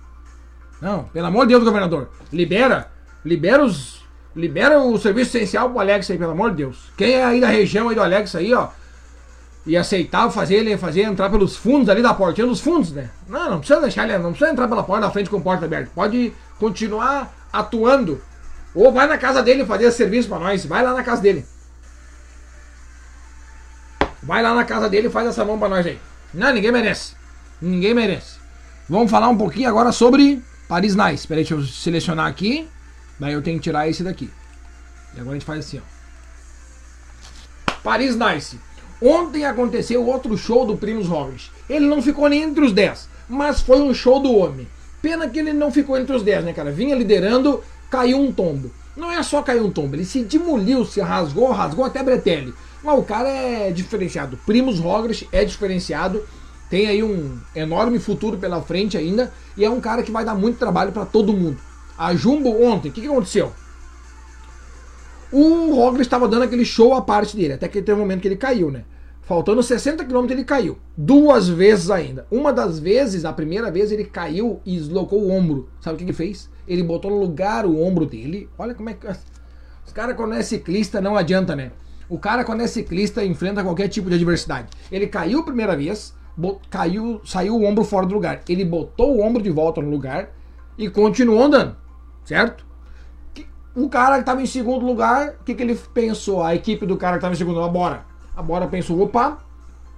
Não, 0.81 1.05
pelo 1.05 1.27
amor 1.27 1.47
de 1.47 1.55
Deus, 1.55 1.65
governador. 1.65 2.11
Libera. 2.33 2.91
Libera 3.25 3.65
os. 3.65 4.01
Libera 4.35 4.81
o 4.81 4.97
serviço 4.97 5.37
essencial 5.37 5.71
pro 5.71 5.81
Alex 5.81 6.09
aí, 6.11 6.17
pelo 6.17 6.31
amor 6.31 6.51
de 6.51 6.59
Deus. 6.59 6.93
Quem 6.97 7.15
é 7.15 7.25
aí 7.25 7.41
da 7.41 7.49
região 7.49 7.89
aí 7.89 7.95
do 7.97 8.03
Alex 8.03 8.35
aí, 8.37 8.55
ó 8.55 8.69
e 9.67 9.77
aceitar 9.77 10.31
fazer 10.31 10.57
ele 10.57 10.77
fazer 10.79 11.03
entrar 11.03 11.29
pelos 11.31 11.57
fundos 11.57 11.89
ali 11.89 12.03
da 12.03 12.15
portinha 12.15 12.47
dos 12.47 12.61
fundos, 12.61 12.93
né? 12.93 13.11
Não, 13.29 13.51
não 13.51 13.59
precisa 13.59 13.81
deixar 13.81 14.09
ele, 14.09 14.19
não 14.19 14.31
precisa 14.31 14.51
entrar 14.51 14.67
pela 14.69 14.83
porta 14.83 15.07
da 15.07 15.13
frente 15.13 15.29
com 15.29 15.41
porta 15.41 15.67
aberta. 15.67 15.91
Pode 15.95 16.33
continuar 16.59 17.33
atuando. 17.53 18.21
Ou 18.75 18.93
vai 18.93 19.07
na 19.07 19.19
casa 19.19 19.43
dele 19.43 19.65
fazer 19.67 19.91
serviço 19.93 20.29
para 20.29 20.39
nós. 20.39 20.65
Vai 20.65 20.83
lá 20.83 20.95
na 20.95 21.03
casa 21.03 21.21
dele. 21.23 21.45
Vai 24.23 24.43
lá 24.43 24.55
na 24.55 24.65
casa 24.65 24.89
dele 24.89 25.09
e 25.09 25.11
faz 25.11 25.27
essa 25.27 25.45
mão 25.45 25.59
para 25.59 25.69
nós 25.69 25.87
aí. 25.87 25.99
Não, 26.33 26.53
ninguém 26.53 26.71
merece. 26.71 27.15
Ninguém 27.61 27.95
merece. 27.95 28.39
Vamos 28.89 29.11
falar 29.11 29.29
um 29.29 29.37
pouquinho 29.37 29.69
agora 29.69 29.93
sobre 29.93 30.43
Paris 30.69 30.95
Nice. 30.95 31.15
Espera 31.15 31.41
aí, 31.41 31.45
deixa 31.45 31.55
eu 31.55 31.63
selecionar 31.65 32.27
aqui. 32.27 32.69
Daí 33.19 33.33
eu 33.33 33.43
tenho 33.43 33.59
que 33.59 33.65
tirar 33.65 33.89
esse 33.89 34.03
daqui. 34.03 34.31
E 35.15 35.21
agora 35.21 35.31
a 35.31 35.39
gente 35.39 35.47
faz 35.47 35.61
assim, 35.61 35.79
ó. 35.79 37.73
Paris 37.83 38.17
Nice. 38.17 38.59
Ontem 39.03 39.47
aconteceu 39.47 40.05
outro 40.07 40.37
show 40.37 40.67
do 40.67 40.77
Primus 40.77 41.07
Roglic. 41.07 41.51
Ele 41.69 41.87
não 41.87 42.03
ficou 42.03 42.29
nem 42.29 42.43
entre 42.43 42.65
os 42.65 42.73
10, 42.73 43.09
mas 43.29 43.61
foi 43.61 43.81
um 43.81 43.95
show 43.95 44.21
do 44.21 44.35
homem. 44.35 44.69
Pena 45.01 45.29
que 45.29 45.39
ele 45.39 45.53
não 45.53 45.73
ficou 45.73 45.97
entre 45.97 46.15
os 46.15 46.23
10, 46.23 46.45
né, 46.45 46.53
cara? 46.53 46.71
Vinha 46.71 46.95
liderando, 46.95 47.65
caiu 47.91 48.19
um 48.19 48.33
tombo. 48.33 48.71
Não 48.97 49.11
é 49.11 49.23
só 49.23 49.43
cair 49.43 49.63
um 49.63 49.71
tombo, 49.71 49.97
ele 49.97 50.05
se 50.05 50.25
demoliu, 50.25 50.85
se 50.85 51.01
rasgou, 51.01 51.51
rasgou 51.51 51.85
até 51.85 52.03
bretelle. 52.03 52.55
Mas 52.83 52.99
o 52.99 53.03
cara 53.03 53.29
é 53.29 53.71
diferenciado. 53.71 54.39
Primus 54.47 54.79
Roglic 54.79 55.29
é 55.33 55.45
diferenciado, 55.45 56.23
tem 56.69 56.87
aí 56.87 57.03
um 57.03 57.39
enorme 57.55 57.99
futuro 57.99 58.39
pela 58.39 58.63
frente 58.63 58.97
ainda 58.97 59.33
e 59.57 59.65
é 59.65 59.71
um 59.71 59.81
cara 59.81 60.03
que 60.03 60.11
vai 60.11 60.25
dar 60.25 60.35
muito 60.35 60.59
trabalho 60.59 60.93
para 60.93 61.05
todo 61.05 61.33
mundo. 61.33 61.59
A 61.99 62.15
Jumbo 62.15 62.63
ontem, 62.63 62.89
o 62.89 62.93
que, 62.93 63.01
que 63.01 63.07
aconteceu? 63.07 63.53
O 65.33 65.75
Roglic 65.75 66.03
estava 66.03 66.27
dando 66.27 66.43
aquele 66.43 66.65
show 66.65 66.95
à 66.95 67.03
parte 67.03 67.37
dele, 67.37 67.55
até 67.55 67.69
que 67.69 67.83
teve 67.83 67.99
um 67.99 68.03
momento 68.03 68.21
que 68.21 68.29
ele 68.29 68.37
caiu, 68.37 68.71
né? 68.71 68.85
Faltando 69.23 69.63
60 69.63 70.05
km 70.05 70.27
ele 70.31 70.43
caiu. 70.43 70.77
Duas 70.97 71.49
vezes 71.49 71.89
ainda. 71.89 72.27
Uma 72.33 72.53
das 72.53 72.81
vezes, 72.81 73.25
a 73.25 73.33
primeira 73.33 73.71
vez, 73.71 73.93
ele 73.93 74.05
caiu 74.05 74.61
e 74.67 74.77
deslocou 74.77 75.23
o 75.23 75.31
ombro. 75.31 75.69
Sabe 75.81 75.95
o 75.95 75.99
que 75.99 76.03
ele 76.03 76.13
fez? 76.13 76.51
Ele 76.71 76.85
botou 76.85 77.11
no 77.11 77.19
lugar 77.19 77.67
o 77.67 77.83
ombro 77.83 78.07
dele. 78.07 78.49
Olha 78.57 78.77
como 78.77 78.89
é 78.89 78.95
que. 78.95 79.05
Os 79.85 79.93
caras, 79.93 80.15
quando 80.15 80.35
é 80.35 80.43
ciclista, 80.43 81.01
não 81.01 81.17
adianta, 81.17 81.57
né? 81.57 81.73
O 82.09 82.17
cara, 82.17 82.45
quando 82.45 82.61
é 82.61 82.69
ciclista, 82.69 83.25
enfrenta 83.25 83.65
qualquer 83.65 83.89
tipo 83.89 84.09
de 84.09 84.15
adversidade. 84.15 84.69
Ele 84.91 85.09
caiu 85.09 85.41
a 85.41 85.43
primeira 85.43 85.77
vez, 85.77 86.15
caiu, 86.71 87.21
saiu 87.25 87.57
o 87.57 87.65
ombro 87.65 87.83
fora 87.83 88.07
do 88.07 88.15
lugar. 88.15 88.43
Ele 88.49 88.65
botou 88.65 89.17
o 89.17 89.21
ombro 89.21 89.43
de 89.43 89.51
volta 89.51 89.83
no 89.83 89.91
lugar 89.91 90.31
e 90.79 90.89
continuou 90.89 91.43
andando. 91.43 91.77
Certo? 92.25 92.65
O 93.75 93.89
cara 93.89 94.15
que 94.15 94.21
estava 94.21 94.41
em 94.41 94.47
segundo 94.47 94.87
lugar, 94.87 95.35
o 95.41 95.45
que, 95.45 95.57
que 95.57 95.63
ele 95.65 95.75
pensou? 95.93 96.41
A 96.41 96.55
equipe 96.55 96.87
do 96.87 96.97
cara 96.97 97.15
que 97.15 97.19
estava 97.19 97.35
em 97.35 97.37
segundo 97.37 97.57
lugar, 97.57 97.73
bora. 97.73 98.05
A 98.37 98.43
bora 98.43 98.69
pensou, 98.69 99.01
opa, 99.01 99.39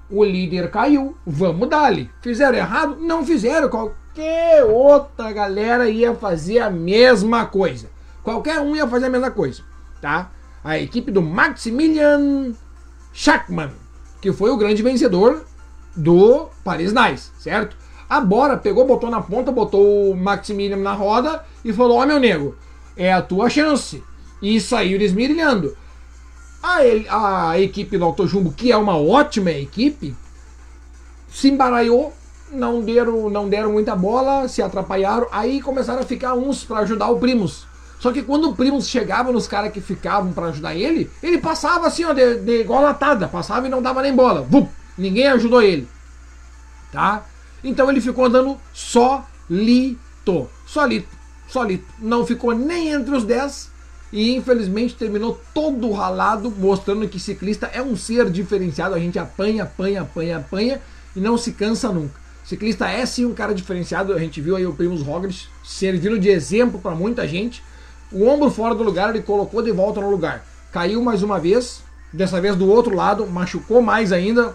o 0.09 0.25
líder 0.25 0.71
caiu, 0.71 1.19
vamos 1.27 1.69
dar-lhe. 1.69 2.11
Fizeram 2.23 2.57
errado? 2.57 2.97
Não 2.99 3.27
fizeram. 3.27 3.69
Qualquer 4.15 4.65
outra 4.65 5.33
galera 5.33 5.89
ia 5.89 6.15
fazer 6.15 6.59
a 6.59 6.69
mesma 6.69 7.47
coisa. 7.47 7.89
Qualquer 8.23 8.61
um 8.61 8.77
ia 8.77 8.87
fazer 8.87 9.07
a 9.07 9.11
mesma 9.11 9.31
coisa, 9.31 9.63
tá? 10.03 10.31
A 10.63 10.79
equipe 10.79 11.11
do 11.11 11.23
Maximilian 11.23 12.53
Schachmann, 13.11 13.71
que 14.21 14.31
foi 14.31 14.51
o 14.51 14.59
grande 14.59 14.83
vencedor 14.83 15.47
do 15.97 16.51
Paris 16.63 16.93
Nice, 16.93 17.31
certo? 17.39 17.75
A 18.07 18.21
Bora 18.21 18.59
pegou, 18.59 18.87
botou 18.87 19.09
na 19.09 19.23
ponta, 19.23 19.51
botou 19.51 20.11
o 20.11 20.17
Maximilian 20.17 20.77
na 20.77 20.93
roda 20.93 21.43
e 21.65 21.73
falou: 21.73 21.97
Ó, 21.97 22.03
oh, 22.03 22.07
meu 22.07 22.21
nego, 22.21 22.55
é 22.95 23.11
a 23.11 23.23
tua 23.23 23.49
chance. 23.49 24.05
E 24.43 24.61
saiu 24.61 24.99
desmirilhando. 24.99 25.75
A, 26.63 27.51
a 27.51 27.61
equipe 27.61 27.97
do 27.97 28.05
Autojumbo, 28.05 28.53
que 28.53 28.71
é 28.71 28.77
uma 28.77 28.97
ótima 28.97 29.51
equipe, 29.51 30.15
se 31.29 31.49
embaralhou, 31.49 32.13
não 32.53 32.81
deram, 32.81 33.29
não 33.31 33.49
deram 33.49 33.73
muita 33.73 33.97
bola, 33.97 34.49
se 34.49 34.63
atrapalharam, 34.63 35.27
aí 35.33 35.61
começaram 35.61 36.01
a 36.01 36.05
ficar 36.05 36.35
uns 36.35 36.65
para 36.65 36.81
ajudar 36.81 37.09
o 37.09 37.19
Primos. 37.19 37.67
Só 37.99 38.13
que 38.13 38.23
quando 38.23 38.51
o 38.51 38.55
Primos 38.55 38.89
chegava 38.89 39.33
nos 39.33 39.47
caras 39.47 39.73
que 39.73 39.81
ficavam 39.81 40.33
para 40.33 40.47
ajudar 40.47 40.75
ele, 40.75 41.11
ele 41.23 41.39
passava 41.39 41.87
assim, 41.87 42.05
ó, 42.05 42.13
de, 42.13 42.37
de 42.37 42.61
igual 42.61 42.83
latada, 42.83 43.29
passava 43.29 43.67
e 43.67 43.71
não 43.71 43.81
dava 43.81 44.03
nem 44.03 44.15
bola. 44.15 44.47
Ninguém 44.99 45.29
ajudou 45.29 45.63
ele. 45.63 45.89
Tá? 46.91 47.25
Então 47.63 47.89
ele 47.91 48.01
ficou 48.01 48.25
andando 48.25 48.59
solito. 48.73 50.49
Solito 50.67 51.23
solito. 51.53 51.87
Não 51.99 52.27
ficou 52.27 52.55
nem 52.55 52.89
entre 52.89 53.15
os 53.15 53.25
10 53.25 53.71
e 54.13 54.35
infelizmente 54.35 54.95
terminou 54.95 55.41
todo 55.55 55.93
ralado, 55.93 56.51
mostrando 56.51 57.07
que 57.09 57.21
ciclista 57.21 57.67
é 57.67 57.83
um 57.83 57.95
ser 57.95 58.31
diferenciado. 58.31 58.95
A 58.95 58.99
gente 58.99 59.19
apanha, 59.19 59.65
apanha, 59.65 60.03
apanha, 60.03 60.39
apanha 60.39 60.81
e 61.15 61.21
não 61.21 61.37
se 61.37 61.53
cansa 61.53 61.91
nunca. 61.91 62.22
Ciclista 62.45 62.89
é 62.89 63.07
sim 63.07 63.25
um 63.25 63.35
cara 63.35 63.55
diferenciado. 63.55 64.13
A 64.13 64.19
gente 64.19 64.41
viu 64.41 64.57
aí 64.57 64.67
o 64.67 64.75
Primus 64.75 65.03
Roglic 65.03 65.47
servindo 65.65 66.19
de 66.19 66.29
exemplo 66.29 66.81
para 66.81 66.95
muita 66.95 67.27
gente. 67.27 67.63
O 68.11 68.27
ombro 68.27 68.51
fora 68.51 68.75
do 68.75 68.83
lugar, 68.83 69.11
ele 69.11 69.23
colocou 69.23 69.63
de 69.63 69.71
volta 69.71 70.01
no 70.01 70.11
lugar. 70.11 70.45
Caiu 70.73 71.03
mais 71.03 71.23
uma 71.23 71.39
vez, 71.39 71.83
dessa 72.13 72.41
vez 72.41 72.57
do 72.57 72.69
outro 72.69 72.95
lado, 72.95 73.27
machucou 73.27 73.81
mais 73.81 74.13
ainda, 74.13 74.55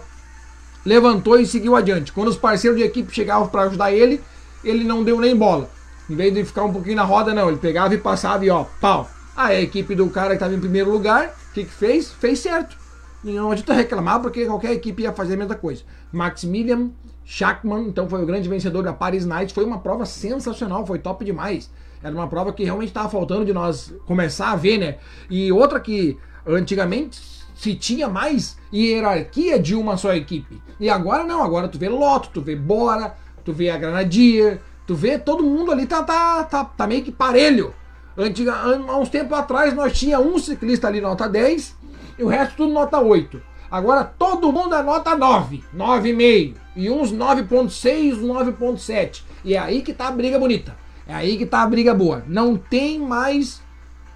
levantou 0.84 1.40
e 1.40 1.46
seguiu 1.46 1.74
adiante. 1.74 2.12
Quando 2.12 2.28
os 2.28 2.36
parceiros 2.36 2.78
de 2.78 2.84
equipe 2.84 3.12
chegavam 3.12 3.48
para 3.48 3.62
ajudar 3.62 3.92
ele, 3.92 4.20
ele 4.62 4.84
não 4.84 5.02
deu 5.02 5.18
nem 5.18 5.34
bola. 5.34 5.68
Em 6.08 6.14
vez 6.14 6.32
de 6.32 6.44
ficar 6.44 6.64
um 6.64 6.72
pouquinho 6.72 6.96
na 6.96 7.04
roda, 7.04 7.34
não. 7.34 7.48
Ele 7.48 7.58
pegava 7.58 7.94
e 7.94 7.98
passava 7.98 8.44
e 8.44 8.50
ó, 8.50 8.64
pau. 8.80 9.08
Aí 9.36 9.56
a 9.56 9.60
equipe 9.60 9.94
do 9.94 10.08
cara 10.10 10.30
que 10.30 10.34
estava 10.34 10.54
em 10.54 10.60
primeiro 10.60 10.90
lugar, 10.90 11.34
o 11.50 11.54
que, 11.54 11.64
que 11.64 11.70
fez? 11.70 12.10
Fez 12.10 12.40
certo. 12.40 12.76
E 13.24 13.32
não 13.32 13.50
adianta 13.50 13.72
reclamar 13.72 14.20
porque 14.20 14.46
qualquer 14.46 14.72
equipe 14.72 15.02
ia 15.02 15.12
fazer 15.12 15.34
a 15.34 15.36
mesma 15.36 15.54
coisa. 15.54 15.82
Maximilian 16.12 16.90
Schachmann, 17.30 17.88
então 17.88 18.08
foi 18.08 18.22
o 18.22 18.26
grande 18.26 18.48
vencedor 18.48 18.82
da 18.82 18.92
Paris 18.92 19.26
Night. 19.26 19.52
Foi 19.52 19.64
uma 19.64 19.78
prova 19.80 20.06
sensacional, 20.06 20.86
foi 20.86 20.98
top 20.98 21.24
demais. 21.24 21.70
Era 22.02 22.14
uma 22.14 22.26
prova 22.26 22.52
que 22.52 22.64
realmente 22.64 22.88
estava 22.88 23.08
faltando 23.08 23.44
de 23.44 23.52
nós 23.52 23.92
começar 24.06 24.52
a 24.52 24.56
ver, 24.56 24.78
né? 24.78 24.96
E 25.28 25.52
outra 25.52 25.78
que 25.78 26.16
antigamente 26.46 27.20
se 27.54 27.74
tinha 27.74 28.08
mais 28.08 28.56
hierarquia 28.72 29.58
de 29.58 29.74
uma 29.74 29.96
só 29.96 30.14
equipe. 30.14 30.62
E 30.80 30.88
agora 30.88 31.24
não, 31.24 31.42
agora 31.42 31.68
tu 31.68 31.78
vê 31.78 31.88
Loto, 31.88 32.30
tu 32.32 32.40
vê 32.40 32.56
Bora, 32.56 33.14
tu 33.44 33.52
vê 33.52 33.68
a 33.68 33.76
Granadier, 33.76 34.60
Tu 34.88 34.94
vê, 34.94 35.18
todo 35.18 35.44
mundo 35.44 35.70
ali 35.70 35.84
tá, 35.84 36.02
tá, 36.02 36.42
tá, 36.44 36.64
tá 36.64 36.86
meio 36.86 37.04
que 37.04 37.12
parelho. 37.12 37.74
Antiga, 38.16 38.54
há 38.54 38.98
uns 38.98 39.10
tempos 39.10 39.36
atrás 39.36 39.74
nós 39.74 39.92
tinha 39.92 40.18
um 40.18 40.38
ciclista 40.38 40.88
ali 40.88 40.98
nota 40.98 41.28
10 41.28 41.76
e 42.18 42.22
o 42.22 42.26
resto 42.26 42.56
tudo 42.56 42.72
nota 42.72 42.98
8. 42.98 43.38
Agora 43.70 44.04
todo 44.04 44.52
mundo 44.52 44.74
anota 44.74 45.14
9, 45.14 45.62
9,5. 45.76 46.54
E 46.74 46.90
uns 46.90 47.12
9,6, 47.12 48.20
9,7. 48.20 49.22
E 49.44 49.54
é 49.54 49.58
aí 49.58 49.82
que 49.82 49.92
tá 49.92 50.08
a 50.08 50.12
briga 50.12 50.38
bonita. 50.38 50.76
É 51.06 51.14
aí 51.14 51.36
que 51.36 51.46
tá 51.46 51.62
a 51.62 51.66
briga 51.66 51.94
boa. 51.94 52.22
Não 52.26 52.56
tem 52.56 52.98
mais 52.98 53.60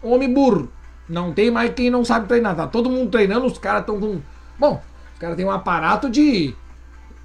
homem 0.02 0.32
burro. 0.32 0.70
Não 1.08 1.32
tem 1.32 1.50
mais 1.50 1.72
quem 1.74 1.90
não 1.90 2.04
sabe 2.04 2.26
treinar. 2.26 2.56
Tá 2.56 2.66
todo 2.66 2.88
mundo 2.88 3.10
treinando, 3.10 3.46
os 3.46 3.58
caras 3.58 3.80
estão 3.80 4.00
com. 4.00 4.20
Bom, 4.58 4.80
os 5.12 5.18
caras 5.18 5.36
têm 5.36 5.44
um 5.44 5.50
aparato 5.50 6.08
de. 6.08 6.54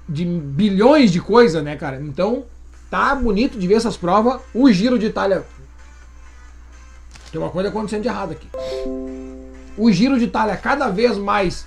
de 0.08 0.24
bilhões 0.24 1.10
de 1.10 1.20
coisas, 1.20 1.62
né, 1.62 1.76
cara? 1.76 2.00
Então, 2.00 2.44
tá 2.90 3.14
bonito 3.14 3.58
de 3.58 3.66
ver 3.66 3.74
essas 3.74 3.96
provas. 3.96 4.40
O 4.52 4.70
Giro 4.70 4.98
de 4.98 5.06
Itália. 5.06 5.44
Tem 7.30 7.40
uma 7.40 7.50
coisa 7.50 7.68
acontecendo 7.68 8.02
de 8.02 8.08
errado 8.08 8.32
aqui. 8.32 8.48
O 9.76 9.92
Giro 9.92 10.18
de 10.18 10.24
Itália 10.24 10.56
cada 10.56 10.88
vez 10.88 11.16
mais 11.16 11.66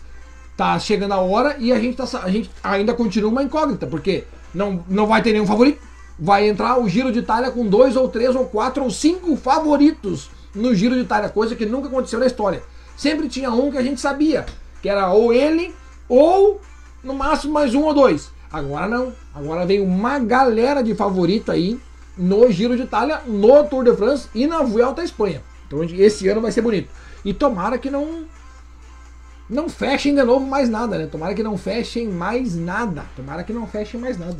tá 0.55 0.77
chegando 0.79 1.13
a 1.13 1.19
hora 1.19 1.55
e 1.59 1.71
a 1.71 1.79
gente, 1.79 1.97
tá, 1.97 2.05
a 2.21 2.29
gente 2.29 2.49
ainda 2.63 2.93
continua 2.93 3.31
uma 3.31 3.43
incógnita, 3.43 3.87
porque 3.87 4.25
não, 4.53 4.83
não 4.87 5.07
vai 5.07 5.21
ter 5.21 5.31
nenhum 5.31 5.45
favorito. 5.45 5.81
Vai 6.19 6.47
entrar 6.47 6.79
o 6.79 6.87
Giro 6.87 7.11
de 7.11 7.19
Itália 7.19 7.49
com 7.49 7.65
dois 7.65 7.95
ou 7.95 8.07
três 8.07 8.35
ou 8.35 8.45
quatro 8.45 8.83
ou 8.83 8.91
cinco 8.91 9.35
favoritos 9.35 10.29
no 10.53 10.75
Giro 10.75 10.95
de 10.95 11.01
Itália, 11.01 11.29
coisa 11.29 11.55
que 11.55 11.65
nunca 11.65 11.87
aconteceu 11.87 12.19
na 12.19 12.27
história. 12.27 12.61
Sempre 12.95 13.27
tinha 13.27 13.49
um 13.49 13.71
que 13.71 13.77
a 13.77 13.81
gente 13.81 13.99
sabia, 13.99 14.45
que 14.81 14.89
era 14.89 15.11
ou 15.11 15.33
ele 15.33 15.73
ou 16.07 16.61
no 17.03 17.13
máximo 17.13 17.53
mais 17.53 17.73
um 17.73 17.83
ou 17.83 17.93
dois. 17.93 18.31
Agora 18.51 18.87
não. 18.87 19.13
Agora 19.33 19.65
vem 19.65 19.79
uma 19.81 20.19
galera 20.19 20.83
de 20.83 20.93
favorito 20.93 21.51
aí 21.51 21.79
no 22.17 22.51
Giro 22.51 22.75
de 22.75 22.83
Itália, 22.83 23.21
no 23.25 23.63
Tour 23.63 23.83
de 23.83 23.95
France 23.95 24.27
e 24.35 24.45
na 24.45 24.61
Vuelta 24.61 25.01
à 25.01 25.05
Espanha. 25.05 25.41
Então 25.65 25.81
esse 25.83 26.27
ano 26.27 26.41
vai 26.41 26.51
ser 26.51 26.61
bonito. 26.61 26.89
E 27.23 27.33
tomara 27.33 27.77
que 27.77 27.89
não 27.89 28.25
não 29.51 29.67
fechem 29.67 30.15
de 30.15 30.23
novo 30.23 30.47
mais 30.47 30.69
nada, 30.69 30.97
né? 30.97 31.07
Tomara 31.07 31.33
que 31.33 31.43
não 31.43 31.57
fechem 31.57 32.07
mais 32.07 32.55
nada. 32.55 33.03
Tomara 33.17 33.43
que 33.43 33.51
não 33.51 33.67
fechem 33.67 33.99
mais 33.99 34.17
nada. 34.17 34.37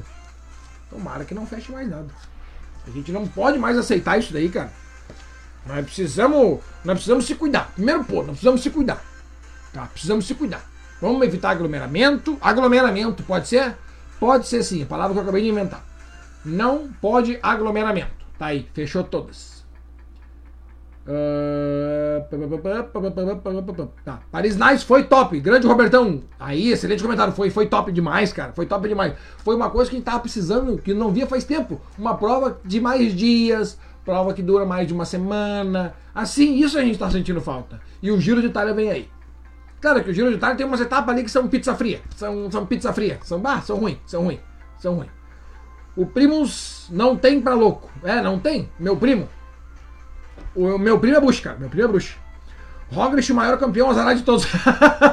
Tomara 0.89 1.25
que 1.25 1.33
não 1.33 1.45
feche 1.45 1.71
mais 1.71 1.89
nada. 1.89 2.07
A 2.87 2.89
gente 2.91 3.11
não 3.11 3.27
pode 3.27 3.59
mais 3.59 3.77
aceitar 3.77 4.17
isso 4.17 4.31
daí, 4.31 4.49
cara. 4.49 4.71
Nós 5.65 5.85
precisamos, 5.85 6.59
nós 6.83 6.95
precisamos 6.95 7.25
se 7.25 7.35
cuidar. 7.35 7.71
Primeiro 7.73 8.05
ponto, 8.05 8.27
nós 8.27 8.37
precisamos 8.37 8.61
se 8.61 8.69
cuidar. 8.69 9.03
Tá? 9.73 9.85
Precisamos 9.85 10.25
se 10.25 10.33
cuidar. 10.33 10.65
Vamos 11.01 11.21
evitar 11.27 11.51
aglomeramento. 11.51 12.37
Aglomeramento 12.39 13.21
pode 13.23 13.49
ser? 13.49 13.75
Pode 14.17 14.47
ser 14.47 14.63
sim, 14.63 14.83
a 14.83 14.85
palavra 14.85 15.13
que 15.13 15.19
eu 15.19 15.23
acabei 15.23 15.43
de 15.43 15.49
inventar. 15.49 15.83
Não 16.45 16.89
pode 17.01 17.37
aglomeramento. 17.43 18.25
Tá 18.39 18.47
aí, 18.47 18.67
fechou 18.73 19.03
todas. 19.03 19.50
Tá. 24.05 24.21
Paris 24.31 24.57
Nice 24.57 24.85
foi 24.85 25.03
top. 25.03 25.39
Grande 25.39 25.67
Robertão. 25.67 26.21
Aí, 26.39 26.71
excelente 26.71 27.01
comentário. 27.01 27.33
Foi, 27.33 27.49
foi 27.49 27.65
top 27.65 27.91
demais, 27.91 28.31
cara. 28.31 28.53
Foi 28.53 28.65
top 28.65 28.87
demais. 28.87 29.13
Foi 29.39 29.55
uma 29.55 29.69
coisa 29.69 29.89
que 29.89 29.95
a 29.95 29.99
gente 29.99 30.05
tava 30.05 30.19
precisando, 30.19 30.77
que 30.77 30.93
não 30.93 31.11
via 31.11 31.27
faz 31.27 31.43
tempo. 31.43 31.81
Uma 31.97 32.15
prova 32.15 32.59
de 32.63 32.79
mais 32.79 33.13
dias, 33.13 33.77
prova 34.05 34.33
que 34.33 34.41
dura 34.41 34.65
mais 34.65 34.87
de 34.87 34.93
uma 34.93 35.05
semana. 35.05 35.93
Assim, 36.13 36.55
isso 36.55 36.77
a 36.77 36.81
gente 36.81 36.97
tá 36.97 37.09
sentindo 37.09 37.41
falta. 37.41 37.81
E 38.01 38.11
o 38.11 38.19
Giro 38.19 38.41
de 38.41 38.47
Itália 38.47 38.73
vem 38.73 38.89
aí. 38.89 39.09
Claro 39.81 40.03
que 40.03 40.11
o 40.11 40.13
Giro 40.13 40.29
de 40.29 40.35
Itália 40.35 40.55
tem 40.55 40.65
umas 40.65 40.79
etapas 40.79 41.13
ali 41.13 41.23
que 41.23 41.31
são 41.31 41.47
pizza 41.47 41.75
fria. 41.75 42.01
São, 42.15 42.51
são 42.51 42.65
pizza 42.65 42.93
fria. 42.93 43.19
São, 43.23 43.39
bah, 43.39 43.61
são 43.61 43.77
ruins, 43.77 43.97
são 44.05 44.23
ruins, 44.23 44.39
são 44.77 44.95
ruins. 44.95 45.09
O 45.95 46.05
Primus 46.05 46.87
não 46.89 47.17
tem 47.17 47.41
pra 47.41 47.53
louco. 47.53 47.89
É, 48.03 48.21
não 48.21 48.39
tem. 48.39 48.69
Meu 48.79 48.95
primo. 48.95 49.27
O 50.55 50.77
meu 50.77 50.99
primo 50.99 51.17
é 51.17 51.21
Bush, 51.21 51.39
cara. 51.39 51.57
Meu 51.57 51.69
primo 51.69 51.89
é 51.89 51.91
Bush. 51.91 52.17
Roglic, 52.91 53.31
o 53.31 53.35
maior 53.35 53.57
campeão 53.57 53.89
azarado 53.89 54.19
de 54.19 54.25
todos. 54.25 54.45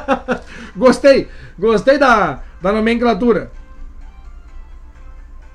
gostei. 0.77 1.29
Gostei 1.59 1.97
da, 1.97 2.43
da 2.61 2.73
nomenclatura. 2.73 3.53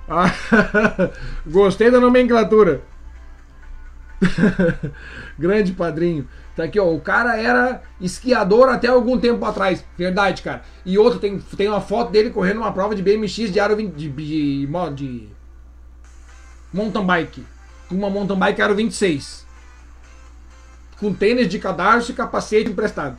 gostei 1.46 1.92
da 1.92 2.00
nomenclatura. 2.00 2.82
Grande 5.38 5.74
padrinho. 5.74 6.28
Tá 6.56 6.64
aqui, 6.64 6.80
ó. 6.80 6.90
O 6.94 7.02
cara 7.02 7.38
era 7.38 7.82
esquiador 8.00 8.70
até 8.70 8.88
algum 8.88 9.20
tempo 9.20 9.44
atrás. 9.44 9.84
Verdade, 9.98 10.42
cara. 10.42 10.62
E 10.86 10.98
outro, 10.98 11.20
tem, 11.20 11.40
tem 11.40 11.68
uma 11.68 11.82
foto 11.82 12.10
dele 12.12 12.30
correndo 12.30 12.58
uma 12.58 12.72
prova 12.72 12.96
de 12.96 13.02
BMX 13.02 13.52
de 13.52 13.60
aro 13.60 13.76
20, 13.76 13.94
de, 13.94 14.10
de, 14.10 14.26
de, 14.26 14.96
de 14.96 15.30
mountain 16.72 17.06
bike. 17.06 17.46
Uma 17.92 18.10
mountain 18.10 18.40
bike 18.40 18.62
aro 18.62 18.76
26 18.76 19.44
com 21.04 21.14
tênis 21.14 21.50
de 21.50 21.60
cadarço 21.60 22.12
e 22.12 22.16
capacete 22.16 22.72
emprestado. 22.72 23.18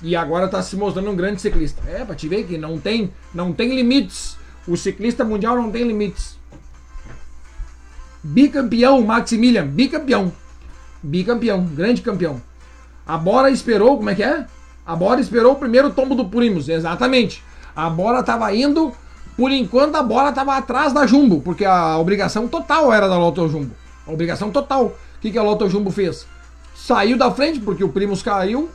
E 0.00 0.16
agora 0.16 0.46
está 0.46 0.62
se 0.62 0.74
mostrando 0.76 1.10
um 1.10 1.14
grande 1.14 1.42
ciclista. 1.42 1.82
É, 1.86 2.06
para 2.06 2.14
te 2.14 2.26
ver 2.26 2.44
que 2.44 2.56
não 2.56 2.78
tem, 2.78 3.12
não 3.34 3.52
tem 3.52 3.74
limites. 3.74 4.38
O 4.66 4.74
ciclista 4.74 5.26
mundial 5.26 5.56
não 5.56 5.70
tem 5.70 5.84
limites. 5.84 6.38
Bicampeão, 8.24 9.02
Maximilian, 9.02 9.66
bicampeão. 9.66 10.32
Bicampeão, 11.02 11.66
grande 11.66 12.00
campeão. 12.00 12.40
A 13.06 13.18
Bora 13.18 13.50
esperou, 13.50 13.98
como 13.98 14.08
é 14.08 14.14
que 14.14 14.22
é? 14.22 14.46
A 14.86 14.96
Bora 14.96 15.20
esperou 15.20 15.52
o 15.52 15.56
primeiro 15.56 15.90
tombo 15.90 16.14
do 16.14 16.24
Primos, 16.24 16.66
exatamente. 16.66 17.44
A 17.76 17.90
Bora 17.90 18.20
estava 18.20 18.54
indo, 18.54 18.92
por 19.36 19.50
enquanto 19.50 19.96
a 19.96 20.02
Bora 20.02 20.30
estava 20.30 20.56
atrás 20.56 20.94
da 20.94 21.06
Jumbo, 21.06 21.42
porque 21.42 21.64
a 21.64 21.98
obrigação 21.98 22.48
total 22.48 22.90
era 22.90 23.06
da 23.06 23.18
Lotto 23.18 23.48
Jumbo. 23.48 23.74
A 24.06 24.10
obrigação 24.10 24.50
total 24.50 24.96
que, 25.22 25.30
que 25.30 25.38
a 25.38 25.42
Loto 25.42 25.68
Jumbo 25.68 25.90
fez? 25.90 26.26
Saiu 26.74 27.16
da 27.16 27.30
frente, 27.30 27.60
porque 27.60 27.84
o 27.84 27.88
Primos 27.88 28.22
caiu. 28.22 28.68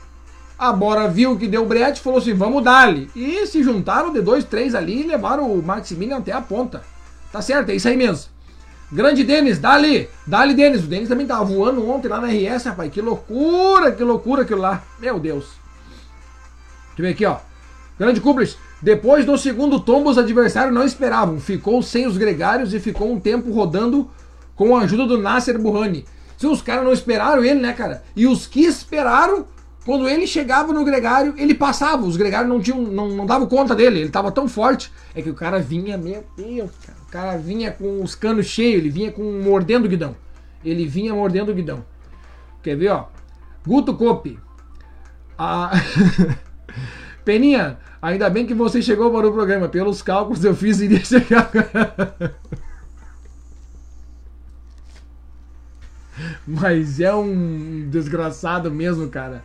A 0.58 0.72
Bora 0.72 1.08
viu 1.08 1.38
que 1.38 1.48
deu 1.48 1.66
brete 1.66 2.00
e 2.00 2.04
falou 2.04 2.20
assim: 2.20 2.34
vamos 2.34 2.64
dar-lhe. 2.64 3.12
E 3.16 3.45
se 3.45 3.62
juntaram 3.62 4.12
de 4.12 4.22
dois, 4.22 4.43
três 4.43 4.74
ali 4.74 5.02
e 5.02 5.08
levaram 5.08 5.52
o 5.52 5.62
Maximilian 5.62 6.18
até 6.18 6.32
a 6.32 6.41
ponta. 6.41 6.82
Tá 7.32 7.41
certo, 7.41 7.70
é 7.70 7.76
isso 7.76 7.88
aí 7.88 7.98
mesmo. 7.98 8.32
Grande 8.89 9.26
Denis, 9.26 9.60
dá-lhe, 9.60 10.10
dá-lhe 10.26 10.54
Denis. 10.54 10.86
O 10.86 10.88
Denis 10.88 11.10
também 11.10 11.28
tava 11.28 11.43
voando 11.43 11.88
ontem 11.88 12.08
lá 12.08 12.22
na 12.22 12.28
RS, 12.28 12.64
rapaz. 12.66 12.91
Que 12.91 13.02
loucura, 13.02 13.91
que 13.91 14.04
loucura 14.04 14.43
aquilo 14.43 14.62
lá. 14.62 14.82
Meu 15.00 15.20
Deus. 15.20 15.45
Deixa 16.95 17.00
eu 17.00 17.04
ver 17.04 17.10
aqui, 17.10 17.26
ó. 17.26 17.38
Grande 18.00 18.22
Kublis. 18.22 18.58
Depois 18.82 19.26
do 19.26 19.38
segundo 19.38 19.80
tombo, 19.80 20.10
os 20.10 20.18
adversários 20.18 20.74
não 20.74 20.86
esperavam. 20.86 21.39
Ficou 21.39 21.84
sem 21.84 22.08
os 22.08 22.16
gregários 22.18 22.74
e 22.74 22.80
ficou 22.80 23.12
um 23.12 23.20
tempo 23.20 23.52
rodando 23.52 24.10
com 24.56 24.76
a 24.76 24.82
ajuda 24.82 25.06
do 25.06 25.18
Nasser 25.18 25.60
Burhani. 25.60 26.06
Se 26.38 26.46
os 26.46 26.62
caras 26.62 26.86
não 26.86 26.94
esperaram 26.94 27.44
ele, 27.44 27.60
né, 27.60 27.74
cara? 27.74 28.04
E 28.16 28.28
os 28.28 28.46
que 28.46 28.62
esperaram, 28.62 29.48
quando 29.84 30.08
ele 30.08 30.28
chegava 30.28 30.72
no 30.72 30.86
gregário, 30.86 31.34
ele 31.36 31.56
passava. 31.56 32.06
Os 32.06 32.16
gregários 32.16 32.48
não 32.48 32.62
tinham, 32.62 32.80
não, 32.80 33.10
não 33.10 33.26
davam 33.26 33.48
conta 33.48 33.76
dele. 33.76 34.02
Ele 34.02 34.10
tava 34.10 34.32
tão 34.32 34.48
forte. 34.48 34.92
É 35.16 35.22
que 35.22 35.32
o 35.32 35.34
cara 35.34 35.60
vinha, 35.60 35.98
meu 35.98 36.24
Deus, 36.38 36.72
cara. 36.86 36.98
O 37.02 37.12
cara 37.12 37.38
vinha 37.38 37.72
com 37.72 38.04
os 38.04 38.14
canos 38.14 38.46
cheios, 38.46 38.80
ele 38.80 38.90
vinha 38.90 39.12
com 39.12 39.24
mordendo 39.42 39.86
o 39.86 39.90
guidão. 39.90 40.16
Ele 40.64 40.86
vinha 40.86 41.14
mordendo 41.14 41.52
o 41.52 41.56
guidão. 41.56 41.84
Quer 42.62 42.76
ver, 42.76 42.90
ó? 42.90 43.08
Guto 43.66 43.96
Cope. 43.96 44.40
A... 45.38 45.72
Peninha, 47.26 47.80
ainda 48.02 48.30
bem 48.30 48.46
que 48.46 48.54
você 48.54 48.82
chegou 48.82 49.12
para 49.12 49.28
o 49.28 49.34
programa. 49.34 49.68
Pelos 49.68 50.02
cálculos 50.04 50.44
eu 50.44 50.56
fiz 50.56 50.80
iria 50.82 51.04
chegar. 51.04 51.50
Mas 56.48 57.02
é 57.02 57.14
um 57.14 57.89
desgraçado 57.89 58.72
mesmo, 58.72 59.10
cara. 59.10 59.43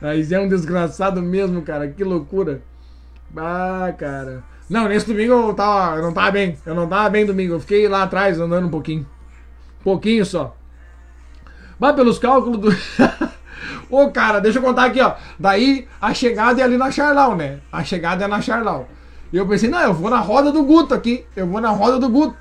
Mas 0.00 0.32
é 0.32 0.40
um 0.40 0.48
desgraçado 0.48 1.20
mesmo, 1.20 1.60
cara. 1.60 1.88
Que 1.88 2.02
loucura. 2.02 2.62
Ah, 3.36 3.92
cara. 3.98 4.42
Não, 4.70 4.88
nesse 4.88 5.06
domingo 5.06 5.32
eu, 5.32 5.54
tava, 5.54 5.96
eu 5.96 6.02
não 6.02 6.12
tava 6.12 6.30
bem. 6.30 6.56
Eu 6.64 6.74
não 6.74 6.88
tava 6.88 7.10
bem 7.10 7.26
domingo. 7.26 7.54
Eu 7.54 7.60
fiquei 7.60 7.86
lá 7.86 8.04
atrás 8.04 8.40
andando 8.40 8.66
um 8.66 8.70
pouquinho. 8.70 9.06
Pouquinho 9.84 10.24
só. 10.24 10.56
Mas 11.78 11.94
pelos 11.94 12.18
cálculos 12.18 12.58
do. 12.58 12.68
Ô, 13.90 14.10
cara, 14.10 14.40
deixa 14.40 14.58
eu 14.58 14.62
contar 14.62 14.86
aqui, 14.86 15.00
ó. 15.00 15.14
Daí 15.38 15.86
a 16.00 16.14
chegada 16.14 16.60
é 16.60 16.64
ali 16.64 16.76
na 16.76 16.90
Charlau, 16.90 17.36
né? 17.36 17.60
A 17.70 17.84
chegada 17.84 18.24
é 18.24 18.28
na 18.28 18.40
Charlau. 18.40 18.88
E 19.32 19.36
eu 19.36 19.46
pensei, 19.46 19.68
não, 19.68 19.80
eu 19.80 19.92
vou 19.92 20.10
na 20.10 20.20
roda 20.20 20.50
do 20.50 20.62
Guto 20.62 20.94
aqui. 20.94 21.26
Eu 21.36 21.46
vou 21.46 21.60
na 21.60 21.70
roda 21.70 21.98
do 21.98 22.08
Guto. 22.08 22.36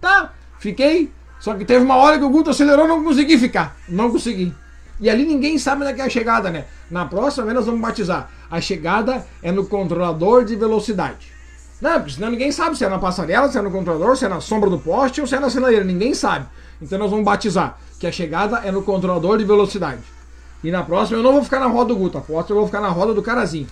Tá, 0.00 0.32
fiquei 0.58 1.12
só 1.40 1.54
que 1.54 1.64
teve 1.64 1.84
uma 1.84 1.96
hora 1.96 2.18
que 2.18 2.24
o 2.24 2.28
Guto 2.30 2.50
acelerou 2.50 2.86
não 2.86 3.02
consegui 3.02 3.38
ficar. 3.38 3.74
Não 3.88 4.10
consegui. 4.10 4.54
E 5.00 5.08
ali 5.08 5.24
ninguém 5.24 5.58
sabe 5.58 5.82
onde 5.82 5.98
é, 5.98 6.04
é 6.04 6.06
a 6.06 6.10
chegada, 6.10 6.50
né? 6.50 6.66
Na 6.90 7.06
próxima 7.06 7.52
nós 7.54 7.64
vamos 7.64 7.80
batizar. 7.80 8.30
A 8.50 8.60
chegada 8.60 9.26
é 9.42 9.50
no 9.50 9.64
controlador 9.64 10.44
de 10.44 10.54
velocidade. 10.54 11.32
Não, 11.80 11.94
porque 11.94 12.12
senão 12.12 12.30
ninguém 12.30 12.52
sabe 12.52 12.76
se 12.76 12.84
é 12.84 12.88
na 12.90 12.98
passarela, 12.98 13.50
se 13.50 13.56
é 13.56 13.62
no 13.62 13.70
controlador, 13.70 14.14
se 14.14 14.26
é 14.26 14.28
na 14.28 14.40
sombra 14.42 14.68
do 14.68 14.78
poste 14.78 15.22
ou 15.22 15.26
se 15.26 15.34
é 15.34 15.40
na 15.40 15.48
sinaleira. 15.48 15.82
Ninguém 15.82 16.12
sabe. 16.12 16.44
Então 16.80 16.98
nós 16.98 17.10
vamos 17.10 17.24
batizar 17.24 17.78
que 17.98 18.06
a 18.06 18.12
chegada 18.12 18.58
é 18.58 18.70
no 18.70 18.82
controlador 18.82 19.38
de 19.38 19.44
velocidade. 19.44 20.02
E 20.62 20.70
na 20.70 20.82
próxima 20.82 21.18
eu 21.18 21.22
não 21.22 21.32
vou 21.32 21.42
ficar 21.42 21.58
na 21.58 21.66
roda 21.68 21.94
do 21.94 21.96
Guto, 21.96 22.18
aposto 22.18 22.50
eu 22.50 22.56
vou 22.56 22.66
ficar 22.66 22.82
na 22.82 22.88
roda 22.88 23.14
do 23.14 23.22
Carazinho. 23.22 23.66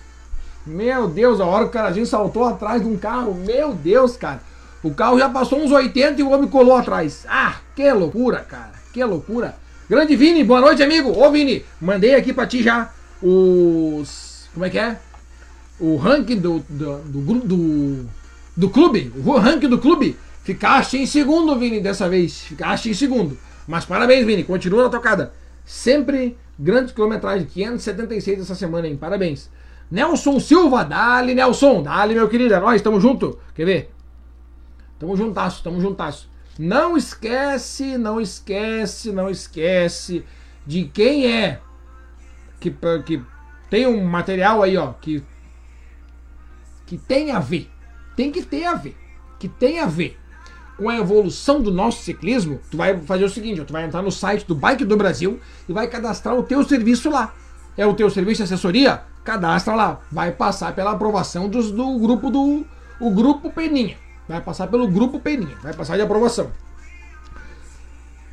Meu 0.65 1.07
Deus, 1.07 1.39
a 1.39 1.45
hora 1.45 1.65
que 1.65 1.71
o 1.71 1.73
Carazinho 1.73 2.07
saltou 2.07 2.45
atrás 2.45 2.81
de 2.81 2.89
um 2.89 2.97
carro, 2.97 3.35
meu 3.35 3.75
Deus, 3.75 4.17
cara. 4.17 4.41
O 4.83 4.95
carro 4.95 5.19
já 5.19 5.29
passou 5.29 5.61
uns 5.61 5.73
80 5.73 6.21
e 6.21 6.25
o 6.25 6.31
homem 6.31 6.49
colou 6.49 6.77
atrás. 6.77 7.27
Ah, 7.29 7.57
que 7.75 7.91
loucura, 7.93 8.41
cara. 8.41 8.73
Que 8.93 9.03
loucura. 9.05 9.57
Grande 9.89 10.17
Vini, 10.17 10.45
boa 10.45 10.61
noite, 10.61 10.83
amigo. 10.83 11.11
Ô, 11.11 11.31
Vini, 11.31 11.65
mandei 11.81 12.15
aqui 12.15 12.33
pra 12.33 12.47
ti 12.47 12.63
já 12.63 12.93
os. 13.23 14.49
Como 14.53 14.65
é 14.65 14.71
que 14.71 14.79
é? 14.79 14.99
o 15.81 15.97
ranking 15.97 16.37
do, 16.37 16.65
do, 16.69 16.99
do, 16.99 17.35
do, 17.35 18.07
do 18.57 18.71
clube, 18.71 19.13
o 19.25 19.33
ranking 19.37 19.69
do 19.69 19.79
clube, 19.79 20.17
ficaste 20.43 20.97
em 20.97 21.07
segundo, 21.07 21.57
Vini, 21.57 21.81
dessa 21.81 22.09
vez. 22.09 22.41
Ficaste 22.41 22.91
em 22.91 22.95
segundo. 22.95 23.39
Mas 23.67 23.85
parabéns, 23.85 24.27
Vini, 24.27 24.43
continua 24.45 24.85
na 24.85 24.89
tocada. 24.89 25.33
Sempre 25.65 26.37
grande 26.59 26.93
quilometragem, 26.93 27.47
576 27.47 28.41
essa 28.41 28.55
semana, 28.55 28.89
hein? 28.89 28.97
Parabéns. 28.97 29.49
Nelson 29.91 30.41
Silva, 30.41 30.85
dali, 30.85 31.35
Nelson, 31.35 31.83
dali, 31.83 32.15
meu 32.15 32.29
querido, 32.29 32.55
é 32.55 32.61
nóis, 32.61 32.83
tamo 32.83 33.01
junto. 33.01 33.39
Quer 33.55 33.65
ver? 33.65 33.91
Tamo 34.99 35.17
juntasso, 35.17 35.63
tamo 35.63 35.81
juntasso. 35.81 36.29
Não 36.59 36.97
esquece, 36.97 37.97
não 37.97 38.21
esquece, 38.21 39.13
não 39.13 39.31
esquece 39.31 40.25
de 40.67 40.85
quem 40.85 41.27
é 41.27 41.61
que, 42.61 42.75
que 43.07 43.23
tem 43.71 43.87
um 43.87 44.05
material 44.05 44.63
aí, 44.63 44.77
ó, 44.77 44.93
que 44.93 45.23
que 46.85 46.97
tem 46.97 47.31
a 47.31 47.39
ver, 47.39 47.71
tem 48.17 48.33
que 48.33 48.43
ter 48.43 48.65
a 48.65 48.75
ver, 48.75 48.97
que 49.39 49.47
tem 49.47 49.79
a 49.79 49.85
ver 49.85 50.19
com 50.79 50.89
a 50.89 50.97
evolução 50.97 51.61
do 51.61 51.71
nosso 51.71 52.03
ciclismo, 52.03 52.61
tu 52.71 52.79
vai 52.79 52.99
fazer 53.01 53.25
o 53.25 53.29
seguinte, 53.29 53.63
tu 53.63 53.73
vai 53.73 53.85
entrar 53.85 54.01
no 54.01 54.11
site 54.11 54.47
do 54.47 54.55
Bike 54.55 54.87
do 54.87 54.97
Brasil 54.97 55.39
e 55.69 55.73
vai 55.73 55.87
cadastrar 55.87 56.35
o 56.35 56.43
teu 56.43 56.65
serviço 56.65 57.11
lá. 57.11 57.35
É 57.77 57.85
o 57.85 57.95
teu 57.95 58.09
serviço 58.09 58.39
de 58.39 58.45
assessoria? 58.45 59.03
Cadastra 59.23 59.75
lá. 59.75 60.01
Vai 60.11 60.33
passar 60.33 60.75
pela 60.75 60.93
aprovação 60.93 61.49
dos, 61.49 61.71
do 61.71 61.99
grupo 61.99 62.31
do 62.31 62.65
o 63.01 63.11
grupo 63.11 63.51
Peninha. 63.51 63.97
Vai 64.29 64.41
passar 64.43 64.67
pelo 64.67 64.87
grupo 64.87 65.19
Peninha, 65.19 65.57
vai 65.63 65.73
passar 65.73 65.97
de 65.97 66.03
aprovação. 66.03 66.51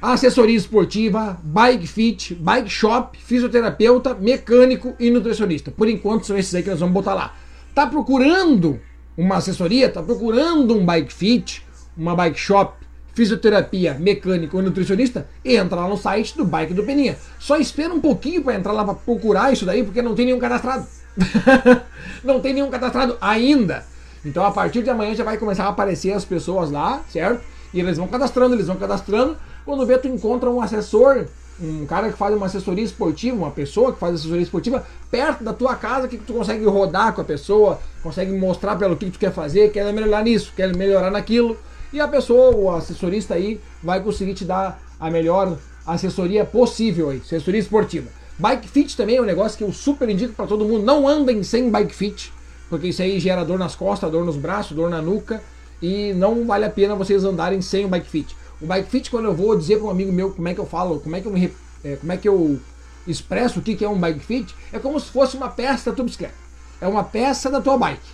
Assessoria 0.01 0.55
esportiva, 0.55 1.39
bike 1.41 1.87
fit, 1.87 2.35
bike 2.35 2.69
shop, 2.69 3.17
fisioterapeuta, 3.17 4.13
mecânico 4.13 4.93
e 4.99 5.09
nutricionista. 5.09 5.71
Por 5.71 5.87
enquanto 5.87 6.25
são 6.25 6.37
esses 6.37 6.53
aí 6.53 6.61
que 6.61 6.69
nós 6.69 6.79
vamos 6.79 6.93
botar 6.93 7.13
lá. 7.13 7.33
Tá 7.73 7.87
procurando 7.87 8.79
uma 9.17 9.37
assessoria? 9.37 9.89
Tá 9.89 10.03
procurando 10.03 10.77
um 10.77 10.85
bike 10.85 11.13
fit, 11.13 11.65
uma 11.97 12.13
bike 12.13 12.37
shop, 12.37 12.85
fisioterapia, 13.13 13.95
mecânico 13.95 14.57
ou 14.57 14.63
nutricionista? 14.63 15.27
Entra 15.43 15.79
lá 15.79 15.87
no 15.87 15.97
site 15.97 16.37
do 16.37 16.43
Bike 16.43 16.73
do 16.73 16.83
Peninha. 16.83 17.17
Só 17.39 17.57
espera 17.57 17.93
um 17.93 18.01
pouquinho 18.01 18.43
para 18.43 18.55
entrar 18.55 18.73
lá 18.73 18.83
para 18.83 18.93
procurar 18.93 19.53
isso 19.53 19.65
daí, 19.65 19.83
porque 19.83 20.01
não 20.01 20.13
tem 20.13 20.25
nenhum 20.25 20.39
cadastrado. 20.39 20.85
não 22.23 22.41
tem 22.41 22.53
nenhum 22.53 22.69
cadastrado 22.69 23.17
ainda. 23.21 23.85
Então 24.25 24.43
a 24.43 24.51
partir 24.51 24.81
de 24.81 24.89
amanhã 24.89 25.13
já 25.13 25.23
vai 25.23 25.37
começar 25.37 25.65
a 25.65 25.69
aparecer 25.69 26.11
as 26.11 26.25
pessoas 26.25 26.71
lá, 26.71 27.01
certo? 27.09 27.43
E 27.73 27.79
eles 27.79 27.97
vão 27.97 28.07
cadastrando, 28.07 28.55
eles 28.55 28.67
vão 28.67 28.75
cadastrando. 28.75 29.37
Quando 29.63 29.85
vê, 29.85 29.97
tu 29.97 30.07
encontra 30.07 30.49
um 30.49 30.61
assessor, 30.61 31.25
um 31.61 31.85
cara 31.85 32.11
que 32.11 32.17
faz 32.17 32.35
uma 32.35 32.45
assessoria 32.45 32.83
esportiva, 32.83 33.35
uma 33.35 33.51
pessoa 33.51 33.93
que 33.93 33.99
faz 33.99 34.15
assessoria 34.15 34.41
esportiva 34.41 34.85
perto 35.11 35.43
da 35.43 35.53
tua 35.53 35.75
casa, 35.75 36.07
que 36.07 36.17
tu 36.17 36.33
consegue 36.33 36.65
rodar 36.65 37.13
com 37.13 37.21
a 37.21 37.23
pessoa, 37.23 37.79
consegue 38.01 38.31
mostrar 38.31 38.75
pelo 38.75 38.95
que 38.97 39.09
tu 39.09 39.19
quer 39.19 39.31
fazer, 39.31 39.71
quer 39.71 39.91
melhorar 39.93 40.23
nisso, 40.23 40.53
quer 40.55 40.75
melhorar 40.75 41.11
naquilo. 41.11 41.57
E 41.93 41.99
a 41.99 42.07
pessoa, 42.07 42.55
o 42.55 42.69
assessorista 42.75 43.35
aí, 43.35 43.61
vai 43.83 44.01
conseguir 44.01 44.33
te 44.33 44.45
dar 44.45 44.81
a 44.99 45.09
melhor 45.09 45.57
assessoria 45.85 46.43
possível 46.43 47.09
aí, 47.09 47.21
assessoria 47.23 47.59
esportiva. 47.59 48.09
Bike 48.37 48.67
fit 48.67 48.97
também 48.97 49.15
é 49.17 49.21
um 49.21 49.25
negócio 49.25 49.57
que 49.57 49.63
eu 49.63 49.71
super 49.71 50.09
indico 50.09 50.33
para 50.33 50.45
todo 50.45 50.65
mundo. 50.65 50.83
Não 50.83 51.07
andem 51.07 51.41
sem 51.41 51.69
bike 51.69 51.95
fit 51.95 52.33
porque 52.69 52.87
isso 52.87 53.01
aí 53.01 53.19
gera 53.19 53.43
dor 53.43 53.59
nas 53.59 53.75
costas, 53.75 54.11
dor 54.11 54.25
nos 54.25 54.37
braços, 54.37 54.75
dor 54.75 54.89
na 54.89 55.01
nuca 55.01 55.41
e 55.81 56.13
não 56.13 56.45
vale 56.45 56.65
a 56.65 56.69
pena 56.69 56.95
vocês 56.95 57.23
andarem 57.23 57.61
sem 57.61 57.85
o 57.85 57.87
bike 57.87 58.09
fit. 58.09 58.35
O 58.61 58.65
bike 58.65 58.89
fit, 58.89 59.11
quando 59.11 59.25
eu 59.25 59.33
vou 59.33 59.55
dizer 59.55 59.77
para 59.77 59.87
um 59.87 59.89
amigo 59.89 60.11
meu 60.11 60.31
como 60.31 60.47
é 60.47 60.53
que 60.53 60.59
eu 60.59 60.65
falo, 60.65 60.99
como 60.99 61.15
é 61.15 61.21
que 61.21 61.27
eu, 61.27 61.31
me, 61.31 61.53
é, 61.83 61.95
como 61.97 62.11
é 62.11 62.17
que 62.17 62.27
eu 62.27 62.59
expresso 63.05 63.59
o 63.59 63.61
que, 63.61 63.83
é 63.83 63.89
um 63.89 63.99
bike 63.99 64.19
fit, 64.19 64.55
é 64.71 64.79
como 64.79 64.99
se 64.99 65.11
fosse 65.11 65.37
uma 65.37 65.49
peça 65.49 65.91
da 65.91 65.95
tua 65.95 66.05
bicicleta. 66.05 66.33
É 66.81 66.87
uma 66.87 67.03
peça 67.03 67.49
da 67.49 67.61
tua 67.61 67.77
bike, 67.77 68.09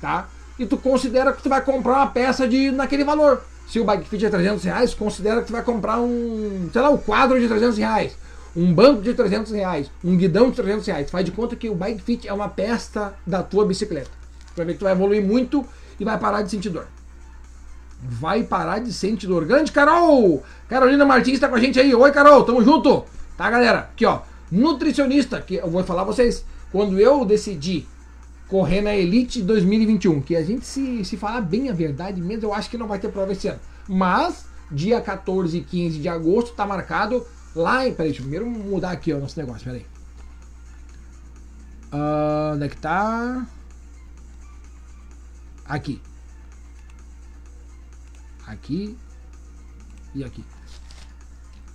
tá? 0.00 0.28
E 0.58 0.66
tu 0.66 0.76
considera 0.76 1.32
que 1.32 1.42
tu 1.42 1.48
vai 1.48 1.62
comprar 1.62 1.96
uma 1.96 2.06
peça 2.08 2.46
de 2.46 2.70
naquele 2.70 3.04
valor. 3.04 3.42
Se 3.68 3.78
o 3.78 3.84
bike 3.84 4.08
fit 4.08 4.26
é 4.26 4.30
300 4.30 4.64
reais, 4.64 4.94
considera 4.94 5.40
que 5.40 5.46
tu 5.46 5.52
vai 5.52 5.62
comprar 5.62 6.00
um, 6.00 6.68
sei 6.72 6.82
lá, 6.82 6.90
um 6.90 6.98
quadro 6.98 7.40
de 7.40 7.48
300 7.48 7.78
reais 7.78 8.16
um 8.54 8.72
banco 8.72 9.02
de 9.02 9.14
300 9.14 9.52
reais, 9.52 9.90
um 10.04 10.16
guidão 10.16 10.50
de 10.50 10.56
300 10.56 10.86
reais. 10.86 11.10
Faz 11.10 11.24
de 11.24 11.30
conta 11.30 11.56
que 11.56 11.68
o 11.68 11.74
Bike 11.74 12.02
Fit 12.02 12.28
é 12.28 12.32
uma 12.32 12.48
peça 12.48 13.14
da 13.26 13.42
tua 13.42 13.64
bicicleta. 13.64 14.10
Vai 14.54 14.66
ver 14.66 14.72
que 14.74 14.78
tu 14.78 14.84
vai 14.84 14.92
evoluir 14.92 15.24
muito 15.24 15.64
e 15.98 16.04
vai 16.04 16.18
parar 16.18 16.42
de 16.42 16.50
sentir 16.50 16.70
dor. 16.70 16.86
Vai 18.02 18.42
parar 18.42 18.80
de 18.80 18.92
sentir 18.92 19.26
dor. 19.26 19.44
Grande 19.44 19.72
Carol! 19.72 20.42
Carolina 20.68 21.04
Martins 21.04 21.34
está 21.34 21.48
com 21.48 21.54
a 21.54 21.60
gente 21.60 21.78
aí. 21.78 21.94
Oi, 21.94 22.12
Carol, 22.12 22.44
tamo 22.44 22.62
junto! 22.62 23.04
Tá, 23.36 23.50
galera? 23.50 23.90
Aqui, 23.92 24.04
ó. 24.04 24.20
Nutricionista, 24.50 25.40
que 25.40 25.54
eu 25.54 25.70
vou 25.70 25.82
falar 25.84 26.04
pra 26.04 26.12
vocês. 26.12 26.44
Quando 26.70 26.98
eu 26.98 27.24
decidi 27.24 27.86
correr 28.48 28.82
na 28.82 28.94
Elite 28.94 29.40
2021, 29.40 30.20
que 30.20 30.36
a 30.36 30.42
gente, 30.42 30.66
se, 30.66 31.04
se 31.04 31.16
falar 31.16 31.40
bem 31.40 31.70
a 31.70 31.72
verdade 31.72 32.20
mesmo, 32.20 32.44
eu 32.44 32.52
acho 32.52 32.68
que 32.68 32.76
não 32.76 32.86
vai 32.86 32.98
ter 32.98 33.08
prova 33.08 33.32
esse 33.32 33.48
ano. 33.48 33.60
Mas, 33.88 34.44
dia 34.70 35.00
14 35.00 35.56
e 35.56 35.62
15 35.62 35.98
de 35.98 36.08
agosto, 36.08 36.54
tá 36.54 36.66
marcado 36.66 37.24
Lá 37.54 37.86
em. 37.86 37.94
Peraí, 37.94 38.10
deixa 38.10 38.22
eu 38.22 38.28
primeiro 38.28 38.46
mudar 38.46 38.90
aqui 38.90 39.12
o 39.12 39.20
nosso 39.20 39.38
negócio, 39.38 39.64
peraí. 39.64 39.86
Uh, 41.92 42.54
onde 42.54 42.64
é 42.64 42.68
que 42.68 42.76
tá? 42.76 43.46
Aqui. 45.66 46.00
Aqui. 48.46 48.96
E 50.14 50.24
aqui. 50.24 50.44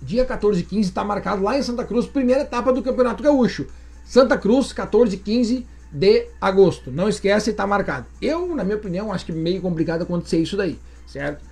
Dia 0.00 0.24
14 0.24 0.60
e 0.60 0.64
15 0.64 0.88
está 0.88 1.04
marcado 1.04 1.42
lá 1.42 1.58
em 1.58 1.62
Santa 1.62 1.84
Cruz, 1.84 2.06
primeira 2.06 2.42
etapa 2.42 2.72
do 2.72 2.82
Campeonato 2.82 3.22
Gaúcho. 3.22 3.66
Santa 4.04 4.38
Cruz, 4.38 4.72
14 4.72 5.16
e 5.16 5.18
15 5.18 5.66
de 5.90 6.28
agosto. 6.40 6.90
Não 6.90 7.08
esquece, 7.08 7.50
está 7.50 7.66
marcado. 7.66 8.06
Eu, 8.20 8.54
na 8.54 8.64
minha 8.64 8.76
opinião, 8.76 9.12
acho 9.12 9.26
que 9.26 9.32
meio 9.32 9.60
complicado 9.60 10.02
acontecer 10.02 10.38
isso 10.38 10.56
daí, 10.56 10.78
certo? 11.06 11.44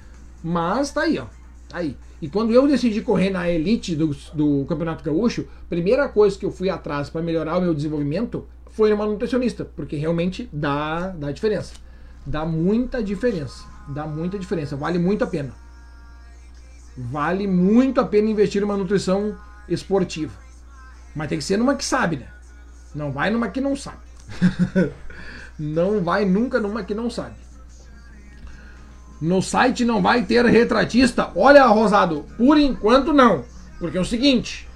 Mas 0.43 0.91
tá 0.91 1.03
aí, 1.03 1.19
ó. 1.19 1.27
Tá 1.69 1.79
aí. 1.79 1.97
E 2.21 2.29
quando 2.29 2.53
eu 2.53 2.67
decidi 2.67 3.03
correr 3.03 3.31
na 3.31 3.49
elite 3.49 3.95
do, 3.95 4.17
do 4.33 4.65
Campeonato 4.67 5.05
Gaúcho, 5.05 5.47
primeira 5.69 6.09
coisa 6.09 6.39
que 6.39 6.47
eu 6.47 6.51
fui 6.51 6.71
atrás 6.71 7.11
para 7.11 7.23
melhorar 7.23 7.59
o 7.59 7.61
meu 7.61 7.75
desenvolvimento 7.75 8.47
foi 8.71 8.93
uma 8.93 9.07
nutricionista, 9.07 9.65
porque 9.65 9.97
realmente 9.97 10.49
dá, 10.53 11.09
dá 11.09 11.31
diferença. 11.31 11.75
Dá 12.27 12.45
muita 12.45 13.03
diferença. 13.03 13.65
Dá 13.89 14.07
muita 14.07 14.39
diferença. 14.39 14.77
Vale 14.77 14.99
muito 14.99 15.25
a 15.25 15.27
pena. 15.27 15.53
Vale 16.97 17.47
muito 17.47 18.01
a 18.01 18.05
pena 18.05 18.31
investir 18.31 18.61
numa 18.63 18.77
nutrição 18.77 19.37
esportiva. 19.69 20.33
Mas 21.15 21.29
tem 21.29 21.39
que 21.39 21.45
ser 21.45 21.57
numa 21.57 21.75
que 21.75 21.85
sabe, 21.85 22.17
né? 22.17 22.29
Não 22.95 23.13
vai 23.13 23.31
numa 23.31 23.49
que 23.49 23.61
não 23.61 23.77
sabe. 23.77 23.99
não 25.59 26.03
vai 26.03 26.25
nunca 26.25 26.59
numa 26.59 26.83
que 26.83 26.95
não 26.95 27.11
sabe. 27.11 27.46
No 29.21 29.41
site 29.41 29.85
não 29.85 30.03
vai 30.03 30.23
ter 30.23 30.45
retratista. 30.45 31.31
Olha, 31.35 31.67
Rosado, 31.67 32.25
por 32.37 32.59
enquanto 32.59 33.13
não. 33.13 33.45
Porque 33.79 33.97
é 33.97 34.01
o 34.01 34.05
seguinte: 34.05 34.69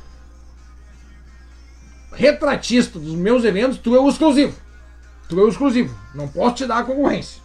retratista 2.13 2.99
dos 2.99 3.15
meus 3.15 3.45
eventos, 3.45 3.79
tu 3.79 3.95
é 3.95 4.01
o 4.01 4.09
exclusivo. 4.09 4.55
Tu 5.29 5.39
é 5.39 5.43
o 5.43 5.49
exclusivo. 5.49 5.95
Não 6.15 6.27
posso 6.27 6.57
te 6.57 6.67
dar 6.67 6.85
concorrência. 6.85 7.41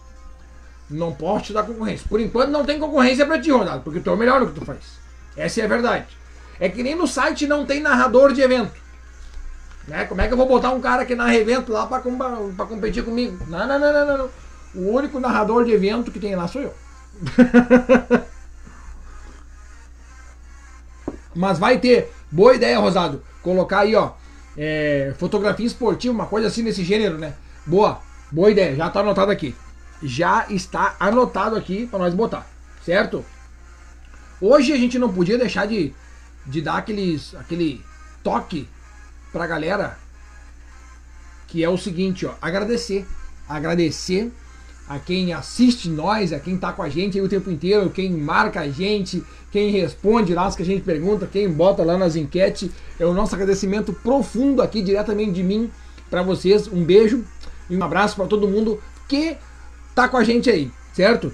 Não 0.89 1.13
posso 1.13 1.45
te 1.45 1.53
dar 1.53 1.63
concorrência. 1.63 2.07
Por 2.07 2.19
enquanto 2.19 2.49
não 2.49 2.65
tem 2.65 2.79
concorrência 2.79 3.25
pra 3.25 3.39
ti, 3.39 3.51
Rodado, 3.51 3.81
porque 3.81 3.99
tu 3.99 4.09
é 4.09 4.13
o 4.13 4.17
melhor 4.17 4.39
no 4.39 4.47
que 4.47 4.59
tu 4.59 4.65
faz. 4.65 4.79
Essa 5.35 5.61
é 5.61 5.65
a 5.65 5.67
verdade. 5.67 6.07
É 6.59 6.69
que 6.69 6.81
nem 6.81 6.95
no 6.95 7.07
site 7.07 7.45
não 7.47 7.65
tem 7.65 7.81
narrador 7.81 8.33
de 8.33 8.41
evento. 8.41 8.73
Né? 9.87 10.05
Como 10.05 10.21
é 10.21 10.27
que 10.27 10.33
eu 10.33 10.37
vou 10.37 10.47
botar 10.47 10.71
um 10.71 10.81
cara 10.81 11.05
que 11.05 11.15
narra 11.15 11.35
evento 11.35 11.71
lá 11.71 11.85
pra 11.85 11.99
competir 11.99 13.03
comigo? 13.03 13.45
Não, 13.47 13.67
não, 13.67 13.79
não, 13.79 13.93
não, 13.93 14.17
não. 14.17 14.29
O 14.73 14.91
único 14.91 15.19
narrador 15.19 15.65
de 15.65 15.71
evento 15.71 16.11
que 16.11 16.19
tem 16.19 16.35
lá 16.35 16.47
sou 16.47 16.61
eu. 16.61 16.73
Mas 21.35 21.59
vai 21.59 21.77
ter. 21.79 22.11
Boa 22.31 22.55
ideia, 22.55 22.79
Rosado. 22.79 23.21
Colocar 23.41 23.79
aí, 23.79 23.93
ó. 23.95 24.11
É, 24.57 25.13
fotografia 25.17 25.65
esportiva, 25.65 26.13
uma 26.13 26.27
coisa 26.27 26.47
assim 26.47 26.63
nesse 26.63 26.83
gênero, 26.83 27.17
né? 27.17 27.33
Boa. 27.65 28.01
Boa 28.31 28.49
ideia. 28.49 28.75
Já 28.75 28.89
tá 28.89 29.01
anotado 29.01 29.31
aqui. 29.31 29.55
Já 30.01 30.45
está 30.49 30.95
anotado 30.99 31.55
aqui 31.55 31.87
para 31.87 31.99
nós 31.99 32.13
botar. 32.13 32.47
Certo? 32.83 33.25
Hoje 34.39 34.71
a 34.73 34.77
gente 34.77 34.99
não 34.99 35.11
podia 35.11 35.37
deixar 35.37 35.65
de, 35.65 35.93
de 36.45 36.61
dar 36.61 36.77
aqueles, 36.77 37.35
aquele 37.35 37.83
toque 38.23 38.67
pra 39.31 39.47
galera. 39.47 39.97
Que 41.47 41.63
é 41.63 41.69
o 41.69 41.77
seguinte, 41.77 42.25
ó. 42.25 42.33
Agradecer. 42.41 43.05
Agradecer 43.47 44.31
a 44.87 44.99
quem 44.99 45.33
assiste 45.33 45.89
nós, 45.89 46.31
a 46.31 46.39
quem 46.39 46.55
está 46.55 46.71
com 46.71 46.83
a 46.83 46.89
gente 46.89 47.19
o 47.19 47.27
tempo 47.27 47.49
inteiro, 47.49 47.89
quem 47.89 48.11
marca 48.11 48.61
a 48.61 48.69
gente, 48.69 49.23
quem 49.51 49.71
responde 49.71 50.33
lá 50.33 50.45
as 50.45 50.55
que 50.55 50.61
a 50.61 50.65
gente 50.65 50.83
pergunta, 50.83 51.27
quem 51.27 51.49
bota 51.49 51.83
lá 51.83 51.97
nas 51.97 52.15
enquetes. 52.15 52.69
É 52.99 53.05
o 53.05 53.13
nosso 53.13 53.33
agradecimento 53.33 53.93
profundo 53.93 54.61
aqui 54.61 54.81
diretamente 54.81 55.31
de 55.31 55.43
mim 55.43 55.71
para 56.09 56.21
vocês. 56.21 56.67
Um 56.67 56.83
beijo 56.83 57.25
e 57.69 57.75
um 57.75 57.83
abraço 57.83 58.15
para 58.15 58.27
todo 58.27 58.47
mundo 58.47 58.79
que 59.07 59.37
tá 59.95 60.07
com 60.07 60.17
a 60.17 60.23
gente 60.23 60.49
aí, 60.49 60.71
certo? 60.93 61.33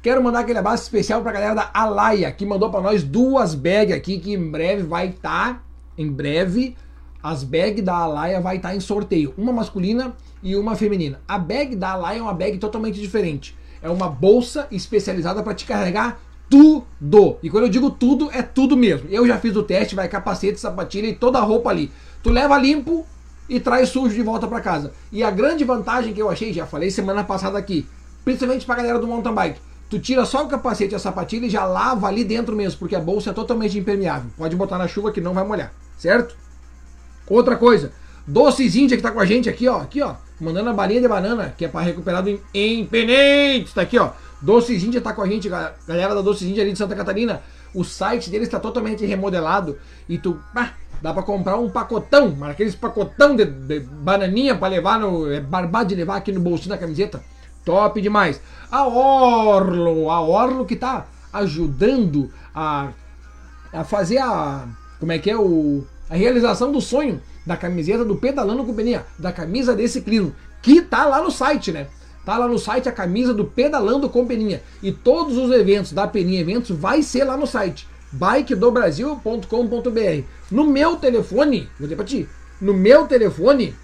Quero 0.00 0.22
mandar 0.22 0.40
aquele 0.40 0.58
abraço 0.58 0.84
especial 0.84 1.22
para 1.22 1.30
a 1.30 1.34
galera 1.34 1.54
da 1.54 1.70
Alaia, 1.72 2.30
que 2.30 2.44
mandou 2.44 2.70
para 2.70 2.80
nós 2.80 3.02
duas 3.02 3.54
bags 3.54 3.94
aqui 3.94 4.18
que 4.18 4.32
em 4.32 4.50
breve 4.50 4.82
vai 4.82 5.08
estar, 5.08 5.54
tá, 5.54 5.62
em 5.96 6.10
breve 6.10 6.76
as 7.22 7.44
bags 7.44 7.84
da 7.84 7.94
Alaia 7.94 8.40
vai 8.40 8.56
estar 8.56 8.74
em 8.74 8.80
sorteio, 8.80 9.32
uma 9.38 9.52
masculina 9.52 10.14
e 10.42 10.56
uma 10.56 10.74
feminina. 10.74 11.20
A 11.26 11.38
bag 11.38 11.76
da 11.76 11.92
Alaia 11.92 12.18
é 12.18 12.22
uma 12.22 12.34
bag 12.34 12.58
totalmente 12.58 13.00
diferente. 13.00 13.56
É 13.80 13.88
uma 13.88 14.08
bolsa 14.08 14.66
especializada 14.70 15.42
para 15.42 15.54
te 15.54 15.64
carregar 15.64 16.20
tudo. 16.50 17.38
E 17.42 17.48
quando 17.48 17.64
eu 17.64 17.70
digo 17.70 17.90
tudo, 17.90 18.30
é 18.30 18.42
tudo 18.42 18.76
mesmo. 18.76 19.08
Eu 19.10 19.26
já 19.26 19.38
fiz 19.38 19.56
o 19.56 19.62
teste, 19.62 19.94
vai 19.94 20.08
capacete, 20.08 20.60
sapatilha 20.60 21.06
e 21.06 21.14
toda 21.14 21.38
a 21.38 21.42
roupa 21.42 21.70
ali. 21.70 21.90
Tu 22.22 22.30
leva 22.30 22.58
limpo 22.58 23.06
e 23.48 23.58
traz 23.58 23.88
sujo 23.88 24.14
de 24.14 24.22
volta 24.22 24.46
para 24.46 24.60
casa. 24.60 24.92
E 25.10 25.22
a 25.22 25.30
grande 25.30 25.64
vantagem 25.64 26.12
que 26.12 26.20
eu 26.20 26.30
achei, 26.30 26.52
já 26.52 26.66
falei 26.66 26.90
semana 26.90 27.24
passada 27.24 27.58
aqui, 27.58 27.86
principalmente 28.24 28.66
pra 28.66 28.76
galera 28.76 28.98
do 28.98 29.06
mountain 29.06 29.34
bike, 29.34 29.60
tu 29.90 29.98
tira 29.98 30.24
só 30.24 30.44
o 30.44 30.48
capacete 30.48 30.92
e 30.92 30.96
a 30.96 30.98
sapatilha 30.98 31.46
e 31.46 31.50
já 31.50 31.64
lava 31.64 32.06
ali 32.06 32.24
dentro 32.24 32.54
mesmo, 32.54 32.78
porque 32.78 32.94
a 32.94 33.00
bolsa 33.00 33.30
é 33.30 33.32
totalmente 33.32 33.78
impermeável. 33.78 34.30
Pode 34.36 34.54
botar 34.54 34.78
na 34.78 34.86
chuva 34.86 35.10
que 35.10 35.20
não 35.20 35.34
vai 35.34 35.44
molhar, 35.44 35.72
certo? 35.98 36.36
Outra 37.26 37.56
coisa, 37.56 37.92
Doces 38.26 38.76
Índia 38.76 38.96
que 38.96 39.02
tá 39.02 39.10
com 39.10 39.20
a 39.20 39.26
gente 39.26 39.48
aqui, 39.48 39.66
ó, 39.68 39.80
aqui, 39.80 40.00
ó, 40.00 40.14
mandando 40.42 40.70
a 40.70 40.72
balinha 40.72 41.00
de 41.00 41.06
banana, 41.06 41.54
que 41.56 41.64
é 41.64 41.68
para 41.68 41.82
recuperar 41.82 42.22
do 42.22 42.40
impenente, 42.52 43.72
tá 43.72 43.82
aqui, 43.82 43.96
ó. 43.96 44.10
Doces 44.40 44.82
Índia 44.82 45.00
tá 45.00 45.12
com 45.12 45.22
a 45.22 45.26
gente, 45.26 45.48
galera 45.48 46.16
da 46.16 46.20
Doces 46.20 46.48
Índia 46.48 46.64
ali 46.64 46.72
de 46.72 46.78
Santa 46.78 46.96
Catarina. 46.96 47.40
O 47.72 47.84
site 47.84 48.28
deles 48.28 48.48
está 48.48 48.58
totalmente 48.58 49.06
remodelado 49.06 49.78
e 50.08 50.18
tu, 50.18 50.38
dá 51.00 51.14
para 51.14 51.22
comprar 51.22 51.56
um 51.58 51.70
pacotão, 51.70 52.34
mas 52.36 52.50
aqueles 52.50 52.74
pacotão 52.74 53.36
de, 53.36 53.44
de 53.44 53.80
bananinha 53.80 54.56
para 54.56 54.68
levar 54.68 54.98
no, 54.98 55.32
é 55.32 55.40
barbado 55.40 55.90
de 55.90 55.94
levar 55.94 56.16
aqui 56.16 56.32
no 56.32 56.40
bolsinho 56.40 56.70
da 56.70 56.78
camiseta. 56.78 57.22
Top 57.64 58.00
demais. 58.00 58.40
A 58.68 58.84
Orlo, 58.88 60.10
a 60.10 60.20
Orlo 60.20 60.66
que 60.66 60.74
tá 60.74 61.06
ajudando 61.32 62.32
a, 62.52 62.88
a 63.72 63.84
fazer 63.84 64.18
a. 64.18 64.66
Como 64.98 65.12
é 65.12 65.18
que 65.18 65.30
é? 65.30 65.36
O, 65.36 65.86
a 66.10 66.16
realização 66.16 66.72
do 66.72 66.80
sonho 66.80 67.22
da 67.44 67.56
camiseta 67.56 68.04
do 68.04 68.16
Pedalando 68.16 68.64
Companhia, 68.64 69.04
da 69.18 69.32
camisa 69.32 69.74
desse 69.74 69.94
ciclismo, 69.94 70.34
que 70.60 70.80
tá 70.80 71.04
lá 71.04 71.22
no 71.22 71.30
site, 71.30 71.72
né? 71.72 71.88
Tá 72.24 72.38
lá 72.38 72.46
no 72.46 72.58
site 72.58 72.88
a 72.88 72.92
camisa 72.92 73.34
do 73.34 73.44
Pedalando 73.44 74.08
com 74.08 74.26
Peninha. 74.26 74.62
E 74.82 74.92
todos 74.92 75.36
os 75.36 75.50
eventos 75.50 75.92
da 75.92 76.06
Peninha 76.06 76.40
Eventos 76.40 76.70
vai 76.70 77.02
ser 77.02 77.24
lá 77.24 77.36
no 77.36 77.46
site 77.46 77.88
bikedobrasil.com.br. 78.12 80.26
No 80.50 80.64
meu 80.64 80.96
telefone, 80.96 81.68
vou 81.78 81.88
dizer 81.88 81.96
pra 81.96 82.04
ti, 82.04 82.28
no 82.60 82.74
meu 82.74 83.06
telefone 83.06 83.74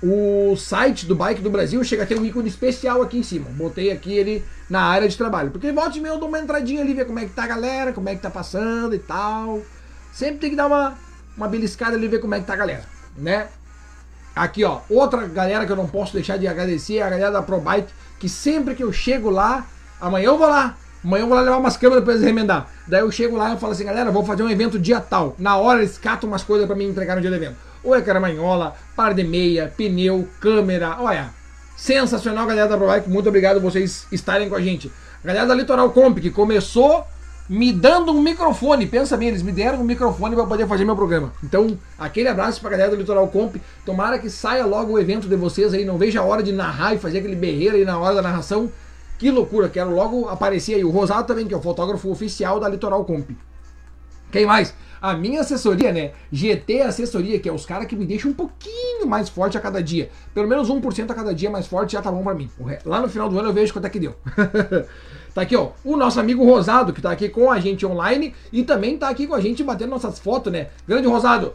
o 0.00 0.54
site 0.56 1.06
do 1.06 1.16
Bike 1.16 1.42
do 1.42 1.50
Brasil 1.50 1.82
chega 1.82 2.04
a 2.04 2.06
ter 2.06 2.18
um 2.18 2.24
ícone 2.24 2.48
especial 2.48 3.02
aqui 3.02 3.18
em 3.18 3.22
cima. 3.22 3.50
Botei 3.50 3.90
aqui 3.90 4.12
ele 4.12 4.44
na 4.70 4.82
área 4.82 5.08
de 5.08 5.16
trabalho. 5.16 5.50
Porque 5.50 5.72
volte 5.72 5.98
e 5.98 6.00
meia 6.00 6.12
eu 6.12 6.18
dou 6.18 6.28
uma 6.28 6.38
entradinha 6.38 6.80
ali, 6.80 6.94
ver 6.94 7.04
como 7.04 7.18
é 7.18 7.24
que 7.24 7.32
tá 7.32 7.44
a 7.44 7.48
galera, 7.48 7.92
como 7.92 8.08
é 8.08 8.14
que 8.14 8.22
tá 8.22 8.30
passando 8.30 8.94
e 8.94 8.98
tal. 8.98 9.60
Sempre 10.12 10.38
tem 10.38 10.50
que 10.50 10.56
dar 10.56 10.68
uma, 10.68 10.96
uma 11.38 11.48
beliscada 11.48 11.96
ali, 11.96 12.06
ver 12.06 12.18
como 12.18 12.34
é 12.34 12.40
que 12.40 12.46
tá 12.46 12.52
a 12.52 12.56
galera, 12.56 12.82
né? 13.16 13.46
Aqui, 14.36 14.62
ó, 14.64 14.80
outra 14.90 15.26
galera 15.26 15.64
que 15.64 15.72
eu 15.72 15.76
não 15.76 15.86
posso 15.86 16.12
deixar 16.12 16.36
de 16.36 16.46
agradecer 16.46 16.98
é 16.98 17.02
a 17.02 17.08
galera 17.08 17.30
da 17.30 17.42
ProBike, 17.42 17.88
que 18.18 18.28
sempre 18.28 18.74
que 18.74 18.84
eu 18.84 18.92
chego 18.92 19.30
lá, 19.30 19.66
amanhã 20.00 20.26
eu 20.26 20.36
vou 20.36 20.48
lá, 20.48 20.76
amanhã 21.02 21.22
eu 21.22 21.26
vou 21.26 21.36
lá 21.36 21.42
levar 21.42 21.56
umas 21.56 21.76
câmeras 21.76 22.04
pra 22.04 22.12
eles 22.12 22.24
remendar. 22.24 22.68
Daí 22.86 23.00
eu 23.00 23.10
chego 23.10 23.36
lá 23.36 23.54
e 23.54 23.56
falo 23.56 23.72
assim, 23.72 23.84
galera, 23.84 24.10
vou 24.10 24.24
fazer 24.24 24.42
um 24.42 24.50
evento 24.50 24.78
dia 24.78 25.00
tal. 25.00 25.34
Na 25.38 25.56
hora 25.56 25.80
eles 25.80 25.96
catam 25.96 26.28
umas 26.28 26.42
coisas 26.42 26.66
para 26.66 26.76
me 26.76 26.84
entregar 26.84 27.14
no 27.14 27.20
dia 27.20 27.30
do 27.30 27.36
evento 27.36 27.68
ou 27.82 27.94
é 27.94 28.02
caramanhola, 28.02 28.74
par 28.94 29.14
de 29.14 29.24
meia, 29.24 29.72
pneu, 29.76 30.28
câmera. 30.40 30.96
Olha, 31.00 31.30
sensacional, 31.76 32.46
galera 32.46 32.68
da 32.68 32.76
ProBike. 32.76 33.08
Muito 33.08 33.28
obrigado 33.28 33.60
vocês 33.60 34.06
estarem 34.12 34.48
com 34.48 34.54
a 34.54 34.60
gente. 34.60 34.92
galera 35.24 35.46
da 35.46 35.54
Litoral 35.54 35.90
Comp, 35.90 36.18
que 36.18 36.30
começou 36.30 37.06
me 37.48 37.72
dando 37.72 38.12
um 38.12 38.20
microfone. 38.20 38.86
Pensa 38.86 39.16
bem, 39.16 39.28
eles 39.28 39.42
me 39.42 39.52
deram 39.52 39.80
um 39.80 39.84
microfone 39.84 40.34
para 40.34 40.46
poder 40.46 40.66
fazer 40.66 40.84
meu 40.84 40.94
programa. 40.94 41.32
Então, 41.42 41.78
aquele 41.98 42.28
abraço 42.28 42.60
para 42.60 42.68
a 42.68 42.72
galera 42.72 42.90
do 42.90 42.96
Litoral 42.96 43.26
Comp. 43.28 43.56
Tomara 43.84 44.18
que 44.18 44.28
saia 44.28 44.66
logo 44.66 44.92
o 44.92 44.98
evento 44.98 45.28
de 45.28 45.36
vocês 45.36 45.72
aí. 45.72 45.84
Não 45.84 45.96
veja 45.96 46.20
a 46.20 46.24
hora 46.24 46.42
de 46.42 46.52
narrar 46.52 46.94
e 46.94 46.98
fazer 46.98 47.18
aquele 47.18 47.36
berreiro 47.36 47.76
aí 47.76 47.84
na 47.84 47.98
hora 47.98 48.16
da 48.16 48.22
narração. 48.22 48.70
Que 49.18 49.30
loucura, 49.30 49.68
quero 49.68 49.94
logo 49.94 50.28
aparecer 50.28 50.74
aí. 50.74 50.84
O 50.84 50.90
Rosado 50.90 51.26
também, 51.26 51.46
que 51.46 51.54
é 51.54 51.56
o 51.56 51.62
fotógrafo 51.62 52.10
oficial 52.10 52.60
da 52.60 52.68
Litoral 52.68 53.04
Comp. 53.04 53.30
Quem 54.30 54.44
mais? 54.44 54.74
A 55.00 55.14
minha 55.14 55.40
assessoria, 55.40 55.92
né? 55.92 56.12
GT 56.30 56.82
Assessoria, 56.82 57.38
que 57.38 57.48
é 57.48 57.52
os 57.52 57.64
caras 57.64 57.86
que 57.86 57.96
me 57.96 58.04
deixam 58.04 58.30
um 58.30 58.34
pouquinho 58.34 59.06
mais 59.06 59.28
forte 59.28 59.56
a 59.56 59.60
cada 59.60 59.82
dia. 59.82 60.10
Pelo 60.34 60.48
menos 60.48 60.68
1% 60.68 61.10
a 61.10 61.14
cada 61.14 61.34
dia 61.34 61.48
mais 61.48 61.66
forte 61.66 61.92
já 61.92 62.02
tá 62.02 62.10
bom 62.10 62.22
pra 62.22 62.34
mim. 62.34 62.50
Lá 62.84 63.00
no 63.00 63.08
final 63.08 63.28
do 63.28 63.38
ano 63.38 63.48
eu 63.48 63.52
vejo 63.52 63.72
quanto 63.72 63.86
é 63.86 63.90
que 63.90 64.00
deu. 64.00 64.14
tá 65.34 65.42
aqui, 65.42 65.56
ó. 65.56 65.70
O 65.84 65.96
nosso 65.96 66.18
amigo 66.20 66.44
Rosado, 66.44 66.92
que 66.92 67.02
tá 67.02 67.10
aqui 67.10 67.28
com 67.28 67.50
a 67.50 67.60
gente 67.60 67.84
online 67.86 68.34
e 68.52 68.62
também 68.62 68.96
tá 68.96 69.08
aqui 69.08 69.26
com 69.26 69.34
a 69.34 69.40
gente 69.40 69.62
batendo 69.62 69.90
nossas 69.90 70.18
fotos, 70.18 70.52
né? 70.52 70.68
Grande 70.86 71.06
Rosado, 71.06 71.52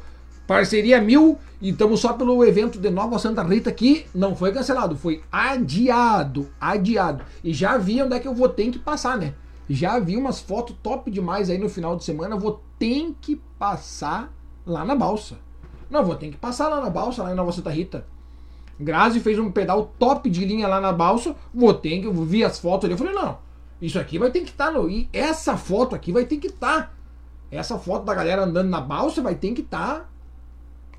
parceria 0.48 1.02
mil 1.02 1.38
e 1.62 1.70
estamos 1.70 2.00
só 2.00 2.14
pelo 2.14 2.44
evento 2.44 2.80
de 2.80 2.90
Nova 2.90 3.18
Santa 3.20 3.44
Rita 3.44 3.72
que 3.72 4.06
não 4.14 4.36
foi 4.36 4.52
cancelado, 4.52 4.96
foi 4.96 5.22
adiado, 5.32 6.50
adiado. 6.60 7.24
E 7.44 7.54
já 7.54 7.78
vi 7.78 8.02
onde 8.02 8.16
é 8.16 8.20
que 8.20 8.28
eu 8.28 8.34
vou 8.34 8.50
ter 8.50 8.70
que 8.70 8.80
passar, 8.80 9.18
né? 9.18 9.34
Já 9.70 9.98
vi 10.00 10.18
umas 10.18 10.40
fotos 10.40 10.76
top 10.84 11.10
demais 11.10 11.50
aí 11.50 11.58
no 11.58 11.70
final 11.70 11.96
de 11.96 12.04
semana. 12.04 12.36
Vou 12.36 12.62
ter 12.78 13.16
que 13.22 13.42
passar 13.58 14.32
lá 14.66 14.84
na 14.84 14.96
balsa. 14.96 15.38
Não, 15.90 16.04
vou 16.04 16.16
ter 16.16 16.30
que 16.30 16.38
passar 16.38 16.68
lá 16.68 16.82
na 16.82 16.90
balsa, 16.90 17.24
lá 17.24 17.32
em 17.32 17.36
Nova 17.36 17.52
Santa 17.52 17.70
Rita. 17.70 18.06
Grazi 18.80 19.20
fez 19.20 19.40
um 19.40 19.52
pedal 19.52 19.94
top 19.98 20.30
de 20.30 20.44
linha 20.44 20.68
lá 20.68 20.82
na 20.82 20.92
balsa. 20.92 21.36
Vou 21.54 21.74
ter 21.74 22.02
que. 22.02 22.08
Eu 22.08 22.14
vi 22.14 22.44
as 22.44 22.60
fotos 22.60 22.86
ali. 22.86 22.94
Eu 22.94 22.98
falei, 22.98 23.14
não, 23.14 23.38
isso 23.84 24.00
aqui 24.00 24.18
vai 24.18 24.32
ter 24.32 24.40
que 24.40 24.50
estar 24.50 24.68
tá 24.68 24.72
no. 24.72 24.90
E 24.90 25.10
essa 25.12 25.58
foto 25.58 25.94
aqui 25.94 26.14
vai 26.14 26.24
ter 26.24 26.38
que 26.38 26.48
estar. 26.48 26.84
Tá. 26.84 26.92
Essa 27.52 27.78
foto 27.78 28.06
da 28.06 28.14
galera 28.14 28.44
andando 28.44 28.70
na 28.70 28.80
balsa 28.80 29.22
vai 29.22 29.36
ter 29.36 29.52
que 29.52 29.60
estar. 29.60 30.00
Tá. 30.00 30.06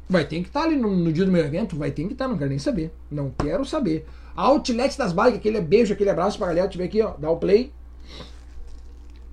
Vai 0.06 0.27
ter 0.27 0.43
que 0.43 0.48
estar 0.48 0.61
tá 0.61 0.66
ali 0.66 0.77
no, 0.77 0.94
no, 0.94 1.11
dia 1.11 1.24
do 1.24 1.32
meu 1.32 1.43
evento. 1.43 1.77
Vai 1.77 1.90
ter 1.90 2.05
que 2.06 2.12
estar, 2.12 2.27
tá, 2.27 2.31
não 2.31 2.36
quero 2.36 2.51
nem 2.51 2.59
saber. 2.59 2.94
Não 3.11 3.31
quero 3.31 3.65
saber. 3.65 4.06
Outlet 4.36 4.98
das 4.98 5.15
bikes, 5.15 5.36
aquele 5.36 5.62
beijo, 5.62 5.94
aquele 5.94 6.11
abraço 6.11 6.36
pra 6.36 6.48
galera. 6.48 6.69
Tiver 6.69 6.85
aqui, 6.85 7.01
ó. 7.01 7.15
Dá 7.16 7.31
o 7.31 7.39
play. 7.39 7.73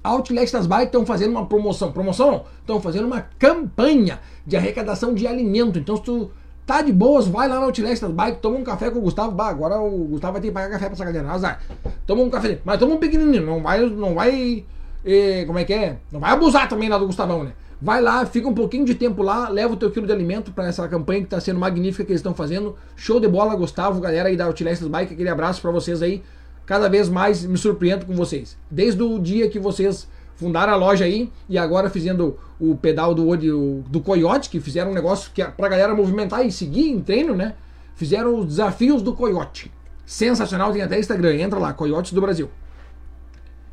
Outlet 0.02 0.52
das 0.52 0.66
Bikes 0.66 0.86
estão 0.86 1.06
fazendo 1.06 1.32
uma 1.32 1.46
promoção. 1.46 1.92
Promoção 1.92 2.32
não, 2.32 2.46
estão 2.62 2.82
fazendo 2.82 3.06
uma 3.06 3.22
campanha 3.38 4.22
de 4.48 4.56
arrecadação 4.56 5.14
de 5.14 5.28
alimento. 5.28 5.78
Então, 5.78 5.98
se 5.98 6.04
tu 6.04 6.32
tá 6.72 6.82
de 6.82 6.94
boas, 6.94 7.28
vai 7.28 7.50
lá 7.50 7.60
no 7.60 7.66
Outlet 7.66 8.00
das 8.00 8.12
Bikes, 8.12 8.40
toma 8.42 8.58
um 8.58 8.64
café 8.64 8.90
com 8.90 9.00
o 9.00 9.02
Gustavo. 9.02 9.32
Bah, 9.32 9.50
agora 9.50 9.78
o 9.80 10.06
Gustavo 10.06 10.34
vai 10.34 10.42
ter 10.42 10.48
que 10.48 10.54
pagar 10.54 10.70
café 10.70 10.86
pra 10.86 10.94
essa 10.94 11.04
galera. 11.04 11.30
Azar. 11.30 11.62
Toma 12.08 12.22
um 12.22 12.30
café, 12.30 12.60
mas 12.64 12.80
toma 12.80 12.96
um 12.96 12.98
pequenininho. 12.98 13.46
Não 13.46 13.62
vai, 13.62 13.82
não 13.82 14.16
vai, 14.16 14.64
eh, 15.06 15.44
como 15.46 15.60
é 15.60 15.66
que 15.66 15.74
é? 15.74 15.98
Não 16.12 16.22
vai 16.22 16.32
abusar 16.32 16.70
também 16.70 16.88
lá 16.88 16.98
do 16.98 17.06
Gustavão, 17.06 17.44
né? 17.44 17.52
Vai 17.82 18.02
lá, 18.02 18.26
fica 18.26 18.48
um 18.48 18.54
pouquinho 18.54 18.86
de 18.86 18.96
tempo 18.96 19.22
lá, 19.22 19.50
leva 19.50 19.74
o 19.74 19.76
teu 19.76 19.92
quilo 19.92 20.06
de 20.06 20.14
alimento 20.14 20.52
para 20.52 20.68
essa 20.68 20.88
campanha 20.88 21.22
que 21.22 21.26
está 21.26 21.40
sendo 21.42 21.60
magnífica 21.60 22.06
que 22.06 22.12
eles 22.12 22.20
estão 22.20 22.34
fazendo. 22.34 22.78
Show 22.96 23.20
de 23.20 23.28
bola, 23.28 23.54
Gustavo, 23.56 24.00
galera 24.00 24.30
aí 24.30 24.38
da 24.38 24.46
Outlet 24.46 24.80
das 24.80 24.88
Bikes. 24.88 25.14
Aquele 25.14 25.30
abraço 25.30 25.62
para 25.62 25.72
vocês 25.72 26.02
aí 26.02 26.24
cada 26.66 26.88
vez 26.88 27.10
mais 27.10 27.44
me 27.44 27.58
surpreendo 27.58 28.06
com 28.06 28.14
vocês. 28.14 28.56
Desde 28.70 29.02
o 29.02 29.20
dia 29.20 29.50
que 29.50 29.60
vocês 29.60 30.08
fundaram 30.42 30.74
a 30.74 30.76
loja 30.76 31.06
aí 31.06 31.32
e 31.48 31.56
agora 31.56 31.88
fazendo 31.88 32.36
o 32.60 32.76
pedal 32.76 33.14
do, 33.14 33.38
do, 33.38 33.84
do 33.88 34.02
Coyote, 34.02 34.50
que 34.50 34.60
fizeram 34.60 34.90
um 34.90 34.94
negócio 34.94 35.30
que 35.32 35.40
é 35.40 35.46
pra 35.46 35.70
galera 35.70 35.94
movimentar 35.94 36.44
e 36.44 36.52
seguir 36.52 36.90
em 36.90 37.00
treino, 37.00 37.36
né? 37.36 37.54
Fizeram 37.94 38.40
os 38.40 38.48
desafios 38.48 39.04
do 39.04 39.14
Coyote. 39.14 39.72
Sensacional, 40.04 40.74
tem 40.74 40.82
até 40.82 41.00
Instagram, 41.00 41.36
entra 41.36 41.60
lá, 41.60 41.74
Coyotes 41.74 42.12
do 42.12 42.20
Brasil. 42.20 42.50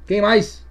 Quem 0.07 0.20
mais? 0.20 0.62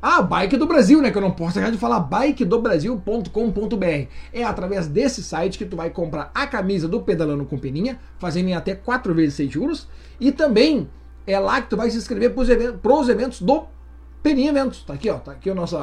Ah, 0.00 0.22
Bike 0.22 0.56
do 0.56 0.66
Brasil, 0.66 1.02
né? 1.02 1.10
Que 1.10 1.18
eu 1.18 1.22
não 1.22 1.32
posso 1.32 1.54
deixar 1.54 1.70
de 1.70 1.76
falar 1.76 2.00
bikedobrasil.com.br. 2.00 4.08
É 4.32 4.42
através 4.42 4.86
desse 4.86 5.22
site 5.22 5.58
que 5.58 5.66
tu 5.66 5.76
vai 5.76 5.90
comprar 5.90 6.30
a 6.34 6.46
camisa 6.46 6.88
do 6.88 7.02
Pedalando 7.02 7.44
com 7.44 7.58
Peninha, 7.58 7.98
fazendo 8.18 8.48
em 8.48 8.54
até 8.54 8.74
4 8.74 9.14
vezes 9.14 9.34
6 9.34 9.50
juros. 9.50 9.86
E 10.18 10.32
também 10.32 10.88
é 11.26 11.38
lá 11.38 11.60
que 11.60 11.68
tu 11.68 11.76
vai 11.76 11.90
se 11.90 11.98
inscrever 11.98 12.32
para 12.32 12.92
os 12.92 13.08
eventos 13.08 13.42
do 13.42 13.73
Peninha 14.24 14.48
Eventos. 14.48 14.82
Tá 14.82 14.94
aqui, 14.94 15.10
ó. 15.10 15.18
Tá 15.18 15.32
aqui 15.32 15.50
o 15.50 15.54
nosso, 15.54 15.78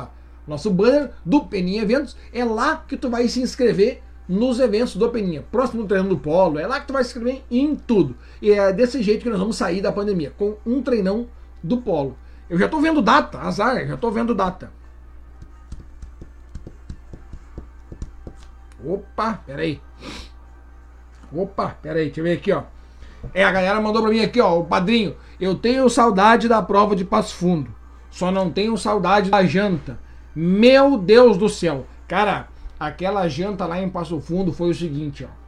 nosso 0.48 0.72
banner 0.72 1.12
do 1.24 1.46
Peninha 1.46 1.84
Eventos. 1.84 2.18
É 2.34 2.44
lá 2.44 2.84
que 2.88 2.98
tu 2.98 3.08
vai 3.08 3.28
se 3.28 3.40
inscrever 3.40 4.02
nos 4.28 4.60
eventos 4.60 4.96
do 4.96 5.08
Peninha. 5.10 5.46
Próximo 5.52 5.84
do 5.84 5.88
treino 5.88 6.10
do 6.10 6.18
Polo. 6.18 6.58
É 6.58 6.66
lá 6.66 6.80
que 6.80 6.88
tu 6.88 6.94
vai 6.94 7.04
se 7.04 7.12
inscrever 7.12 7.44
em 7.52 7.76
tudo. 7.76 8.16
E 8.42 8.52
é 8.52 8.74
desse 8.74 9.04
jeito 9.04 9.22
que 9.22 9.30
nós 9.30 9.38
vamos 9.38 9.56
sair 9.56 9.80
da 9.80 9.92
pandemia. 9.92 10.34
Com 10.36 10.58
um 10.66 10.82
treinão 10.82 11.28
do 11.62 11.78
Polo. 11.78 12.18
Eu 12.50 12.58
já 12.58 12.68
tô 12.68 12.82
vendo 12.82 13.00
data, 13.00 13.38
azar, 13.38 13.88
já 13.88 13.96
tô 13.96 14.10
vendo 14.10 14.34
data. 14.34 14.72
Opa, 18.84 19.36
peraí. 19.46 19.80
Opa, 21.32 21.78
peraí, 21.80 22.06
deixa 22.06 22.20
eu 22.20 22.24
ver 22.24 22.34
aqui, 22.34 22.52
ó. 22.52 22.64
É, 23.36 23.44
a 23.44 23.52
galera 23.52 23.80
mandou 23.80 24.02
pra 24.02 24.12
mim 24.12 24.22
aqui, 24.22 24.42
ó, 24.42 24.60
o 24.60 24.66
padrinho. 24.66 25.16
Eu 25.40 25.54
tenho 25.54 25.88
saudade 25.90 26.48
da 26.48 26.60
prova 26.62 26.96
de 26.96 27.06
Passo 27.06 27.36
Fundo. 27.36 27.81
Só 28.12 28.30
não 28.30 28.52
tenho 28.52 28.78
saudade 28.78 29.32
da 29.32 29.44
janta. 29.44 29.98
Meu 30.36 30.98
Deus 30.98 31.38
do 31.38 31.50
céu. 31.50 31.86
Cara, 32.08 32.50
aquela 32.80 33.28
janta 33.28 33.66
lá 33.66 33.82
em 33.82 33.90
Passo 33.90 34.20
Fundo 34.20 34.52
foi 34.52 34.70
o 34.70 34.76
seguinte, 34.76 35.24
ó. 35.24 35.42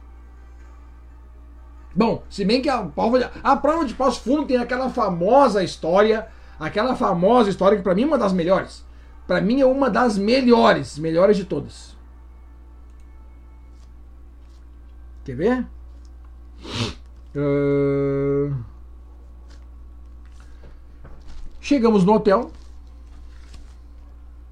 Bom, 1.94 2.24
se 2.28 2.44
bem 2.44 2.60
que 2.60 2.68
a 2.68 2.82
prova 2.82 3.20
de, 3.20 3.28
a 3.42 3.56
prova 3.56 3.84
de 3.84 3.94
Passo 3.94 4.20
Fundo 4.22 4.46
tem 4.46 4.56
aquela 4.56 4.90
famosa 4.90 5.62
história, 5.62 6.26
aquela 6.58 6.96
famosa 6.96 7.50
história 7.50 7.76
que 7.76 7.84
para 7.84 7.94
mim 7.94 8.02
é 8.02 8.06
uma 8.06 8.18
das 8.18 8.32
melhores. 8.32 8.84
Para 9.26 9.40
mim 9.40 9.60
é 9.60 9.66
uma 9.66 9.88
das 9.88 10.18
melhores, 10.18 10.98
melhores 10.98 11.36
de 11.36 11.44
todas. 11.44 11.94
Quer 15.24 15.36
ver? 15.36 15.66
Uh... 17.34 18.54
Chegamos 21.64 22.04
no 22.04 22.12
hotel. 22.12 22.52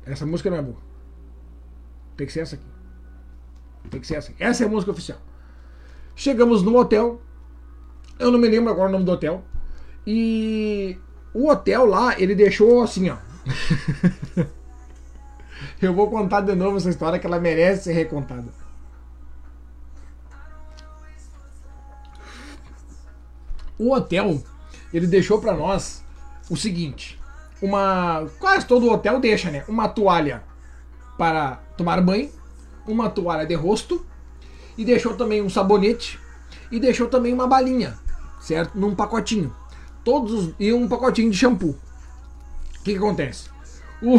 Essa 0.07 0.25
música 0.25 0.49
não 0.49 0.57
é 0.57 0.63
boa. 0.63 0.79
Tem 2.17 2.27
que 2.27 2.33
ser 2.33 2.41
essa 2.41 2.55
aqui. 2.55 2.65
Tem 3.91 4.01
que 4.01 4.07
ser 4.07 4.15
essa. 4.15 4.31
Aqui. 4.31 4.43
Essa 4.43 4.65
é 4.65 4.67
a 4.67 4.71
música 4.71 4.93
oficial. 4.93 5.19
Chegamos 6.17 6.63
no 6.63 6.75
hotel. 6.75 7.21
Eu 8.19 8.31
não 8.31 8.39
me 8.39 8.49
lembro 8.49 8.73
agora 8.73 8.89
o 8.89 8.93
nome 8.93 9.05
do 9.05 9.13
hotel. 9.13 9.45
E 10.07 10.97
o 11.35 11.51
hotel 11.51 11.85
lá, 11.85 12.19
ele 12.19 12.35
deixou 12.35 12.83
assim, 12.83 13.11
ó. 13.11 13.19
Eu 15.83 15.93
vou 15.93 16.09
contar 16.09 16.41
de 16.41 16.55
novo 16.55 16.79
essa 16.79 16.89
história 16.89 17.19
que 17.19 17.27
ela 17.27 17.39
merece 17.39 17.85
ser 17.85 17.93
recontada. 17.93 18.49
O 23.79 23.93
hotel, 23.93 24.43
ele 24.95 25.07
deixou 25.07 25.39
para 25.43 25.55
nós 25.55 26.02
o 26.51 26.56
seguinte: 26.56 27.20
uma 27.60 28.27
quase 28.39 28.66
todo 28.66 28.90
hotel 28.90 29.20
deixa, 29.20 29.51
né? 29.51 29.64
Uma 29.69 29.89
toalha 29.89 30.43
para 31.16 31.60
tomar 31.77 32.01
banho, 32.01 32.31
uma 32.86 33.09
toalha 33.09 33.47
de 33.47 33.55
rosto 33.55 34.05
e 34.77 34.85
deixou 34.85 35.14
também 35.14 35.43
um 35.43 35.51
sabonete 35.51 36.19
e 36.70 36.81
deixou 36.81 37.06
também 37.06 37.32
uma 37.32 37.47
balinha, 37.47 37.98
certo? 38.40 38.78
Num 38.78 38.94
pacotinho. 38.94 39.55
Todos 40.05 40.52
e 40.59 40.73
um 40.73 40.89
pacotinho 40.89 41.31
de 41.31 41.36
shampoo. 41.36 41.77
O 42.81 42.82
que, 42.82 42.93
que 42.93 42.98
acontece? 42.98 43.48
O, 44.02 44.19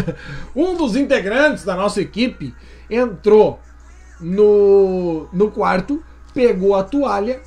um 0.56 0.76
dos 0.76 0.96
integrantes 0.96 1.64
da 1.64 1.76
nossa 1.76 2.00
equipe 2.00 2.52
entrou 2.90 3.60
no, 4.20 5.28
no 5.32 5.50
quarto, 5.50 6.02
pegou 6.34 6.74
a 6.74 6.82
toalha 6.82 7.40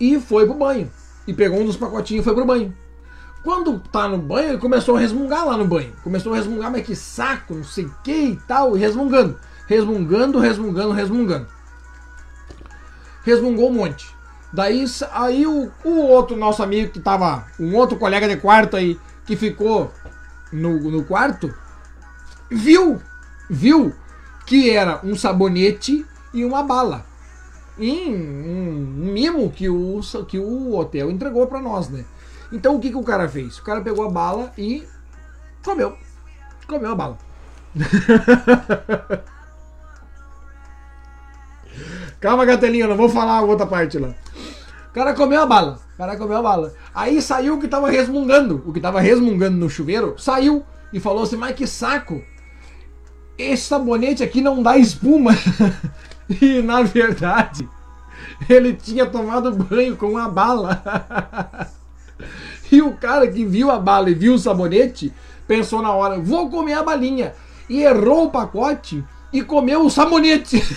e 0.00 0.18
foi 0.18 0.46
pro 0.46 0.54
banho. 0.54 0.90
E 1.26 1.32
pegou 1.32 1.60
um 1.60 1.64
dos 1.64 1.76
pacotinhos 1.76 2.22
e 2.22 2.24
foi 2.24 2.34
pro 2.34 2.44
banho. 2.44 2.76
Quando 3.42 3.80
tá 3.80 4.06
no 4.08 4.18
banho, 4.18 4.50
ele 4.50 4.58
começou 4.58 4.96
a 4.96 5.00
resmungar 5.00 5.44
lá 5.44 5.56
no 5.56 5.66
banho. 5.66 5.92
Começou 6.04 6.32
a 6.32 6.36
resmungar, 6.36 6.70
mas 6.70 6.86
que 6.86 6.94
saco, 6.94 7.54
não 7.54 7.64
sei 7.64 7.86
o 7.86 7.94
que 8.04 8.12
e 8.12 8.36
tal, 8.36 8.76
e 8.76 8.80
resmungando. 8.80 9.38
Resmungando, 9.66 10.38
resmungando, 10.38 10.92
resmungando. 10.92 11.46
Resmungou 13.24 13.70
um 13.70 13.74
monte. 13.74 14.14
Daí 14.52 14.84
aí 15.12 15.46
o, 15.46 15.72
o 15.84 15.90
outro 15.90 16.36
nosso 16.36 16.62
amigo 16.62 16.92
que 16.92 17.00
tava, 17.00 17.46
um 17.58 17.74
outro 17.74 17.96
colega 17.96 18.28
de 18.28 18.36
quarto 18.36 18.76
aí, 18.76 18.98
que 19.26 19.34
ficou 19.34 19.90
no, 20.52 20.78
no 20.90 21.04
quarto, 21.04 21.52
viu, 22.50 23.00
viu 23.48 23.92
que 24.46 24.70
era 24.70 25.00
um 25.02 25.16
sabonete 25.16 26.06
e 26.34 26.44
uma 26.44 26.62
bala. 26.62 27.06
Em 27.78 28.14
um, 28.14 29.08
um 29.08 29.12
mimo 29.12 29.50
que 29.50 29.68
o, 29.68 30.00
que 30.28 30.38
o 30.38 30.76
hotel 30.76 31.10
entregou 31.10 31.46
para 31.46 31.60
nós, 31.60 31.88
né? 31.88 32.04
Então 32.52 32.76
o 32.76 32.80
que, 32.80 32.90
que 32.90 32.96
o 32.96 33.02
cara 33.02 33.26
fez? 33.28 33.58
O 33.58 33.64
cara 33.64 33.80
pegou 33.80 34.04
a 34.04 34.10
bala 34.10 34.52
e 34.58 34.86
comeu. 35.64 35.96
Comeu 36.68 36.92
a 36.92 36.94
bala. 36.94 37.18
Calma, 42.20 42.44
Gatelinha, 42.44 42.86
não 42.86 42.96
vou 42.96 43.08
falar 43.08 43.38
a 43.38 43.42
outra 43.42 43.66
parte 43.66 43.98
lá. 43.98 44.14
O 44.90 44.92
cara 44.92 45.14
comeu 45.14 45.40
a 45.40 45.46
bala. 45.46 45.80
O 45.94 45.96
cara 45.96 46.16
comeu 46.16 46.36
a 46.36 46.42
bala. 46.42 46.74
Aí 46.94 47.20
saiu 47.22 47.54
o 47.54 47.60
que 47.60 47.66
tava 47.66 47.90
resmungando. 47.90 48.62
O 48.66 48.72
que 48.72 48.80
tava 48.80 49.00
resmungando 49.00 49.56
no 49.56 49.70
chuveiro 49.70 50.14
saiu 50.18 50.64
e 50.92 51.00
falou 51.00 51.22
assim: 51.22 51.36
Mas 51.36 51.56
que 51.56 51.66
saco! 51.66 52.22
Esse 53.36 53.64
sabonete 53.64 54.22
aqui 54.22 54.40
não 54.40 54.62
dá 54.62 54.76
espuma. 54.76 55.32
e 56.40 56.60
na 56.62 56.82
verdade, 56.82 57.68
ele 58.48 58.74
tinha 58.74 59.06
tomado 59.06 59.50
banho 59.52 59.96
com 59.96 60.18
a 60.18 60.28
bala. 60.28 60.82
E 62.70 62.80
o 62.80 62.92
cara 62.94 63.26
que 63.28 63.44
viu 63.44 63.70
a 63.70 63.78
bala 63.78 64.10
e 64.10 64.14
viu 64.14 64.34
o 64.34 64.38
sabonete 64.38 65.12
pensou 65.46 65.82
na 65.82 65.92
hora: 65.92 66.18
vou 66.18 66.48
comer 66.48 66.72
a 66.74 66.82
balinha. 66.82 67.34
E 67.68 67.82
errou 67.82 68.24
o 68.24 68.30
pacote 68.30 69.04
e 69.32 69.42
comeu 69.42 69.84
o 69.84 69.90
sabonete. 69.90 70.62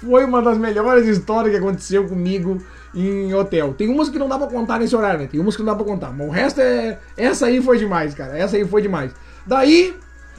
Foi 0.00 0.24
uma 0.24 0.40
das 0.40 0.56
melhores 0.56 1.06
histórias 1.06 1.52
que 1.52 1.58
aconteceu 1.58 2.08
comigo 2.08 2.60
em 2.94 3.34
hotel. 3.34 3.74
Tem 3.74 3.88
umas 3.88 4.08
que 4.08 4.18
não 4.18 4.28
dá 4.28 4.38
pra 4.38 4.46
contar 4.46 4.78
nesse 4.78 4.96
horário, 4.96 5.20
né? 5.20 5.26
Tem 5.26 5.38
umas 5.38 5.54
que 5.54 5.62
não 5.62 5.72
dá 5.72 5.74
pra 5.74 5.84
contar. 5.84 6.10
Mas 6.10 6.26
o 6.26 6.30
resto 6.30 6.60
é. 6.60 6.98
Essa 7.16 7.46
aí 7.46 7.62
foi 7.62 7.78
demais, 7.78 8.14
cara. 8.14 8.36
Essa 8.36 8.56
aí 8.56 8.66
foi 8.66 8.82
demais. 8.82 9.12
Daí, 9.46 9.94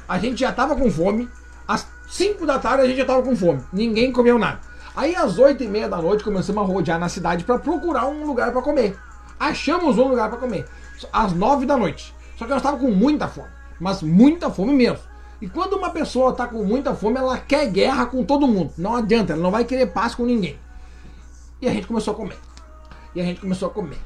a 0.09 0.17
gente 0.17 0.39
já 0.39 0.51
tava 0.51 0.75
com 0.75 0.89
fome. 0.89 1.29
Às 1.67 1.87
5 2.09 2.45
da 2.45 2.59
tarde 2.59 2.83
a 2.83 2.87
gente 2.87 2.97
já 2.97 3.05
tava 3.05 3.21
com 3.21 3.35
fome. 3.35 3.61
Ninguém 3.71 4.11
comeu 4.11 4.39
nada. 4.39 4.70
Aí 4.95 5.15
às 5.15 5.37
8 5.37 5.63
e 5.63 5.67
meia 5.67 5.87
da 5.87 6.01
noite 6.01 6.23
começamos 6.23 6.61
a 6.61 6.65
rodear 6.65 6.99
na 6.99 7.07
cidade 7.07 7.43
para 7.43 7.57
procurar 7.57 8.07
um 8.07 8.25
lugar 8.25 8.51
para 8.51 8.61
comer. 8.61 8.97
Achamos 9.39 9.97
um 9.97 10.07
lugar 10.09 10.29
para 10.29 10.39
comer. 10.39 10.65
Às 11.11 11.33
9 11.33 11.65
da 11.65 11.77
noite. 11.77 12.13
Só 12.37 12.45
que 12.45 12.51
eu 12.51 12.57
estava 12.57 12.77
com 12.77 12.91
muita 12.91 13.27
fome. 13.27 13.47
Mas 13.79 14.01
muita 14.01 14.49
fome 14.49 14.73
mesmo. 14.73 14.99
E 15.41 15.47
quando 15.47 15.73
uma 15.73 15.89
pessoa 15.89 16.31
está 16.31 16.45
com 16.45 16.63
muita 16.63 16.93
fome, 16.93 17.17
ela 17.17 17.37
quer 17.37 17.67
guerra 17.71 18.05
com 18.05 18.23
todo 18.23 18.47
mundo. 18.47 18.73
Não 18.77 18.95
adianta, 18.95 19.33
ela 19.33 19.41
não 19.41 19.49
vai 19.49 19.63
querer 19.63 19.87
paz 19.87 20.13
com 20.13 20.25
ninguém. 20.25 20.59
E 21.61 21.67
a 21.67 21.71
gente 21.71 21.87
começou 21.87 22.13
a 22.13 22.17
comer. 22.17 22.37
E 23.15 23.21
a 23.21 23.23
gente 23.23 23.41
começou 23.41 23.69
a 23.69 23.71
comer. 23.71 23.97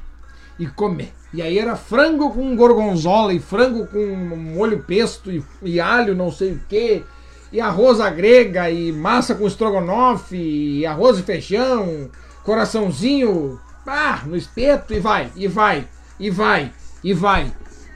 E 0.58 0.68
comer. 0.68 1.14
E 1.34 1.42
aí 1.42 1.60
era 1.60 1.76
frango 1.76 2.32
com 2.32 2.56
gorgonzola, 2.56 3.34
e 3.34 3.40
frango 3.40 3.86
com 3.88 4.16
molho 4.56 4.84
pesto, 4.84 5.30
e, 5.30 5.44
e 5.62 5.80
alho, 5.82 6.16
não 6.16 6.32
sei 6.32 6.54
o 6.54 6.60
que 6.70 7.04
e 7.52 7.62
arroz 7.62 8.00
à 8.00 8.10
grega, 8.10 8.70
e 8.70 8.92
massa 8.92 9.36
com 9.36 9.48
estrogonofe, 9.48 10.36
e 10.36 10.86
arroz 10.86 11.20
e 11.20 11.24
feijão, 11.24 12.10
coraçãozinho, 12.44 13.60
ah, 13.86 14.22
no 14.26 14.36
espeto, 14.36 14.94
e 14.94 15.00
vai, 15.00 15.32
e 15.36 15.48
vai, 15.48 15.88
e 16.20 16.30
vai, 16.30 16.72
e 17.04 17.14
vai. 17.14 17.52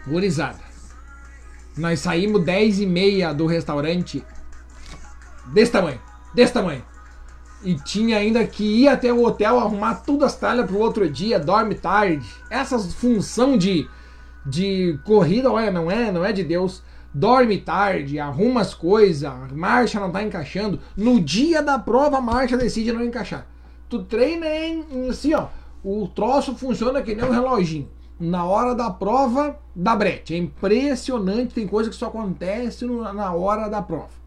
Gurizada. 0.07 0.59
Nós 1.77 1.99
saímos 1.99 2.43
10 2.43 2.79
e 2.79 2.85
meia 2.85 3.33
do 3.33 3.45
restaurante 3.45 4.23
desse 5.47 5.71
tamanho, 5.71 5.99
desse 6.33 6.53
tamanho. 6.53 6.83
E 7.63 7.75
tinha 7.75 8.17
ainda 8.17 8.45
que 8.45 8.63
ir 8.63 8.87
até 8.87 9.11
o 9.11 9.23
hotel 9.23 9.59
arrumar 9.59 9.95
todas 9.95 10.33
as 10.33 10.39
talhas 10.39 10.65
pro 10.65 10.79
outro 10.79 11.09
dia, 11.09 11.39
dorme 11.39 11.75
tarde. 11.75 12.25
Essa 12.49 12.79
função 12.79 13.57
de, 13.57 13.87
de 14.45 14.97
corrida, 15.03 15.51
olha, 15.51 15.69
não 15.69 15.91
é, 15.91 16.11
não 16.11 16.23
é 16.23 16.31
de 16.31 16.43
Deus 16.43 16.81
dorme 17.13 17.57
tarde, 17.57 18.19
arruma 18.19 18.61
as 18.61 18.73
coisas, 18.73 19.23
a 19.23 19.47
marcha 19.51 19.99
não 19.99 20.11
tá 20.11 20.23
encaixando. 20.23 20.79
No 20.95 21.19
dia 21.19 21.61
da 21.61 21.79
prova, 21.79 22.17
a 22.17 22.21
marcha 22.21 22.57
decide 22.57 22.91
não 22.91 23.03
encaixar. 23.03 23.45
Tu 23.87 24.03
treina 24.03 24.45
em, 24.47 25.09
assim, 25.09 25.33
ó. 25.33 25.47
O 25.83 26.07
troço 26.07 26.55
funciona 26.55 27.01
que 27.01 27.15
nem 27.15 27.25
um 27.25 27.31
reloginho. 27.31 27.89
Na 28.19 28.43
hora 28.43 28.75
da 28.75 28.91
prova, 28.91 29.57
dá 29.73 29.95
brete. 29.95 30.33
É 30.33 30.37
impressionante, 30.37 31.53
tem 31.53 31.65
coisa 31.65 31.89
que 31.89 31.95
só 31.95 32.07
acontece 32.07 32.85
na 32.85 33.33
hora 33.33 33.69
da 33.69 33.81
prova. 33.81 34.19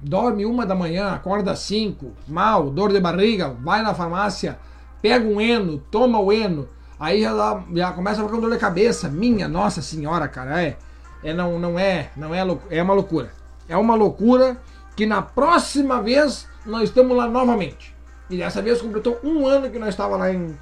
Dorme 0.00 0.44
uma 0.44 0.66
da 0.66 0.74
manhã, 0.74 1.10
acorda 1.10 1.54
cinco, 1.54 2.12
mal, 2.26 2.70
dor 2.70 2.92
de 2.92 3.00
barriga, 3.00 3.48
vai 3.62 3.82
na 3.82 3.94
farmácia, 3.94 4.58
pega 5.00 5.26
um 5.26 5.40
eno, 5.40 5.78
toma 5.90 6.18
o 6.18 6.30
eno, 6.30 6.68
aí 6.98 7.22
já, 7.22 7.64
já 7.72 7.92
começa 7.92 8.20
a 8.20 8.24
ficar 8.24 8.36
com 8.36 8.42
dor 8.42 8.50
de 8.50 8.58
cabeça. 8.58 9.08
Minha 9.08 9.48
nossa 9.48 9.80
senhora, 9.80 10.28
cara, 10.28 10.62
é 10.62 10.76
é, 11.24 11.32
não, 11.32 11.58
não 11.58 11.78
é, 11.78 12.10
não 12.14 12.34
é, 12.34 12.40
é 12.70 12.82
uma 12.82 12.92
loucura. 12.92 13.32
É 13.66 13.76
uma 13.76 13.94
loucura 13.94 14.58
que 14.94 15.06
na 15.06 15.22
próxima 15.22 16.02
vez 16.02 16.46
nós 16.66 16.90
estamos 16.90 17.16
lá 17.16 17.26
novamente. 17.26 17.96
E 18.28 18.36
dessa 18.36 18.60
vez 18.60 18.80
completou 18.80 19.18
um 19.24 19.46
ano 19.46 19.70
que 19.70 19.78
nós 19.78 19.88
estávamos 19.90 20.18
lá 20.20 20.32
em, 20.32 20.54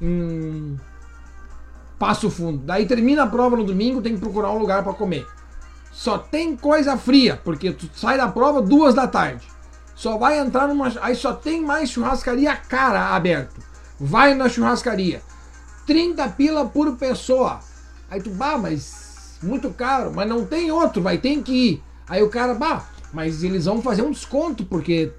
em 0.00 0.80
Passo 1.98 2.30
Fundo. 2.30 2.58
Daí 2.64 2.86
termina 2.86 3.24
a 3.24 3.26
prova 3.26 3.56
no 3.56 3.64
domingo, 3.64 4.00
tem 4.00 4.14
que 4.14 4.20
procurar 4.20 4.50
um 4.50 4.58
lugar 4.58 4.82
para 4.82 4.94
comer. 4.94 5.26
Só 5.92 6.16
tem 6.16 6.56
coisa 6.56 6.96
fria, 6.96 7.38
porque 7.44 7.72
tu 7.72 7.88
sai 7.92 8.16
da 8.16 8.28
prova 8.28 8.62
duas 8.62 8.94
da 8.94 9.06
tarde. 9.06 9.46
Só 9.94 10.16
vai 10.16 10.38
entrar 10.38 10.68
numa. 10.68 10.90
Aí 11.02 11.14
só 11.14 11.34
tem 11.34 11.62
mais 11.62 11.90
churrascaria 11.90 12.56
cara 12.56 13.14
aberto. 13.14 13.60
Vai 14.00 14.32
na 14.34 14.48
churrascaria. 14.48 15.20
30 15.86 16.28
pila 16.30 16.64
por 16.66 16.96
pessoa. 16.96 17.60
Aí 18.10 18.22
tu, 18.22 18.30
bah, 18.30 18.56
mas 18.56 19.07
muito 19.42 19.70
caro, 19.70 20.12
mas 20.14 20.28
não 20.28 20.44
tem 20.44 20.70
outro, 20.70 21.02
vai 21.02 21.18
ter 21.18 21.42
que 21.42 21.52
ir. 21.52 21.82
Aí 22.08 22.22
o 22.22 22.28
cara, 22.28 22.54
bah, 22.54 22.86
mas 23.12 23.42
eles 23.42 23.64
vão 23.64 23.82
fazer 23.82 24.02
um 24.02 24.10
desconto, 24.10 24.64
porque 24.64 25.12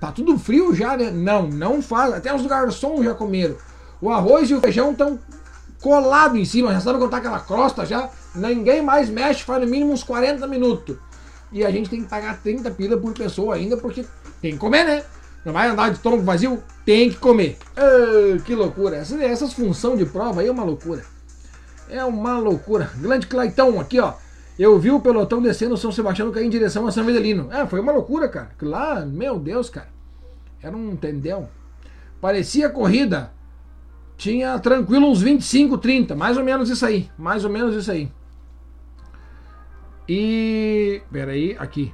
tá 0.00 0.12
tudo 0.12 0.38
frio 0.38 0.74
já, 0.74 0.96
né? 0.96 1.10
Não, 1.10 1.48
não 1.48 1.82
faz. 1.82 2.12
Até 2.12 2.34
os 2.34 2.46
garçons 2.46 3.04
já 3.04 3.14
comeram. 3.14 3.56
O 4.00 4.10
arroz 4.10 4.50
e 4.50 4.54
o 4.54 4.60
feijão 4.60 4.92
estão 4.92 5.18
colado 5.80 6.36
em 6.36 6.44
cima, 6.44 6.72
já 6.72 6.80
sabe 6.80 6.98
quando 6.98 7.10
tá 7.10 7.18
aquela 7.18 7.40
crosta 7.40 7.84
já. 7.84 8.08
Ninguém 8.34 8.82
mais 8.82 9.08
mexe, 9.08 9.44
faz 9.44 9.62
no 9.62 9.68
mínimo 9.68 9.92
uns 9.92 10.02
40 10.02 10.46
minutos. 10.46 10.96
E 11.52 11.64
a 11.64 11.70
gente 11.70 11.88
tem 11.88 12.02
que 12.02 12.08
pagar 12.08 12.40
30 12.42 12.70
pila 12.72 12.96
por 12.96 13.12
pessoa 13.12 13.54
ainda, 13.54 13.76
porque 13.76 14.04
tem 14.40 14.52
que 14.52 14.58
comer, 14.58 14.84
né? 14.84 15.04
Não 15.44 15.52
vai 15.52 15.68
andar 15.68 15.90
de 15.90 15.96
estômago 15.96 16.22
vazio? 16.22 16.62
Tem 16.84 17.10
que 17.10 17.16
comer. 17.16 17.58
Ah, 17.76 18.38
que 18.44 18.54
loucura. 18.54 18.96
Essas, 18.96 19.20
essas 19.20 19.52
funções 19.52 19.98
de 19.98 20.06
prova 20.06 20.40
aí 20.40 20.48
é 20.48 20.50
uma 20.50 20.64
loucura. 20.64 21.04
É 21.88 22.04
uma 22.04 22.38
loucura. 22.38 22.90
Grande 22.96 23.26
Claitão 23.26 23.80
aqui, 23.80 24.00
ó. 24.00 24.14
Eu 24.58 24.78
vi 24.78 24.90
o 24.90 25.00
pelotão 25.00 25.42
descendo 25.42 25.76
São 25.76 25.90
Sebastião 25.90 26.30
cair 26.30 26.46
em 26.46 26.50
direção 26.50 26.86
a 26.86 26.92
São 26.92 27.04
Vedelino. 27.04 27.52
É, 27.52 27.66
foi 27.66 27.80
uma 27.80 27.92
loucura, 27.92 28.28
cara. 28.28 28.50
Lá, 28.62 29.04
meu 29.04 29.38
Deus, 29.38 29.68
cara. 29.68 29.88
Era 30.62 30.76
um 30.76 30.96
tendel. 30.96 31.48
Parecia 32.20 32.70
corrida. 32.70 33.32
Tinha 34.16 34.58
tranquilo 34.58 35.08
uns 35.08 35.20
25, 35.20 35.76
30. 35.78 36.14
Mais 36.14 36.36
ou 36.36 36.44
menos 36.44 36.70
isso 36.70 36.86
aí. 36.86 37.10
Mais 37.18 37.44
ou 37.44 37.50
menos 37.50 37.74
isso 37.74 37.90
aí. 37.90 38.10
E. 40.08 41.02
Peraí, 41.10 41.56
aqui. 41.58 41.92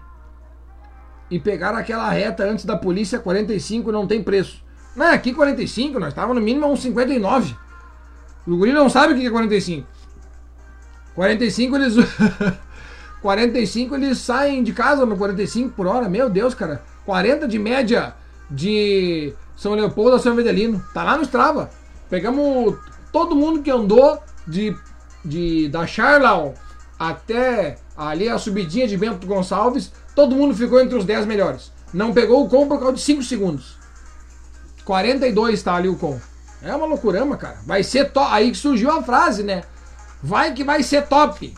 E 1.31 1.39
pegaram 1.39 1.79
aquela 1.79 2.11
reta 2.11 2.45
antes 2.45 2.65
da 2.65 2.77
polícia 2.77 3.19
45 3.19 3.91
não 3.93 4.07
tem 4.07 4.23
preço. 4.23 4.63
Não, 4.97 5.07
aqui 5.07 5.33
45, 5.33 6.01
nós 6.01 6.09
estávamos 6.09 6.37
no 6.37 6.45
mínimo 6.45 6.67
uns 6.67 6.83
59. 6.83 7.55
O 8.47 8.57
guri 8.57 8.73
não 8.73 8.89
sabe 8.89 9.13
o 9.13 9.17
que 9.17 9.27
é 9.27 9.31
45. 9.31 9.87
45 11.15 11.77
eles. 11.77 11.95
45 13.21 13.95
eles 13.95 14.19
saem 14.19 14.63
de 14.63 14.73
casa 14.73 15.05
no 15.05 15.17
45 15.17 15.71
por 15.71 15.87
hora. 15.87 16.09
Meu 16.09 16.31
Deus, 16.31 16.55
cara. 16.55 16.83
40 17.05 17.47
de 17.47 17.59
média 17.59 18.15
de 18.51 19.35
São 19.57 19.75
Leopoldo 19.75 20.17
a 20.17 20.19
São 20.19 20.35
Vedelino. 20.35 20.83
Tá 20.95 21.05
lá 21.05 21.17
no 21.17 21.23
Strava. 21.23 21.71
Pegamos 22.09 22.77
todo 23.13 23.37
mundo 23.37 23.63
que 23.63 23.71
andou 23.71 24.19
de, 24.47 24.77
de 25.25 25.69
da 25.69 25.87
Charlau 25.87 26.55
até 26.99 27.79
ali 27.97 28.29
a 28.29 28.39
subidinha 28.39 28.89
de 28.89 28.97
Bento 28.97 29.27
Gonçalves. 29.27 29.93
Todo 30.15 30.35
mundo 30.35 30.55
ficou 30.55 30.81
entre 30.81 30.97
os 30.97 31.05
10 31.05 31.27
melhores. 31.27 31.73
Não 31.93 32.13
pegou 32.13 32.45
o 32.45 32.49
com 32.49 32.69
por 32.69 32.79
causa 32.79 32.95
de 32.95 33.01
5 33.01 33.23
segundos. 33.23 33.79
42 34.85 35.63
tá 35.63 35.75
ali 35.75 35.89
o 35.89 35.97
com. 35.97 36.19
É 36.63 36.75
uma 36.75 36.87
loucurama, 36.87 37.37
cara. 37.37 37.59
Vai 37.67 37.83
ser 37.83 38.11
top. 38.11 38.29
Aí 38.31 38.55
surgiu 38.55 38.91
a 38.91 39.03
frase, 39.03 39.43
né? 39.43 39.63
Vai 40.23 40.53
que 40.53 40.63
vai 40.63 40.83
ser 40.83 41.07
top. 41.07 41.55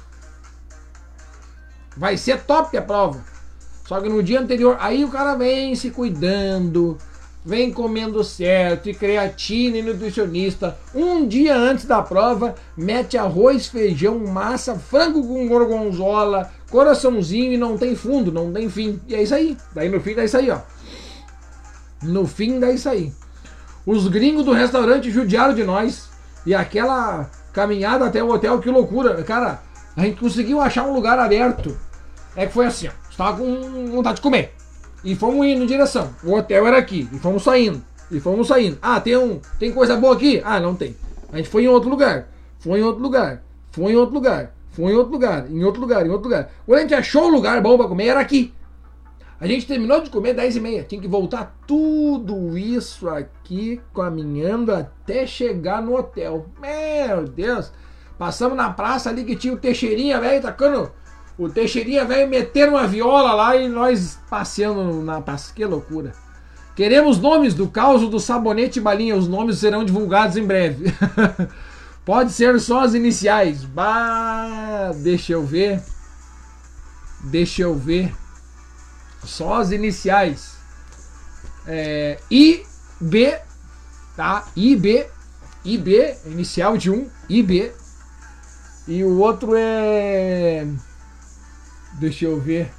Vai 1.96 2.16
ser 2.16 2.42
top 2.42 2.76
a 2.76 2.82
prova. 2.82 3.20
Só 3.86 4.00
que 4.00 4.08
no 4.08 4.22
dia 4.22 4.40
anterior, 4.40 4.76
aí 4.80 5.04
o 5.04 5.10
cara 5.10 5.34
vem 5.34 5.74
se 5.74 5.90
cuidando, 5.90 6.96
vem 7.44 7.72
comendo 7.72 8.22
certo, 8.22 8.88
e 8.88 8.94
creatina 8.94 9.78
e 9.78 9.82
nutricionista. 9.82 10.78
Um 10.94 11.26
dia 11.26 11.56
antes 11.56 11.84
da 11.84 12.00
prova, 12.00 12.54
mete 12.76 13.18
arroz, 13.18 13.66
feijão, 13.66 14.18
massa, 14.20 14.78
frango 14.78 15.26
com 15.26 15.48
gorgonzola, 15.48 16.50
coraçãozinho 16.70 17.52
e 17.52 17.58
não 17.58 17.76
tem 17.76 17.96
fundo, 17.96 18.32
não 18.32 18.52
tem 18.52 18.70
fim. 18.70 19.00
E 19.08 19.14
é 19.14 19.22
isso 19.22 19.34
aí. 19.34 19.56
Daí 19.74 19.88
no 19.88 20.00
fim 20.00 20.14
dá 20.14 20.24
isso 20.24 20.36
aí, 20.36 20.50
ó. 20.50 20.60
No 22.02 22.26
fim 22.26 22.58
dá 22.58 22.70
isso 22.70 22.88
aí. 22.88 23.12
Os 23.86 24.06
gringos 24.08 24.44
do 24.44 24.52
restaurante 24.52 25.10
judiaram 25.10 25.54
de 25.54 25.64
nós. 25.64 26.10
E 26.46 26.54
aquela 26.54 27.30
caminhada 27.52 28.06
até 28.06 28.22
o 28.22 28.30
hotel, 28.30 28.58
que 28.60 28.70
loucura. 28.70 29.22
Cara, 29.22 29.60
a 29.96 30.02
gente 30.02 30.20
conseguiu 30.20 30.60
achar 30.60 30.84
um 30.84 30.94
lugar 30.94 31.18
aberto. 31.18 31.76
É 32.34 32.46
que 32.46 32.52
foi 32.52 32.66
assim, 32.66 32.88
ó. 32.88 32.90
Estava 33.10 33.36
com 33.36 33.86
vontade 33.90 34.16
de 34.16 34.22
comer. 34.22 34.54
E 35.04 35.14
fomos 35.14 35.46
indo 35.46 35.64
em 35.64 35.66
direção. 35.66 36.14
O 36.22 36.34
hotel 36.34 36.66
era 36.66 36.78
aqui. 36.78 37.08
E 37.12 37.18
fomos 37.18 37.42
saindo. 37.42 37.82
E 38.10 38.20
fomos 38.20 38.48
saindo. 38.48 38.78
Ah, 38.80 39.00
tem 39.00 39.16
um. 39.16 39.40
Tem 39.58 39.72
coisa 39.72 39.96
boa 39.96 40.14
aqui? 40.14 40.40
Ah, 40.44 40.60
não 40.60 40.74
tem. 40.74 40.96
A 41.32 41.36
gente 41.36 41.48
foi 41.48 41.64
em 41.64 41.68
outro 41.68 41.90
lugar. 41.90 42.28
Foi 42.60 42.78
em 42.78 42.82
outro 42.82 43.02
lugar. 43.02 43.42
Foi 43.70 43.92
em 43.92 43.96
outro 43.96 44.14
lugar. 44.14 44.52
Foi 44.70 44.92
em 44.92 44.94
outro 44.94 45.12
lugar. 45.12 45.50
Em 45.50 45.64
outro 45.64 45.80
lugar. 45.80 46.06
Em 46.06 46.10
outro 46.10 46.28
lugar. 46.28 46.50
Quando 46.64 46.78
a 46.78 46.82
gente 46.82 46.94
achou 46.94 47.24
o 47.24 47.30
lugar 47.30 47.60
bom 47.60 47.76
para 47.76 47.88
comer, 47.88 48.08
era 48.08 48.20
aqui. 48.20 48.54
A 49.42 49.46
gente 49.48 49.66
terminou 49.66 50.00
de 50.00 50.08
comer 50.08 50.34
10 50.34 50.54
e 50.54 50.60
meia. 50.60 50.84
Tinha 50.84 51.00
que 51.00 51.08
voltar 51.08 51.58
tudo 51.66 52.56
isso 52.56 53.08
aqui 53.08 53.80
caminhando 53.92 54.72
até 54.72 55.26
chegar 55.26 55.82
no 55.82 55.96
hotel. 55.96 56.46
Meu 56.60 57.24
Deus. 57.24 57.72
Passamos 58.16 58.56
na 58.56 58.70
praça 58.70 59.10
ali 59.10 59.24
que 59.24 59.34
tinha 59.34 59.52
o 59.52 59.56
Teixeirinha, 59.56 60.20
velho, 60.20 60.40
tacando. 60.40 60.92
O 61.36 61.48
Teixeirinha, 61.48 62.04
velho, 62.04 62.30
meter 62.30 62.68
uma 62.68 62.86
viola 62.86 63.32
lá 63.32 63.56
e 63.56 63.68
nós 63.68 64.16
passeando 64.30 65.02
na 65.02 65.20
praça. 65.20 65.52
Que 65.52 65.64
loucura. 65.64 66.12
Queremos 66.76 67.18
nomes 67.18 67.52
do 67.52 67.66
caos 67.66 68.08
do 68.08 68.20
sabonete 68.20 68.80
balinha. 68.80 69.16
Os 69.16 69.26
nomes 69.26 69.58
serão 69.58 69.84
divulgados 69.84 70.36
em 70.36 70.46
breve. 70.46 70.94
Pode 72.06 72.30
ser 72.30 72.60
só 72.60 72.84
as 72.84 72.94
iniciais. 72.94 73.64
Bah, 73.64 74.92
deixa 75.02 75.32
eu 75.32 75.44
ver. 75.44 75.82
Deixa 77.24 77.62
eu 77.62 77.74
ver. 77.74 78.21
Só 79.24 79.54
as 79.54 79.70
iniciais. 79.70 80.56
É, 81.66 82.18
IB, 82.30 83.38
tá? 84.16 84.46
IB, 84.56 85.06
IB, 85.64 86.16
inicial 86.26 86.76
de 86.76 86.90
um, 86.90 87.08
IB. 87.28 87.72
E 88.88 89.04
o 89.04 89.18
outro 89.18 89.52
é. 89.56 90.66
Deixa 91.94 92.24
eu 92.24 92.40
ver. 92.40 92.72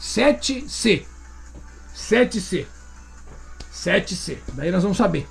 7C. 0.00 1.04
7C. 1.94 2.66
7C. 3.72 4.38
Daí 4.54 4.70
nós 4.70 4.82
vamos 4.82 4.98
saber. 4.98 5.28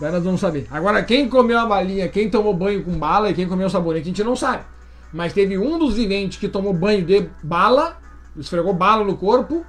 Daí 0.00 0.10
nós 0.10 0.24
vamos 0.24 0.40
saber. 0.40 0.66
Agora, 0.70 1.02
quem 1.02 1.28
comeu 1.28 1.58
a 1.58 1.66
balinha, 1.66 2.08
quem 2.08 2.30
tomou 2.30 2.54
banho 2.54 2.84
com 2.84 2.98
bala 2.98 3.30
e 3.30 3.34
quem 3.34 3.48
comeu 3.48 3.68
sabonete, 3.68 4.02
a 4.02 4.06
gente 4.06 4.24
não 4.24 4.34
sabe. 4.34 4.64
Mas 5.12 5.32
teve 5.32 5.56
um 5.56 5.78
dos 5.78 5.94
viventes 5.94 6.38
que 6.38 6.48
tomou 6.48 6.74
banho 6.74 7.04
de 7.04 7.28
bala, 7.42 7.98
esfregou 8.36 8.74
bala 8.74 9.04
no 9.04 9.16
corpo, 9.16 9.64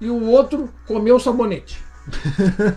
e 0.00 0.10
o 0.10 0.26
outro 0.26 0.68
comeu 0.86 1.18
sabonete. 1.18 1.82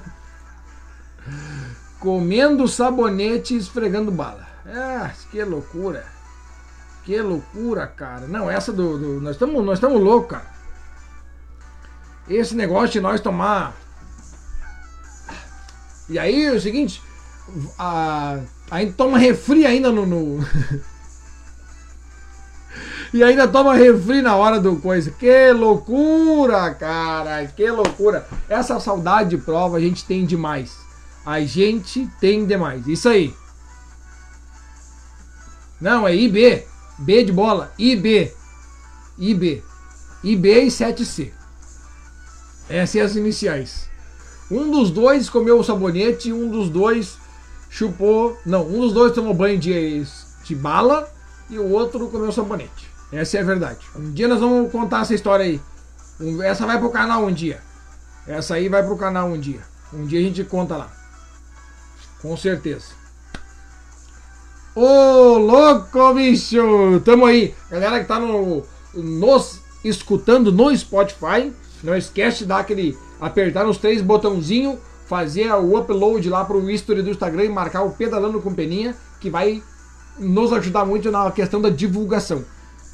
Comendo 1.99 2.67
sabonete 2.67 3.55
e 3.55 3.57
esfregando 3.57 4.11
bala. 4.11 4.47
Ah, 4.65 5.11
que 5.31 5.43
loucura. 5.43 6.05
Que 7.03 7.21
loucura, 7.21 7.87
cara. 7.87 8.27
Não, 8.27 8.49
essa 8.49 8.71
do. 8.71 8.97
do 8.97 9.21
nós 9.21 9.35
estamos 9.35 9.63
nós 9.63 9.77
estamos 9.77 10.01
loucos, 10.01 10.31
cara. 10.31 10.55
Esse 12.27 12.55
negócio 12.55 12.89
de 12.89 13.01
nós 13.01 13.21
tomar. 13.21 13.75
E 16.09 16.17
aí 16.17 16.45
é 16.45 16.51
o 16.51 16.61
seguinte. 16.61 17.01
A, 17.77 18.39
a 18.71 18.79
gente 18.79 18.93
toma 18.93 19.19
refri 19.19 19.65
ainda 19.65 19.91
no... 19.91 20.05
no... 20.05 20.39
E 23.15 23.23
ainda 23.23 23.47
toma 23.47 23.75
refri 23.75 24.21
na 24.21 24.35
hora 24.35 24.59
do 24.59 24.75
coisa. 24.75 25.09
Que 25.09 25.49
loucura, 25.53 26.73
cara. 26.73 27.47
Que 27.47 27.71
loucura. 27.71 28.27
Essa 28.49 28.77
saudade 28.77 29.29
de 29.29 29.37
prova 29.37 29.77
a 29.77 29.79
gente 29.79 30.03
tem 30.03 30.25
demais. 30.25 30.75
A 31.25 31.39
gente 31.39 32.09
tem 32.19 32.45
demais. 32.45 32.85
Isso 32.87 33.07
aí. 33.07 33.33
Não, 35.79 36.05
é 36.05 36.13
IB. 36.13 36.65
B 36.97 37.23
de 37.23 37.31
bola. 37.31 37.71
IB. 37.79 38.33
IB. 39.17 39.63
IB 40.21 40.63
e 40.63 40.67
7C. 40.67 41.31
Essas 42.67 42.89
são 42.89 43.01
as 43.01 43.15
iniciais. 43.15 43.89
Um 44.51 44.69
dos 44.69 44.91
dois 44.91 45.29
comeu 45.29 45.57
o 45.57 45.63
sabonete 45.63 46.33
um 46.33 46.49
dos 46.49 46.67
dois 46.67 47.17
chupou. 47.69 48.37
Não, 48.45 48.67
um 48.67 48.81
dos 48.81 48.91
dois 48.91 49.13
tomou 49.13 49.33
banho 49.33 49.57
de, 49.57 50.03
de 50.43 50.53
bala 50.53 51.09
e 51.49 51.57
o 51.57 51.71
outro 51.71 52.09
comeu 52.09 52.29
sabonete. 52.29 52.84
Essa 53.11 53.37
é 53.37 53.41
a 53.41 53.45
verdade. 53.45 53.79
Um 53.95 54.11
dia 54.11 54.27
nós 54.27 54.39
vamos 54.39 54.71
contar 54.71 55.01
essa 55.01 55.13
história 55.13 55.45
aí. 55.45 55.61
Essa 56.43 56.65
vai 56.65 56.79
pro 56.79 56.89
canal 56.89 57.25
um 57.25 57.31
dia. 57.31 57.61
Essa 58.27 58.55
aí 58.55 58.69
vai 58.69 58.83
pro 58.83 58.97
canal 58.97 59.27
um 59.27 59.39
dia. 59.39 59.61
Um 59.93 60.05
dia 60.05 60.19
a 60.19 60.23
gente 60.23 60.43
conta 60.43 60.77
lá. 60.77 60.91
Com 62.21 62.35
certeza. 62.35 62.85
Ô, 64.75 65.37
louco, 65.37 66.13
bicho! 66.13 66.99
Tamo 67.05 67.25
aí. 67.25 67.55
Galera 67.69 67.99
que 67.99 68.07
tá 68.07 68.19
no, 68.19 68.63
nos 68.93 69.61
escutando 69.83 70.51
no 70.51 70.75
Spotify, 70.75 71.53
não 71.83 71.95
esquece 71.95 72.39
de 72.39 72.45
dar 72.45 72.59
aquele. 72.59 72.97
apertar 73.21 73.65
os 73.67 73.77
três 73.77 74.01
botãozinhos, 74.01 74.77
fazer 75.05 75.51
o 75.53 75.77
upload 75.77 76.27
lá 76.29 76.43
pro 76.43 76.69
history 76.69 77.01
do 77.01 77.11
Instagram 77.11 77.45
e 77.45 77.49
marcar 77.49 77.83
o 77.83 77.91
Pedalando 77.91 78.41
com 78.41 78.53
Peninha, 78.53 78.95
que 79.21 79.29
vai 79.29 79.63
nos 80.17 80.51
ajudar 80.51 80.85
muito 80.85 81.11
na 81.11 81.29
questão 81.31 81.61
da 81.61 81.69
divulgação. 81.69 82.43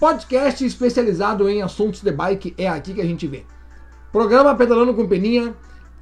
Podcast 0.01 0.65
especializado 0.65 1.47
em 1.47 1.61
assuntos 1.61 2.01
de 2.01 2.11
bike 2.11 2.55
é 2.57 2.67
aqui 2.67 2.95
que 2.95 3.01
a 3.01 3.05
gente 3.05 3.27
vê. 3.27 3.45
Programa 4.11 4.55
Pedalando 4.55 4.95
com 4.95 5.07
Peninha, 5.07 5.55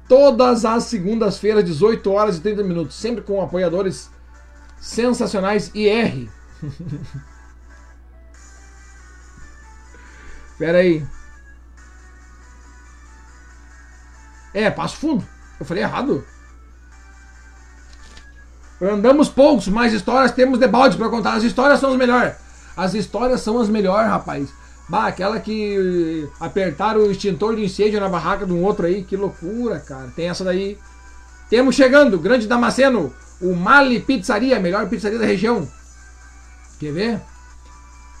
todas 0.08 0.64
as 0.64 0.84
segundas-feiras, 0.84 1.62
18 1.62 2.10
horas 2.10 2.38
e 2.38 2.40
30 2.40 2.62
minutos, 2.62 2.96
sempre 2.96 3.20
com 3.22 3.42
apoiadores 3.42 4.10
sensacionais 4.80 5.70
e 5.74 5.86
R. 5.86 6.30
Pera 10.58 10.78
aí. 10.78 11.06
É, 14.54 14.70
Passo 14.70 14.96
Fundo. 14.96 15.28
Eu 15.60 15.66
falei 15.66 15.82
errado. 15.82 16.24
Andamos 18.80 19.28
poucos, 19.28 19.68
mas 19.68 19.92
histórias 19.92 20.32
temos 20.32 20.58
de 20.58 20.66
balde 20.66 20.96
para 20.96 21.10
contar. 21.10 21.34
As 21.34 21.42
histórias 21.42 21.78
são 21.78 21.90
as 21.90 21.98
melhores. 21.98 22.48
As 22.80 22.94
histórias 22.94 23.42
são 23.42 23.60
as 23.60 23.68
melhores, 23.68 24.08
rapaz. 24.08 24.48
Bah, 24.88 25.06
aquela 25.06 25.38
que 25.38 26.26
apertaram 26.40 27.02
o 27.02 27.10
extintor 27.10 27.54
de 27.54 27.62
incêndio 27.62 28.00
na 28.00 28.08
barraca 28.08 28.46
de 28.46 28.54
um 28.54 28.64
outro 28.64 28.86
aí, 28.86 29.02
que 29.02 29.18
loucura, 29.18 29.78
cara. 29.80 30.10
Tem 30.16 30.30
essa 30.30 30.42
daí. 30.42 30.78
Temos 31.50 31.74
chegando, 31.74 32.18
Grande 32.18 32.46
Damasceno, 32.46 33.12
o 33.38 33.54
Mali 33.54 34.00
Pizzaria, 34.00 34.56
a 34.56 34.60
melhor 34.60 34.88
pizzaria 34.88 35.18
da 35.18 35.26
região. 35.26 35.68
Quer 36.78 36.92
ver? 36.94 37.20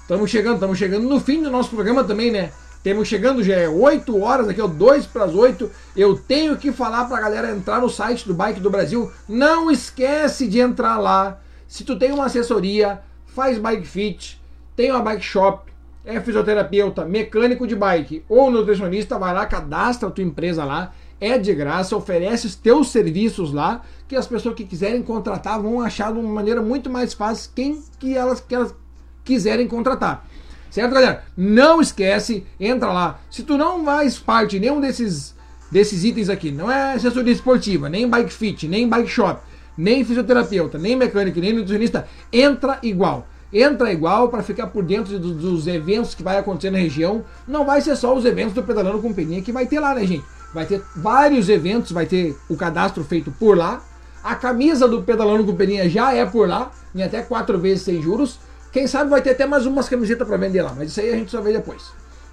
Estamos 0.02 0.30
chegando, 0.30 0.56
estamos 0.56 0.76
chegando 0.76 1.08
no 1.08 1.18
fim 1.18 1.42
do 1.42 1.50
nosso 1.50 1.70
programa 1.70 2.04
também, 2.04 2.30
né? 2.30 2.52
Temos 2.82 3.08
chegando, 3.08 3.42
já 3.42 3.54
é 3.54 3.66
8 3.66 4.20
horas, 4.20 4.46
aqui, 4.46 4.60
ó, 4.60 4.66
2 4.66 5.06
para 5.06 5.24
as 5.24 5.34
8. 5.34 5.70
Eu 5.96 6.18
tenho 6.18 6.54
que 6.58 6.70
falar 6.70 7.06
para 7.06 7.16
a 7.16 7.20
galera 7.22 7.50
entrar 7.50 7.80
no 7.80 7.88
site 7.88 8.28
do 8.28 8.34
Bike 8.34 8.60
do 8.60 8.68
Brasil. 8.68 9.10
Não 9.26 9.70
esquece 9.70 10.46
de 10.46 10.60
entrar 10.60 10.98
lá. 10.98 11.38
Se 11.66 11.82
tu 11.82 11.98
tem 11.98 12.12
uma 12.12 12.26
assessoria, 12.26 13.00
faz 13.26 13.56
bike 13.56 13.86
fit, 13.86 14.39
tem 14.80 14.90
uma 14.90 15.02
bike 15.02 15.22
shop, 15.22 15.70
é 16.06 16.18
fisioterapeuta, 16.22 17.04
mecânico 17.04 17.66
de 17.66 17.76
bike 17.76 18.24
ou 18.26 18.50
nutricionista, 18.50 19.18
vai 19.18 19.34
lá, 19.34 19.44
cadastra 19.44 20.08
a 20.08 20.10
tua 20.10 20.24
empresa 20.24 20.64
lá. 20.64 20.94
É 21.20 21.36
de 21.36 21.54
graça, 21.54 21.94
oferece 21.94 22.46
os 22.46 22.54
teus 22.54 22.88
serviços 22.88 23.52
lá, 23.52 23.82
que 24.08 24.16
as 24.16 24.26
pessoas 24.26 24.54
que 24.54 24.64
quiserem 24.64 25.02
contratar 25.02 25.60
vão 25.60 25.82
achar 25.82 26.10
de 26.10 26.18
uma 26.18 26.32
maneira 26.32 26.62
muito 26.62 26.88
mais 26.88 27.12
fácil 27.12 27.50
quem 27.54 27.78
que 27.98 28.16
elas, 28.16 28.40
que 28.40 28.54
elas 28.54 28.74
quiserem 29.22 29.68
contratar. 29.68 30.26
Certo, 30.70 30.94
galera? 30.94 31.24
Não 31.36 31.82
esquece, 31.82 32.46
entra 32.58 32.90
lá. 32.90 33.20
Se 33.30 33.42
tu 33.42 33.58
não 33.58 33.84
faz 33.84 34.18
parte 34.18 34.52
de 34.52 34.60
nenhum 34.60 34.80
desses, 34.80 35.36
desses 35.70 36.04
itens 36.04 36.30
aqui, 36.30 36.50
não 36.50 36.72
é 36.72 36.94
assessoria 36.94 37.34
esportiva, 37.34 37.90
nem 37.90 38.08
bike 38.08 38.32
fit, 38.32 38.66
nem 38.66 38.88
bike 38.88 39.10
shop, 39.10 39.42
nem 39.76 40.02
fisioterapeuta, 40.06 40.78
nem 40.78 40.96
mecânico, 40.96 41.38
nem 41.38 41.52
nutricionista, 41.52 42.08
entra 42.32 42.78
igual. 42.82 43.26
Entra 43.52 43.92
igual 43.92 44.28
para 44.28 44.42
ficar 44.42 44.68
por 44.68 44.84
dentro 44.84 45.18
dos, 45.18 45.36
dos 45.36 45.66
eventos 45.66 46.14
que 46.14 46.22
vai 46.22 46.38
acontecer 46.38 46.70
na 46.70 46.78
região. 46.78 47.24
Não 47.46 47.64
vai 47.66 47.80
ser 47.80 47.96
só 47.96 48.14
os 48.14 48.24
eventos 48.24 48.54
do 48.54 48.62
Pedalando 48.62 49.00
com 49.00 49.12
Peninha 49.12 49.42
que 49.42 49.52
vai 49.52 49.66
ter 49.66 49.80
lá, 49.80 49.94
né, 49.94 50.06
gente? 50.06 50.24
Vai 50.54 50.66
ter 50.66 50.82
vários 50.96 51.48
eventos, 51.48 51.92
vai 51.92 52.06
ter 52.06 52.36
o 52.48 52.56
cadastro 52.56 53.02
feito 53.04 53.30
por 53.32 53.56
lá. 53.56 53.82
A 54.22 54.34
camisa 54.34 54.86
do 54.86 55.02
Pedalando 55.02 55.44
com 55.44 55.56
Peninha 55.56 55.88
já 55.88 56.12
é 56.12 56.24
por 56.24 56.48
lá, 56.48 56.70
em 56.94 57.02
até 57.02 57.22
quatro 57.22 57.58
vezes 57.58 57.84
sem 57.84 58.00
juros. 58.00 58.38
Quem 58.70 58.86
sabe 58.86 59.10
vai 59.10 59.20
ter 59.20 59.30
até 59.30 59.46
mais 59.46 59.66
umas 59.66 59.88
camisetas 59.88 60.26
para 60.26 60.36
vender 60.36 60.62
lá, 60.62 60.72
mas 60.76 60.90
isso 60.90 61.00
aí 61.00 61.12
a 61.12 61.16
gente 61.16 61.30
só 61.30 61.40
vê 61.40 61.52
depois. 61.52 61.82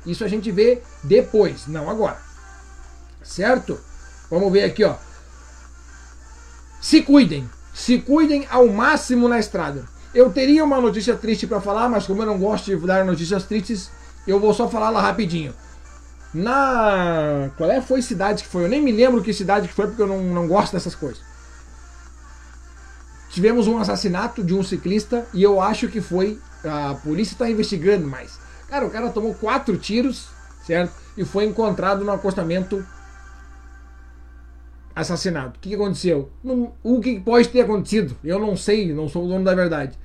Isso 0.06 0.24
a 0.24 0.28
gente 0.28 0.52
vê 0.52 0.82
depois, 1.04 1.68
não 1.68 1.90
agora. 1.90 2.18
Certo? 3.24 3.80
Vamos 4.30 4.52
ver 4.52 4.64
aqui, 4.64 4.84
ó. 4.84 4.96
Se 6.80 7.02
cuidem, 7.02 7.50
se 7.74 8.00
cuidem 8.00 8.46
ao 8.50 8.68
máximo 8.68 9.28
na 9.28 9.40
estrada. 9.40 9.86
Eu 10.18 10.32
teria 10.32 10.64
uma 10.64 10.82
notícia 10.82 11.16
triste 11.16 11.46
para 11.46 11.62
falar, 11.62 11.88
mas 11.88 12.08
como 12.08 12.24
eu 12.24 12.26
não 12.26 12.40
gosto 12.40 12.76
de 12.76 12.88
dar 12.88 13.06
notícias 13.06 13.44
tristes, 13.44 13.92
eu 14.26 14.40
vou 14.40 14.52
só 14.52 14.68
falar 14.68 14.90
lá 14.90 15.00
rapidinho. 15.00 15.54
Na. 16.34 17.52
Qual 17.56 17.70
é? 17.70 17.80
Foi 17.82 18.02
cidade 18.02 18.42
que 18.42 18.50
foi? 18.50 18.64
Eu 18.64 18.68
nem 18.68 18.82
me 18.82 18.92
lembro 18.92 19.22
que 19.22 19.32
cidade 19.32 19.68
que 19.68 19.76
foi, 19.76 19.86
porque 19.86 20.02
eu 20.02 20.08
não, 20.08 20.18
não 20.24 20.48
gosto 20.48 20.74
dessas 20.74 20.96
coisas. 20.96 21.22
Tivemos 23.30 23.68
um 23.68 23.78
assassinato 23.78 24.44
de 24.44 24.56
um 24.56 24.64
ciclista 24.64 25.24
e 25.36 25.44
eu 25.44 25.62
acho 25.62 25.88
que 25.88 26.02
foi. 26.02 26.40
A 26.66 26.96
polícia 26.96 27.36
está 27.36 27.48
investigando 27.48 28.08
mais. 28.08 28.40
Cara, 28.68 28.88
o 28.88 28.90
cara 28.90 29.12
tomou 29.12 29.36
quatro 29.36 29.78
tiros, 29.78 30.30
certo? 30.66 30.96
E 31.16 31.24
foi 31.24 31.46
encontrado 31.46 32.04
no 32.04 32.12
acostamento 32.12 32.84
assassinado. 34.96 35.58
O 35.58 35.60
que, 35.60 35.76
aconteceu? 35.76 36.32
O 36.84 37.00
que 37.00 37.20
pode 37.20 37.50
ter 37.50 37.62
acontecido? 37.62 38.18
Eu 38.24 38.40
não 38.40 38.58
sei, 38.58 38.92
não 38.92 39.08
sou 39.08 39.24
o 39.24 39.28
dono 39.28 39.46
da 39.46 39.54
verdade. 39.54 39.96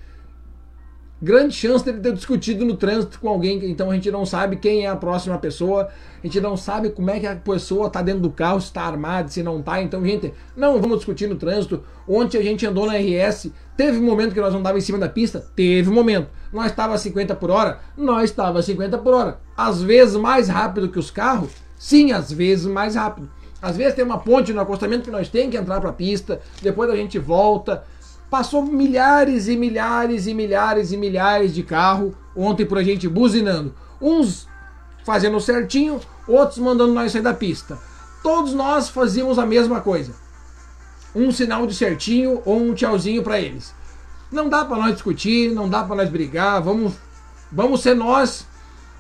Grande 1.23 1.55
chance 1.55 1.85
de 1.85 1.93
ter 2.01 2.13
discutido 2.15 2.65
no 2.65 2.77
trânsito 2.77 3.21
com 3.21 3.29
alguém, 3.29 3.71
então 3.71 3.93
a 3.93 3.95
gente 3.95 4.11
não 4.11 4.27
sabe 4.27 4.57
quem 4.57 4.87
é 4.87 4.89
a 4.89 4.97
próxima 4.97 5.39
pessoa, 5.39 5.89
a 6.21 6.27
gente 6.27 6.41
não 6.41 6.57
sabe 6.57 6.91
como 6.91 7.11
é 7.11 7.21
que 7.21 7.27
a 7.29 7.37
pessoa 7.37 7.87
está 7.87 8.03
dentro 8.03 8.23
do 8.23 8.31
carro, 8.31 8.61
se 8.61 8.67
está 8.67 8.83
armada, 8.83 9.29
se 9.29 9.41
não 9.41 9.61
está. 9.61 9.81
Então, 9.81 10.05
gente, 10.05 10.35
não 10.57 10.81
vamos 10.81 10.97
discutir 10.97 11.29
no 11.29 11.37
trânsito. 11.37 11.85
Ontem 12.09 12.39
a 12.39 12.43
gente 12.43 12.67
andou 12.67 12.87
na 12.87 12.95
RS, 12.95 13.53
teve 13.77 13.99
um 13.99 14.03
momento 14.03 14.35
que 14.35 14.41
nós 14.41 14.53
andávamos 14.53 14.83
em 14.83 14.87
cima 14.87 14.99
da 14.99 15.09
pista? 15.09 15.47
Teve 15.55 15.89
um 15.89 15.95
momento. 15.95 16.29
Nós 16.53 16.73
estava 16.73 16.95
a 16.95 16.99
50 16.99 17.37
por 17.37 17.53
hora? 17.53 17.79
Nós 17.97 18.25
estava 18.31 18.59
a 18.59 18.63
50 18.63 18.99
por 18.99 19.15
hora. 19.15 19.39
Às 19.57 19.81
vezes 19.81 20.17
mais 20.17 20.49
rápido 20.49 20.89
que 20.89 20.99
os 20.99 21.13
carros? 21.13 21.53
Sim, 21.79 22.11
às 22.11 22.33
vezes 22.33 22.67
mais 22.67 22.97
rápido. 22.97 23.31
Às 23.63 23.77
vezes 23.77 23.95
tem 23.95 24.05
uma 24.05 24.19
ponte 24.19 24.53
no 24.53 24.61
acostamento 24.61 25.05
que 25.05 25.11
nós 25.13 25.29
tem 25.29 25.49
que 25.49 25.57
entrar 25.57 25.81
para 25.81 25.91
a 25.91 25.93
pista, 25.93 26.41
depois 26.61 26.91
a 26.91 26.97
gente 26.97 27.17
volta. 27.17 27.85
Passou 28.33 28.65
milhares 28.65 29.47
e 29.47 29.59
milhares 29.59 30.27
e 30.27 30.33
milhares 30.33 30.91
e 30.91 30.97
milhares 30.97 31.55
de 31.55 31.63
carro 31.63 32.17
ontem 32.35 32.65
por 32.65 32.79
a 32.79 32.83
gente 32.83 33.07
buzinando. 33.07 33.75
Uns 34.01 34.49
fazendo 35.05 35.39
certinho, 35.39 36.01
outros 36.27 36.57
mandando 36.57 36.95
nós 36.95 37.13
sair 37.13 37.21
da 37.21 37.35
pista. 37.35 37.79
Todos 38.23 38.55
nós 38.55 38.89
fazíamos 38.89 39.39
a 39.39 39.45
mesma 39.45 39.83
coisa. 39.83 40.15
Um 41.15 41.31
sinal 41.31 41.67
de 41.67 41.75
certinho 41.75 42.41
ou 42.47 42.59
um 42.59 42.73
tchauzinho 42.73 43.23
para 43.23 43.39
eles. 43.39 43.75
Não 44.31 44.49
dá 44.49 44.65
para 44.65 44.79
nós 44.79 44.95
discutir, 44.95 45.53
não 45.53 45.69
dá 45.69 45.85
para 45.85 45.97
nós 45.97 46.09
brigar, 46.09 46.63
vamos 46.63 46.95
vamos 47.53 47.83
ser 47.83 47.95
nós 47.95 48.47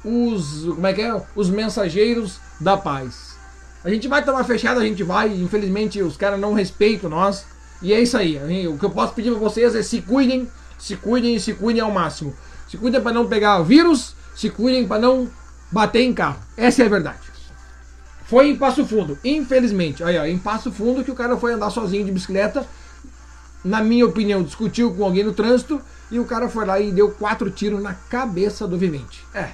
os 0.04 0.66
como 0.74 0.86
é 0.86 0.92
que 0.92 1.00
é? 1.00 1.22
Os 1.34 1.48
mensageiros 1.48 2.38
da 2.60 2.76
paz. 2.76 3.34
A 3.82 3.88
gente 3.88 4.06
vai 4.08 4.22
tomar 4.22 4.44
fechada, 4.44 4.78
a 4.78 4.84
gente 4.84 5.02
vai. 5.02 5.32
Infelizmente, 5.32 6.02
os 6.02 6.18
caras 6.18 6.38
não 6.38 6.52
respeitam 6.52 7.08
nós. 7.08 7.46
E 7.82 7.92
é 7.92 8.00
isso 8.00 8.16
aí. 8.16 8.66
O 8.68 8.78
que 8.78 8.84
eu 8.84 8.90
posso 8.90 9.14
pedir 9.14 9.30
para 9.30 9.40
vocês 9.40 9.74
é 9.74 9.82
se 9.82 10.00
cuidem, 10.00 10.48
se 10.78 10.96
cuidem 10.96 11.34
e 11.34 11.40
se 11.40 11.54
cuidem 11.54 11.82
ao 11.82 11.90
máximo. 11.90 12.34
Se 12.68 12.76
cuidem 12.76 13.00
para 13.00 13.12
não 13.12 13.26
pegar 13.26 13.60
vírus, 13.62 14.14
se 14.34 14.48
cuidem 14.48 14.86
para 14.86 15.00
não 15.00 15.28
bater 15.70 16.02
em 16.02 16.14
carro. 16.14 16.40
Essa 16.56 16.82
é 16.82 16.86
a 16.86 16.88
verdade. 16.88 17.18
Foi 18.24 18.48
em 18.48 18.56
Passo 18.56 18.86
Fundo, 18.86 19.18
infelizmente. 19.24 20.02
Aí, 20.02 20.16
ó, 20.16 20.24
em 20.24 20.38
Passo 20.38 20.72
Fundo 20.72 21.04
que 21.04 21.10
o 21.10 21.14
cara 21.14 21.36
foi 21.36 21.52
andar 21.52 21.70
sozinho 21.70 22.04
de 22.04 22.12
bicicleta. 22.12 22.66
Na 23.64 23.82
minha 23.82 24.06
opinião, 24.06 24.42
discutiu 24.42 24.94
com 24.94 25.04
alguém 25.04 25.22
no 25.22 25.32
trânsito 25.32 25.80
e 26.10 26.18
o 26.18 26.24
cara 26.24 26.48
foi 26.48 26.64
lá 26.64 26.80
e 26.80 26.90
deu 26.90 27.10
quatro 27.10 27.50
tiros 27.50 27.82
na 27.82 27.94
cabeça 27.94 28.66
do 28.66 28.78
vivente. 28.78 29.24
É, 29.34 29.50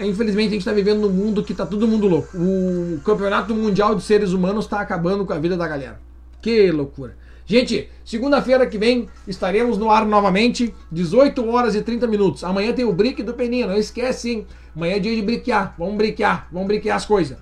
Infelizmente 0.00 0.48
a 0.48 0.52
gente 0.52 0.60
está 0.60 0.72
vivendo 0.72 1.00
num 1.00 1.10
mundo 1.10 1.42
que 1.42 1.52
tá 1.52 1.66
todo 1.66 1.88
mundo 1.88 2.06
louco. 2.06 2.36
O 2.38 3.00
campeonato 3.04 3.54
mundial 3.54 3.94
de 3.94 4.02
seres 4.02 4.32
humanos 4.32 4.64
está 4.64 4.80
acabando 4.80 5.24
com 5.26 5.32
a 5.32 5.38
vida 5.38 5.56
da 5.56 5.66
galera. 5.66 6.00
Que 6.40 6.70
loucura. 6.70 7.16
Gente, 7.50 7.88
segunda-feira 8.04 8.66
que 8.66 8.76
vem 8.76 9.08
estaremos 9.26 9.78
no 9.78 9.90
ar 9.90 10.04
novamente, 10.04 10.74
18 10.92 11.48
horas 11.48 11.74
e 11.74 11.80
30 11.80 12.06
minutos. 12.06 12.44
Amanhã 12.44 12.74
tem 12.74 12.84
o 12.84 12.92
brick 12.92 13.22
do 13.22 13.32
Peninha, 13.32 13.66
não 13.66 13.74
esquece, 13.74 14.30
hein? 14.30 14.46
Amanhã 14.76 14.96
é 14.96 14.98
dia 14.98 15.16
de 15.16 15.22
briquear. 15.22 15.74
Vamos 15.78 15.96
briquear, 15.96 16.46
vamos 16.52 16.68
briquear 16.68 16.98
as 16.98 17.06
coisas. 17.06 17.38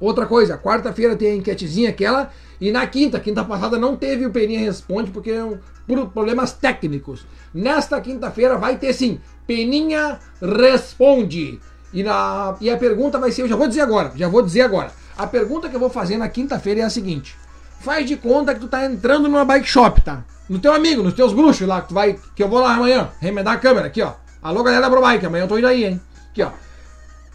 Outra 0.00 0.26
coisa, 0.26 0.58
quarta-feira 0.58 1.14
tem 1.14 1.30
a 1.30 1.36
enquetezinha 1.36 1.90
aquela. 1.90 2.32
E 2.60 2.72
na 2.72 2.84
quinta, 2.88 3.20
quinta 3.20 3.44
passada 3.44 3.78
não 3.78 3.94
teve 3.94 4.26
o 4.26 4.32
Peninha 4.32 4.58
Responde, 4.58 5.12
porque 5.12 5.30
é 5.30 5.58
por 5.86 6.08
problemas 6.08 6.52
técnicos. 6.54 7.24
Nesta 7.54 8.00
quinta-feira 8.00 8.56
vai 8.56 8.76
ter 8.76 8.92
sim 8.92 9.20
Peninha 9.46 10.18
responde. 10.42 11.60
E, 11.94 12.02
na, 12.02 12.56
e 12.60 12.68
a 12.68 12.76
pergunta 12.76 13.20
vai 13.20 13.30
ser, 13.30 13.42
eu 13.42 13.48
já 13.48 13.54
vou 13.54 13.68
dizer 13.68 13.82
agora, 13.82 14.10
já 14.16 14.26
vou 14.26 14.42
dizer 14.42 14.62
agora. 14.62 14.90
A 15.16 15.28
pergunta 15.28 15.68
que 15.68 15.76
eu 15.76 15.80
vou 15.80 15.90
fazer 15.90 16.16
na 16.18 16.28
quinta-feira 16.28 16.80
é 16.80 16.82
a 16.82 16.90
seguinte: 16.90 17.36
faz 17.80 18.06
de 18.06 18.16
conta 18.16 18.54
que 18.54 18.60
tu 18.60 18.68
tá 18.68 18.84
entrando 18.84 19.28
numa 19.28 19.44
bike 19.44 19.66
shop, 19.66 20.00
tá? 20.00 20.24
No 20.48 20.58
teu 20.58 20.72
amigo, 20.72 21.02
nos 21.02 21.14
teus 21.14 21.32
bruxos 21.32 21.66
lá, 21.66 21.80
que 21.80 21.88
tu 21.88 21.94
vai, 21.94 22.18
que 22.34 22.42
eu 22.42 22.48
vou 22.48 22.60
lá 22.60 22.74
amanhã, 22.74 23.10
remendar 23.20 23.54
a 23.54 23.58
câmera 23.58 23.86
aqui, 23.88 24.02
ó. 24.02 24.14
Alô, 24.42 24.62
galera 24.62 24.88
da 24.88 25.00
Bike, 25.00 25.26
amanhã 25.26 25.44
eu 25.44 25.48
tô 25.48 25.58
indo 25.58 25.66
aí, 25.66 25.84
hein? 25.84 26.00
Aqui, 26.30 26.42
ó. 26.42 26.50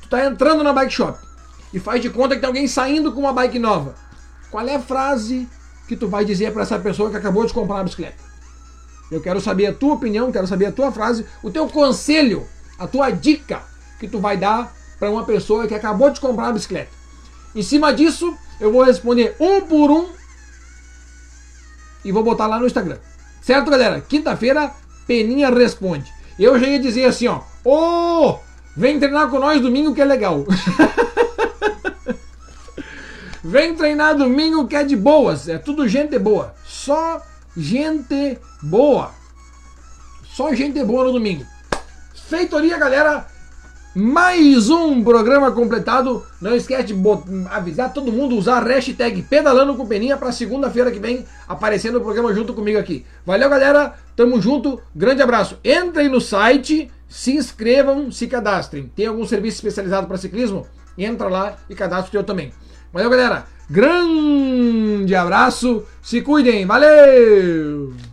Tu 0.02 0.08
tá 0.08 0.26
entrando 0.26 0.64
na 0.64 0.72
bike 0.72 0.94
shop 0.94 1.20
e 1.74 1.80
faz 1.80 2.02
de 2.02 2.10
conta 2.10 2.36
que 2.36 2.42
tem 2.42 2.48
alguém 2.48 2.68
saindo 2.68 3.12
com 3.12 3.20
uma 3.20 3.34
bike 3.34 3.60
nova. 3.60 3.96
Qual 4.50 4.66
é 4.66 4.76
a 4.76 4.80
frase 4.80 5.48
que 5.88 5.96
tu 5.96 6.08
vai 6.08 6.24
dizer 6.24 6.54
para 6.54 6.62
essa 6.62 6.80
pessoa 6.80 7.10
que 7.10 7.18
acabou 7.18 7.46
de 7.46 7.54
comprar 7.54 7.76
uma 7.76 7.84
bicicleta? 7.84 8.16
Eu 9.12 9.22
quero 9.22 9.42
saber 9.42 9.68
a 9.68 9.74
tua 9.74 9.96
opinião, 9.96 10.32
quero 10.32 10.48
saber 10.48 10.68
a 10.68 10.72
tua 10.72 10.90
frase, 10.92 11.26
o 11.44 11.52
teu 11.52 11.68
conselho, 11.68 12.48
a 12.80 12.88
tua 12.88 13.10
dica 13.10 13.62
que 14.00 14.08
tu 14.08 14.20
vai 14.20 14.38
dar 14.38 14.74
para 14.98 15.10
uma 15.10 15.26
pessoa 15.26 15.68
que 15.68 15.76
acabou 15.76 16.10
de 16.10 16.22
comprar 16.22 16.46
uma 16.46 16.54
bicicleta. 16.54 16.92
Em 17.54 17.62
cima 17.62 17.94
disso, 17.94 18.34
eu 18.60 18.72
vou 18.72 18.84
responder 18.84 19.36
um 19.38 19.60
por 19.62 19.92
um 19.92 20.21
e 22.04 22.12
vou 22.12 22.24
botar 22.24 22.48
lá 22.48 22.60
no 22.60 22.66
Instagram. 22.66 22.98
Certo, 23.42 23.72
galera? 23.72 24.02
Quinta-feira, 24.02 24.72
Peninha 25.08 25.50
responde. 25.50 26.12
Eu 26.38 26.60
já 26.60 26.68
ia 26.68 26.80
dizer 26.80 27.06
assim, 27.06 27.28
ó. 27.28 27.42
Ô, 27.64 28.30
oh, 28.30 28.40
vem 28.76 29.00
treinar 29.00 29.30
com 29.30 29.40
nós 29.40 29.62
domingo 29.62 29.94
que 29.94 30.02
é 30.02 30.06
legal. 30.06 30.46
vem 33.44 33.76
treinar 33.76 34.16
domingo 34.16 34.68
que 34.68 34.76
é 34.76 34.84
de 34.84 34.96
boas. 34.96 35.48
É 35.48 35.58
tudo 35.58 35.88
gente 35.88 36.18
boa. 36.18 36.54
Só 36.66 37.22
gente 37.56 38.38
boa. 38.62 39.12
Só 40.34 40.54
gente 40.54 40.84
boa 40.84 41.06
no 41.06 41.14
domingo. 41.14 41.46
Feitoria, 42.30 42.78
galera. 42.78 43.31
Mais 43.94 44.70
um 44.70 45.04
programa 45.04 45.52
completado. 45.52 46.24
Não 46.42 46.56
esquece 46.56 46.94
de 46.94 46.96
avisar 47.50 47.92
todo 47.92 48.12
mundo, 48.12 48.38
usar 48.38 48.58
a 48.58 48.66
hashtag 48.66 49.22
Pedalando 49.24 49.76
com 49.76 49.86
Peninha 49.86 50.16
para 50.16 50.32
segunda-feira 50.32 50.92
que 50.92 51.00
vem 51.00 51.26
aparecer 51.46 51.92
no 51.92 52.00
programa 52.00 52.34
junto 52.34 52.54
comigo 52.54 52.80
aqui. 52.80 53.06
Valeu, 53.26 53.50
galera. 53.50 53.94
Tamo 54.16 54.42
junto. 54.42 54.82
Grande 54.96 55.22
abraço. 55.22 55.60
Entrem 55.62 56.08
no 56.08 56.22
site, 56.22 56.90
se 57.10 57.36
inscrevam, 57.36 58.10
se 58.10 58.28
cadastrem. 58.28 58.90
Tem 58.96 59.08
algum 59.08 59.28
serviço 59.28 59.58
especializado 59.58 60.08
para 60.08 60.18
ciclismo? 60.18 60.66
Entra 60.98 61.28
lá 61.28 61.58
e 61.70 61.76
cadastra 61.76 62.08
o 62.08 62.12
teu 62.12 62.24
também. 62.24 62.54
Valeu, 62.94 63.10
galera. 63.10 63.46
Grande 63.70 65.16
abraço, 65.16 65.86
se 66.02 66.22
cuidem, 66.22 66.66
valeu! 66.66 68.11